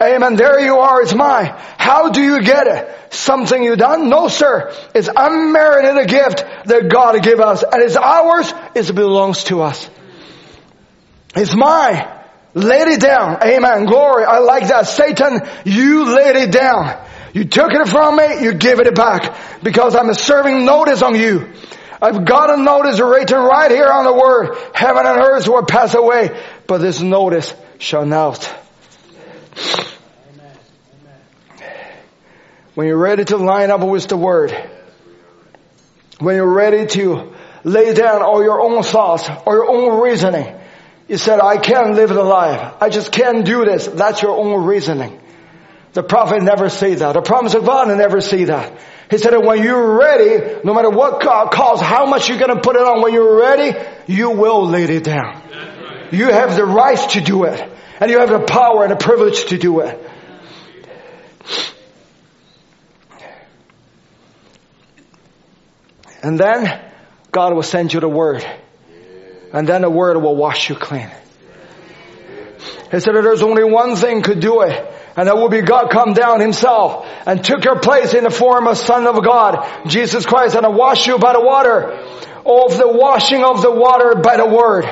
Amen. 0.00 0.36
There 0.36 0.60
you 0.60 0.78
are. 0.78 1.00
It's 1.02 1.14
mine. 1.14 1.54
How 1.78 2.10
do 2.10 2.20
you 2.20 2.42
get 2.42 2.66
it? 2.66 3.14
Something 3.14 3.62
you 3.62 3.76
done? 3.76 4.10
No, 4.10 4.28
sir. 4.28 4.74
It's 4.94 5.08
unmerited 5.14 5.96
a 5.96 6.06
gift 6.06 6.44
that 6.66 6.88
God 6.90 7.22
gave 7.22 7.40
us. 7.40 7.62
And 7.62 7.82
it's 7.82 7.96
ours. 7.96 8.52
It 8.74 8.94
belongs 8.94 9.44
to 9.44 9.62
us. 9.62 9.88
It's 11.34 11.54
mine. 11.54 12.06
Laid 12.52 12.88
it 12.88 13.00
down. 13.00 13.42
Amen. 13.42 13.86
Glory. 13.86 14.24
I 14.24 14.38
like 14.40 14.68
that. 14.68 14.86
Satan, 14.86 15.40
you 15.64 16.14
laid 16.14 16.36
it 16.36 16.52
down. 16.52 17.02
You 17.32 17.44
took 17.44 17.72
it 17.72 17.88
from 17.88 18.16
me. 18.16 18.42
You 18.42 18.52
give 18.52 18.80
it 18.80 18.94
back. 18.94 19.62
Because 19.62 19.94
I'm 19.94 20.12
serving 20.12 20.66
notice 20.66 21.00
on 21.00 21.14
you. 21.14 21.52
I've 22.02 22.26
got 22.26 22.50
a 22.50 22.62
notice 22.62 23.00
written 23.00 23.38
right 23.38 23.70
here 23.70 23.88
on 23.88 24.04
the 24.04 24.12
word. 24.12 24.58
Heaven 24.74 25.06
and 25.06 25.18
earth 25.18 25.48
will 25.48 25.64
pass 25.64 25.94
away. 25.94 26.38
But 26.66 26.78
this 26.78 27.00
notice 27.00 27.54
shall 27.78 28.04
not. 28.04 28.54
When 32.74 32.86
you're 32.86 32.98
ready 32.98 33.24
to 33.24 33.38
line 33.38 33.70
up 33.70 33.80
with 33.80 34.06
the 34.08 34.16
word, 34.18 34.54
when 36.18 36.36
you're 36.36 36.52
ready 36.52 36.86
to 36.86 37.32
lay 37.64 37.94
down 37.94 38.22
all 38.22 38.42
your 38.42 38.60
own 38.60 38.82
thoughts 38.82 39.28
or 39.46 39.54
your 39.54 39.70
own 39.70 40.02
reasoning, 40.02 40.54
you 41.08 41.16
said, 41.16 41.40
I 41.40 41.56
can't 41.56 41.94
live 41.94 42.10
the 42.10 42.22
life. 42.22 42.74
I 42.80 42.90
just 42.90 43.12
can't 43.12 43.44
do 43.44 43.64
this. 43.64 43.86
That's 43.86 44.22
your 44.22 44.36
own 44.36 44.64
reasoning. 44.64 45.20
The 45.92 46.02
prophet 46.02 46.42
never 46.42 46.68
say 46.68 46.94
that. 46.96 47.12
The 47.12 47.22
promise 47.22 47.54
of 47.54 47.64
God 47.64 47.88
never 47.88 48.20
say 48.20 48.44
that. 48.44 48.78
He 49.10 49.18
said 49.18 49.32
that 49.32 49.42
when 49.42 49.62
you're 49.62 49.96
ready, 49.96 50.60
no 50.64 50.74
matter 50.74 50.90
what 50.90 51.22
God 51.22 51.52
calls, 51.52 51.80
how 51.80 52.06
much 52.06 52.28
you're 52.28 52.38
gonna 52.38 52.60
put 52.60 52.76
it 52.76 52.82
on, 52.82 53.02
when 53.02 53.14
you're 53.14 53.38
ready, 53.38 53.78
you 54.06 54.30
will 54.30 54.66
lay 54.66 54.84
it 54.84 55.04
down. 55.04 55.42
You 56.12 56.26
have 56.26 56.56
the 56.56 56.64
right 56.64 56.98
to 57.10 57.20
do 57.20 57.44
it. 57.44 57.72
And 58.00 58.10
you 58.10 58.18
have 58.18 58.28
the 58.28 58.40
power 58.40 58.82
and 58.82 58.92
the 58.92 58.96
privilege 58.96 59.46
to 59.46 59.58
do 59.58 59.80
it. 59.80 59.98
And 66.22 66.38
then 66.38 66.80
God 67.30 67.54
will 67.54 67.62
send 67.62 67.92
you 67.92 68.00
the 68.00 68.08
word. 68.08 68.44
And 69.52 69.68
then 69.68 69.82
the 69.82 69.90
word 69.90 70.16
will 70.20 70.36
wash 70.36 70.68
you 70.68 70.74
clean. 70.74 71.10
He 72.90 73.00
said 73.00 73.14
that 73.14 73.22
there's 73.22 73.42
only 73.42 73.64
one 73.64 73.96
thing 73.96 74.22
could 74.22 74.40
do 74.40 74.62
it. 74.62 74.92
And 75.16 75.28
that 75.28 75.36
will 75.36 75.48
be 75.48 75.62
God 75.62 75.90
come 75.90 76.12
down 76.12 76.40
himself 76.40 77.06
and 77.26 77.42
took 77.42 77.64
your 77.64 77.78
place 77.78 78.12
in 78.12 78.24
the 78.24 78.30
form 78.30 78.66
of 78.66 78.76
Son 78.76 79.06
of 79.06 79.24
God, 79.24 79.88
Jesus 79.88 80.26
Christ, 80.26 80.54
and 80.54 80.66
I 80.66 80.68
wash 80.68 81.06
you 81.06 81.18
by 81.18 81.32
the 81.32 81.40
water 81.40 81.92
of 82.44 82.76
the 82.76 82.86
washing 82.86 83.42
of 83.42 83.62
the 83.62 83.70
water 83.70 84.16
by 84.16 84.36
the 84.36 84.46
word. 84.46 84.84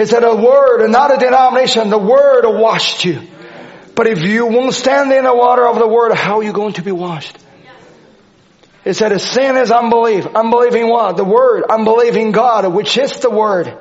He 0.00 0.06
said 0.06 0.24
a 0.24 0.34
word 0.34 0.80
and 0.80 0.92
not 0.92 1.14
a 1.14 1.18
denomination. 1.18 1.90
The 1.90 1.98
word 1.98 2.46
washed 2.46 3.04
you. 3.04 3.20
But 3.94 4.06
if 4.06 4.22
you 4.22 4.46
won't 4.46 4.72
stand 4.72 5.12
in 5.12 5.24
the 5.24 5.34
water 5.34 5.68
of 5.68 5.78
the 5.78 5.86
word, 5.86 6.14
how 6.14 6.38
are 6.38 6.42
you 6.42 6.54
going 6.54 6.72
to 6.74 6.82
be 6.82 6.90
washed? 6.90 7.36
It 8.82 8.94
said, 8.94 9.12
a 9.12 9.18
sin 9.18 9.58
is 9.58 9.70
unbelief. 9.70 10.26
Unbelieving 10.26 10.88
what? 10.88 11.18
The 11.18 11.24
word. 11.24 11.64
Unbelieving 11.68 12.32
God, 12.32 12.72
which 12.72 12.96
is 12.96 13.20
the 13.20 13.28
word. 13.28 13.76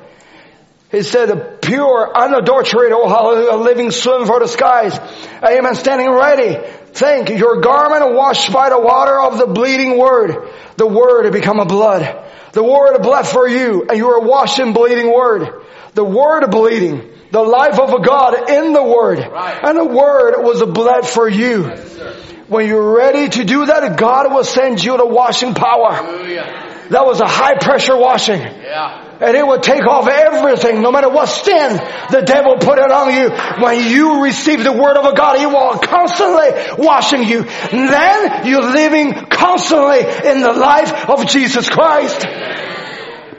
He 0.92 1.04
said, 1.04 1.30
a 1.30 1.58
pure, 1.62 2.12
unadulterated, 2.14 2.92
oh 2.92 3.08
hallelujah, 3.08 3.64
living 3.64 3.92
swim 3.92 4.26
for 4.26 4.42
the 4.42 4.48
skies. 4.50 5.00
Amen. 5.42 5.74
Standing 5.76 6.12
ready. 6.12 6.68
Think 6.88 7.30
your 7.30 7.62
garment 7.62 8.14
washed 8.14 8.52
by 8.52 8.68
the 8.68 8.80
water 8.80 9.18
of 9.22 9.38
the 9.38 9.48
bleeding 9.48 9.98
word. 9.98 10.50
The 10.76 10.88
word 10.88 11.32
become 11.32 11.62
a 11.62 11.66
blood. 11.66 12.26
The 12.52 12.64
word 12.64 13.02
bled 13.04 13.26
for 13.26 13.48
you 13.48 13.86
and 13.88 13.98
you 13.98 14.10
are 14.10 14.20
washed 14.20 14.60
in 14.60 14.74
bleeding 14.74 15.14
word. 15.14 15.64
The 16.00 16.06
word 16.06 16.44
of 16.44 16.52
bleeding. 16.52 17.12
The 17.32 17.42
life 17.42 17.78
of 17.78 17.90
a 17.94 18.00
God 18.00 18.50
in 18.50 18.72
the 18.72 18.82
word. 18.82 19.20
Right. 19.20 19.60
And 19.66 19.78
the 19.78 19.84
word 19.84 20.42
was 20.42 20.62
a 20.62 20.66
blood 20.66 21.06
for 21.06 21.28
you. 21.28 21.68
Yes, 21.68 22.00
when 22.48 22.68
you're 22.68 22.96
ready 22.96 23.28
to 23.28 23.44
do 23.44 23.66
that, 23.66 24.00
God 24.00 24.34
will 24.34 24.46
send 24.46 24.82
you 24.82 24.96
the 24.96 25.06
washing 25.06 25.54
power. 25.54 25.92
Hallelujah. 25.92 26.88
That 26.92 27.06
was 27.06 27.20
a 27.20 27.28
high 27.28 27.56
pressure 27.60 27.98
washing. 27.98 28.40
Yeah. 28.40 29.18
And 29.20 29.36
it 29.36 29.46
will 29.46 29.60
take 29.60 29.86
off 29.86 30.08
everything, 30.08 30.82
no 30.82 30.90
matter 30.90 31.10
what 31.10 31.28
sin 31.28 31.76
the 32.10 32.22
devil 32.22 32.56
put 32.56 32.80
it 32.80 32.90
on 32.90 33.14
you. 33.14 33.30
When 33.62 33.92
you 33.92 34.24
receive 34.24 34.64
the 34.64 34.72
word 34.72 34.96
of 34.96 35.04
a 35.04 35.14
God, 35.14 35.38
he 35.38 35.46
will 35.46 35.78
constantly 35.80 36.50
washing 36.78 37.28
you. 37.28 37.44
And 37.44 37.90
then 37.90 38.48
you're 38.48 38.72
living 38.72 39.14
constantly 39.28 40.00
in 40.00 40.40
the 40.40 40.54
life 40.54 41.10
of 41.10 41.28
Jesus 41.28 41.70
Christ. 41.70 42.26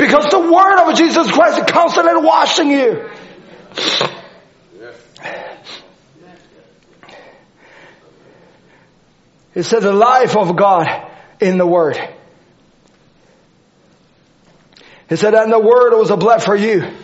Because 0.00 0.28
the 0.30 0.40
word 0.40 0.88
of 0.88 0.96
Jesus 0.96 1.30
Christ 1.30 1.58
is 1.58 1.64
constantly 1.66 2.24
washing 2.24 2.70
you. 2.70 3.10
It 9.54 9.64
said 9.64 9.82
the 9.82 9.92
life 9.92 10.38
of 10.38 10.56
God 10.56 10.86
in 11.38 11.58
the 11.58 11.66
Word. 11.66 11.98
He 15.10 15.16
said, 15.16 15.34
and 15.34 15.52
the 15.52 15.58
Word 15.58 15.92
was 15.94 16.08
a 16.08 16.16
blood 16.16 16.42
for 16.42 16.56
you, 16.56 16.94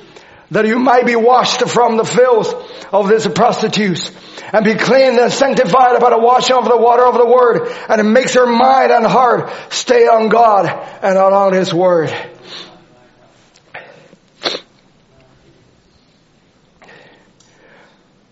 that 0.52 0.66
you 0.66 0.78
might 0.78 1.04
be 1.04 1.16
washed 1.16 1.68
from 1.68 1.98
the 1.98 2.04
filth 2.04 2.94
of 2.94 3.08
this 3.08 3.26
prostitutes 3.26 4.10
and 4.54 4.64
be 4.64 4.74
cleaned 4.74 5.18
and 5.18 5.30
sanctified 5.30 6.00
by 6.00 6.10
the 6.10 6.18
washing 6.18 6.56
of 6.56 6.64
the 6.64 6.78
water 6.78 7.04
of 7.04 7.18
the 7.18 7.26
Word. 7.26 7.68
And 7.90 8.00
it 8.00 8.04
makes 8.04 8.34
your 8.34 8.46
mind 8.46 8.90
and 8.90 9.04
heart 9.04 9.52
stay 9.70 10.06
on 10.06 10.30
God 10.30 10.66
and 11.02 11.18
on 11.18 11.52
His 11.52 11.74
Word. 11.74 12.14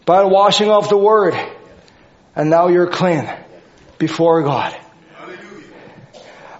By 0.06 0.24
washing 0.24 0.70
of 0.70 0.88
the 0.88 0.98
Word, 0.98 1.34
and 2.36 2.50
now 2.50 2.68
you're 2.68 2.90
clean 2.90 3.28
before 3.98 4.42
God. 4.42 4.76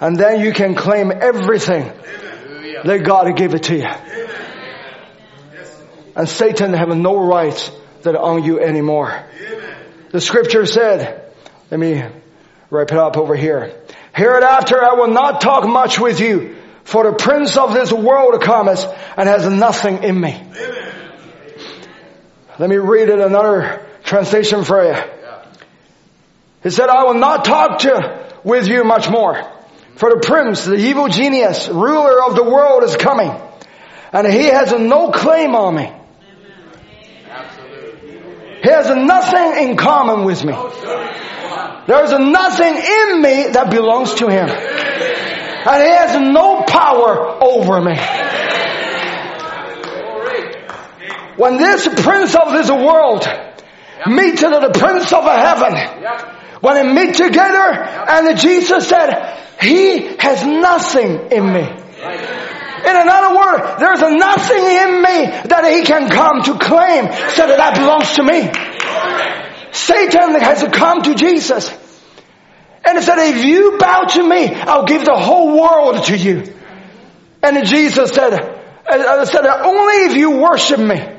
And 0.01 0.17
then 0.17 0.41
you 0.41 0.53
can 0.53 0.75
claim 0.75 1.13
everything 1.13 1.93
that 2.85 3.03
God 3.05 3.37
gave 3.37 3.55
it 3.55 3.65
to 3.65 3.77
you. 3.77 3.89
And 6.17 6.29
Satan 6.29 6.73
have 6.73 6.89
no 6.97 7.27
rights 7.27 7.71
that 8.03 8.17
on 8.17 8.45
you 8.45 8.61
anymore. 8.61 9.25
The 10.11 10.21
scripture 10.21 10.65
said, 10.67 11.33
let 11.71 11.81
me 11.81 12.03
wrap 12.71 12.93
it 12.93 12.99
up 12.99 13.17
over 13.17 13.35
here. 13.35 13.81
Hereafter 14.15 14.83
I 14.83 14.95
will 14.95 15.09
not 15.09 15.41
talk 15.41 15.67
much 15.67 15.99
with 15.99 16.21
you, 16.21 16.57
for 16.85 17.05
the 17.05 17.17
prince 17.17 17.57
of 17.57 17.73
this 17.75 17.93
world 17.93 18.41
cometh 18.43 18.87
and 19.17 19.29
has 19.29 19.49
nothing 19.49 20.05
in 20.05 20.21
me. 20.21 20.41
Let 22.59 22.71
me 22.71 22.77
read 22.77 23.09
it 23.09 23.19
another 23.19 23.85
translation 24.05 24.65
for 24.65 24.85
you. 24.85 24.95
He 26.63 26.71
said, 26.71 26.89
I 26.89 27.05
will 27.05 27.15
not 27.15 27.45
talk 27.45 27.81
to, 27.81 28.33
with 28.45 28.69
you 28.69 28.85
much 28.85 29.11
more. 29.11 29.51
For 29.97 30.11
the 30.11 30.21
prince, 30.25 30.65
the 30.65 30.77
evil 30.77 31.09
genius, 31.09 31.69
ruler 31.69 32.23
of 32.25 32.37
the 32.37 32.45
world 32.45 32.85
is 32.85 32.97
coming. 32.97 33.31
And 34.13 34.27
he 34.27 34.45
has 34.45 34.73
no 34.73 35.11
claim 35.11 35.55
on 35.55 35.75
me. 35.75 35.93
He 38.63 38.71
has 38.71 38.89
nothing 38.89 39.69
in 39.69 39.77
common 39.77 40.25
with 40.25 40.45
me. 40.45 40.55
There's 41.87 42.13
nothing 42.13 42.75
in 42.77 43.21
me 43.21 43.49
that 43.53 43.69
belongs 43.71 44.15
to 44.15 44.29
him. 44.29 44.49
And 44.49 45.83
he 45.83 45.91
has 45.91 46.21
no 46.21 46.63
power 46.63 47.43
over 47.43 47.81
me. 47.83 47.95
When 51.37 51.57
this 51.57 51.89
prince 52.03 52.35
of 52.35 52.53
this 52.53 52.71
world 52.71 53.27
meets 54.07 54.41
the 54.41 54.71
prince 54.75 55.13
of 55.13 55.25
heaven, 55.25 55.75
when 56.61 56.75
they 56.75 56.93
meet 56.93 57.15
together 57.15 57.73
and 57.85 58.39
Jesus 58.39 58.89
said, 58.89 59.39
He 59.61 60.17
has 60.19 60.45
nothing 60.45 61.31
in 61.33 61.53
me. 61.53 61.85
In 62.85 62.95
another 62.95 63.35
word, 63.35 63.77
there's 63.79 64.01
nothing 64.01 64.59
in 64.59 65.01
me 65.01 65.27
that 65.49 65.65
he 65.73 65.85
can 65.85 66.11
come 66.11 66.43
to 66.43 66.59
claim 66.59 67.05
so 67.33 67.47
that 67.47 67.57
that 67.57 67.77
belongs 67.79 68.13
to 68.17 68.23
me. 68.23 68.53
Satan 69.73 70.39
has 70.39 70.63
come 70.71 71.03
to 71.03 71.15
Jesus 71.15 71.71
and 72.85 73.03
said, 73.03 73.19
if 73.31 73.45
you 73.45 73.79
bow 73.79 74.03
to 74.03 74.23
me, 74.29 74.55
I'll 74.55 74.85
give 74.85 75.05
the 75.05 75.17
whole 75.17 75.59
world 75.59 76.05
to 76.05 76.17
you. 76.17 76.55
And 77.43 77.67
Jesus 77.67 78.11
said, 78.11 78.37
said, 78.37 79.47
only 79.47 79.95
if 80.05 80.17
you 80.17 80.33
worship 80.33 80.79
me. 80.79 81.14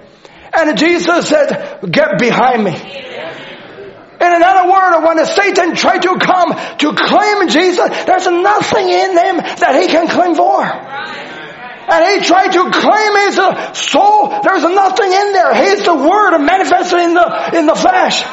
And 0.58 0.78
Jesus 0.78 1.28
said, 1.28 1.80
get 1.92 2.18
behind 2.18 2.64
me. 2.64 2.72
In 2.72 4.32
another 4.32 4.72
word, 4.72 5.04
when 5.06 5.26
Satan 5.26 5.76
tried 5.76 6.02
to 6.04 6.18
come 6.18 6.56
to 6.80 6.94
claim 6.96 7.50
Jesus, 7.50 7.90
there's 8.06 8.26
nothing 8.26 8.88
in 8.90 9.12
him 9.12 9.36
that 9.60 9.76
he 9.76 9.88
can 9.88 10.08
claim 10.08 10.36
for. 10.36 10.64
And 10.64 12.02
he 12.10 12.26
tried 12.26 12.50
to 12.54 12.72
claim 12.72 13.12
his 13.28 13.36
soul. 13.78 14.32
There's 14.42 14.64
nothing 14.64 15.12
in 15.12 15.28
there. 15.34 15.54
He's 15.54 15.86
the 15.86 15.94
word 15.94 16.40
manifested 16.40 17.00
in 17.00 17.14
the, 17.14 17.60
in 17.60 17.66
the 17.68 17.76
flesh. 17.76 18.24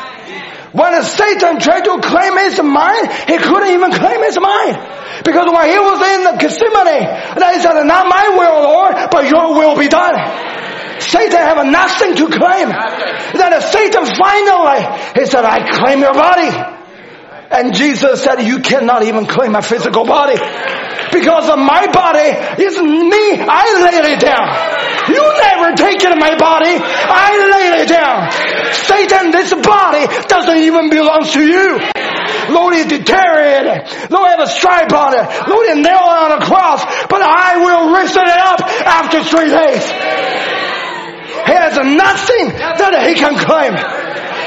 When 0.73 1.03
Satan 1.03 1.59
tried 1.59 1.85
to 1.85 2.01
claim 2.01 2.39
his 2.39 2.63
mind, 2.63 3.13
he 3.29 3.37
couldn't 3.37 3.75
even 3.75 3.93
claim 3.93 4.23
his 4.23 4.41
mind. 4.41 4.79
Because 5.27 5.51
when 5.53 5.69
he 5.69 5.77
was 5.77 6.01
in 6.01 6.25
the 6.25 6.35
Gethsemane, 6.41 7.05
and 7.37 7.45
he 7.53 7.61
said, 7.61 7.77
not 7.85 8.09
my 8.09 8.33
will, 8.39 8.63
Lord, 8.71 8.95
but 9.11 9.29
your 9.29 9.53
will 9.53 9.77
be 9.77 9.89
done. 9.89 10.17
Satan 11.03 11.39
have 11.39 11.67
nothing 11.67 12.17
to 12.17 12.27
claim. 12.29 12.69
Then 12.69 13.61
Satan 13.61 14.07
finally, 14.07 14.83
he 15.19 15.27
said, 15.27 15.45
I 15.45 15.67
claim 15.71 16.01
your 16.01 16.15
body. 16.15 16.51
And 17.53 17.75
Jesus 17.75 18.25
said, 18.25 18.41
you 18.43 18.61
cannot 18.61 19.03
even 19.05 19.27
claim 19.27 19.53
my 19.53 19.61
physical 19.61 20.07
body. 20.07 20.41
Because 21.13 21.51
of 21.51 21.59
my 21.59 21.93
body 21.93 22.33
is 22.65 22.81
me. 22.81 23.25
I 23.45 23.67
laid 23.85 24.17
it 24.17 24.21
down. 24.25 24.49
You 25.13 25.21
never 25.21 25.77
taken 25.77 26.19
my 26.19 26.33
body. 26.39 26.73
I 26.73 27.31
laid 27.53 27.85
it 27.85 27.89
down. 27.93 28.33
Satan, 28.89 29.31
this 29.31 29.53
body 29.53 30.09
doesn't 30.29 30.57
even 30.65 30.89
belong 30.89 31.29
to 31.37 31.43
you. 31.45 31.79
Lord, 32.49 32.75
it 32.75 32.89
deteriorated. 32.89 34.11
Lord, 34.11 34.31
have 34.31 34.41
a 34.41 34.49
stripe 34.49 34.93
on 34.93 35.13
it. 35.13 35.25
Lord, 35.49 35.67
it 35.69 35.77
nailed 35.77 36.09
on 36.09 36.33
a 36.33 36.41
cross. 36.41 36.81
But 37.09 37.21
I 37.21 37.61
will 37.61 37.93
raise 37.93 38.17
it 38.17 38.29
up 38.29 38.61
after 38.89 39.23
three 39.25 39.51
days. 39.53 39.85
He 41.47 41.55
has 41.55 41.77
nothing 41.77 42.47
that 42.57 42.93
he 43.09 43.15
can 43.15 43.35
claim. 43.39 43.75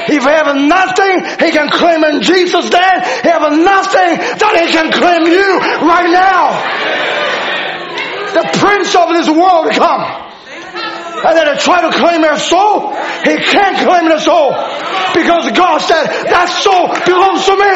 If 0.06 0.22
he 0.22 0.30
have 0.30 0.54
nothing, 0.54 1.14
he 1.42 1.50
can 1.50 1.68
claim 1.68 2.04
in 2.04 2.22
Jesus' 2.22 2.70
name. 2.70 2.98
He 3.22 3.28
have 3.28 3.42
nothing 3.50 4.10
that 4.38 4.54
he 4.62 4.70
can 4.70 4.94
claim 4.94 5.26
you 5.26 5.50
right 5.82 6.10
now. 6.10 6.54
The 8.38 8.46
prince 8.58 8.94
of 8.94 9.10
this 9.10 9.28
world 9.28 9.74
come. 9.74 10.26
And 11.26 11.32
then 11.34 11.46
to 11.50 11.56
try 11.58 11.82
to 11.82 11.90
claim 11.90 12.22
your 12.22 12.38
soul, 12.38 12.94
he 13.24 13.34
can't 13.34 13.76
claim 13.82 14.06
the 14.12 14.20
soul. 14.20 14.54
Because 15.16 15.50
God 15.56 15.80
said, 15.82 16.06
that 16.30 16.48
soul 16.60 16.92
belongs 17.02 17.42
to 17.50 17.56
me. 17.56 17.74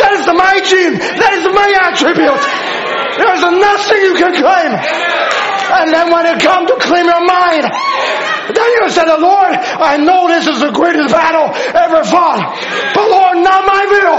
That 0.00 0.16
is 0.16 0.24
my 0.32 0.54
gene. 0.64 0.96
That 0.96 1.32
is 1.36 1.44
my 1.50 1.68
attribute. 1.92 2.40
There's 3.20 3.44
nothing 3.44 4.00
you 4.00 4.14
can 4.16 4.32
claim. 4.38 4.70
And 5.70 5.92
then 5.94 6.10
when 6.10 6.26
it 6.26 6.42
comes 6.42 6.66
to 6.70 6.76
claim 6.82 7.06
your 7.06 7.24
mind, 7.24 7.64
then 8.50 8.68
you 8.82 8.90
said, 8.90 9.06
Lord, 9.06 9.54
I 9.54 9.96
know 10.02 10.26
this 10.26 10.46
is 10.50 10.58
the 10.58 10.72
greatest 10.74 11.14
battle 11.14 11.54
ever 11.54 12.02
fought. 12.02 12.42
But 12.94 13.06
Lord, 13.06 13.38
not 13.38 13.62
my 13.62 13.82
will, 13.86 14.18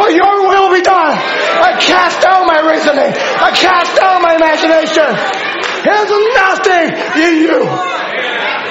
but 0.00 0.10
your 0.16 0.48
will 0.48 0.72
be 0.72 0.80
done. 0.80 1.12
I 1.12 1.76
cast 1.76 2.24
down 2.24 2.46
my 2.48 2.60
reasoning. 2.64 3.12
I 3.12 3.52
cast 3.52 3.92
down 4.00 4.22
my 4.24 4.34
imagination. 4.40 5.08
There's 5.84 6.12
nothing 6.32 6.86
in 7.20 7.34
you. 7.44 7.60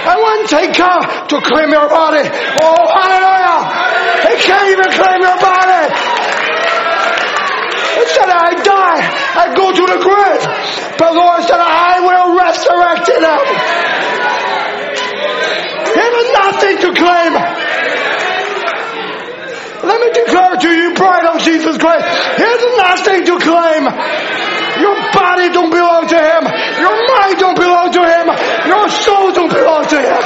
And 0.07 0.17
when 0.23 0.39
they 0.47 0.71
come 0.71 1.03
to 1.03 1.35
claim 1.43 1.69
your 1.69 1.89
body, 1.89 2.23
oh 2.23 2.83
hallelujah, 2.95 3.59
they 4.23 4.37
can't 4.39 4.69
even 4.71 4.89
claim 4.95 5.19
your 5.21 5.39
body. 5.39 6.16
Instead 8.07 8.31
I 8.31 8.55
die, 8.63 9.03
I 9.35 9.45
go 9.51 9.67
to 9.67 9.83
the 9.83 9.99
grave. 9.99 10.43
But 10.95 11.11
Lord 11.11 11.43
said, 11.43 11.59
I 11.59 11.99
will 11.99 12.39
resurrect 12.39 13.03
it 13.11 13.19
up. 13.19 13.45
He 15.91 15.99
has 15.99 16.27
nothing 16.39 16.75
to 16.87 16.89
claim. 16.95 17.33
Let 19.91 19.97
me 19.99 20.09
declare 20.15 20.55
to 20.55 20.69
you, 20.71 20.93
bride 20.95 21.35
of 21.35 21.43
Jesus 21.43 21.75
Christ, 21.75 22.07
he 22.39 22.43
has 22.47 22.63
nothing 22.79 23.27
to 23.27 23.35
claim. 23.43 23.83
Your 24.79 24.95
body 25.11 25.51
don't 25.51 25.71
belong 25.71 26.07
to 26.07 26.15
him. 26.15 26.43
Your 26.79 26.95
mind 27.11 27.35
don't 27.43 27.59
belong 27.59 27.91
to 27.91 28.03
him. 28.07 28.25
Your 28.71 28.87
soul 28.87 29.33
don't 29.35 29.51
belong 29.51 29.83
to 29.83 29.99
him. 29.99 30.21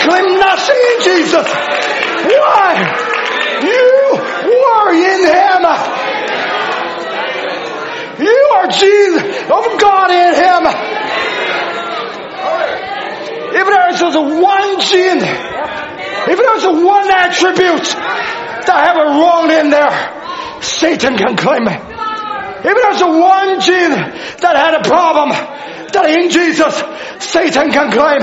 Claim 0.00 0.38
nothing 0.40 0.80
in 0.92 1.02
Jesus. 1.02 1.46
Why? 2.24 2.72
You 3.62 3.90
were 4.48 4.92
in 4.96 5.20
him. 5.28 5.62
You 8.20 8.38
are 8.54 8.66
Jesus 8.68 9.22
of 9.48 9.80
God 9.80 10.10
in 10.10 10.34
him. 10.34 10.62
If 13.52 13.66
there's 13.66 13.98
just 14.00 14.18
one 14.18 14.80
gene, 14.80 15.22
if 16.28 16.38
there's 16.38 16.64
one 16.64 17.10
attribute 17.10 17.88
that 18.66 18.70
I 18.70 18.84
have 18.86 18.96
a 18.96 19.08
wrong 19.18 19.50
in 19.50 19.70
there, 19.70 20.62
Satan 20.62 21.16
can 21.16 21.36
claim 21.36 21.66
it. 21.66 21.80
If 22.62 22.76
there's 22.76 23.00
a 23.00 23.08
one 23.08 23.60
gene 23.60 23.90
that 24.40 24.54
had 24.54 24.74
a 24.74 24.82
problem 24.86 25.30
that 25.30 26.10
in 26.10 26.30
Jesus, 26.30 26.74
Satan 27.24 27.72
can 27.72 27.90
claim. 27.90 28.22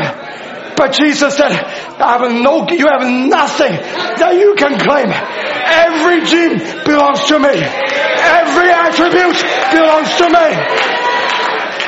But 0.78 0.94
Jesus 0.94 1.36
said, 1.36 1.50
I 1.50 2.22
have 2.22 2.32
no, 2.32 2.70
you 2.70 2.86
have 2.86 3.02
nothing 3.02 3.74
that 3.74 4.38
you 4.38 4.54
can 4.54 4.78
claim. 4.78 5.10
Every 5.10 6.22
gene 6.22 6.62
belongs 6.86 7.26
to 7.34 7.42
me. 7.42 7.58
Every 7.58 8.70
attribute 8.70 9.42
belongs 9.74 10.14
to 10.22 10.30
me. 10.30 10.48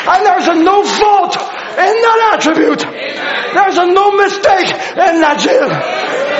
And 0.09 0.25
there's 0.25 0.49
no 0.65 0.81
fault 0.81 1.37
in 1.37 1.95
that 2.01 2.19
attribute. 2.33 2.81
There's 2.81 3.77
no 3.77 4.17
mistake 4.17 4.73
in 4.73 5.21
that 5.21 5.37
gene. 5.37 5.69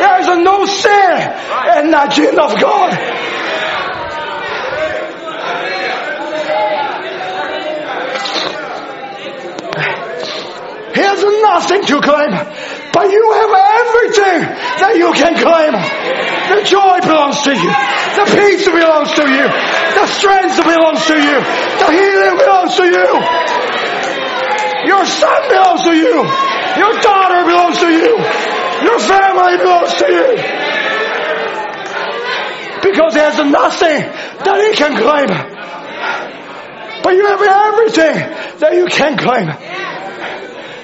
There's 0.02 0.30
no 0.42 0.66
sin 0.66 1.22
in 1.86 1.92
that 1.94 2.10
gene 2.18 2.40
of 2.40 2.58
God. 2.60 2.98
He 10.94 11.02
has 11.02 11.22
nothing 11.22 11.86
to 11.86 12.02
claim, 12.02 12.32
but 12.94 13.06
you 13.14 13.24
have 13.38 13.54
everything 13.54 14.40
that 14.82 14.94
you 14.98 15.14
can 15.14 15.38
claim. 15.38 15.74
The 16.50 16.66
joy 16.66 16.98
belongs 17.06 17.46
to 17.46 17.54
you. 17.54 17.70
The 18.18 18.26
peace 18.26 18.66
belongs 18.66 19.14
to 19.14 19.26
you. 19.30 19.46
The 19.46 20.06
strength 20.18 20.58
belongs 20.66 21.06
to 21.06 21.16
you. 21.16 21.38
The 21.78 21.90
healing 21.94 22.36
belongs 22.42 22.74
to 22.82 22.86
you. 22.90 23.08
Your 24.90 25.06
son 25.06 25.42
belongs 25.54 25.82
to 25.86 25.94
you. 25.94 26.16
Your 26.82 26.94
daughter 27.06 27.42
belongs 27.46 27.78
to 27.80 27.90
you. 27.94 28.14
Your 28.82 29.00
family 29.00 29.58
belongs 29.62 29.94
to 29.94 30.08
you. 30.10 30.28
Because 32.82 33.14
he 33.14 33.20
has 33.20 33.38
nothing 33.38 34.02
that 34.42 34.58
he 34.66 34.74
can 34.74 34.98
claim. 34.98 35.30
But 37.04 37.14
you 37.14 37.26
have 37.28 37.42
everything 37.42 38.16
that 38.60 38.74
you 38.74 38.88
can 38.88 39.18
claim. 39.18 39.50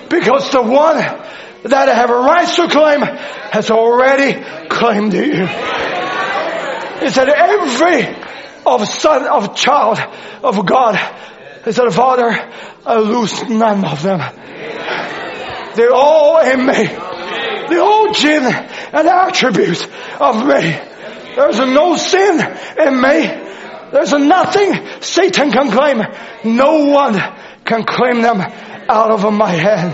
Because 0.10 0.52
the 0.52 0.62
one 0.62 0.98
that 0.98 1.90
I 1.90 1.94
have 1.94 2.10
a 2.10 2.20
right 2.20 2.48
to 2.48 2.68
claim 2.68 3.02
has 3.02 3.72
already 3.72 4.34
claimed 4.70 5.14
you. 5.14 5.48
He 7.00 7.10
said 7.10 7.30
every 7.30 8.16
of 8.66 8.88
son 8.88 9.28
of 9.28 9.56
child 9.56 10.00
of 10.44 10.66
God. 10.66 10.96
He 11.66 11.72
said, 11.72 11.92
Father, 11.92 12.32
I 12.86 13.00
lose 13.00 13.44
none 13.50 13.86
of 13.86 14.02
them. 14.04 14.20
They're 15.76 15.94
all 15.94 16.40
in 16.40 16.66
me. 16.66 16.88
The 17.68 17.82
gene 18.14 18.44
and 18.44 19.08
attributes 19.08 19.88
of 20.20 20.46
me. 20.46 20.80
There's 21.36 21.60
no 21.60 21.96
sin 21.96 22.40
in 22.78 23.02
me. 23.02 23.46
There's 23.92 24.14
nothing 24.14 25.02
Satan 25.02 25.52
can 25.52 25.72
claim. 25.72 26.02
No 26.44 26.86
one 26.86 27.20
can 27.66 27.84
claim 27.84 28.22
them 28.22 28.40
out 28.90 29.12
of 29.12 29.34
my 29.34 29.52
hand. 29.52 29.94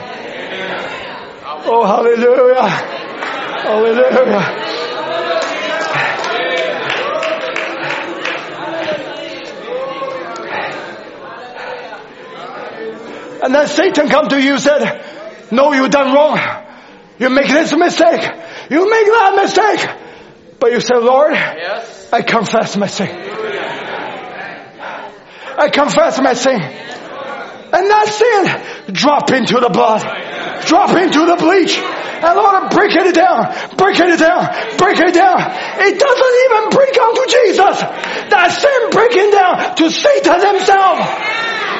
Oh, 1.66 1.86
hallelujah. 1.86 2.68
Hallelujah. 3.64 4.72
And 13.44 13.56
then 13.56 13.68
Satan 13.68 14.08
come 14.10 14.28
to 14.30 14.42
you 14.42 14.54
and 14.54 14.62
said, 14.62 15.04
no, 15.52 15.74
you 15.74 15.90
done 15.90 16.14
wrong. 16.14 16.40
You 17.18 17.30
make 17.30 17.48
this 17.48 17.76
mistake. 17.76 18.22
You 18.70 18.90
make 18.90 19.06
that 19.08 19.34
mistake. 19.36 19.90
But 20.60 20.72
you 20.72 20.80
say, 20.80 20.96
Lord, 20.96 21.34
Yes. 21.34 22.10
I 22.14 22.22
confess 22.22 22.78
my 22.78 22.88
sin. 22.88 23.10
I 25.58 25.70
confess 25.70 26.20
my 26.22 26.34
sin. 26.34 26.62
And 27.74 27.90
that 27.90 28.08
sin 28.08 28.46
drop 28.94 29.32
into 29.32 29.60
the 29.60 29.70
blood. 29.70 30.02
Drop 30.66 30.96
into 30.96 31.26
the 31.26 31.38
bleach. 31.38 31.78
And 31.78 32.38
Lord, 32.38 32.70
break 32.70 32.94
it 32.94 33.16
down. 33.16 33.50
Break 33.78 33.98
it 33.98 34.20
down. 34.20 34.46
Break 34.78 35.00
it 35.00 35.14
down. 35.14 35.40
It 35.82 35.96
doesn't 35.98 36.36
even 36.46 36.64
break 36.70 36.96
onto 37.02 37.26
Jesus. 37.26 37.76
That 38.30 38.50
sin 38.54 38.82
breaking 38.94 39.32
down 39.32 39.76
to 39.78 39.90
Satan 39.90 40.40
himself. 40.54 41.02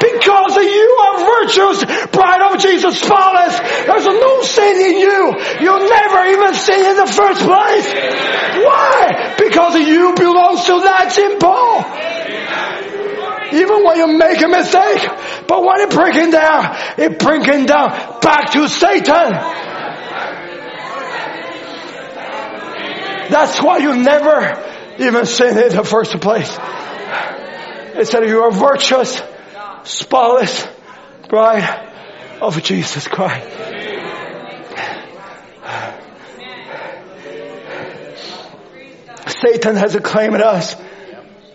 Because 0.02 0.58
you 0.58 0.88
are 0.98 1.16
virtuous, 1.46 1.86
bride 2.10 2.42
of 2.42 2.60
Jesus, 2.60 2.98
spotless. 2.98 3.54
There's 3.86 4.10
no 4.10 4.42
sin 4.42 4.82
in 4.82 4.98
you. 4.98 5.22
You 5.62 5.74
never 5.78 6.26
even 6.26 6.54
sin 6.56 6.90
in 6.90 6.96
the 6.98 7.06
first 7.06 7.42
place. 7.46 7.88
Why? 8.66 9.36
Because 9.38 9.76
you 9.76 10.16
belong 10.18 10.58
to 10.58 10.76
that 10.90 11.14
symbol. 11.14 11.86
Even 13.54 13.84
when 13.84 13.98
you 13.98 14.18
make 14.18 14.42
a 14.42 14.48
mistake. 14.48 15.10
But 15.48 15.64
when 15.64 15.82
it 15.82 15.90
breaking 15.92 16.32
down, 16.32 16.78
it 16.98 17.20
breaking 17.20 17.66
down 17.66 18.20
back 18.22 18.52
to 18.52 18.68
Satan. 18.68 19.32
That's 23.30 23.62
why 23.62 23.78
you 23.78 23.96
never 23.96 24.62
even 25.00 25.26
sin 25.26 25.58
in 25.58 25.76
the 25.76 25.84
first 25.84 26.20
place. 26.20 26.58
It 27.96 28.08
said 28.08 28.28
you 28.28 28.42
are 28.42 28.52
virtuous, 28.52 29.22
spotless 29.84 30.68
bride 31.30 31.90
of 32.42 32.62
Jesus 32.64 33.08
Christ. 33.08 33.48
Satan 39.28 39.76
has 39.76 39.96
a 39.96 40.02
claim 40.02 40.36
at 40.36 40.42
us. 40.42 40.76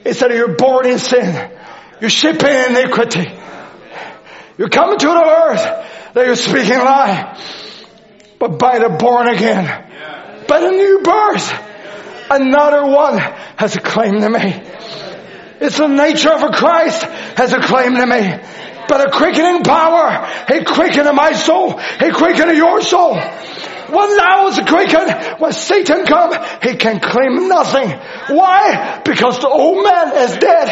It 0.04 0.14
said 0.14 0.30
you're 0.32 0.56
born 0.56 0.86
in 0.86 0.98
sin. 0.98 1.52
You're 2.00 2.10
shipping 2.10 2.50
iniquity. 2.50 3.30
You're 4.58 4.68
coming 4.68 4.98
to 4.98 5.06
the 5.06 5.44
earth 5.46 6.12
that 6.14 6.26
you're 6.26 6.36
speaking 6.36 6.78
lie. 6.78 7.38
But 8.38 8.58
by 8.58 8.78
the 8.78 8.90
born 8.90 9.28
again, 9.28 9.64
by 10.46 10.60
the 10.60 10.70
new 10.70 11.00
birth, 11.02 11.52
another 12.30 12.86
one 12.86 13.18
has 13.56 13.76
a 13.76 13.80
claim 13.80 14.20
to 14.20 14.30
me. 14.30 14.62
It's 15.58 15.78
the 15.78 15.88
nature 15.88 16.32
of 16.32 16.42
a 16.42 16.50
Christ 16.50 17.02
has 17.02 17.52
a 17.52 17.60
claim 17.60 17.94
to 17.94 18.06
me. 18.06 18.38
But 18.88 19.08
a 19.08 19.10
quickening 19.10 19.64
power, 19.64 20.28
He 20.48 20.64
quickened 20.64 21.14
my 21.16 21.32
soul, 21.32 21.78
He 21.78 22.10
quickened 22.10 22.56
your 22.56 22.82
soul. 22.82 23.18
When 23.88 24.16
now 24.16 24.48
is 24.48 24.58
quickened, 24.58 25.40
when 25.40 25.52
Satan 25.52 26.04
come, 26.06 26.32
he 26.62 26.76
can 26.76 26.98
claim 26.98 27.48
nothing. 27.48 27.90
Why? 28.34 29.00
Because 29.04 29.38
the 29.40 29.48
old 29.48 29.84
man 29.84 30.16
is 30.16 30.36
dead. 30.38 30.68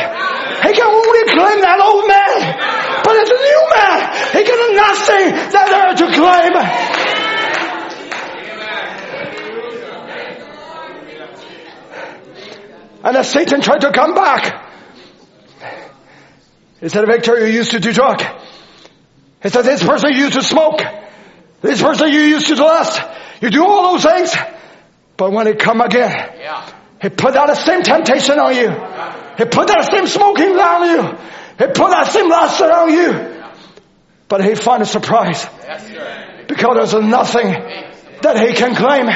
He 0.66 0.72
can 0.72 0.86
only 0.86 1.24
claim 1.30 1.60
that 1.60 1.80
old 1.80 2.08
man. 2.08 2.54
But 3.04 3.16
it's 3.16 3.30
a 3.30 3.38
new 3.38 3.62
man. 3.76 3.98
He 4.32 4.42
can 4.44 4.58
have 4.58 4.74
nothing 4.74 5.26
that 5.52 5.66
there 5.70 5.94
to 5.94 6.06
claim. 6.16 6.54
And 13.04 13.16
as 13.18 13.30
Satan 13.30 13.60
tried 13.60 13.82
to 13.82 13.92
come 13.92 14.14
back, 14.14 14.62
he 16.80 16.88
said, 16.88 17.06
Victor, 17.06 17.46
you 17.46 17.52
used 17.52 17.72
to 17.72 17.80
do 17.80 17.92
drug. 17.92 18.22
He 19.42 19.50
said, 19.50 19.62
this 19.62 19.84
person 19.84 20.12
used 20.14 20.32
to 20.32 20.42
smoke. 20.42 20.80
This 21.64 21.80
person 21.80 22.12
you 22.12 22.20
used 22.20 22.46
to 22.48 22.56
lust. 22.56 23.00
You 23.40 23.48
do 23.48 23.64
all 23.64 23.94
those 23.94 24.04
things. 24.04 24.36
But 25.16 25.32
when 25.32 25.46
he 25.46 25.54
come 25.54 25.80
again, 25.80 26.12
he 27.00 27.08
put 27.08 27.32
that 27.32 27.56
same 27.56 27.82
temptation 27.82 28.38
on 28.38 28.54
you. 28.54 28.68
He 29.38 29.44
put 29.46 29.68
that 29.68 29.88
same 29.90 30.06
smoking 30.06 30.58
on 30.58 30.90
you. 30.90 31.18
He 31.58 31.66
put 31.72 31.88
that 31.88 32.12
same 32.12 32.28
lust 32.28 32.60
on 32.60 32.92
you. 32.92 33.42
But 34.28 34.44
he 34.44 34.54
find 34.56 34.82
a 34.82 34.86
surprise. 34.86 35.46
Because 36.48 36.92
there's 36.92 37.02
nothing 37.02 37.48
that 38.20 38.46
he 38.46 38.52
can 38.52 38.74
claim. 38.74 39.06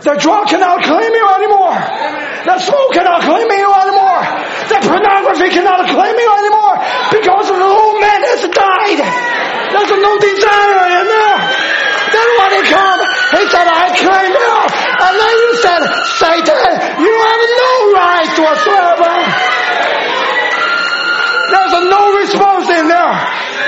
The 0.00 0.16
drug 0.16 0.48
cannot 0.48 0.80
claim 0.80 1.12
you 1.12 1.26
anymore. 1.28 1.76
The 1.76 2.56
smoke 2.56 2.92
cannot 2.96 3.20
claim 3.20 3.44
you 3.52 3.68
anymore. 3.68 4.22
The 4.72 4.78
pornography 4.80 5.52
cannot 5.52 5.92
claim 5.92 6.16
you 6.16 6.30
anymore. 6.40 6.76
Because 7.12 7.52
the 7.52 7.60
old 7.60 8.00
man 8.00 8.20
has 8.24 8.48
died. 8.48 9.00
There's 9.76 9.92
no 10.00 10.12
desire 10.16 10.84
in 10.88 11.04
there. 11.04 11.38
Then 12.16 12.28
when 12.32 12.50
he 12.56 12.62
come, 12.64 13.00
he 13.36 13.42
said, 13.52 13.66
I 13.68 13.86
claim 14.00 14.32
you. 14.40 14.56
And 15.04 15.14
then 15.20 15.34
you 15.36 15.52
said, 15.68 15.82
Satan, 16.16 16.68
you 16.96 17.14
have 17.20 17.42
no 17.60 17.72
right 17.92 18.34
whatsoever. 18.40 19.14
There's 21.44 21.76
no 21.92 22.02
response 22.24 22.66
in 22.72 22.88
there. 22.88 23.14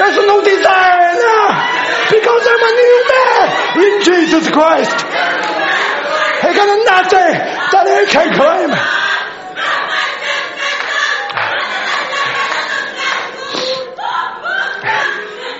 There's 0.00 0.18
no 0.24 0.40
desire 0.40 1.02
in 1.12 1.18
there. 1.20 1.52
Because 2.08 2.42
I'm 2.48 2.64
a 2.64 2.72
new 2.72 2.96
man 3.12 3.44
in 3.84 3.94
Jesus 4.00 4.48
Christ. 4.48 5.61
He 6.42 6.50
got 6.50 6.66
nothing 6.66 7.32
that 7.70 7.84
he 7.86 8.02
can 8.10 8.28
claim. 8.34 8.70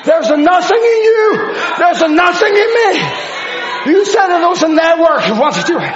There's 0.05 0.31
a 0.31 0.37
nothing 0.37 0.83
in 0.83 1.01
you. 1.07 1.55
There's 1.79 2.03
a 2.03 2.09
nothing 2.09 2.55
in 2.55 2.71
me. 2.75 2.91
You 3.87 4.05
said 4.07 4.31
it 4.31 4.43
network 4.71 5.27
you 5.27 5.35
want 5.39 5.55
to 5.55 5.63
do 5.63 5.79
it. 5.79 5.95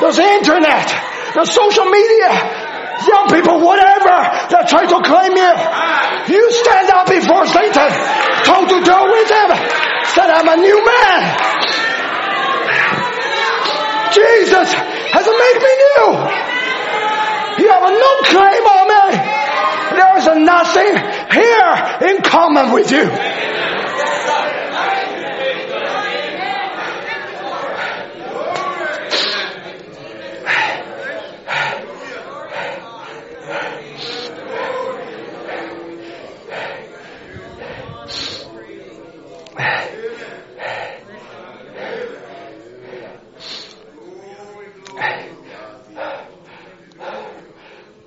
There's 0.00 0.16
the 0.16 0.28
internet. 0.28 0.88
There's 1.34 1.50
social 1.50 1.86
media. 1.86 2.28
Young 3.08 3.26
people, 3.32 3.60
whatever, 3.64 4.16
that 4.52 4.68
try 4.68 4.84
to 4.86 4.98
claim 5.00 5.32
you. 5.32 5.52
You 6.36 6.42
stand 6.52 6.88
up 6.92 7.08
before 7.08 7.46
Satan, 7.48 7.90
toe 8.44 8.64
to 8.68 8.78
toe 8.84 9.06
with 9.08 9.28
him. 9.32 9.50
Said, 10.12 10.28
I'm 10.28 10.48
a 10.48 10.56
new 10.60 10.78
man. 10.84 11.81
Jesus 14.12 14.72
has 14.72 15.26
made 15.26 15.58
me 15.64 15.72
new. 15.82 16.06
You 17.64 17.68
have 17.70 17.82
no 17.82 18.12
claim 18.28 18.64
on 18.76 18.84
me. 18.92 19.04
There 19.96 20.16
is 20.18 20.26
nothing 20.44 20.92
here 21.32 22.10
in 22.10 22.22
common 22.22 22.72
with 22.72 22.90
you. 22.90 23.08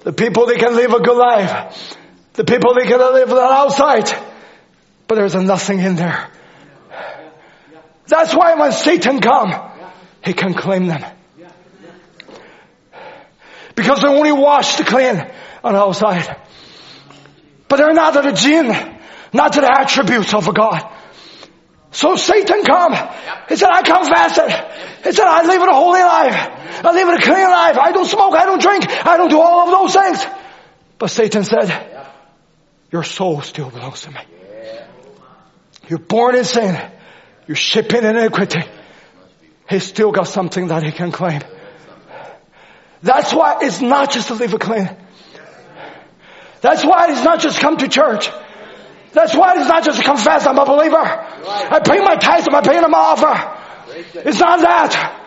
The 0.03 0.13
people 0.13 0.45
they 0.45 0.57
can 0.57 0.75
live 0.75 0.93
a 0.93 0.99
good 0.99 1.17
life. 1.17 1.97
The 2.33 2.43
people 2.43 2.75
they 2.75 2.85
can 2.85 2.99
live 2.99 3.31
outside. 3.31 4.11
But 5.07 5.15
there's 5.15 5.35
nothing 5.35 5.79
in 5.79 5.95
there. 5.95 6.29
That's 8.07 8.35
why 8.35 8.53
when 8.53 8.71
Satan 8.71 9.19
come, 9.19 9.53
he 10.23 10.33
can 10.33 10.53
claim 10.53 10.87
them. 10.87 11.03
Because 13.73 14.01
they're 14.01 14.11
only 14.11 14.31
washed 14.31 14.85
clean 14.85 15.25
on 15.63 15.75
outside. 15.75 16.37
But 17.67 17.77
they're 17.77 17.93
not 17.93 18.13
the 18.13 18.31
gene, 18.31 18.67
not 19.33 19.53
the 19.53 19.67
attributes 19.67 20.33
of 20.33 20.47
a 20.47 20.53
God. 20.53 20.87
So 21.95 22.17
Satan 22.17 22.65
come. 22.65 22.93
He 23.47 23.55
said, 23.55 23.69
I 23.71 23.81
confess 23.81 24.37
it. 24.37 25.05
He 25.05 25.13
said, 25.13 25.25
I 25.25 25.43
live 25.47 25.61
a 25.61 25.73
holy 25.73 26.01
life. 26.01 26.83
I 26.83 26.91
live 26.91 27.07
a 27.07 27.21
clean 27.23 27.49
life. 27.49 27.77
I 27.77 27.93
don't 27.93 28.05
smoke. 28.05 28.33
I 28.33 28.43
don't 28.43 28.61
drink. 28.61 28.85
I 28.85 29.15
don't 29.15 29.29
do 29.29 29.39
all 29.39 29.61
of 29.61 29.71
those 29.71 29.93
things. 29.93 30.25
But 30.99 31.07
Satan 31.07 31.45
said, 31.45 32.05
your 32.91 33.03
soul 33.03 33.41
still 33.43 33.69
belongs 33.69 34.01
to 34.01 34.11
me. 34.11 34.19
You're 35.87 35.99
born 35.99 36.35
in 36.35 36.43
sin. 36.43 36.77
You're 37.47 37.55
shipping 37.55 38.03
iniquity. 38.03 38.63
He 39.69 39.79
still 39.79 40.11
got 40.11 40.27
something 40.27 40.67
that 40.67 40.83
he 40.83 40.91
can 40.91 41.13
claim. 41.13 41.43
That's 43.03 43.33
why 43.33 43.59
it's 43.61 43.79
not 43.79 44.11
just 44.11 44.27
to 44.27 44.33
live 44.33 44.53
a 44.53 44.59
clean. 44.59 44.89
That's 46.59 46.83
why 46.83 47.11
it's 47.11 47.23
not 47.23 47.39
just 47.39 47.61
come 47.61 47.77
to 47.77 47.87
church. 47.87 48.29
That's 49.15 49.33
why 49.33 49.55
it's 49.57 49.69
not 49.69 49.83
just 49.85 49.99
to 49.99 50.03
confess 50.03 50.45
I'm 50.45 50.59
a 50.59 50.65
believer. 50.65 50.97
I 50.99 51.79
pay 51.79 52.01
my 52.01 52.17
tithes, 52.17 52.49
I'm 52.51 52.63
paying 52.63 52.81
my 52.81 53.15
offer. 53.15 53.33
It's 54.27 54.39
not 54.39 54.59
that. 54.59 55.21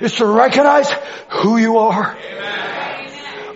It's 0.00 0.16
to 0.18 0.26
recognize 0.26 0.88
who 1.28 1.56
you 1.56 1.78
are. 1.78 2.16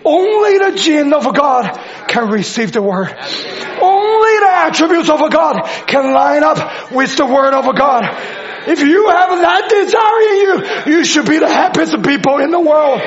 Only 0.03 0.57
the 0.57 0.77
gene 0.77 1.13
of 1.13 1.33
God 1.33 1.79
can 2.09 2.29
receive 2.29 2.73
the 2.73 2.81
word. 2.81 3.07
Only 3.07 4.39
the 4.39 4.51
attributes 4.51 5.09
of 5.09 5.21
a 5.21 5.29
God 5.29 5.63
can 5.87 6.11
line 6.11 6.43
up 6.43 6.91
with 6.91 7.15
the 7.15 7.25
word 7.25 7.53
of 7.53 7.65
a 7.67 7.73
God. 7.73 8.03
If 8.67 8.81
you 8.81 9.09
have 9.09 9.29
that 9.29 9.69
desire 9.69 10.21
in 10.29 10.37
you, 10.43 10.97
you 10.97 11.05
should 11.05 11.25
be 11.25 11.39
the 11.39 11.47
happiest 11.47 12.03
people 12.03 12.37
in 12.39 12.51
the 12.51 12.59
world. 12.59 12.99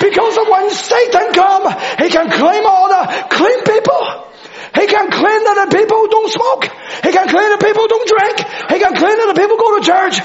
Because 0.00 0.38
when 0.48 0.70
Satan 0.70 1.32
come, 1.32 1.68
he 1.98 2.08
can 2.08 2.30
claim 2.30 2.64
all 2.64 2.88
the 2.88 3.26
clean 3.30 3.62
people. 3.62 4.26
He 4.74 4.86
can 4.86 5.10
claim 5.10 5.40
that 5.44 5.68
the 5.68 5.76
people 5.76 5.96
who 5.98 6.08
don't 6.08 6.32
smoke. 6.32 6.64
He 7.04 7.12
can 7.12 7.28
claim 7.28 7.48
that 7.54 7.60
people 7.60 7.82
who 7.82 7.88
don't 7.88 8.08
drink. 8.08 8.36
He 8.72 8.78
can 8.80 8.94
claim 8.96 9.16
that 9.18 9.28
the 9.30 9.38
people 9.38 9.56
who 9.56 9.62
go 9.62 9.78
to 9.78 9.84
church. 9.84 10.16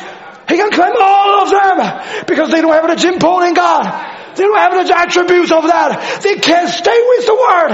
He 0.50 0.58
can 0.58 0.72
claim 0.72 0.94
all 1.00 1.44
of 1.44 1.50
them 1.52 2.26
because 2.28 2.52
they 2.52 2.62
don't 2.62 2.74
have 2.74 2.88
the 2.88 2.96
gene 2.96 3.20
pool 3.20 3.42
in 3.42 3.54
God. 3.54 3.86
They 4.36 4.44
don't 4.44 4.58
have 4.58 4.88
the 4.88 4.98
attributes 4.98 5.52
of 5.52 5.64
that. 5.68 6.22
They 6.24 6.36
can't 6.36 6.70
stay 6.70 7.00
with 7.10 7.26
the 7.26 7.36
word. 7.36 7.72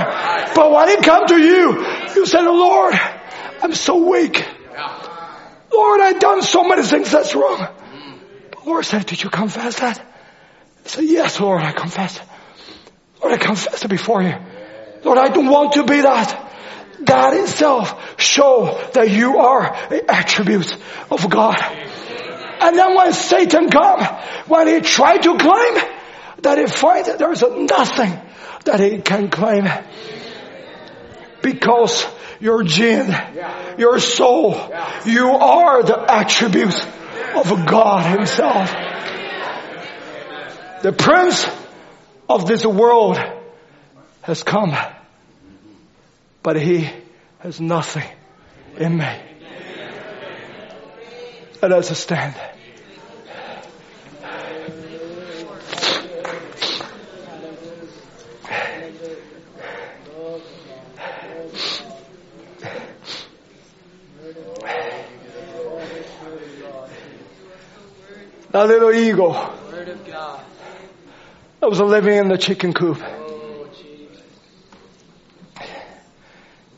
But 0.54 0.72
when 0.72 0.90
it 0.90 1.04
comes 1.04 1.32
to 1.32 1.38
you, 1.38 1.86
you 2.16 2.26
say, 2.26 2.42
Lord, 2.42 2.94
I'm 3.62 3.74
so 3.74 4.10
weak. 4.10 4.46
Lord, 5.72 6.02
I've 6.02 6.20
done 6.20 6.42
so 6.42 6.64
many 6.64 6.84
things 6.84 7.12
that's 7.12 7.36
wrong. 7.36 7.68
But 8.52 8.66
Lord 8.66 8.86
said, 8.86 9.06
did 9.06 9.24
you 9.24 9.30
confess 9.30 9.80
that? 9.80 10.00
I 10.00 10.88
said, 10.88 11.04
yes, 11.06 11.40
Lord, 11.40 11.62
I 11.62 11.72
confess. 11.72 12.20
Lord, 13.22 13.34
I 13.34 13.38
confess 13.38 13.84
it 13.84 13.88
before 13.88 14.24
you. 14.24 14.36
Lord, 15.04 15.18
I 15.18 15.30
don't 15.30 15.48
want 15.48 15.74
to 15.74 15.84
be 15.84 16.02
that. 16.02 16.47
That 17.02 17.34
Himself 17.34 18.20
show 18.20 18.90
that 18.94 19.10
you 19.10 19.38
are 19.38 19.76
attributes 20.10 20.76
of 21.12 21.30
God. 21.30 21.58
And 22.60 22.76
then 22.76 22.96
when 22.96 23.14
Satan 23.14 23.70
come, 23.70 24.04
when 24.48 24.68
he 24.68 24.82
tried 24.82 25.24
to 25.24 25.38
claim 25.38 25.76
that 26.42 26.58
he 26.58 26.68
finds 26.68 27.08
that 27.08 27.20
there 27.20 27.32
is 27.32 27.42
nothing 27.42 28.20
that 28.66 28.80
he 28.80 29.00
can 29.00 29.30
claim. 29.30 29.68
Because 31.42 32.06
your 32.40 32.64
gene, 32.64 33.16
your 33.78 34.00
soul, 34.00 34.54
you 35.06 35.30
are 35.30 35.84
the 35.84 36.00
attributes 36.12 36.82
of 37.36 37.66
God 37.66 38.06
himself. 38.18 38.72
The 40.82 40.94
prince 40.94 41.48
of 42.30 42.48
this 42.48 42.66
world 42.66 43.18
has 44.22 44.44
come, 44.44 44.76
but 46.48 46.56
he 46.56 46.90
has 47.40 47.60
nothing 47.60 48.08
in 48.78 48.96
me. 48.98 49.06
Let 51.62 51.74
us 51.74 52.00
stand. 52.00 52.36
That 68.52 68.68
little 68.70 68.94
eagle 68.94 69.34
that 71.60 71.70
was 71.70 71.82
living 71.82 72.18
in 72.18 72.30
the 72.30 72.38
chicken 72.38 72.72
coop. 72.72 73.27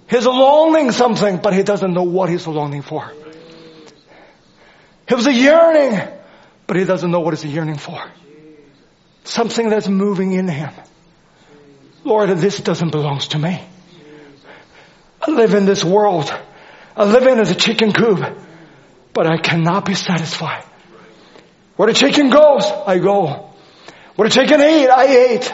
He's 0.09 0.25
longing 0.25 0.91
something, 0.91 1.37
but 1.37 1.53
he 1.53 1.63
doesn't 1.63 1.93
know 1.93 2.03
what 2.03 2.29
he's 2.29 2.47
longing 2.47 2.81
for. 2.81 3.11
He 5.07 5.15
was 5.15 5.27
a 5.27 5.33
yearning, 5.33 5.99
but 6.65 6.77
he 6.77 6.83
doesn't 6.83 7.09
know 7.11 7.19
what 7.19 7.33
he's 7.35 7.45
a 7.45 7.47
yearning 7.47 7.77
for. 7.77 8.01
Something 9.23 9.69
that's 9.69 9.87
moving 9.87 10.31
in 10.31 10.47
him. 10.47 10.71
Lord, 12.03 12.29
this 12.29 12.57
doesn't 12.57 12.91
belong 12.91 13.19
to 13.19 13.37
me. 13.37 13.61
I 15.21 15.31
live 15.31 15.53
in 15.53 15.65
this 15.65 15.83
world. 15.83 16.33
I 16.95 17.03
live 17.03 17.27
in 17.27 17.39
as 17.39 17.51
a 17.51 17.55
chicken 17.55 17.91
coop, 17.91 18.19
but 19.13 19.27
I 19.27 19.37
cannot 19.37 19.85
be 19.85 19.93
satisfied. 19.93 20.63
Where 21.75 21.87
the 21.87 21.93
chicken 21.93 22.29
goes, 22.29 22.63
I 22.63 22.97
go. 22.97 23.51
Where 24.15 24.27
the 24.27 24.33
chicken 24.33 24.59
ate, 24.59 24.89
I 24.89 25.05
ate. 25.05 25.53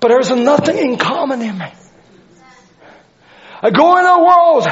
But 0.00 0.08
there's 0.08 0.30
nothing 0.30 0.78
in 0.78 0.96
common 0.96 1.42
in 1.42 1.58
me. 1.58 1.72
I 3.62 3.70
go 3.70 3.96
in 3.98 4.04
the 4.04 4.18
world. 4.18 4.66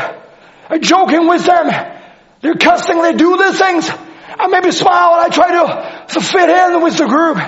I'm 0.69 0.83
joking 0.83 1.29
with 1.29 1.45
them. 1.45 1.71
They're 2.41 2.55
cussing. 2.55 3.03
They 3.03 3.15
do 3.15 3.37
these 3.37 3.59
things. 3.59 3.89
I 4.39 4.49
maybe 4.49 4.71
smile 4.71 5.15
and 5.15 5.33
I 5.33 5.35
try 5.35 5.51
to, 5.53 6.15
to 6.15 6.21
fit 6.21 6.49
in 6.49 6.83
with 6.83 6.99
the 6.99 7.07
group. 7.07 7.39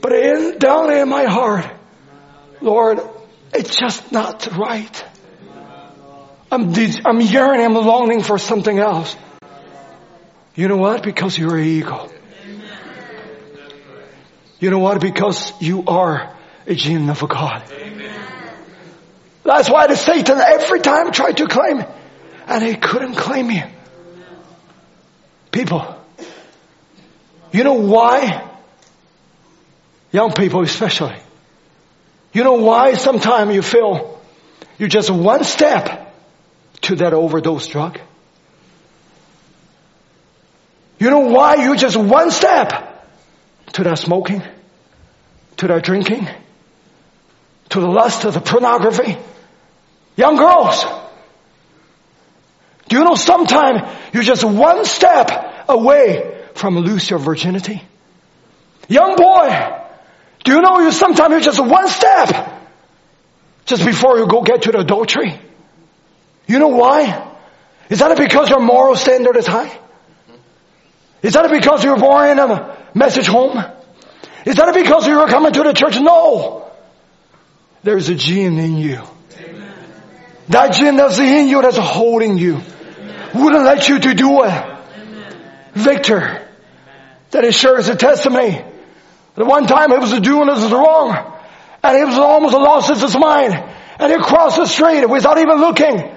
But 0.00 0.12
in, 0.12 0.58
down 0.58 0.92
in 0.92 1.08
my 1.08 1.24
heart, 1.24 1.66
Lord, 2.60 3.00
it's 3.52 3.76
just 3.76 4.12
not 4.12 4.48
right. 4.56 5.04
I'm, 6.50 6.74
I'm 7.06 7.20
yearning, 7.20 7.64
I'm 7.64 7.74
longing 7.74 8.22
for 8.22 8.38
something 8.38 8.78
else. 8.78 9.16
You 10.54 10.68
know 10.68 10.76
what? 10.76 11.02
Because 11.02 11.36
you're 11.38 11.56
an 11.56 11.64
eagle. 11.64 12.12
You 14.60 14.70
know 14.70 14.78
what? 14.78 15.00
Because 15.00 15.52
you 15.60 15.84
are 15.86 16.36
a 16.66 16.74
gene 16.74 17.08
of 17.08 17.26
God. 17.26 17.62
That's 19.44 19.68
why 19.68 19.86
the 19.88 19.96
Satan 19.96 20.38
every 20.38 20.80
time 20.80 21.10
tried 21.12 21.38
to 21.38 21.46
claim 21.46 21.84
and 22.46 22.64
he 22.64 22.76
couldn't 22.76 23.14
claim 23.14 23.50
you. 23.50 23.62
People, 25.50 25.96
you 27.52 27.64
know 27.64 27.74
why? 27.74 28.48
Young 30.10 30.32
people 30.32 30.62
especially. 30.62 31.16
You 32.32 32.44
know 32.44 32.54
why 32.54 32.94
sometimes 32.94 33.54
you 33.54 33.62
feel 33.62 34.20
you're 34.78 34.88
just 34.88 35.10
one 35.10 35.44
step 35.44 36.14
to 36.82 36.96
that 36.96 37.12
overdose 37.12 37.66
drug? 37.66 38.00
You 40.98 41.10
know 41.10 41.20
why 41.20 41.56
you're 41.64 41.76
just 41.76 41.96
one 41.96 42.30
step 42.30 42.70
to 43.72 43.82
that 43.82 43.98
smoking, 43.98 44.42
to 45.58 45.66
that 45.66 45.82
drinking, 45.82 46.28
to 47.70 47.80
the 47.80 47.88
lust 47.88 48.24
of 48.24 48.34
the 48.34 48.40
pornography? 48.40 49.18
Young 50.16 50.36
girls, 50.36 50.84
do 52.88 52.98
you 52.98 53.04
know 53.04 53.14
sometimes 53.14 53.88
you're 54.12 54.22
just 54.22 54.44
one 54.44 54.84
step 54.84 55.30
away 55.68 56.44
from 56.54 56.76
lose 56.76 57.08
your 57.08 57.18
virginity? 57.18 57.82
Young 58.88 59.16
boy, 59.16 59.78
do 60.44 60.52
you 60.52 60.60
know 60.60 60.80
you 60.80 60.92
sometimes 60.92 61.30
you're 61.30 61.40
just 61.40 61.64
one 61.64 61.88
step 61.88 62.60
just 63.64 63.84
before 63.84 64.18
you 64.18 64.26
go 64.26 64.42
get 64.42 64.62
to 64.62 64.72
the 64.72 64.80
adultery? 64.80 65.40
You 66.46 66.58
know 66.58 66.68
why? 66.68 67.30
Is 67.88 68.00
that 68.00 68.16
because 68.18 68.50
your 68.50 68.60
moral 68.60 68.96
standard 68.96 69.36
is 69.36 69.46
high? 69.46 69.78
Is 71.22 71.34
that 71.34 71.50
because 71.50 71.84
you 71.84 71.90
were 71.90 72.00
born 72.00 72.30
in 72.30 72.38
a 72.38 72.76
message 72.94 73.26
home? 73.26 73.62
Is 74.44 74.56
that 74.56 74.74
because 74.74 75.06
you 75.06 75.16
were 75.16 75.28
coming 75.28 75.52
to 75.52 75.62
the 75.62 75.72
church? 75.72 75.98
No. 76.00 76.70
There's 77.82 78.08
a 78.08 78.14
gene 78.14 78.58
in 78.58 78.76
you. 78.76 79.02
That 80.52 80.74
gene 80.74 80.96
that's 80.96 81.18
in 81.18 81.48
you 81.48 81.62
that's 81.62 81.78
holding 81.78 82.36
you. 82.36 82.60
Wouldn't 83.34 83.64
let 83.64 83.88
you 83.88 83.98
to 83.98 84.14
do 84.14 84.44
it. 84.44 84.78
Victor, 85.72 86.46
that 87.30 87.44
is 87.44 87.54
sure 87.54 87.78
is 87.78 87.88
a 87.88 87.96
testimony. 87.96 88.62
The 89.34 89.46
one 89.46 89.66
time 89.66 89.90
he 89.90 89.96
was 89.96 90.12
doing 90.20 90.46
this 90.48 90.70
wrong, 90.70 91.40
and 91.82 91.96
he 91.96 92.04
was 92.04 92.18
almost 92.18 92.52
lost 92.52 93.00
his 93.00 93.16
mind, 93.16 93.54
and 93.98 94.12
he 94.12 94.18
crossed 94.18 94.58
the 94.58 94.66
street 94.66 95.06
without 95.06 95.38
even 95.38 95.56
looking. 95.56 96.14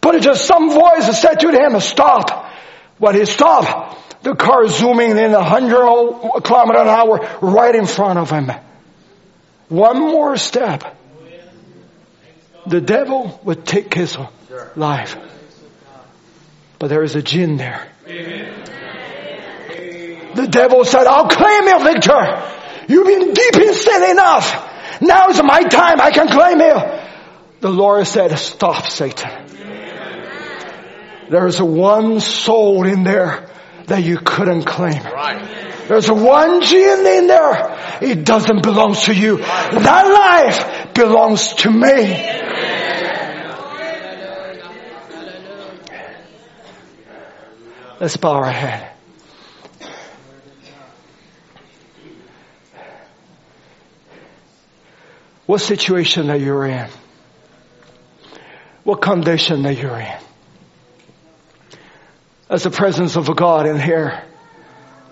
But 0.00 0.16
it 0.16 0.22
just 0.22 0.46
some 0.46 0.70
voice 0.70 1.20
said 1.20 1.36
to 1.36 1.50
him, 1.52 1.78
stop. 1.78 2.50
When 2.98 3.14
he 3.14 3.24
stopped, 3.24 4.24
the 4.24 4.34
car 4.34 4.66
zooming 4.66 5.12
in 5.12 5.32
a 5.32 5.44
hundred 5.44 6.42
kilometer 6.42 6.80
an 6.80 6.88
hour 6.88 7.38
right 7.40 7.74
in 7.74 7.86
front 7.86 8.18
of 8.18 8.30
him. 8.30 8.50
One 9.68 10.00
more 10.00 10.36
step, 10.36 10.96
the 12.66 12.80
devil 12.80 13.40
would 13.44 13.64
take 13.64 13.94
his 13.94 14.16
life. 14.76 15.16
But 16.78 16.88
there 16.88 17.02
is 17.02 17.14
a 17.14 17.22
gene 17.22 17.56
there. 17.56 17.86
The 20.34 20.46
devil 20.48 20.84
said, 20.84 21.06
I'll 21.06 21.28
claim 21.28 21.64
you, 21.64 21.84
Victor. 21.84 22.42
You've 22.88 23.06
been 23.06 23.34
deep 23.34 23.56
in 23.56 23.74
sin 23.74 24.10
enough. 24.10 25.00
Now 25.00 25.28
is 25.28 25.42
my 25.42 25.62
time. 25.62 26.00
I 26.00 26.10
can 26.10 26.28
claim 26.28 26.60
you. 26.60 26.76
The 27.60 27.70
Lord 27.70 28.06
said, 28.06 28.36
stop 28.38 28.86
Satan. 28.86 29.46
There's 31.28 31.60
one 31.60 32.20
soul 32.20 32.86
in 32.86 33.04
there 33.04 33.48
that 33.86 34.02
you 34.02 34.18
couldn't 34.18 34.64
claim. 34.64 35.02
There's 35.90 36.08
one 36.08 36.62
gene 36.62 37.04
in 37.04 37.26
there. 37.26 37.98
It 38.00 38.24
doesn't 38.24 38.62
belong 38.62 38.94
to 38.94 39.12
you. 39.12 39.38
That 39.38 40.04
life 40.06 40.94
belongs 40.94 41.52
to 41.54 41.68
me. 41.68 42.14
Let's 47.98 48.16
bow 48.18 48.34
our 48.34 48.52
head. 48.52 48.92
What 55.46 55.58
situation 55.58 56.28
that 56.28 56.40
you're 56.40 56.66
in? 56.66 56.88
What 58.84 59.02
condition 59.02 59.62
that 59.62 59.76
you're 59.76 59.98
in? 59.98 60.18
As 62.48 62.62
the 62.62 62.70
presence 62.70 63.16
of 63.16 63.28
a 63.28 63.34
God 63.34 63.66
in 63.66 63.80
here. 63.80 64.22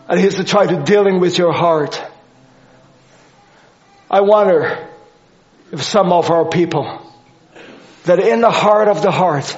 And 0.08 0.18
here's 0.18 0.36
the 0.36 0.44
try 0.44 0.66
to 0.66 0.82
dealing 0.84 1.20
with 1.20 1.36
your 1.36 1.52
heart. 1.52 2.02
I 4.10 4.22
wonder 4.22 4.88
if 5.70 5.82
some 5.82 6.12
of 6.12 6.30
our 6.30 6.46
people 6.46 7.04
that 8.04 8.18
in 8.18 8.40
the 8.40 8.50
heart 8.50 8.88
of 8.88 9.02
the 9.02 9.10
heart 9.10 9.54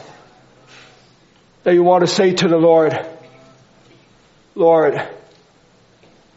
that 1.63 1.75
you 1.75 1.85
want 1.85 2.01
to 2.01 2.09
say 2.09 2.35
to 2.35 2.49
the 2.49 2.57
Lord, 2.57 2.99
Lord, 4.57 5.01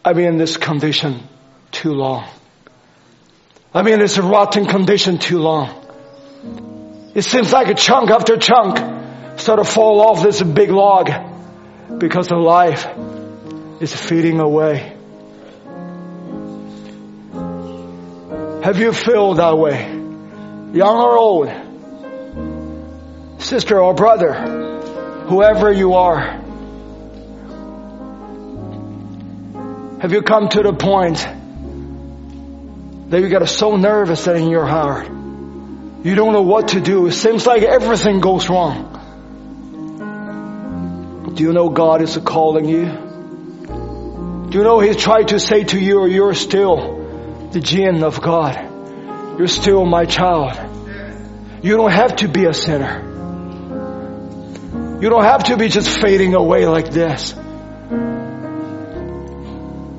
I've 0.06 0.16
been 0.16 0.34
in 0.34 0.38
this 0.38 0.58
condition 0.58 1.24
too 1.72 1.94
long. 1.94 2.28
I 3.74 3.82
mean, 3.82 4.00
it's 4.00 4.18
a 4.18 4.22
rotten 4.22 4.68
condition 4.68 5.18
too 5.18 5.40
long. 5.40 7.12
It 7.16 7.24
seems 7.24 7.52
like 7.52 7.68
a 7.68 7.74
chunk 7.74 8.12
after 8.12 8.38
chunk 8.38 9.40
sort 9.40 9.58
of 9.58 9.68
fall 9.68 10.02
off 10.02 10.22
this 10.22 10.40
big 10.44 10.70
log 10.70 11.10
because 11.98 12.32
of 12.32 12.38
life 12.38 12.88
is 13.84 13.94
fading 13.94 14.40
away. 14.40 14.96
Have 18.64 18.80
you 18.80 18.94
felt 18.94 19.38
that 19.38 19.58
way? 19.58 19.92
Young 20.74 20.98
or 20.98 21.18
old? 21.18 21.50
Sister 23.42 23.80
or 23.80 23.94
brother? 23.94 24.34
Whoever 25.28 25.72
you 25.72 25.96
are. 25.96 26.22
Have 30.00 30.14
you 30.14 30.22
come 30.22 30.48
to 30.50 30.64
the 30.64 30.74
point 30.74 31.18
that 33.10 33.20
you 33.20 33.28
get 33.28 33.46
so 33.50 33.76
nervous 33.76 34.24
that 34.26 34.38
in 34.38 34.50
your 34.50 34.66
heart 34.66 35.08
you 36.04 36.16
don't 36.16 36.34
know 36.34 36.42
what 36.42 36.70
to 36.70 36.82
do. 36.82 37.08
It 37.08 37.14
seems 37.14 37.46
like 37.46 37.64
everything 37.64 38.20
goes 38.20 38.50
wrong. 38.50 38.90
Do 41.34 41.44
you 41.44 41.54
know 41.54 41.70
God 41.70 42.02
is 42.02 42.18
calling 42.18 42.66
you? 42.68 43.03
You 44.54 44.62
know 44.62 44.80
He's 44.80 44.98
trying 44.98 45.26
to 45.28 45.40
say 45.40 45.64
to 45.64 45.80
you, 45.80 46.06
you're 46.06 46.36
still 46.36 47.50
the 47.52 47.60
gene 47.60 48.04
of 48.04 48.22
God. 48.22 48.56
You're 49.40 49.48
still 49.48 49.84
my 49.84 50.06
child. 50.06 50.54
You 51.64 51.76
don't 51.76 51.92
have 51.92 52.18
to 52.18 52.28
be 52.28 52.46
a 52.46 52.54
sinner. 52.54 53.02
You 55.02 55.10
don't 55.10 55.24
have 55.24 55.46
to 55.46 55.58
be 55.58 55.70
just 55.70 55.90
fading 56.00 56.36
away 56.36 56.68
like 56.68 56.92
this. 56.92 57.34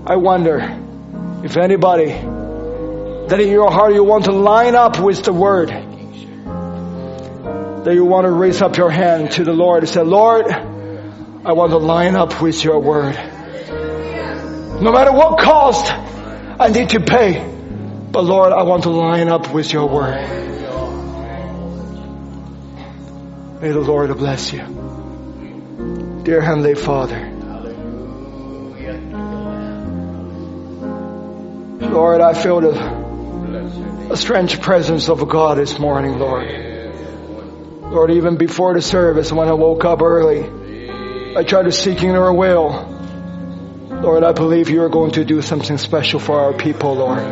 I 0.06 0.14
wonder 0.14 0.60
if 1.42 1.56
anybody 1.56 2.10
that 2.10 3.40
in 3.40 3.48
your 3.48 3.72
heart 3.72 3.92
you 3.92 4.04
want 4.04 4.26
to 4.26 4.32
line 4.32 4.76
up 4.76 5.00
with 5.00 5.24
the 5.24 5.32
word, 5.32 5.70
that 7.84 7.92
you 7.92 8.04
want 8.04 8.26
to 8.26 8.30
raise 8.30 8.62
up 8.62 8.76
your 8.76 8.90
hand 8.90 9.32
to 9.32 9.42
the 9.42 9.52
Lord 9.52 9.82
and 9.82 9.88
say, 9.88 10.04
Lord, 10.04 10.46
I 10.46 11.54
want 11.54 11.72
to 11.72 11.78
line 11.78 12.14
up 12.14 12.40
with 12.40 12.62
your 12.62 12.78
word. 12.78 13.32
No 14.80 14.92
matter 14.92 15.12
what 15.12 15.38
cost 15.38 15.90
I 15.90 16.68
need 16.68 16.90
to 16.90 17.00
pay, 17.00 17.38
but 18.10 18.22
Lord, 18.24 18.52
I 18.52 18.62
want 18.64 18.84
to 18.84 18.90
line 18.90 19.28
up 19.28 19.52
with 19.52 19.72
your 19.72 19.88
word. 19.88 20.14
May 23.60 23.70
the 23.70 23.80
Lord 23.80 24.16
bless 24.18 24.52
you. 24.52 26.22
Dear 26.24 26.40
Heavenly 26.40 26.74
Father, 26.74 27.30
Lord, 31.90 32.20
I 32.20 32.34
feel 32.34 32.60
the, 32.60 34.10
a 34.10 34.16
strange 34.16 34.60
presence 34.60 35.08
of 35.08 35.26
God 35.28 35.58
this 35.58 35.78
morning, 35.78 36.18
Lord. 36.18 36.48
Lord, 37.82 38.10
even 38.10 38.36
before 38.36 38.74
the 38.74 38.82
service, 38.82 39.32
when 39.32 39.48
I 39.48 39.52
woke 39.52 39.84
up 39.84 40.02
early, 40.02 41.36
I 41.36 41.42
tried 41.44 41.64
to 41.64 41.72
seek 41.72 42.02
in 42.02 42.10
your 42.10 42.32
will. 42.32 42.93
Lord, 44.04 44.22
I 44.22 44.32
believe 44.32 44.68
you 44.68 44.82
are 44.82 44.90
going 44.90 45.12
to 45.12 45.24
do 45.24 45.40
something 45.40 45.78
special 45.78 46.20
for 46.20 46.38
our 46.38 46.52
people, 46.52 46.94
Lord. 46.94 47.22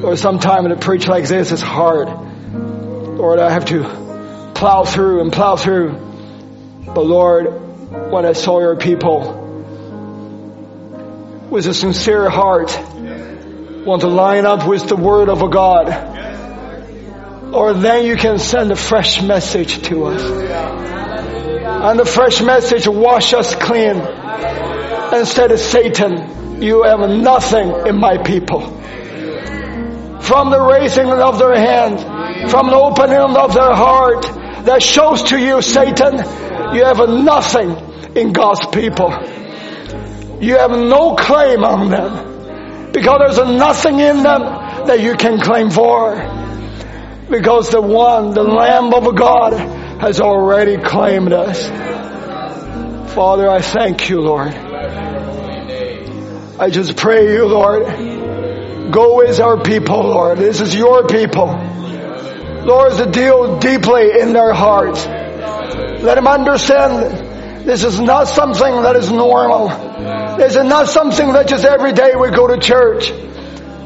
Lord, 0.00 0.16
sometime 0.16 0.68
to 0.68 0.76
preach 0.76 1.08
like 1.08 1.26
this 1.26 1.50
is 1.50 1.60
hard. 1.60 2.06
Lord, 2.06 3.40
I 3.40 3.50
have 3.50 3.64
to 3.64 3.82
plow 4.54 4.84
through 4.84 5.22
and 5.22 5.32
plow 5.32 5.56
through. 5.56 5.90
But 6.86 7.04
Lord, 7.04 7.46
when 8.12 8.24
I 8.24 8.32
saw 8.32 8.60
your 8.60 8.76
people 8.76 9.18
with 11.50 11.66
a 11.66 11.74
sincere 11.74 12.30
heart, 12.30 12.70
want 13.84 14.02
to 14.02 14.08
line 14.08 14.46
up 14.46 14.68
with 14.68 14.88
the 14.88 14.94
word 14.94 15.28
of 15.28 15.42
a 15.42 15.48
God, 15.48 15.88
or 17.52 17.74
then 17.74 18.06
you 18.06 18.14
can 18.14 18.38
send 18.38 18.70
a 18.70 18.76
fresh 18.76 19.20
message 19.20 19.82
to 19.88 20.04
us. 20.04 20.22
And 20.22 21.98
the 21.98 22.06
fresh 22.06 22.40
message 22.40 22.86
wash 22.86 23.34
us 23.34 23.52
clean. 23.56 24.00
Instead 25.16 25.52
of 25.52 25.60
Satan, 25.60 26.60
you 26.60 26.82
have 26.82 27.00
nothing 27.08 27.86
in 27.86 27.96
my 27.96 28.18
people. 28.18 28.60
From 30.20 30.50
the 30.50 30.60
raising 30.60 31.10
of 31.10 31.38
their 31.38 31.54
hand, 31.54 32.50
from 32.50 32.66
the 32.66 32.76
opening 32.76 33.36
of 33.36 33.54
their 33.54 33.74
heart, 33.74 34.22
that 34.64 34.82
shows 34.82 35.22
to 35.24 35.38
you, 35.38 35.62
Satan, 35.62 36.16
you 36.74 36.84
have 36.84 36.98
nothing 37.08 37.76
in 38.16 38.32
God's 38.32 38.66
people. 38.66 39.10
You 40.40 40.56
have 40.58 40.70
no 40.70 41.14
claim 41.16 41.62
on 41.62 41.90
them 41.90 42.92
because 42.92 43.36
there's 43.36 43.48
nothing 43.56 44.00
in 44.00 44.22
them 44.22 44.42
that 44.86 45.00
you 45.00 45.14
can 45.14 45.40
claim 45.40 45.70
for. 45.70 46.16
Because 47.30 47.70
the 47.70 47.80
one, 47.80 48.32
the 48.32 48.42
Lamb 48.42 48.92
of 48.92 49.14
God, 49.16 49.52
has 50.00 50.20
already 50.20 50.76
claimed 50.76 51.32
us. 51.32 51.62
Father, 53.14 53.48
I 53.48 53.60
thank 53.60 54.08
you, 54.08 54.20
Lord. 54.20 54.63
I 56.56 56.70
just 56.70 56.96
pray 56.96 57.32
you, 57.32 57.46
Lord, 57.46 57.84
go 58.92 59.16
with 59.16 59.40
our 59.40 59.60
people, 59.60 60.00
Lord. 60.04 60.38
This 60.38 60.60
is 60.60 60.72
your 60.72 61.04
people. 61.08 61.46
Lord, 61.46 62.92
to 62.92 63.10
deal 63.10 63.58
deeply 63.58 64.20
in 64.20 64.32
their 64.32 64.52
hearts. 64.52 65.04
Let 65.04 66.14
them 66.14 66.28
understand 66.28 67.66
this 67.66 67.82
is 67.82 67.98
not 67.98 68.28
something 68.28 68.82
that 68.82 68.94
is 68.94 69.10
normal. 69.10 70.36
This 70.36 70.54
is 70.54 70.62
not 70.62 70.88
something 70.88 71.32
that 71.32 71.48
just 71.48 71.64
every 71.64 71.92
day 71.92 72.14
we 72.14 72.30
go 72.30 72.46
to 72.46 72.58
church. 72.58 73.12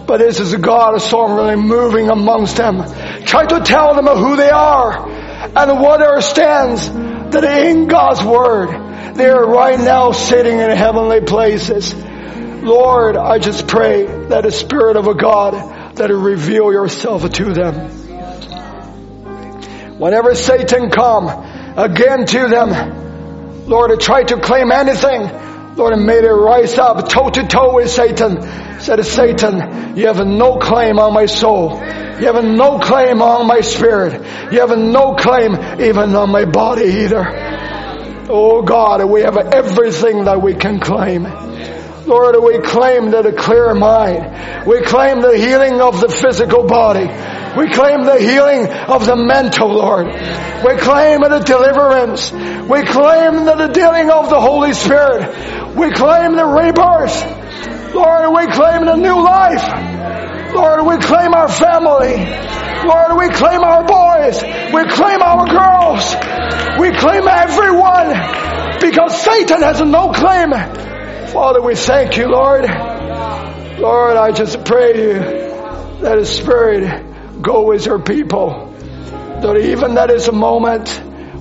But 0.06 0.18
this 0.18 0.38
is 0.38 0.54
God 0.54 1.00
sovereignly 1.00 1.56
moving 1.56 2.10
amongst 2.10 2.58
them. 2.58 2.82
Try 3.24 3.46
to 3.46 3.60
tell 3.60 3.94
them 3.94 4.06
who 4.06 4.36
they 4.36 4.50
are 4.50 5.08
and 5.08 5.80
what 5.80 6.00
their 6.00 6.20
stands 6.20 6.86
that 6.90 7.44
in 7.44 7.88
God's 7.88 8.22
Word, 8.22 9.14
they 9.14 9.26
are 9.26 9.46
right 9.46 9.78
now 9.78 10.12
sitting 10.12 10.58
in 10.58 10.70
heavenly 10.70 11.22
places. 11.22 11.94
Lord, 12.68 13.16
I 13.16 13.38
just 13.38 13.66
pray 13.66 14.04
that 14.04 14.42
the 14.42 14.52
Spirit 14.52 14.98
of 14.98 15.06
a 15.06 15.14
God 15.14 15.96
that 15.96 16.12
reveal 16.12 16.70
yourself 16.70 17.32
to 17.32 17.54
them. 17.54 17.74
Whenever 19.98 20.34
Satan 20.34 20.90
come 20.90 21.28
again 21.78 22.26
to 22.26 22.48
them, 22.48 23.66
Lord, 23.66 23.98
try 24.00 24.22
to 24.22 24.38
claim 24.40 24.70
anything, 24.70 25.76
Lord, 25.76 25.94
and 25.94 26.04
may 26.04 26.20
they 26.20 26.28
rise 26.28 26.76
up 26.76 27.08
toe 27.08 27.30
to 27.30 27.46
toe 27.46 27.76
with 27.76 27.90
Satan. 27.90 28.80
Said 28.80 29.02
Satan, 29.06 29.96
you 29.96 30.06
have 30.06 30.24
no 30.26 30.58
claim 30.58 30.98
on 30.98 31.14
my 31.14 31.24
soul. 31.24 31.70
You 31.72 32.32
have 32.32 32.44
no 32.44 32.78
claim 32.80 33.22
on 33.22 33.46
my 33.46 33.62
spirit. 33.62 34.12
You 34.52 34.60
have 34.60 34.76
no 34.76 35.14
claim 35.14 35.54
even 35.80 36.14
on 36.14 36.30
my 36.30 36.44
body 36.44 36.84
either. 36.84 38.26
Oh 38.28 38.60
God, 38.60 39.02
we 39.08 39.22
have 39.22 39.38
everything 39.38 40.24
that 40.24 40.42
we 40.42 40.54
can 40.54 40.80
claim. 40.80 41.47
Lord, 42.08 42.36
we 42.42 42.58
claim 42.60 43.10
that 43.10 43.26
a 43.26 43.32
clear 43.32 43.74
mind. 43.74 44.66
We 44.66 44.80
claim 44.80 45.20
the 45.20 45.36
healing 45.36 45.78
of 45.82 46.00
the 46.00 46.08
physical 46.08 46.64
body. 46.66 47.04
We 47.04 47.68
claim 47.68 48.04
the 48.04 48.18
healing 48.18 48.66
of 48.66 49.04
the 49.04 49.14
mental, 49.14 49.68
Lord. 49.68 50.06
We 50.06 50.76
claim 50.80 51.20
the 51.20 51.44
deliverance. 51.44 52.32
We 52.32 52.82
claim 52.88 53.44
the 53.44 53.68
dealing 53.74 54.10
of 54.10 54.30
the 54.30 54.40
Holy 54.40 54.72
Spirit. 54.72 55.76
We 55.76 55.92
claim 55.92 56.34
the 56.34 56.46
rebirth. 56.48 57.92
Lord, 57.92 58.32
we 58.32 58.52
claim 58.56 58.86
the 58.86 58.96
new 58.96 59.20
life. 59.22 60.54
Lord, 60.54 60.86
we 60.86 60.96
claim 61.04 61.34
our 61.34 61.48
family. 61.48 62.16
Lord, 62.88 63.18
we 63.20 63.28
claim 63.36 63.60
our 63.60 63.84
boys. 63.84 64.40
We 64.72 64.88
claim 64.88 65.20
our 65.20 65.44
girls. 65.44 66.08
We 66.80 66.88
claim 66.96 67.28
everyone 67.28 68.80
because 68.80 69.20
Satan 69.20 69.60
has 69.60 69.82
no 69.82 70.12
claim. 70.12 70.54
Father, 71.32 71.60
we 71.60 71.74
thank 71.74 72.16
you, 72.16 72.26
Lord. 72.26 72.62
Lord, 72.62 74.16
I 74.16 74.32
just 74.32 74.64
pray 74.64 74.96
you 74.96 75.12
that 76.00 76.16
the 76.18 76.24
Spirit 76.24 77.42
go 77.42 77.66
with 77.66 77.84
your 77.84 77.98
people. 77.98 78.74
That 79.42 79.56
even 79.56 79.96
that 79.96 80.10
is 80.10 80.28
a 80.28 80.32
moment 80.32 80.88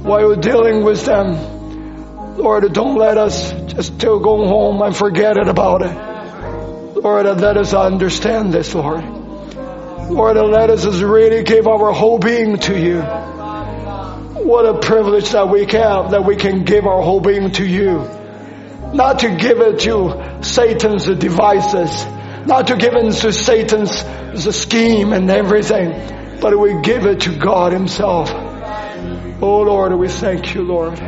while 0.03 0.19
you're 0.19 0.35
dealing 0.35 0.83
with 0.83 1.05
them. 1.05 2.35
Lord, 2.37 2.71
don't 2.73 2.97
let 2.97 3.17
us 3.17 3.53
just 3.71 3.95
still 3.95 4.19
go 4.19 4.45
home 4.45 4.81
and 4.81 4.95
forget 4.95 5.37
it 5.37 5.47
about 5.47 5.81
it. 5.81 7.01
Lord, 7.01 7.25
let 7.25 7.55
us 7.55 7.73
understand 7.73 8.53
this, 8.53 8.75
Lord. 8.75 9.05
Lord, 9.05 10.35
let 10.35 10.69
us 10.69 10.85
really 10.85 11.43
give 11.43 11.65
our 11.65 11.93
whole 11.93 12.19
being 12.19 12.57
to 12.59 12.77
you. 12.77 13.01
What 14.43 14.65
a 14.65 14.79
privilege 14.79 15.29
that 15.31 15.49
we 15.49 15.65
have, 15.65 16.11
that 16.11 16.25
we 16.25 16.35
can 16.35 16.65
give 16.65 16.85
our 16.85 17.01
whole 17.01 17.21
being 17.21 17.51
to 17.51 17.65
you. 17.65 18.05
Not 18.93 19.19
to 19.19 19.35
give 19.35 19.59
it 19.59 19.79
to 19.81 20.39
Satan's 20.43 21.05
devices, 21.05 22.05
not 22.45 22.67
to 22.67 22.75
give 22.77 22.93
it 22.95 23.11
to 23.11 23.31
Satan's 23.33 24.03
scheme 24.55 25.13
and 25.13 25.29
everything, 25.29 26.39
but 26.39 26.57
we 26.57 26.81
give 26.81 27.05
it 27.05 27.21
to 27.21 27.35
God 27.37 27.73
Himself. 27.73 28.31
Oh 29.39 29.61
Lord, 29.61 29.93
we 29.93 30.07
thank 30.07 30.55
you, 30.55 30.63
Lord. 30.63 30.99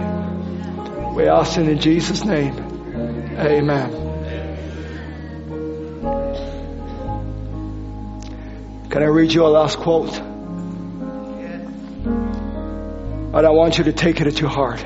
We 1.16 1.28
ask 1.28 1.58
in 1.58 1.80
Jesus' 1.80 2.24
name. 2.26 2.56
Amen. 3.38 4.08
Can 8.90 9.04
I 9.04 9.06
read 9.06 9.32
you 9.32 9.46
a 9.46 9.48
last 9.48 9.78
quote? 9.78 10.18
And 13.32 13.46
I 13.46 13.50
want 13.52 13.78
you 13.78 13.84
to 13.86 13.94
take 13.94 14.20
it 14.20 14.30
to 14.32 14.42
your 14.42 14.50
heart. 14.50 14.84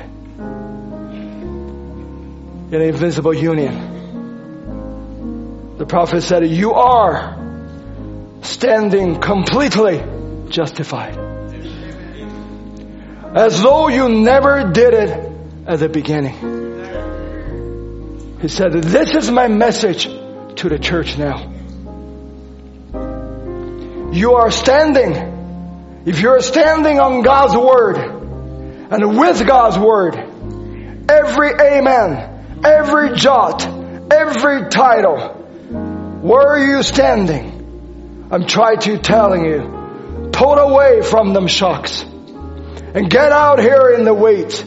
In 2.74 2.82
invisible 2.82 3.32
union, 3.32 3.76
the 5.78 5.86
prophet 5.86 6.22
said, 6.22 6.44
You 6.44 6.72
are 6.72 7.38
standing 8.42 9.20
completely 9.20 10.02
justified. 10.48 11.16
As 13.32 13.62
though 13.62 13.86
you 13.86 14.08
never 14.08 14.72
did 14.72 14.92
it 14.92 15.32
at 15.68 15.78
the 15.78 15.88
beginning. 15.88 16.34
He 18.40 18.48
said, 18.48 18.72
This 18.72 19.14
is 19.14 19.30
my 19.30 19.46
message 19.46 20.06
to 20.06 20.68
the 20.68 20.80
church 20.80 21.16
now. 21.16 21.52
you 24.12 24.34
are 24.34 24.50
standing, 24.50 26.02
if 26.06 26.18
you're 26.18 26.40
standing 26.40 26.98
on 26.98 27.22
God's 27.22 27.54
word 27.54 27.98
and 27.98 29.16
with 29.16 29.46
God's 29.46 29.78
word, 29.78 30.16
every 31.08 31.50
amen, 31.52 32.33
every 32.64 33.16
jot, 33.16 33.66
every 34.12 34.68
tittle, 34.70 35.28
where 36.22 36.48
are 36.48 36.58
you 36.58 36.82
standing? 36.82 38.28
I'm 38.30 38.46
trying 38.46 38.78
to 38.80 38.98
telling 38.98 39.44
you, 39.44 40.30
pull 40.32 40.58
away 40.58 41.02
from 41.02 41.32
them 41.34 41.46
shocks 41.46 42.02
and 42.02 43.10
get 43.10 43.32
out 43.32 43.60
here 43.60 43.90
in 43.90 44.04
the 44.04 44.14
wait 44.14 44.64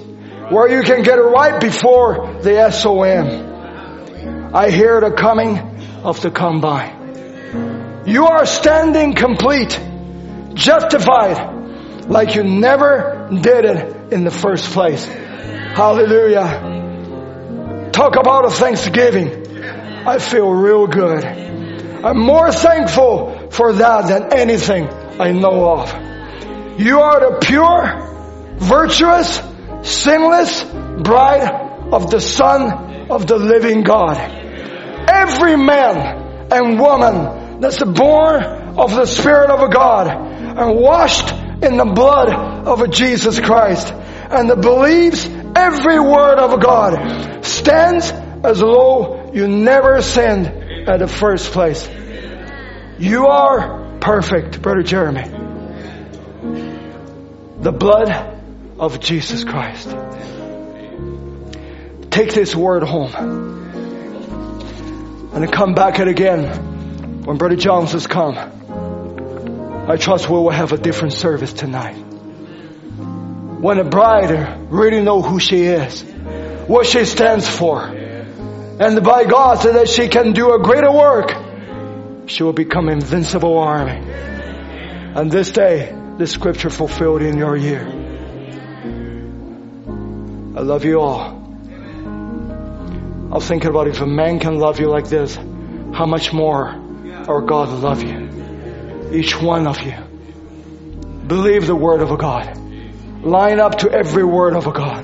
where 0.49 0.69
you 0.69 0.84
can 0.84 1.03
get 1.03 1.18
it 1.18 1.24
right 1.24 1.60
before 1.60 2.40
the 2.41 2.69
SOM. 2.72 4.53
I 4.56 4.69
hear 4.69 5.02
the 5.02 5.11
coming 5.11 5.57
of 6.03 6.22
the 6.22 6.32
combine. 6.32 8.03
You 8.06 8.28
are 8.28 8.45
standing 8.45 9.14
complete, 9.14 9.78
justified, 10.53 12.06
like 12.07 12.36
you 12.36 12.44
never 12.44 13.28
did 13.41 13.65
it 13.65 14.14
in 14.14 14.24
the 14.24 14.32
first 14.32 14.72
place. 14.72 15.06
Hallelujah. 15.06 16.77
Talk 17.98 18.15
about 18.15 18.45
a 18.45 18.52
Thanksgiving. 18.52 19.57
I 20.06 20.19
feel 20.19 20.52
real 20.52 20.86
good. 20.86 21.26
I'm 21.26 22.19
more 22.19 22.52
thankful 22.52 23.49
for 23.49 23.74
that 23.74 24.07
than 24.07 24.34
anything 24.34 24.88
I 25.19 25.32
know 25.32 25.80
of. 25.80 25.90
You 26.80 26.99
are 26.99 27.19
the 27.19 27.40
pure, 27.40 28.56
virtuous, 28.60 29.41
sinless 29.82 30.64
bride 30.64 31.90
of 31.91 32.11
the 32.11 32.22
Son 32.22 33.10
of 33.10 33.26
the 33.26 33.38
living 33.38 33.82
God. 33.82 34.18
Every 35.10 35.57
man 35.57 36.52
and 36.52 36.80
woman 36.80 37.61
that's 37.61 37.82
born 37.84 38.44
of 38.44 38.94
the 38.94 39.07
Spirit 39.07 39.49
of 39.49 39.74
God 39.74 40.07
and 40.07 40.76
washed 40.76 41.32
in 41.64 41.78
the 41.78 41.91
blood 41.95 42.30
of 42.32 42.91
Jesus 42.91 43.40
Christ 43.40 43.91
and 44.30 44.49
that 44.52 44.61
believes 44.61 45.26
every 45.57 45.99
word 45.99 46.38
of 46.38 46.61
God 46.61 47.43
stands 47.43 48.11
as 48.11 48.59
though 48.59 49.31
you 49.34 49.47
never 49.47 50.01
sinned 50.01 50.47
at 50.88 50.99
the 50.99 51.07
first 51.07 51.51
place. 51.51 51.88
You 52.99 53.27
are 53.27 53.97
perfect, 53.99 54.61
Brother 54.61 54.84
Jeremy. 54.84 55.23
The 57.61 57.71
blood 57.71 58.39
of 58.79 58.99
Jesus 58.99 59.43
Christ. 59.43 59.89
Take 62.11 62.34
this 62.34 62.55
word 62.55 62.84
home. 62.84 63.13
And 65.34 65.51
come 65.51 65.73
back 65.73 65.99
it 65.99 66.07
again 66.07 67.23
when 67.25 67.38
Brother 67.38 67.55
Johnson's 67.55 68.07
come. 68.07 68.38
I 69.89 69.97
trust 69.97 70.29
we 70.29 70.35
will 70.35 70.49
have 70.49 70.71
a 70.71 70.77
different 70.77 71.13
service 71.13 71.53
tonight. 71.53 72.06
When 73.59 73.79
a 73.79 73.84
bride 73.84 74.71
really 74.71 75.01
know 75.01 75.21
who 75.21 75.39
she 75.39 75.63
is, 75.63 76.03
what 76.67 76.85
she 76.85 77.05
stands 77.05 77.47
for, 77.49 77.81
and 77.81 79.03
by 79.03 79.25
God 79.25 79.59
so 79.59 79.73
that 79.73 79.89
she 79.89 80.07
can 80.07 80.34
do 80.34 80.53
a 80.53 80.59
greater 80.59 80.91
work, 80.91 81.34
she 82.27 82.43
will 82.43 82.53
become 82.53 82.88
invincible 82.88 83.57
army. 83.57 83.99
And 85.15 85.31
this 85.31 85.51
day, 85.51 85.91
the 86.17 86.27
scripture 86.27 86.69
fulfilled 86.69 87.23
in 87.23 87.38
your 87.38 87.57
year. 87.57 87.88
I 90.55 90.61
love 90.61 90.85
you 90.85 90.99
all. 90.99 91.38
I 93.31 93.35
was 93.35 93.47
thinking 93.47 93.69
about 93.69 93.88
if 93.88 94.01
a 94.01 94.05
man 94.05 94.39
can 94.39 94.59
love 94.59 94.79
you 94.79 94.88
like 94.89 95.09
this, 95.09 95.35
how 95.35 96.05
much 96.05 96.31
more 96.31 96.69
our 97.27 97.41
God 97.41 97.69
love 97.69 98.03
you. 98.03 99.09
Each 99.11 99.39
one 99.41 99.65
of 99.65 99.81
you. 99.81 99.95
Believe 101.25 101.65
the 101.65 101.75
word 101.75 102.01
of 102.01 102.15
God. 102.19 102.66
Line 103.28 103.60
up 103.60 103.80
to 103.80 103.91
every 103.91 104.24
word 104.24 104.56
of 104.56 104.74
God. 104.74 105.04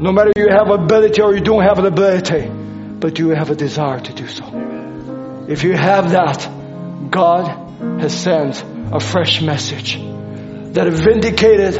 No 0.00 0.10
matter 0.10 0.32
you 0.38 0.48
have 0.48 0.70
ability 0.70 1.20
or 1.20 1.34
you 1.34 1.42
don't 1.42 1.62
have 1.62 1.78
an 1.78 1.84
ability, 1.84 2.48
but 2.48 3.18
you 3.18 3.28
have 3.28 3.50
a 3.50 3.54
desire 3.54 4.00
to 4.00 4.12
do 4.14 4.26
so. 4.26 5.44
If 5.46 5.62
you 5.62 5.74
have 5.76 6.12
that, 6.12 7.10
God 7.10 8.00
has 8.00 8.18
sent 8.18 8.64
a 8.90 9.00
fresh 9.00 9.42
message 9.42 9.98
that 9.98 10.86
is 10.86 10.98
vindicated 10.98 11.74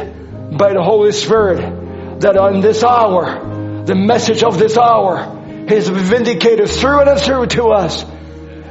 by 0.55 0.73
the 0.73 0.83
Holy 0.83 1.11
Spirit 1.11 2.19
that 2.19 2.37
on 2.37 2.61
this 2.61 2.83
hour, 2.83 3.83
the 3.83 3.95
message 3.95 4.43
of 4.43 4.59
this 4.59 4.77
hour 4.77 5.65
is 5.67 5.89
vindicated 5.89 6.69
through 6.69 7.01
and 7.01 7.19
through 7.19 7.47
to 7.47 7.69
us. 7.69 8.05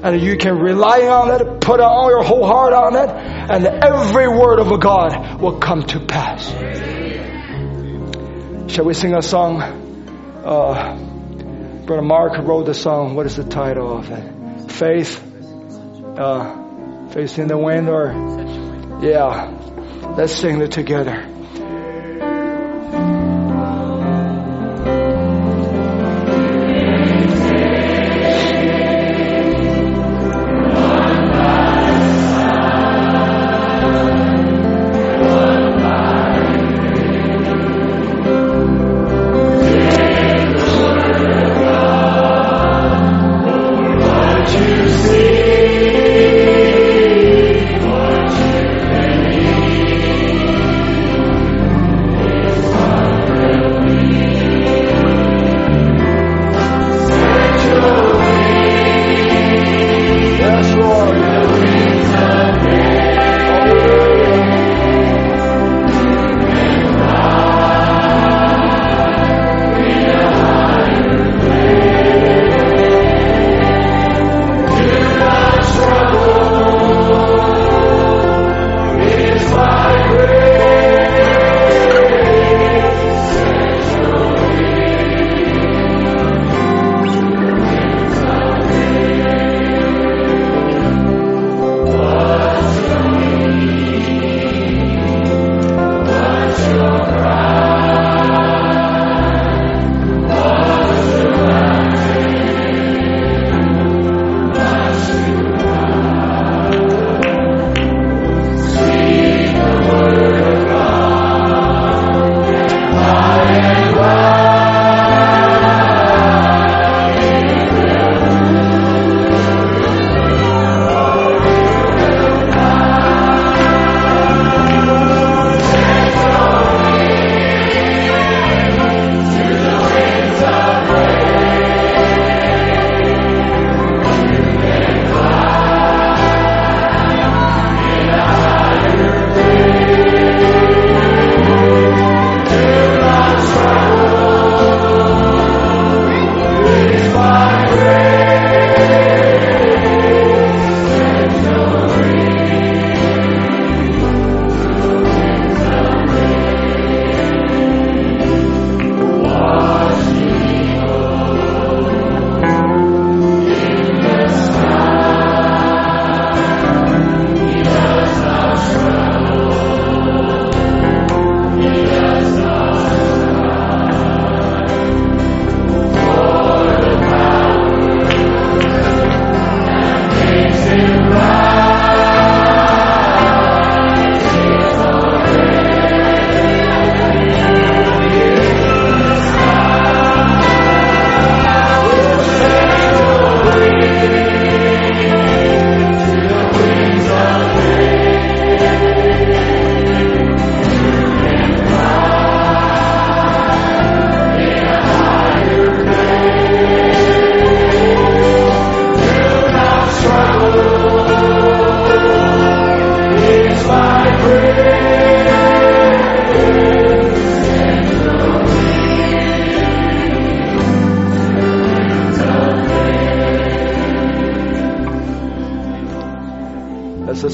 And 0.07 0.23
you 0.23 0.37
can 0.37 0.61
rely 0.61 1.09
on 1.09 1.33
it, 1.33 1.61
put 1.61 1.81
all 1.81 2.11
your 2.11 2.23
whole 2.23 2.47
heart 2.47 2.73
on 2.73 2.95
it, 2.95 3.11
and 3.11 3.67
every 3.67 4.29
word 4.29 4.61
of 4.61 4.79
God 4.79 5.41
will 5.41 5.59
come 5.59 5.83
to 5.83 5.99
pass. 5.99 6.49
Shall 8.73 8.85
we 8.85 8.95
sing 8.95 9.15
a 9.15 9.23
song? 9.23 9.61
Uh, 10.45 10.97
Brother 11.87 12.03
Mark 12.03 12.39
wrote 12.39 12.67
the 12.67 12.75
song. 12.75 13.17
What 13.17 13.27
is 13.27 13.35
the 13.35 13.43
title 13.43 13.99
of 13.99 14.09
it? 14.13 14.71
Faith. 14.71 15.21
Uh, 16.17 16.63
the 17.13 17.59
wind, 17.59 17.89
or 17.89 18.13
yeah. 19.03 19.51
Let's 20.17 20.37
sing 20.37 20.61
it 20.61 20.71
together. 20.71 21.36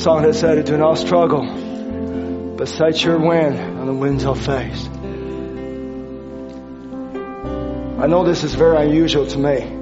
Song 0.02 0.22
that 0.22 0.34
said, 0.34 0.64
Do 0.64 0.76
not 0.76 0.98
struggle, 0.98 1.44
but 2.56 2.66
set 2.66 3.04
your 3.04 3.18
wind 3.20 3.56
on 3.78 3.86
the 3.86 3.94
winds 3.94 4.24
of 4.24 4.36
faith. 4.44 4.88
I 8.02 8.08
know 8.08 8.24
this 8.24 8.42
is 8.42 8.52
very 8.56 8.88
unusual 8.88 9.28
to 9.28 9.38
me. 9.38 9.78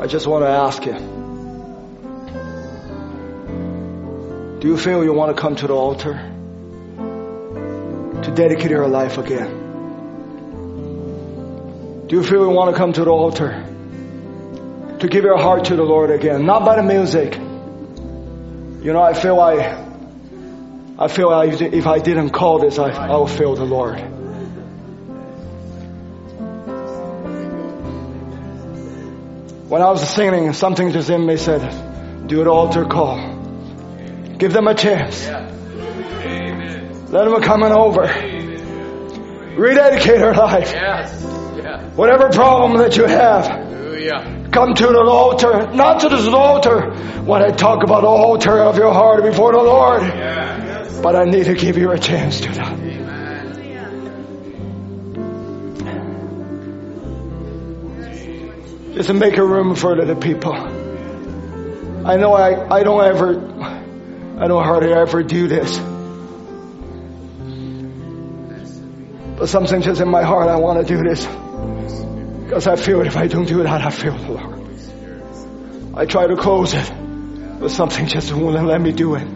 I 0.00 0.06
just 0.06 0.26
want 0.26 0.44
to 0.44 0.48
ask 0.48 0.86
you 0.86 0.94
Do 4.60 4.68
you 4.68 4.78
feel 4.78 5.04
you 5.04 5.12
want 5.12 5.36
to 5.36 5.40
come 5.42 5.56
to 5.56 5.66
the 5.66 5.74
altar 5.74 6.14
to 8.22 8.30
dedicate 8.34 8.70
your 8.70 8.88
life 8.88 9.18
again? 9.18 9.64
Do 12.06 12.16
you 12.16 12.22
feel 12.22 12.48
you 12.48 12.50
want 12.50 12.74
to 12.74 12.78
come 12.78 12.94
to 12.94 13.04
the 13.04 13.10
altar 13.10 13.65
to 15.00 15.08
give 15.08 15.24
your 15.24 15.38
heart 15.38 15.66
to 15.66 15.76
the 15.76 15.82
Lord 15.82 16.10
again? 16.10 16.46
Not 16.46 16.64
by 16.64 16.76
the 16.76 16.82
music. 16.82 17.34
You 17.34 18.92
know, 18.92 19.02
I 19.02 19.14
feel 19.14 19.38
I, 19.40 19.84
I 20.98 21.08
feel 21.08 21.28
I, 21.28 21.46
if 21.46 21.86
I 21.86 21.98
didn't 21.98 22.30
call 22.30 22.60
this, 22.60 22.78
I, 22.78 22.90
I 22.90 23.16
will 23.16 23.26
feel 23.26 23.54
the 23.54 23.64
Lord. 23.64 23.98
When 29.68 29.82
I 29.82 29.90
was 29.90 30.08
singing, 30.08 30.52
something 30.52 30.92
just 30.92 31.10
in 31.10 31.26
me 31.26 31.36
said, 31.36 32.28
do 32.28 32.40
an 32.40 32.46
altar 32.46 32.84
call. 32.84 33.18
Give 34.38 34.52
them 34.52 34.68
a 34.68 34.74
chance. 34.74 35.26
Let 37.10 37.24
them 37.24 37.42
come 37.42 37.62
on 37.64 37.72
over. 37.72 38.02
Rededicate 39.56 40.18
their 40.18 40.34
life. 40.34 40.72
Whatever 41.96 42.28
problem 42.30 42.78
that 42.78 42.96
you 42.96 43.06
have, 43.06 43.55
come 44.56 44.74
to 44.74 44.86
the 44.86 45.04
altar. 45.04 45.70
Not 45.74 46.00
to 46.00 46.08
this 46.08 46.26
altar 46.26 46.90
when 47.24 47.42
I 47.42 47.50
talk 47.50 47.82
about 47.82 48.00
the 48.00 48.08
altar 48.08 48.58
of 48.58 48.78
your 48.78 48.92
heart 48.92 49.22
before 49.22 49.52
the 49.52 49.62
Lord. 49.62 50.00
But 51.02 51.14
I 51.14 51.24
need 51.24 51.44
to 51.44 51.54
give 51.54 51.76
you 51.76 51.90
a 51.90 51.98
chance 51.98 52.40
to 52.40 52.52
that. 52.52 52.76
Just 58.94 59.08
to 59.08 59.14
make 59.14 59.36
a 59.36 59.44
room 59.44 59.74
for 59.74 59.94
the 59.94 60.16
people. 60.16 60.54
I 60.54 62.16
know 62.16 62.32
I, 62.32 62.78
I 62.78 62.82
don't 62.82 63.04
ever, 63.04 63.28
I 64.38 64.48
don't 64.48 64.64
hardly 64.64 64.94
ever 64.94 65.22
do 65.22 65.48
this. 65.48 65.78
But 69.38 69.50
something 69.50 69.82
just 69.82 70.00
in 70.00 70.08
my 70.08 70.22
heart, 70.22 70.48
I 70.48 70.56
want 70.56 70.80
to 70.80 70.96
do 70.96 71.02
this. 71.06 71.26
Because 72.56 72.68
I 72.68 72.82
feel 72.82 73.02
it 73.02 73.06
if 73.06 73.18
I 73.18 73.26
don't 73.26 73.44
do 73.44 73.62
that, 73.64 73.82
I 73.82 73.90
feel 73.90 74.16
the 74.16 74.32
Lord. 74.32 75.94
I 75.94 76.06
try 76.06 76.26
to 76.26 76.36
close 76.36 76.72
it, 76.72 76.90
but 77.60 77.70
something 77.70 78.06
just 78.06 78.32
won't 78.32 78.64
let 78.64 78.80
me 78.80 78.92
do 78.92 79.14
it. 79.16 79.28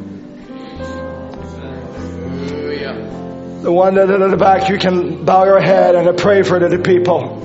The 3.62 3.70
one 3.70 3.96
that 3.96 4.08
at 4.08 4.30
the 4.30 4.38
back, 4.38 4.70
you 4.70 4.78
can 4.78 5.26
bow 5.26 5.44
your 5.44 5.60
head 5.60 5.96
and 5.96 6.16
pray 6.16 6.42
for 6.42 6.58
the 6.66 6.78
people 6.78 7.40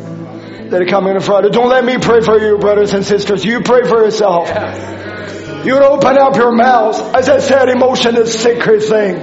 that 0.69 0.81
are 0.81 0.85
coming 0.85 1.13
in 1.13 1.19
front. 1.19 1.51
Don't 1.51 1.67
let 1.67 1.83
me 1.83 1.97
pray 1.97 2.21
for 2.21 2.39
you, 2.39 2.57
brothers 2.57 2.93
and 2.93 3.03
sisters. 3.03 3.43
You 3.43 3.59
pray 3.59 3.83
for 3.83 4.01
yourself. 4.01 4.47
You 5.65 5.75
open 5.83 6.17
up 6.17 6.37
your 6.37 6.53
mouths. 6.55 6.99
As 6.99 7.27
I 7.27 7.39
said, 7.39 7.67
emotion 7.67 8.15
is 8.15 8.33
a 8.33 8.37
sacred 8.37 8.81
thing. 8.81 9.17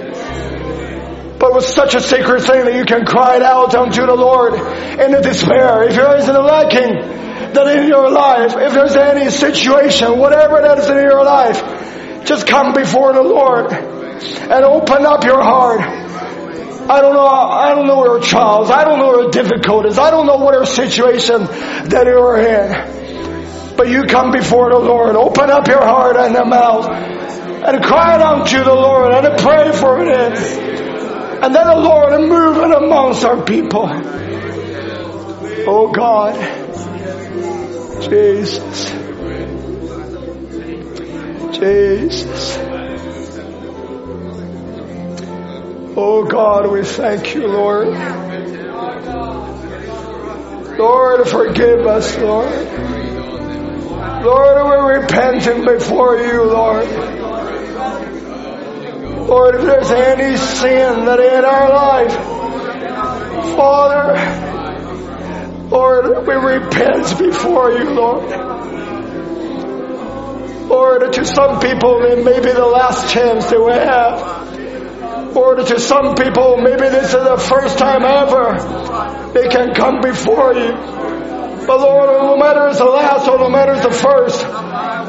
It 1.52 1.56
was 1.56 1.68
such 1.68 1.94
a 1.94 2.00
sacred 2.00 2.44
thing 2.44 2.64
that 2.64 2.74
you 2.74 2.86
can 2.86 3.04
cry 3.04 3.36
it 3.36 3.42
out 3.42 3.74
unto 3.74 4.06
the 4.06 4.14
Lord 4.14 4.54
in 4.54 5.12
the 5.12 5.20
despair. 5.20 5.82
If 5.82 5.94
there 5.94 6.16
is 6.16 6.26
a 6.26 6.40
lacking 6.40 6.94
that 7.52 7.76
in 7.76 7.88
your 7.88 8.10
life, 8.10 8.56
if 8.56 8.72
there's 8.72 8.96
any 8.96 9.28
situation, 9.28 10.18
whatever 10.18 10.62
that 10.62 10.78
is 10.78 10.88
in 10.88 10.96
your 10.96 11.22
life, 11.22 11.60
just 12.24 12.46
come 12.46 12.72
before 12.72 13.12
the 13.12 13.20
Lord 13.20 13.70
and 13.70 14.64
open 14.64 15.04
up 15.04 15.24
your 15.24 15.42
heart. 15.42 15.82
I 15.82 17.02
don't 17.02 17.12
know, 17.12 17.26
I 17.26 17.74
don't 17.74 17.86
know 17.86 18.02
your 18.02 18.20
trials, 18.20 18.70
I 18.70 18.84
don't 18.84 18.98
know 18.98 19.20
your 19.20 19.30
difficulties, 19.30 19.98
I 19.98 20.10
don't 20.10 20.26
know 20.26 20.38
what 20.38 20.54
your 20.54 20.64
situation 20.64 21.44
that 21.44 22.06
you're 22.06 22.38
in. 22.40 23.76
But 23.76 23.90
you 23.90 24.04
come 24.04 24.30
before 24.32 24.72
the 24.72 24.78
Lord, 24.78 25.16
open 25.16 25.50
up 25.50 25.68
your 25.68 25.82
heart 25.82 26.16
and 26.16 26.32
your 26.32 26.46
mouth, 26.46 26.88
and 26.88 27.84
cry 27.84 28.14
it 28.14 28.22
out 28.22 28.46
to 28.48 28.64
the 28.64 28.72
Lord, 28.72 29.12
and 29.12 29.38
pray 29.38 29.70
for 29.72 30.00
it. 30.00 30.72
And 31.42 31.52
then 31.52 31.66
the 31.66 31.76
Lord 31.76 32.20
move 32.20 32.52
moving 32.54 32.72
amongst 32.72 33.24
our 33.24 33.42
people. 33.42 33.88
Oh 35.66 35.90
God, 35.92 36.34
Jesus, 38.02 38.90
Jesus. 41.58 42.58
Oh 45.96 46.24
God, 46.28 46.70
we 46.70 46.84
thank 46.84 47.34
you, 47.34 47.46
Lord. 47.48 47.88
Lord, 50.78 51.28
forgive 51.28 51.86
us, 51.86 52.16
Lord. 52.18 52.52
Lord, 54.24 54.64
we're 54.64 55.00
repenting 55.00 55.64
before 55.64 56.18
you, 56.18 56.44
Lord. 56.44 57.21
Lord, 59.28 59.54
if 59.54 59.62
there's 59.62 59.90
any 59.90 60.36
sin 60.36 61.04
that 61.06 61.20
in 61.20 61.44
our 61.44 61.68
life, 61.70 62.12
Father, 63.56 64.16
Lord, 65.68 66.26
we 66.26 66.34
repent 66.34 67.18
before 67.18 67.72
you, 67.72 67.90
Lord. 67.90 68.28
Lord, 70.68 71.12
to 71.12 71.24
some 71.24 71.60
people 71.60 72.02
it 72.04 72.24
may 72.24 72.40
be 72.40 72.52
the 72.52 72.66
last 72.66 73.12
chance 73.12 73.46
they 73.50 73.58
will 73.58 73.72
have. 73.72 75.36
Or 75.36 75.56
to 75.56 75.80
some 75.80 76.14
people, 76.14 76.58
maybe 76.58 76.88
this 76.88 77.14
is 77.14 77.24
the 77.24 77.38
first 77.38 77.78
time 77.78 78.02
ever 78.04 79.32
they 79.32 79.48
can 79.48 79.74
come 79.74 80.00
before 80.00 80.52
you. 80.54 80.72
But 81.66 81.80
Lord, 81.80 82.08
no 82.22 82.36
matter 82.36 82.68
it's 82.68 82.78
the 82.78 82.84
last 82.84 83.28
or 83.28 83.38
no 83.38 83.48
matter 83.48 83.72
it's 83.72 83.84
the 83.84 83.90
first, 83.92 84.42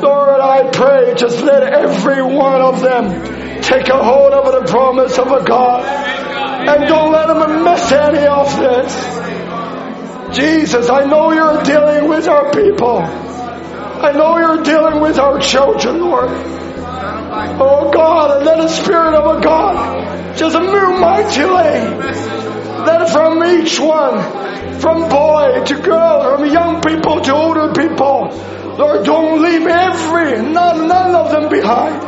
Lord, 0.04 0.40
I 0.40 0.70
pray 0.72 1.16
just 1.16 1.42
let 1.42 1.64
every 1.64 2.22
one 2.22 2.62
of 2.62 2.82
them 2.82 3.62
take 3.62 3.88
a 3.90 4.04
hold 4.04 4.34
of 4.34 4.46
the 4.52 4.72
promise 4.72 5.18
of 5.18 5.32
a 5.32 5.44
God. 5.44 5.84
And 5.84 6.88
don't 6.88 7.12
let 7.12 7.28
them 7.28 7.64
miss 7.64 7.92
any 7.92 8.26
of 8.28 8.58
this. 8.58 10.38
Jesus, 10.38 10.90
I 10.90 11.06
know 11.06 11.32
you're 11.32 11.64
dealing 11.64 12.10
with 12.10 12.28
our 12.28 12.52
people. 12.52 13.00
I 13.00 14.12
know 14.12 14.38
you're 14.38 14.64
dealing 14.64 15.00
with 15.02 15.18
our 15.20 15.40
children, 15.40 16.02
Lord. 16.02 16.30
Oh 16.30 17.92
God, 17.94 18.38
and 18.38 18.46
let 18.46 18.58
the 18.58 18.68
Spirit 18.68 19.14
of 19.14 19.38
a 19.38 19.42
God 19.42 20.38
just 20.38 20.56
move 20.58 21.00
mightily. 21.00 22.43
Let 22.86 23.10
from 23.12 23.44
each 23.46 23.80
one, 23.80 24.20
from 24.80 25.08
boy 25.08 25.64
to 25.66 25.82
girl, 25.82 26.36
from 26.36 26.52
young 26.52 26.82
people 26.82 27.22
to 27.22 27.34
older 27.34 27.72
people, 27.72 28.28
Lord, 28.78 29.06
don't 29.06 29.42
leave 29.42 29.66
every, 29.66 30.42
none, 30.42 30.88
none 30.90 31.16
of 31.16 31.32
them 31.32 31.50
behind. 31.50 32.04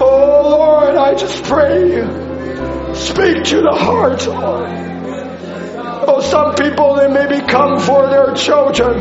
Oh 0.00 0.48
Lord, 0.48 0.96
I 0.96 1.14
just 1.14 1.44
pray 1.44 1.92
you. 1.92 2.94
Speak 2.94 3.44
to 3.52 3.60
the 3.60 3.76
heart, 3.76 4.26
Lord. 4.26 4.70
Oh, 6.08 6.20
some 6.22 6.54
people, 6.54 6.94
they 6.94 7.08
maybe 7.08 7.46
come 7.46 7.78
for 7.78 8.08
their 8.08 8.32
children. 8.34 8.96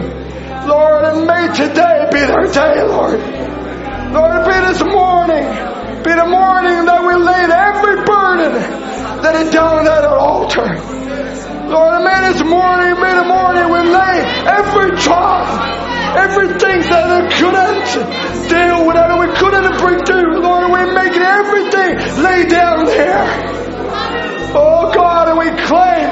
Lord, 0.68 1.06
and 1.06 1.26
may 1.26 1.48
today 1.56 2.10
be 2.12 2.20
their 2.20 2.52
day, 2.52 2.84
Lord. 2.84 3.20
Lord, 4.12 4.46
be 4.46 4.60
this 4.68 4.84
morning, 4.84 5.48
be 6.04 6.12
the 6.12 6.28
morning 6.28 6.84
that 6.84 7.02
we 7.08 7.16
laid 7.16 7.50
every 7.50 8.04
burden 8.04 8.90
that 9.22 9.36
is 9.36 9.52
down 9.52 9.88
at 9.88 10.04
our 10.04 10.18
altar. 10.18 10.64
Lord, 11.70 12.04
may 12.04 12.32
this 12.32 12.42
morning, 12.42 12.96
may 12.98 13.14
the 13.14 13.28
morning 13.28 13.68
we 13.70 13.82
lay 13.92 14.18
every 14.48 14.96
trial, 14.98 15.46
everything 16.18 16.82
that 16.88 17.06
we 17.14 17.28
couldn't 17.36 18.50
deal 18.50 18.88
with, 18.88 18.96
that 18.96 19.12
we 19.20 19.28
couldn't 19.36 19.78
bring 19.78 20.00
through. 20.08 20.40
Lord, 20.42 20.72
we 20.72 20.82
make 20.96 21.14
it 21.14 21.22
everything 21.22 22.24
lay 22.24 22.48
down 22.48 22.86
there. 22.86 23.28
Oh 24.56 24.92
God, 24.94 25.30
and 25.30 25.38
we 25.38 25.52
claim, 25.68 26.10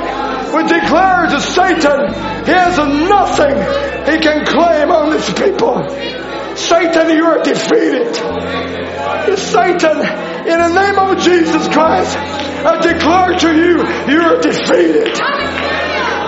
we 0.53 0.61
declare 0.67 1.25
to 1.31 1.39
Satan, 1.41 2.13
he 2.45 2.51
has 2.51 2.77
nothing 2.77 3.55
he 4.07 4.19
can 4.19 4.45
claim 4.45 4.91
on 4.91 5.11
these 5.11 5.33
people. 5.33 6.26
Satan, 6.57 7.09
you 7.09 7.23
are 7.25 7.43
defeated. 7.43 8.15
Satan, 9.37 9.97
in 10.47 10.57
the 10.57 10.71
name 10.73 10.97
of 10.99 11.19
Jesus 11.23 11.67
Christ, 11.67 12.17
I 12.17 12.81
declare 12.81 13.37
to 13.37 13.55
you, 13.55 13.77
you 14.11 14.21
are 14.21 14.41
defeated. 14.41 15.15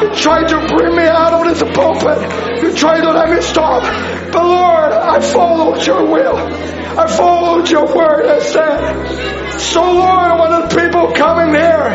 You 0.02 0.16
tried 0.16 0.48
to 0.48 0.68
bring 0.76 0.96
me 0.96 1.04
out 1.04 1.34
of 1.34 1.44
this 1.46 1.62
pulpit. 1.76 2.64
You 2.64 2.74
tried 2.74 3.02
to 3.02 3.12
let 3.12 3.30
me 3.30 3.42
stop. 3.42 3.84
But 4.32 4.44
Lord, 4.44 4.92
I 4.94 5.20
followed 5.20 5.86
your 5.86 6.06
will. 6.06 6.38
I 6.38 7.06
followed 7.08 7.70
your 7.70 7.86
word 7.94 8.26
and 8.26 8.42
said, 8.42 9.60
so 9.60 9.82
Lord, 9.82 10.40
when 10.40 10.52
the 10.62 10.68
people 10.76 11.12
come 11.12 11.40
in 11.40 11.56
here, 11.56 11.90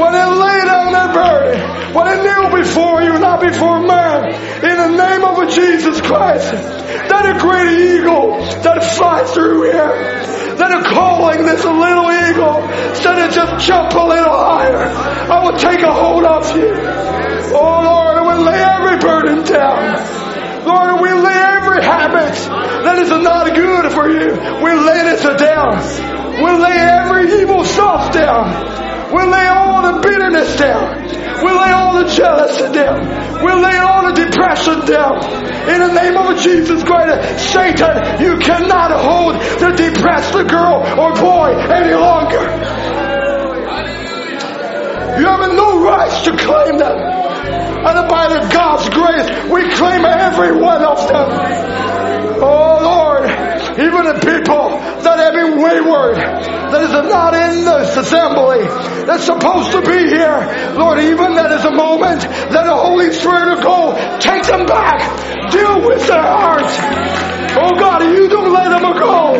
when 0.00 0.12
they 0.12 0.24
lay 0.24 0.60
down 0.64 0.92
their 0.92 1.12
burden, 1.12 1.94
when 1.94 2.06
they 2.08 2.22
kneel 2.24 2.62
before 2.62 3.02
you, 3.02 3.18
not 3.18 3.40
before 3.40 3.80
man, 3.80 4.32
in 4.64 4.76
the 4.76 4.96
name 4.96 5.24
of 5.24 5.48
Jesus 5.52 6.00
Christ, 6.00 6.52
that 6.52 7.36
a 7.36 7.38
great 7.38 7.98
eagle 7.98 8.38
that 8.62 8.96
flies 8.96 9.30
through 9.32 9.64
here, 9.64 10.56
that 10.56 10.72
are 10.72 10.84
calling 10.84 11.44
this 11.44 11.64
little 11.64 12.10
eagle, 12.10 12.64
instead 12.90 13.18
of 13.28 13.34
just 13.34 13.66
jump 13.66 13.92
a 13.92 14.06
little 14.06 14.36
higher, 14.36 14.86
I 14.86 15.44
will 15.44 15.58
take 15.58 15.80
a 15.80 15.92
hold 15.92 16.24
of 16.24 16.56
you. 16.56 17.41
Oh 17.54 17.82
Lord, 17.84 18.16
will 18.26 18.44
lay 18.44 18.60
every 18.60 18.98
burden 18.98 19.44
down. 19.44 20.32
Lord, 20.64 21.00
we 21.02 21.10
lay 21.12 21.40
every 21.58 21.82
habit 21.82 22.34
that 22.84 22.98
is 22.98 23.10
not 23.10 23.54
good 23.54 23.92
for 23.92 24.08
you. 24.08 24.30
We 24.62 24.70
lay 24.72 25.02
this 25.10 25.22
down. 25.22 25.76
We 26.38 26.48
lay 26.48 26.78
every 26.80 27.42
evil 27.42 27.64
stuff 27.64 28.12
down. 28.12 28.48
We 29.12 29.22
lay 29.28 29.46
all 29.48 29.92
the 29.92 30.00
bitterness 30.00 30.56
down. 30.56 31.02
We 31.44 31.50
lay 31.50 31.70
all 31.72 32.02
the 32.02 32.08
jealousy 32.08 32.72
down. 32.72 33.04
We 33.44 33.52
lay 33.52 33.76
all 33.76 34.08
the 34.08 34.14
depression 34.24 34.86
down. 34.86 35.18
In 35.68 35.78
the 35.80 35.92
name 35.92 36.16
of 36.16 36.38
Jesus 36.40 36.82
Christ, 36.82 37.52
Satan, 37.52 38.22
you 38.22 38.38
cannot 38.38 38.92
hold 39.02 39.34
the 39.60 39.76
depressed 39.76 40.32
girl 40.48 40.80
or 40.98 41.12
boy 41.20 41.52
any 41.68 41.94
longer. 41.94 43.42
You 45.18 45.26
have 45.26 45.52
no 45.52 45.84
rights 45.84 46.22
to 46.22 46.36
claim 46.36 46.78
them. 46.78 46.98
And 47.84 48.08
by 48.08 48.28
the 48.28 48.48
God's 48.52 48.88
grace, 48.88 49.28
we 49.50 49.68
claim 49.74 50.04
every 50.04 50.56
one 50.56 50.82
of 50.84 50.98
them. 51.08 51.28
Oh 52.40 52.78
Lord, 52.80 53.28
even 53.78 54.04
the 54.04 54.18
people 54.24 54.70
that 55.02 55.18
have 55.18 55.34
been 55.34 55.60
wayward, 55.60 56.16
that 56.16 56.82
is 56.82 56.92
not 56.92 57.34
in 57.34 57.64
this 57.64 57.96
assembly, 57.96 58.64
that's 59.04 59.24
supposed 59.24 59.72
to 59.72 59.82
be 59.82 60.08
here. 60.08 60.74
Lord, 60.78 61.00
even 61.00 61.34
that 61.34 61.52
is 61.52 61.64
a 61.64 61.72
moment 61.72 62.22
that 62.22 62.64
the 62.64 62.74
Holy 62.74 63.12
Spirit 63.12 63.56
will 63.56 63.62
go, 63.62 64.18
take 64.18 64.44
them 64.44 64.64
back, 64.66 65.02
deal 65.50 65.86
with 65.86 66.06
their 66.06 66.22
hearts. 66.22 66.72
Oh 67.58 67.74
God, 67.78 68.02
you 68.02 68.28
don't 68.28 68.52
let 68.52 68.70
them 68.70 68.96
go 68.96 69.36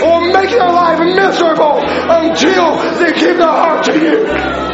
or 0.00 0.32
make 0.32 0.50
their 0.50 0.70
life 0.70 1.00
miserable 1.00 1.82
until 1.84 2.78
they 2.98 3.12
give 3.18 3.36
their 3.36 3.46
heart 3.46 3.84
to 3.84 3.98
you. 3.98 4.69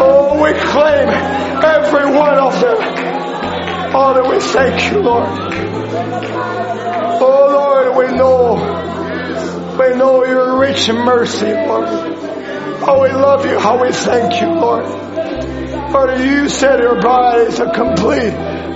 Oh, 0.00 0.42
we 0.42 0.52
claim 0.52 1.08
every 1.08 2.06
one 2.16 2.38
of 2.38 2.60
them. 2.60 3.92
Father, 3.92 4.28
we 4.28 4.38
thank 4.38 4.92
you, 4.92 5.00
Lord. 5.00 5.28
Oh, 7.20 7.48
Lord, 7.50 7.96
we 7.96 8.16
know, 8.16 8.54
we 9.78 9.96
know 9.96 10.24
you're 10.24 10.58
rich 10.58 10.88
mercy, 10.88 11.46
Lord. 11.46 11.88
Oh, 12.90 13.02
we 13.02 13.08
love 13.10 13.44
you. 13.44 13.58
How 13.58 13.82
we 13.82 13.92
thank 13.92 14.40
you, 14.40 14.48
Lord. 14.48 14.84
Lord, 15.92 16.20
you 16.20 16.48
said 16.48 16.78
your 16.80 17.00
bride 17.00 17.48
is 17.48 17.58
a 17.58 17.70
complete, 17.70 18.32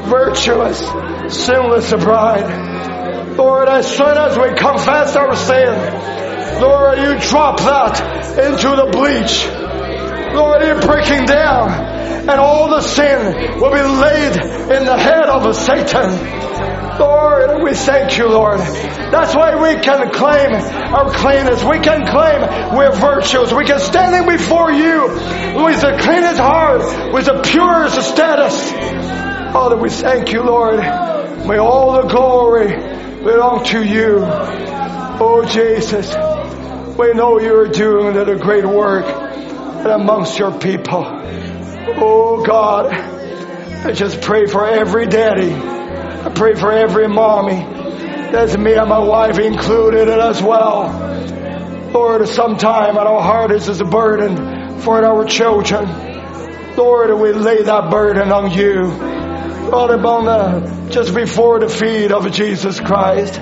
virtuous, 0.09 0.81
sinless 1.33 1.93
bride. 1.93 3.37
Lord, 3.37 3.69
as 3.69 3.87
soon 3.97 4.17
as 4.17 4.37
we 4.37 4.49
confess 4.59 5.15
our 5.15 5.37
sin, 5.37 6.61
Lord, 6.61 6.99
you 6.99 7.19
drop 7.31 7.59
that 7.61 8.39
into 8.39 8.77
the 8.77 8.87
bleach. 8.91 9.72
Lord, 10.35 10.63
you're 10.63 10.81
breaking 10.81 11.27
down 11.27 11.71
and 12.23 12.39
all 12.39 12.71
the 12.71 12.81
sin 12.81 13.61
will 13.61 13.73
be 13.73 13.83
laid 13.83 14.37
in 14.77 14.85
the 14.87 14.97
head 14.97 15.25
of 15.25 15.55
Satan. 15.57 16.43
Lord, 16.99 17.63
we 17.65 17.75
thank 17.75 18.17
you, 18.17 18.29
Lord. 18.29 18.61
That's 18.61 19.35
why 19.35 19.57
we 19.57 19.81
can 19.81 20.11
claim 20.13 20.55
our 20.95 21.11
cleanness. 21.11 21.65
We 21.65 21.81
can 21.81 22.07
claim 22.07 22.77
we're 22.77 22.93
virtuous. 22.93 23.53
We 23.53 23.65
can 23.65 23.81
standing 23.81 24.29
before 24.29 24.71
you 24.71 25.09
with 25.65 25.81
the 25.81 25.99
cleanest 26.01 26.39
heart, 26.39 27.13
with 27.13 27.27
the 27.27 27.43
purest 27.43 28.01
status. 28.09 28.71
Father, 29.53 29.77
we 29.77 29.91
thank 29.91 30.33
you, 30.33 30.43
Lord. 30.45 30.79
May 30.79 31.59
all 31.59 31.95
the 32.01 32.09
glory 32.09 32.69
belong 32.69 33.65
to 33.65 33.83
you. 33.83 34.21
Oh, 34.21 35.45
Jesus, 35.45 36.09
we 36.97 37.15
know 37.15 37.41
you're 37.41 37.69
doing 37.69 38.17
a 38.17 38.37
great 38.37 38.67
work 38.67 39.07
amongst 39.91 40.39
your 40.39 40.59
people. 40.59 41.05
Oh 41.05 42.45
God, 42.45 42.93
I 42.93 43.93
just 43.93 44.21
pray 44.21 44.47
for 44.47 44.67
every 44.67 45.07
daddy. 45.07 45.53
I 45.53 46.31
pray 46.35 46.55
for 46.55 46.73
every 46.73 47.09
mommy. 47.09 47.57
That's 48.33 48.57
me 48.57 48.75
and 48.75 48.89
my 48.89 48.99
wife 48.99 49.39
included 49.39 50.09
as 50.09 50.43
well. 50.43 51.91
Lord, 51.93 52.27
sometime 52.29 52.97
our 52.97 53.21
heart 53.21 53.51
is 53.51 53.69
a 53.81 53.85
burden 53.85 54.81
for 54.81 55.05
our 55.05 55.25
children. 55.25 55.87
Lord, 56.77 57.11
we 57.21 57.33
lay 57.33 57.63
that 57.63 57.91
burden 57.91 58.33
on 58.33 58.51
you. 58.53 58.85
Lord, 59.71 59.91
upon 59.91 60.25
the, 60.25 60.91
just 60.91 61.15
before 61.15 61.61
the 61.61 61.69
feet 61.69 62.13
of 62.13 62.31
Jesus 62.33 62.81
Christ. 62.81 63.41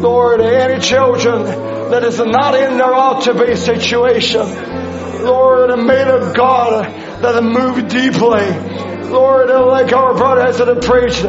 Lord, 0.00 0.40
any 0.40 0.80
children 0.80 1.44
that 1.44 2.04
is 2.04 2.18
not 2.18 2.54
in 2.54 2.76
their 2.76 2.94
ought 2.94 3.24
to 3.24 3.34
be 3.34 3.56
situation. 3.56 4.81
Lord, 5.22 5.70
and 5.70 5.86
made 5.86 6.08
of 6.08 6.34
God 6.34 6.84
that 7.22 7.42
move 7.42 7.88
deeply. 7.88 8.81
Lord, 9.12 9.50
like 9.50 9.92
our 9.92 10.14
brother 10.14 10.40
has 10.42 10.56
said 10.56 10.82
preached, 10.82 11.22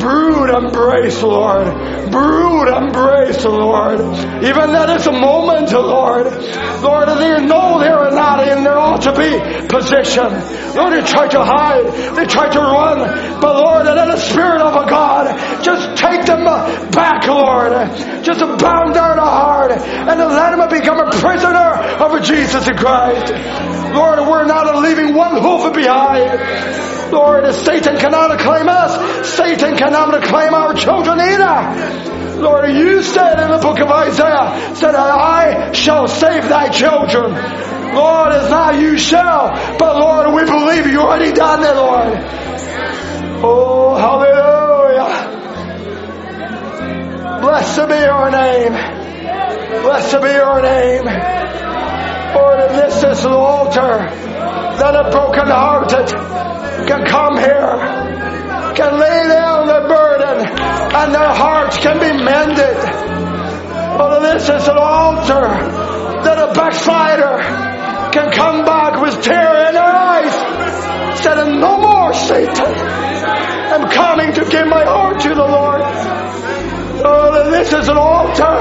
brood 0.00 0.50
embrace, 0.50 1.22
Lord. 1.22 1.66
Brood 2.10 2.68
embrace, 2.68 3.44
Lord. 3.44 4.00
Even 4.42 4.72
that 4.74 4.90
is 4.98 5.06
a 5.06 5.12
moment, 5.12 5.70
Lord. 5.72 6.26
Lord, 6.82 7.08
they 7.08 7.46
know 7.46 7.78
they 7.78 7.88
are 7.94 8.10
not 8.10 8.46
in 8.48 8.64
their 8.64 8.76
ought 8.78 9.02
to 9.02 9.12
be 9.12 9.30
position. 9.68 10.30
Lord, 10.74 10.92
they 10.92 11.02
try 11.06 11.28
to 11.28 11.44
hide, 11.44 11.86
they 12.16 12.26
try 12.26 12.48
to 12.50 12.60
run, 12.60 13.40
but 13.40 13.54
Lord, 13.54 13.86
let 13.86 14.08
the 14.08 14.16
Spirit 14.18 14.60
of 14.60 14.74
a 14.74 14.90
God 14.90 15.62
just 15.62 15.96
take 16.02 16.26
them 16.26 16.44
back, 16.90 17.26
Lord. 17.26 17.72
Just 18.24 18.40
bound 18.40 18.94
down 18.94 19.16
the 19.16 19.22
heart 19.22 19.72
and 19.72 20.18
let 20.18 20.56
them 20.56 20.68
become 20.68 20.98
a 20.98 21.10
prisoner 21.10 21.70
of 22.02 22.22
Jesus 22.22 22.68
Christ. 22.78 23.32
Lord, 23.94 24.18
we're 24.26 24.46
not 24.46 24.82
leaving 24.82 25.14
one 25.14 25.40
hoof 25.40 25.72
behind. 25.74 26.88
Lord, 27.12 27.27
Satan 27.52 27.96
cannot 27.96 28.38
claim 28.40 28.68
us. 28.68 29.28
Satan 29.36 29.76
cannot 29.76 30.22
claim 30.22 30.54
our 30.54 30.74
children 30.74 31.20
either. 31.20 32.40
Lord, 32.40 32.70
you 32.70 33.02
said 33.02 33.40
in 33.40 33.50
the 33.50 33.58
book 33.58 33.78
of 33.80 33.88
Isaiah, 33.88 34.74
said, 34.76 34.94
I 34.94 35.72
shall 35.72 36.06
save 36.08 36.48
thy 36.48 36.68
children. 36.68 37.32
Lord, 37.94 38.32
it's 38.32 38.50
not 38.50 38.78
you 38.78 38.96
shall, 38.98 39.50
but 39.78 39.96
Lord, 39.98 40.34
we 40.34 40.44
believe 40.44 40.86
you 40.86 41.00
already 41.00 41.32
done 41.32 41.62
it, 41.64 41.74
Lord. 41.74 42.18
Oh, 43.42 43.96
hallelujah. 43.96 45.38
Blessed 47.40 47.88
be 47.88 47.98
your 47.98 48.30
name. 48.30 48.72
Blessed 49.82 50.20
be 50.22 50.28
your 50.28 50.62
name. 50.62 51.06
Lord, 52.34 52.60
and 52.60 52.74
this 52.78 53.02
is 53.02 53.24
an 53.24 53.32
altar 53.32 54.10
that 54.78 54.94
a 54.94 55.10
broken-hearted 55.10 56.08
can 56.86 57.04
come 57.06 57.36
here, 57.36 58.74
can 58.74 58.98
lay 58.98 59.28
down 59.28 59.66
their 59.66 59.88
burden, 59.88 60.46
and 60.46 61.14
their 61.14 61.34
hearts 61.34 61.78
can 61.78 61.98
be 61.98 62.12
mended. 62.12 62.76
Lord, 63.98 64.22
this 64.22 64.44
is 64.44 64.68
an 64.68 64.78
altar 64.78 65.48
that 66.24 66.38
a 66.38 66.52
backslider 66.54 67.38
can 68.12 68.30
come 68.32 68.64
back 68.64 69.00
with 69.00 69.22
tear 69.22 69.68
in 69.68 69.74
their 69.74 69.82
eyes, 69.82 70.34
saying, 71.20 71.60
no 71.60 71.78
more 71.78 72.12
Satan. 72.12 72.74
I'm 73.68 73.90
coming 73.90 74.32
to 74.34 74.44
give 74.44 74.66
my 74.66 74.84
heart 74.84 75.20
to 75.20 75.28
the 75.28 75.34
Lord. 75.34 75.82
Oh, 77.00 77.50
this 77.50 77.72
is 77.72 77.88
an 77.88 77.96
altar 77.96 78.58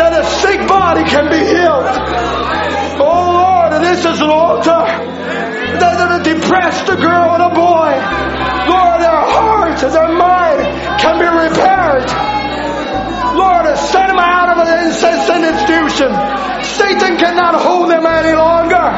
that 0.00 0.12
a 0.16 0.24
sick 0.40 0.66
body 0.66 1.04
can 1.04 1.28
be 1.28 1.38
healed. 1.44 1.88
Oh 2.98 3.20
Lord, 3.36 3.82
this 3.84 4.00
is 4.00 4.20
an 4.20 4.30
altar 4.30 4.80
that 5.80 6.20
a 6.20 6.24
depressed 6.24 6.86
girl 6.88 7.36
and 7.36 7.42
a 7.44 7.52
boy, 7.52 7.92
Lord, 8.64 8.98
their 9.04 9.22
heart 9.28 9.76
and 9.76 9.92
their 9.92 10.12
mind 10.16 10.60
can 11.00 11.14
be 11.20 11.28
repaired. 11.28 12.08
Lord, 13.36 13.64
send 13.92 14.08
them 14.08 14.18
out 14.18 14.48
of 14.48 14.64
an 14.64 14.88
insane 14.88 15.44
institution. 15.44 16.10
Satan 16.64 17.18
cannot 17.18 17.60
hold 17.60 17.90
them 17.90 18.06
any 18.06 18.32
longer. 18.32 18.88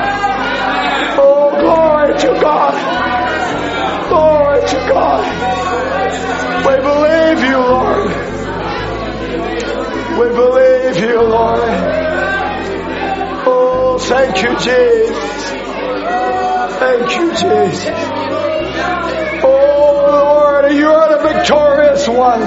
Oh, 1.19 1.51
glory 1.59 2.15
to 2.15 2.31
God. 2.41 2.75
Glory 4.09 4.61
to 4.71 4.79
God. 4.87 5.23
We 6.67 6.77
believe 6.83 7.49
you, 7.49 7.59
Lord. 7.59 7.86
We 10.19 10.29
believe 10.29 10.97
you, 10.97 11.23
Lord. 11.23 11.61
Oh, 13.49 13.99
thank 14.01 14.43
you, 14.43 14.57
Jesus. 14.59 15.53
Thank 16.79 17.11
you, 17.17 17.31
Jesus. 17.33 17.95
Oh, 19.45 20.07
Lord, 20.09 20.73
you 20.73 20.89
are 20.89 21.19
the 21.19 21.29
victorious 21.35 22.09
one. 22.09 22.41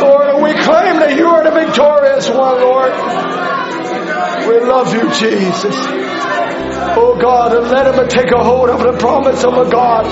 Lord, 0.00 0.42
we 0.42 0.52
claim 0.64 0.98
that 0.98 1.14
you 1.16 1.26
are 1.28 1.44
the 1.44 1.50
victorious 1.52 2.28
one, 2.28 2.56
Lord. 2.60 2.92
We 4.48 4.60
love 4.66 4.92
you, 4.92 5.08
Jesus. 5.12 5.76
Oh 6.96 7.16
God, 7.20 7.54
and 7.56 7.70
let 7.70 7.94
him 7.94 8.08
take 8.08 8.32
a 8.32 8.42
hold 8.42 8.70
of 8.70 8.80
the 8.80 8.98
promise 8.98 9.44
of 9.44 9.54
a 9.54 9.70
God 9.70 10.04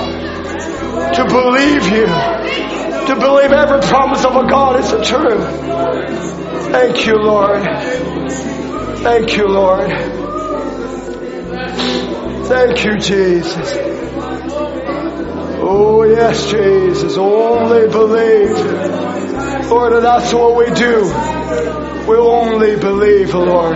to 1.15 1.25
believe 1.25 1.83
you, 1.91 2.05
to 3.09 3.15
believe 3.15 3.51
every 3.51 3.81
promise 3.81 4.23
of 4.23 4.35
a 4.35 4.47
God 4.47 4.79
is 4.79 5.07
true. 5.07 5.41
Thank 6.71 7.07
you, 7.07 7.15
Lord. 7.15 7.63
Thank 8.99 9.35
you, 9.35 9.47
Lord. 9.47 9.89
Thank 12.45 12.85
you, 12.85 12.99
Jesus. 12.99 13.77
Oh, 15.61 16.03
yes, 16.03 16.51
Jesus. 16.51 17.17
Only 17.17 17.87
believe. 17.87 19.69
Lord, 19.71 20.03
that's 20.03 20.31
what 20.31 20.55
we 20.55 20.71
do. 20.75 21.05
We 22.07 22.15
only 22.15 22.75
believe, 22.75 23.33
Lord. 23.33 23.75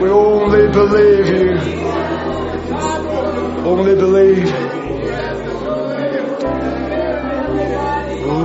We 0.00 0.08
only 0.08 0.70
believe 0.70 1.26
you. 1.26 1.58
Only 3.66 3.96
believe. 3.96 4.87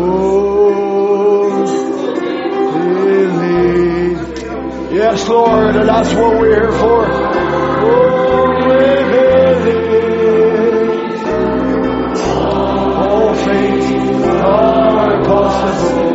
Oh, 0.05 1.65
believe. 2.73 4.19
Yes, 4.91 5.27
Lord, 5.29 5.75
and 5.75 5.87
that's 5.87 6.13
what 6.13 6.39
we're 6.39 6.49
here 6.59 6.71
for. 6.73 7.07
Believe. 7.83 8.93
All 12.95 13.33
things 13.35 13.85
are 14.27 15.23
possible. 15.23 16.13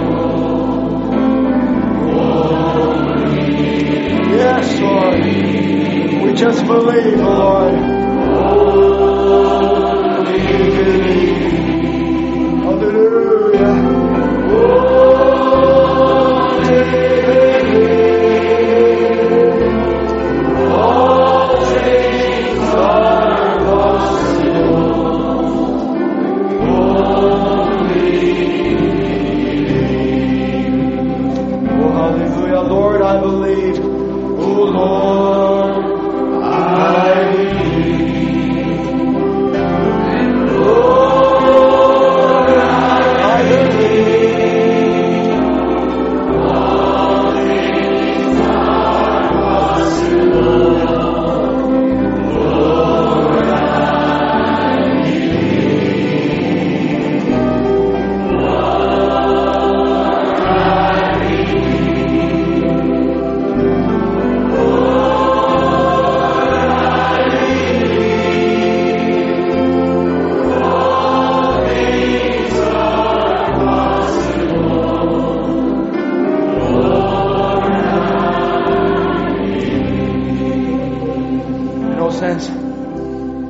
Yes, 4.31 4.81
Lord. 4.81 5.25
We 6.25 6.34
just 6.34 6.65
believe, 6.67 7.18
Lord. 7.20 7.75
Only 10.18 10.39
All 16.89 17.48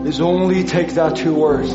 is 0.09 0.23
only 0.23 0.65
take 0.65 0.95
that 0.95 1.17
two 1.17 1.35
words. 1.35 1.71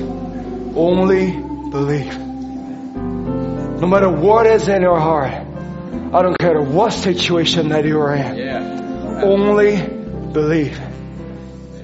Only 0.75 1.31
believe. 1.31 2.17
No 2.17 3.87
matter 3.87 4.09
what 4.09 4.47
is 4.47 4.67
in 4.67 4.81
your 4.81 4.99
heart, 4.99 5.31
I 5.31 6.21
don't 6.23 6.37
care 6.39 6.59
what 6.59 6.93
situation 6.93 7.69
that 7.69 7.85
you 7.85 7.99
are 7.99 8.15
in. 8.15 8.35
Only 9.23 9.77
believe. 10.33 10.79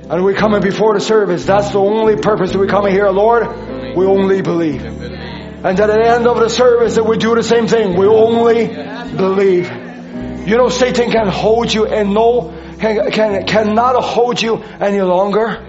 And 0.09 0.23
we 0.25 0.33
coming 0.33 0.61
before 0.61 0.95
the 0.95 1.01
service. 1.01 1.45
That's 1.45 1.71
the 1.71 1.79
only 1.79 2.15
purpose 2.15 2.51
that 2.51 2.57
we 2.57 2.67
coming 2.67 2.93
here, 2.93 3.09
Lord. 3.09 3.47
We 3.95 4.05
only 4.07 4.41
believe. 4.41 4.83
And 4.83 5.79
at 5.79 5.87
the 5.87 6.03
end 6.03 6.25
of 6.25 6.39
the 6.39 6.49
service, 6.49 6.95
that 6.95 7.03
we 7.03 7.17
do 7.17 7.35
the 7.35 7.43
same 7.43 7.67
thing. 7.67 7.95
We 7.95 8.07
only 8.07 8.67
believe. 9.15 9.69
You 10.47 10.57
know, 10.57 10.69
Satan 10.69 11.11
can 11.11 11.27
hold 11.27 11.71
you 11.71 11.85
and 11.85 12.13
no, 12.15 12.49
can, 12.79 13.11
can, 13.11 13.45
cannot 13.45 14.01
hold 14.01 14.41
you 14.41 14.63
any 14.79 15.01
longer. 15.01 15.68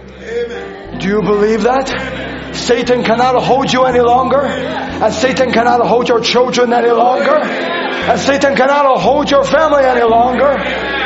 Do 1.00 1.08
you 1.08 1.22
believe 1.22 1.62
that? 1.62 2.54
Satan 2.54 3.02
cannot 3.04 3.42
hold 3.42 3.72
you 3.72 3.84
any 3.84 4.00
longer. 4.00 4.44
And 4.44 5.14
Satan 5.14 5.50
cannot 5.50 5.86
hold 5.86 6.08
your 6.08 6.20
children 6.20 6.72
any 6.72 6.90
longer. 6.90 7.36
And 7.36 8.20
Satan 8.20 8.54
cannot 8.54 9.00
hold 9.00 9.30
your 9.30 9.44
family 9.44 9.82
any 9.84 10.02
longer. 10.02 10.54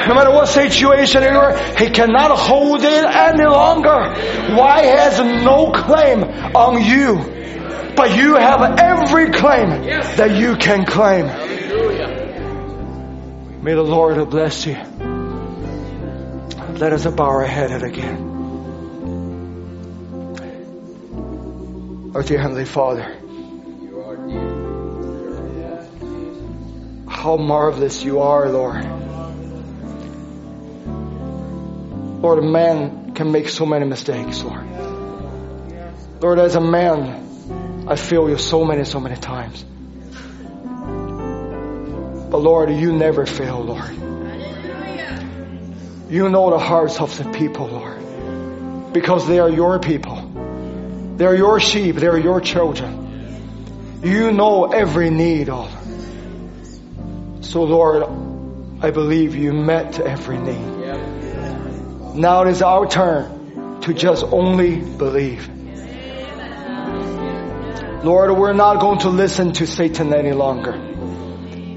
No 0.09 0.15
matter 0.15 0.31
what 0.31 0.49
situation 0.49 1.23
you 1.23 1.29
are, 1.29 1.57
he 1.79 1.91
cannot 1.91 2.37
hold 2.37 2.83
it 2.83 3.05
any 3.05 3.47
longer. 3.47 4.15
Why 4.57 4.83
has 4.83 5.19
no 5.19 5.71
claim 5.71 6.25
on 6.57 6.85
you? 6.85 7.95
But 7.95 8.17
you 8.17 8.35
have 8.35 8.79
every 8.81 9.31
claim 9.31 9.69
that 10.17 10.37
you 10.37 10.57
can 10.57 10.85
claim. 10.85 11.27
May 13.63 13.75
the 13.75 13.83
Lord 13.83 14.29
bless 14.29 14.67
you. 14.67 14.75
Let 16.75 16.93
us 16.93 17.07
bow 17.07 17.25
our 17.25 17.45
head 17.45 17.83
again. 17.83 18.34
Our 22.15 22.23
dear 22.23 22.39
Heavenly 22.39 22.65
Father, 22.65 23.03
how 27.09 27.37
marvelous 27.37 28.05
you 28.05 28.21
are, 28.21 28.49
Lord. 28.49 28.85
Lord, 32.23 32.39
a 32.39 32.43
man 32.43 33.15
can 33.15 33.33
make 33.33 33.49
so 33.49 33.67
many 33.67 33.85
mistakes, 33.85 34.45
Lord. 34.45 34.65
Lord, 36.21 36.39
as 36.39 36.55
a 36.55 36.61
man, 36.61 37.89
I 37.89 37.97
fail 37.97 38.31
you 38.31 38.39
so 38.39 38.65
many, 38.65 38.85
so 38.85 39.01
many 39.01 39.17
times. 39.17 39.65
But 42.31 42.39
Lord, 42.39 42.71
you 42.71 42.93
never 42.93 43.27
fail, 43.27 43.61
Lord. 43.61 43.91
You 46.09 46.29
know 46.29 46.51
the 46.51 46.61
hearts 46.61 47.01
of 47.01 47.19
the 47.19 47.25
people, 47.33 47.67
Lord. 47.67 48.93
Because 48.93 49.27
they 49.27 49.41
are 49.41 49.51
your 49.51 49.81
people. 49.81 50.24
They 51.17 51.27
are 51.27 51.35
your 51.35 51.61
sheep. 51.61 51.97
They 51.97 52.07
are 52.07 52.19
your 52.19 52.41
children. 52.41 54.01
You 54.03 54.33
know 54.33 54.73
every 54.73 55.11
need, 55.11 55.49
of 55.49 55.71
them. 55.73 57.43
So 57.43 57.63
Lord, 57.63 58.03
I 58.83 58.91
believe 58.91 59.35
you 59.37 59.53
met 59.53 60.01
every 60.01 60.39
need. 60.39 60.75
Now 62.15 62.43
it 62.43 62.49
is 62.49 62.63
our 62.63 62.87
turn 62.87 63.81
to 63.83 63.95
just 63.95 64.25
only 64.25 64.77
believe. 64.77 65.49
Lord, 68.05 68.37
we're 68.37 68.53
not 68.53 68.81
going 68.81 68.99
to 69.01 69.09
listen 69.09 69.53
to 69.53 69.67
Satan 69.67 70.13
any 70.13 70.33
longer. 70.33 70.73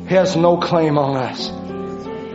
He 0.07 0.15
has 0.15 0.35
no 0.35 0.57
claim 0.57 0.97
on 0.97 1.15
us. 1.15 1.49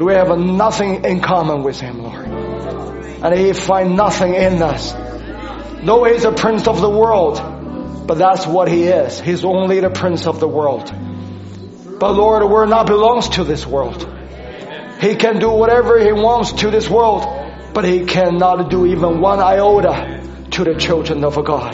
We 0.01 0.15
have 0.15 0.37
nothing 0.39 1.05
in 1.05 1.21
common 1.21 1.63
with 1.63 1.79
him, 1.79 2.03
Lord. 2.03 2.27
And 2.27 3.35
he 3.35 3.53
find 3.53 3.97
nothing 3.97 4.35
in 4.35 4.63
us. 4.63 4.93
No, 5.83 6.05
he's 6.05 6.25
a 6.25 6.31
prince 6.31 6.69
of 6.69 6.81
the 6.81 6.89
world, 6.89 8.07
but 8.07 8.17
that's 8.17 8.47
what 8.47 8.69
he 8.69 8.85
is. 8.85 9.21
He's 9.21 9.45
only 9.45 9.81
the 9.81 9.91
prince 9.91 10.27
of 10.27 10.39
the 10.39 10.47
world. 10.47 10.93
But 11.99 12.13
Lord, 12.13 12.49
we're 12.49 12.67
not 12.67 12.87
belongs 12.87 13.31
to 13.31 13.45
this 13.45 13.67
world. 13.67 14.09
He 15.01 15.17
can 15.17 15.41
do 15.41 15.51
whatever 15.51 15.99
he 15.99 16.13
wants 16.13 16.53
to 16.53 16.71
this 16.71 16.89
world, 16.89 17.27
but 17.75 17.85
he 17.85 18.05
cannot 18.05 18.71
do 18.71 18.87
even 18.87 19.21
one 19.21 19.41
iota 19.41 20.23
to 20.53 20.65
the 20.65 20.75
children 20.75 21.25
of 21.25 21.35
God. 21.45 21.73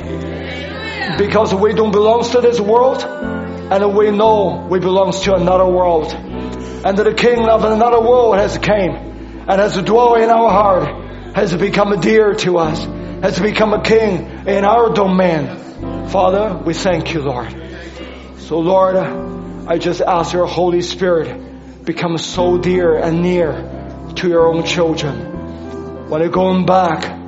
Because 1.19 1.55
we 1.55 1.75
don't 1.75 1.93
belong 1.93 2.25
to 2.31 2.41
this 2.41 2.59
world, 2.59 3.05
and 3.05 3.95
we 3.95 4.11
know 4.11 4.67
we 4.71 4.79
belong 4.79 5.13
to 5.13 5.35
another 5.35 5.67
world. 5.67 6.15
And 6.15 6.97
the 6.97 7.13
king 7.13 7.47
of 7.47 7.65
another 7.65 8.01
world 8.01 8.37
has 8.37 8.57
came 8.57 8.93
and 8.93 9.61
has 9.61 9.77
dwelt 9.83 10.19
in 10.19 10.31
our 10.31 10.51
heart, 10.51 11.35
has 11.35 11.55
become 11.55 12.01
dear 12.01 12.33
to 12.35 12.57
us, 12.57 12.87
has 13.23 13.39
become 13.39 13.73
a 13.73 13.83
king 13.83 14.47
in 14.47 14.65
our 14.65 14.93
domain. 14.93 16.09
Father, 16.09 16.57
we 16.65 16.75
thank 16.75 17.15
you, 17.15 17.21
Lord. 17.23 17.51
So 18.39 18.61
Lord, 18.61 18.97
I 18.97 19.79
just 19.79 20.01
ask 20.01 20.33
your 20.33 20.47
Holy 20.47 20.83
Spirit 20.83 21.85
become 21.85 22.19
so 22.19 22.59
dear 22.59 22.97
and 22.97 23.23
near 23.23 24.13
to 24.17 24.29
your 24.29 24.47
own 24.47 24.65
children. 24.65 26.09
When 26.09 26.21
they're 26.21 26.31
going 26.31 26.65
back 26.65 27.19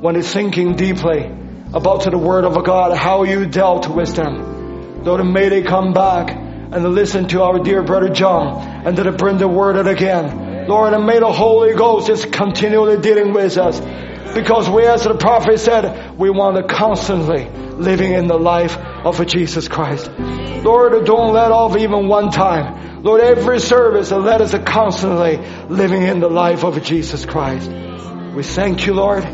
when 0.00 0.14
they're 0.14 0.22
thinking 0.22 0.76
deeply 0.76 1.24
about 1.72 2.04
the 2.04 2.18
word 2.18 2.44
of 2.44 2.62
God, 2.64 2.96
how 2.96 3.24
you 3.24 3.46
dealt 3.46 3.88
with 3.88 4.14
them. 4.14 5.02
Lord, 5.04 5.24
may 5.24 5.48
they 5.48 5.62
come 5.62 5.94
back 5.94 6.30
and 6.30 6.94
listen 6.94 7.28
to 7.28 7.42
our 7.42 7.58
dear 7.58 7.82
brother 7.82 8.10
John 8.10 8.86
and 8.86 8.96
to 8.96 9.10
bring 9.12 9.38
the 9.38 9.48
word 9.48 9.76
again. 9.86 10.68
Lord, 10.68 10.92
and 10.92 11.06
may 11.06 11.18
the 11.18 11.32
Holy 11.32 11.74
Ghost 11.74 12.08
just 12.08 12.30
continually 12.30 13.00
dealing 13.00 13.32
with 13.32 13.56
us. 13.56 13.80
Because 14.34 14.68
we, 14.68 14.86
as 14.86 15.04
the 15.04 15.14
prophet 15.14 15.58
said, 15.58 16.16
we 16.18 16.30
want 16.30 16.56
to 16.56 16.62
constantly 16.62 17.48
living 17.48 18.12
in 18.12 18.26
the 18.26 18.38
life 18.38 18.76
of 18.76 19.24
Jesus 19.26 19.68
Christ. 19.68 20.10
Lord, 20.18 21.04
don't 21.06 21.32
let 21.32 21.52
off 21.52 21.76
even 21.76 22.08
one 22.08 22.30
time. 22.30 23.02
Lord, 23.02 23.20
every 23.20 23.60
service, 23.60 24.10
let 24.10 24.40
us 24.40 24.54
constantly 24.64 25.36
living 25.68 26.02
in 26.02 26.20
the 26.20 26.28
life 26.28 26.64
of 26.64 26.82
Jesus 26.82 27.24
Christ. 27.24 27.70
We 27.70 28.42
thank 28.42 28.86
you, 28.86 28.94
Lord. 28.94 29.24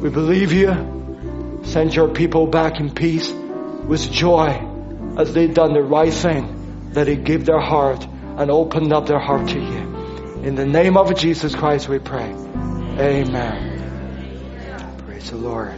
We 0.00 0.10
believe 0.10 0.52
you. 0.52 1.60
Send 1.64 1.94
your 1.94 2.08
people 2.08 2.46
back 2.46 2.80
in 2.80 2.90
peace 2.94 3.30
with 3.30 4.10
joy 4.10 4.66
as 5.16 5.34
they've 5.34 5.52
done 5.52 5.72
the 5.72 5.82
right 5.82 6.12
thing, 6.12 6.90
that 6.92 7.04
they 7.04 7.16
give 7.16 7.44
their 7.44 7.60
heart 7.60 8.06
and 8.38 8.50
opened 8.50 8.92
up 8.92 9.06
their 9.06 9.18
heart 9.18 9.48
to 9.48 9.58
you. 9.58 10.42
In 10.42 10.54
the 10.54 10.66
name 10.66 10.96
of 10.96 11.14
Jesus 11.16 11.54
Christ 11.54 11.88
we 11.88 11.98
pray. 11.98 12.32
Amen. 12.98 13.69
Praise 15.20 15.32
the 15.32 15.36
Lord. 15.36 15.76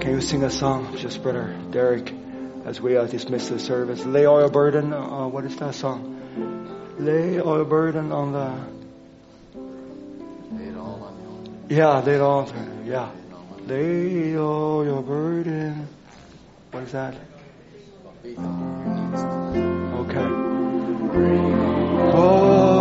Can 0.00 0.10
you 0.10 0.22
sing 0.22 0.42
a 0.42 0.48
song, 0.48 0.96
just 0.96 1.22
brother 1.22 1.54
Derek, 1.70 2.10
as 2.64 2.80
we 2.80 2.96
uh, 2.96 3.04
dismiss 3.04 3.50
the 3.50 3.58
service? 3.58 4.06
Lay 4.06 4.24
all 4.24 4.40
your 4.40 4.48
burden. 4.48 4.90
Uh, 4.90 5.28
what 5.28 5.44
is 5.44 5.54
that 5.56 5.74
song? 5.74 6.96
Lay 6.98 7.38
all 7.42 7.56
your 7.56 7.66
burden 7.66 8.10
on 8.10 8.32
the. 8.32 8.54
Yeah, 11.68 11.98
lay 12.00 12.14
it 12.14 12.22
all. 12.22 12.50
Yeah, 12.86 13.10
lay 13.66 14.38
all 14.38 14.82
your 14.82 15.02
burden. 15.02 15.88
What 16.70 16.84
is 16.84 16.92
that? 16.92 17.14
Okay. 20.00 20.28
Oh, 22.14 22.72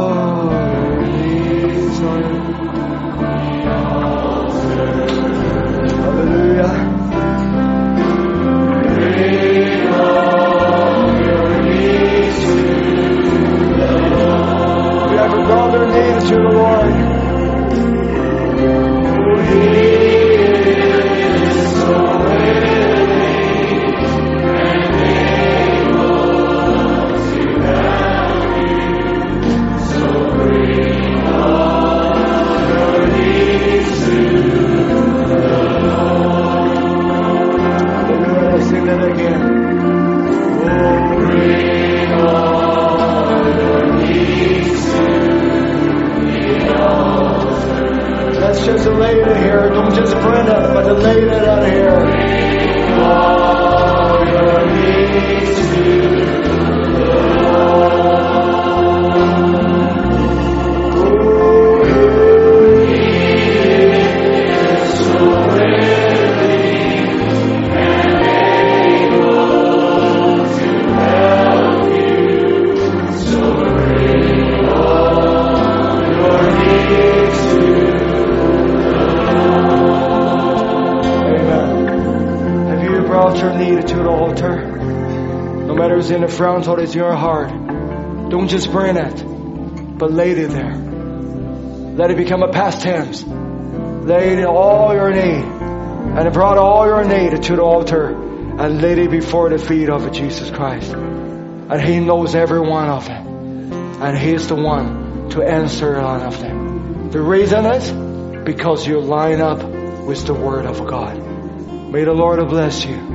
to 16.29 16.60
it 49.31 49.37
here. 49.43 49.69
Don't 49.69 49.93
just 49.95 50.13
print 50.13 50.49
it, 50.49 50.73
but 50.73 50.85
lay 50.99 51.23
it 51.23 51.43
out 51.47 51.63
here. 51.65 52.31
Amen. 55.73 56.80
In 86.09 86.21
the 86.21 86.27
front 86.27 86.67
or 86.67 86.79
it's 86.79 86.93
in 86.93 86.99
your 86.99 87.15
heart. 87.15 87.49
Don't 88.29 88.47
just 88.47 88.71
burn 88.71 88.97
it, 88.97 89.97
but 89.97 90.11
lay 90.11 90.31
it 90.31 90.49
there. 90.49 90.73
Let 90.73 92.09
it 92.09 92.17
become 92.17 92.41
a 92.41 92.51
past 92.51 92.81
tense. 92.81 93.23
Lay 93.23 94.33
it 94.33 94.45
all 94.45 94.93
your 94.95 95.11
need. 95.11 95.45
And 95.45 96.33
brought 96.33 96.57
all 96.57 96.87
your 96.87 97.03
need 97.03 97.43
to 97.43 97.55
the 97.55 97.61
altar 97.61 98.07
and 98.59 98.81
laid 98.81 98.97
it 98.97 99.11
before 99.11 99.49
the 99.49 99.59
feet 99.59 99.89
of 99.89 100.11
Jesus 100.11 100.49
Christ. 100.49 100.91
And 100.91 101.81
He 101.81 101.99
knows 101.99 102.33
every 102.33 102.61
one 102.61 102.89
of 102.89 103.05
them. 103.05 103.71
And 104.01 104.17
He's 104.17 104.47
the 104.47 104.55
one 104.55 105.29
to 105.29 105.43
answer 105.43 105.99
all 105.99 106.21
of 106.21 106.39
them. 106.39 107.11
The 107.11 107.21
reason 107.21 107.65
is 107.65 107.91
because 108.43 108.87
you 108.87 108.99
line 108.99 109.39
up 109.39 109.63
with 109.63 110.25
the 110.25 110.33
Word 110.33 110.65
of 110.65 110.87
God. 110.87 111.17
May 111.91 112.05
the 112.05 112.13
Lord 112.13 112.39
bless 112.49 112.85
you. 112.85 113.10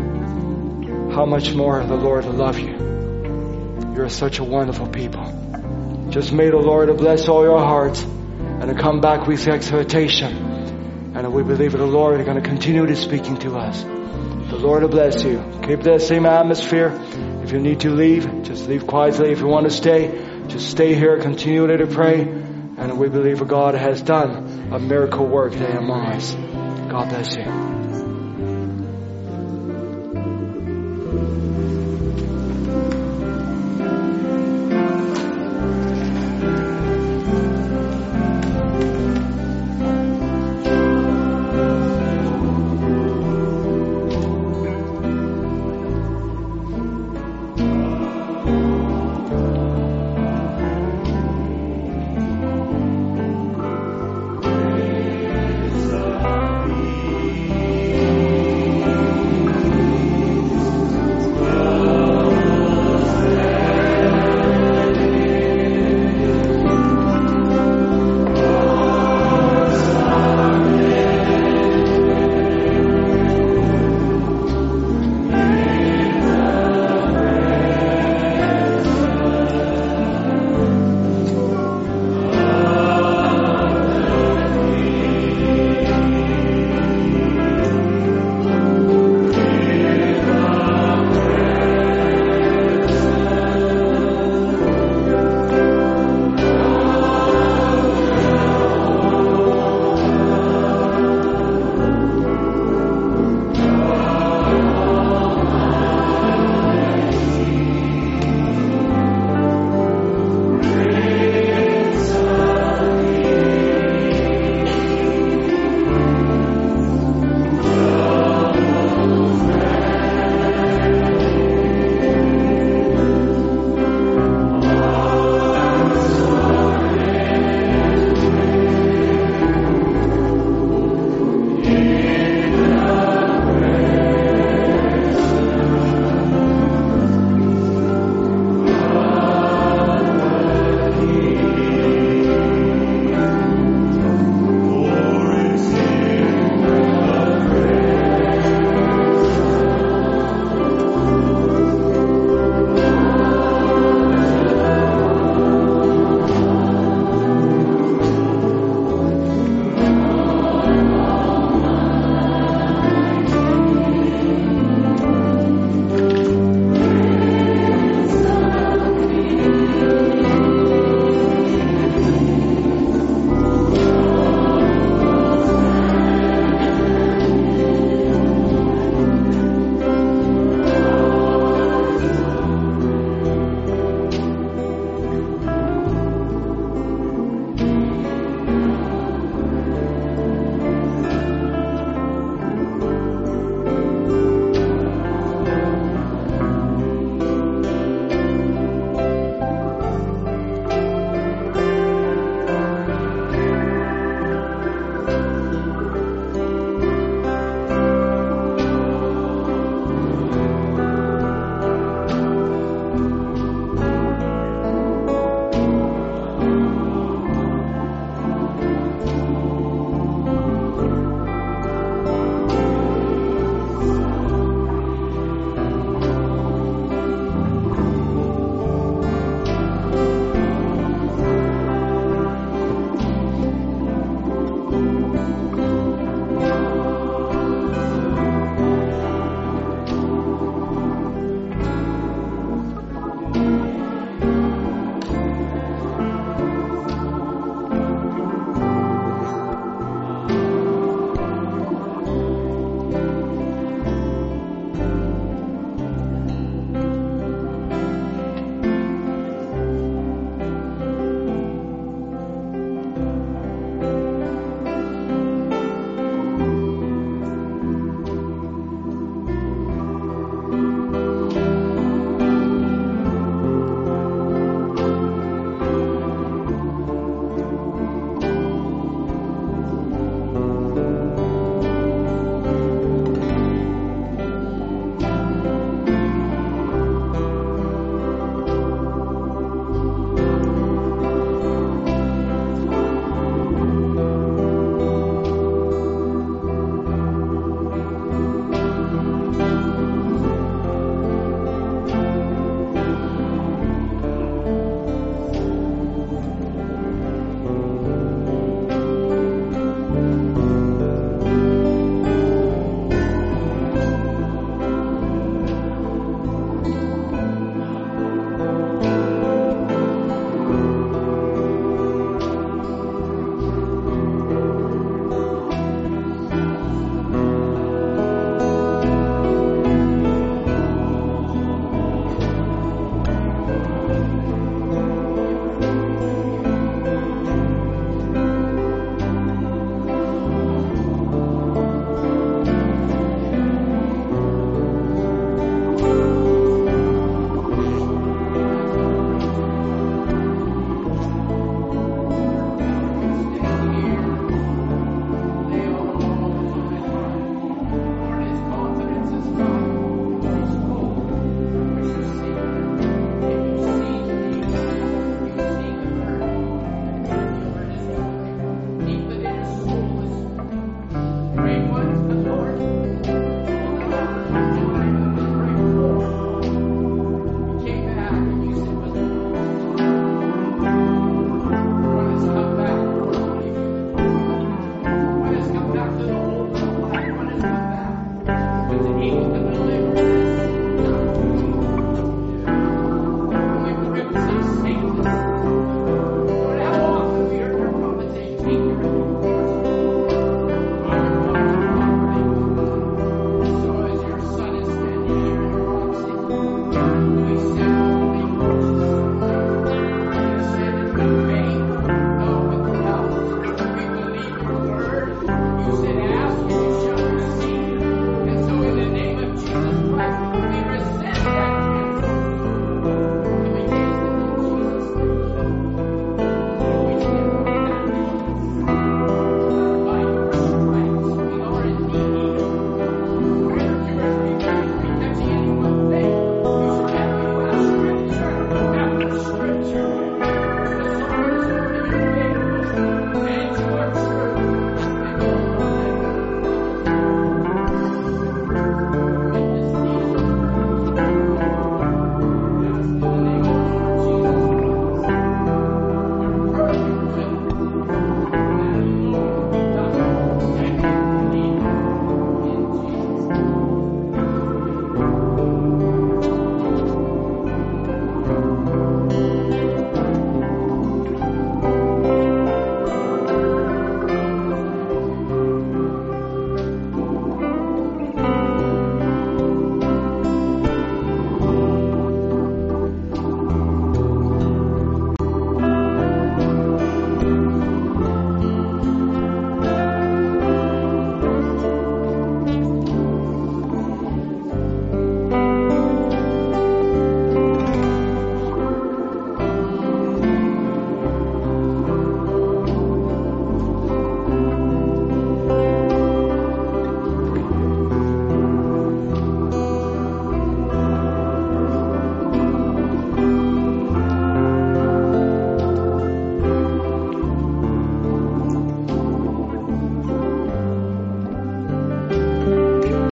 How 1.17 1.25
much 1.25 1.55
more 1.55 1.83
the 1.83 1.95
Lord 1.95 2.27
will 2.27 2.35
love 2.35 2.59
you. 2.59 3.95
You're 3.97 4.11
such 4.11 4.39
a 4.39 4.45
wonderful 4.45 4.87
people. 4.87 5.25
Just 6.11 6.31
may 6.31 6.51
the 6.51 6.59
Lord 6.59 6.95
bless 6.99 7.27
all 7.27 7.43
your 7.43 7.59
hearts 7.59 8.03
and 8.03 8.69
to 8.69 8.75
come 8.75 9.01
back 9.01 9.27
with 9.27 9.49
exhortation. 9.49 10.37
And 11.17 11.33
we 11.33 11.43
believe 11.43 11.73
the 11.73 11.87
Lord 11.87 12.21
is 12.21 12.27
going 12.27 12.37
to 12.37 12.47
continue 12.47 12.85
to 12.85 12.95
speaking 12.95 13.39
to 13.39 13.57
us. 13.57 13.83
The 13.83 14.59
Lord 14.59 14.83
will 14.83 14.91
bless 14.91 15.25
you. 15.25 15.43
Keep 15.63 15.85
that 15.85 16.03
same 16.03 16.27
atmosphere. 16.27 16.93
If 17.43 17.51
you 17.51 17.61
need 17.61 17.81
to 17.81 17.91
leave, 17.93 18.43
just 18.43 18.69
leave 18.69 18.87
quietly. 18.87 19.33
If 19.33 19.41
you 19.41 19.47
want 19.47 19.65
to 19.65 19.73
stay, 19.73 20.45
just 20.49 20.71
stay 20.71 20.95
here. 20.95 21.19
Continue 21.23 21.67
to 21.79 21.87
pray. 21.87 22.21
And 22.21 22.99
we 22.99 23.09
believe 23.09 23.39
God 23.49 23.75
has 23.75 24.03
done 24.03 24.71
a 24.71 24.79
miracle 24.79 25.27
work 25.27 25.53
today 25.53 25.73
among 25.73 26.09
us. 26.09 26.35
God 26.35 27.09
bless 27.09 27.39
you. 27.39 27.76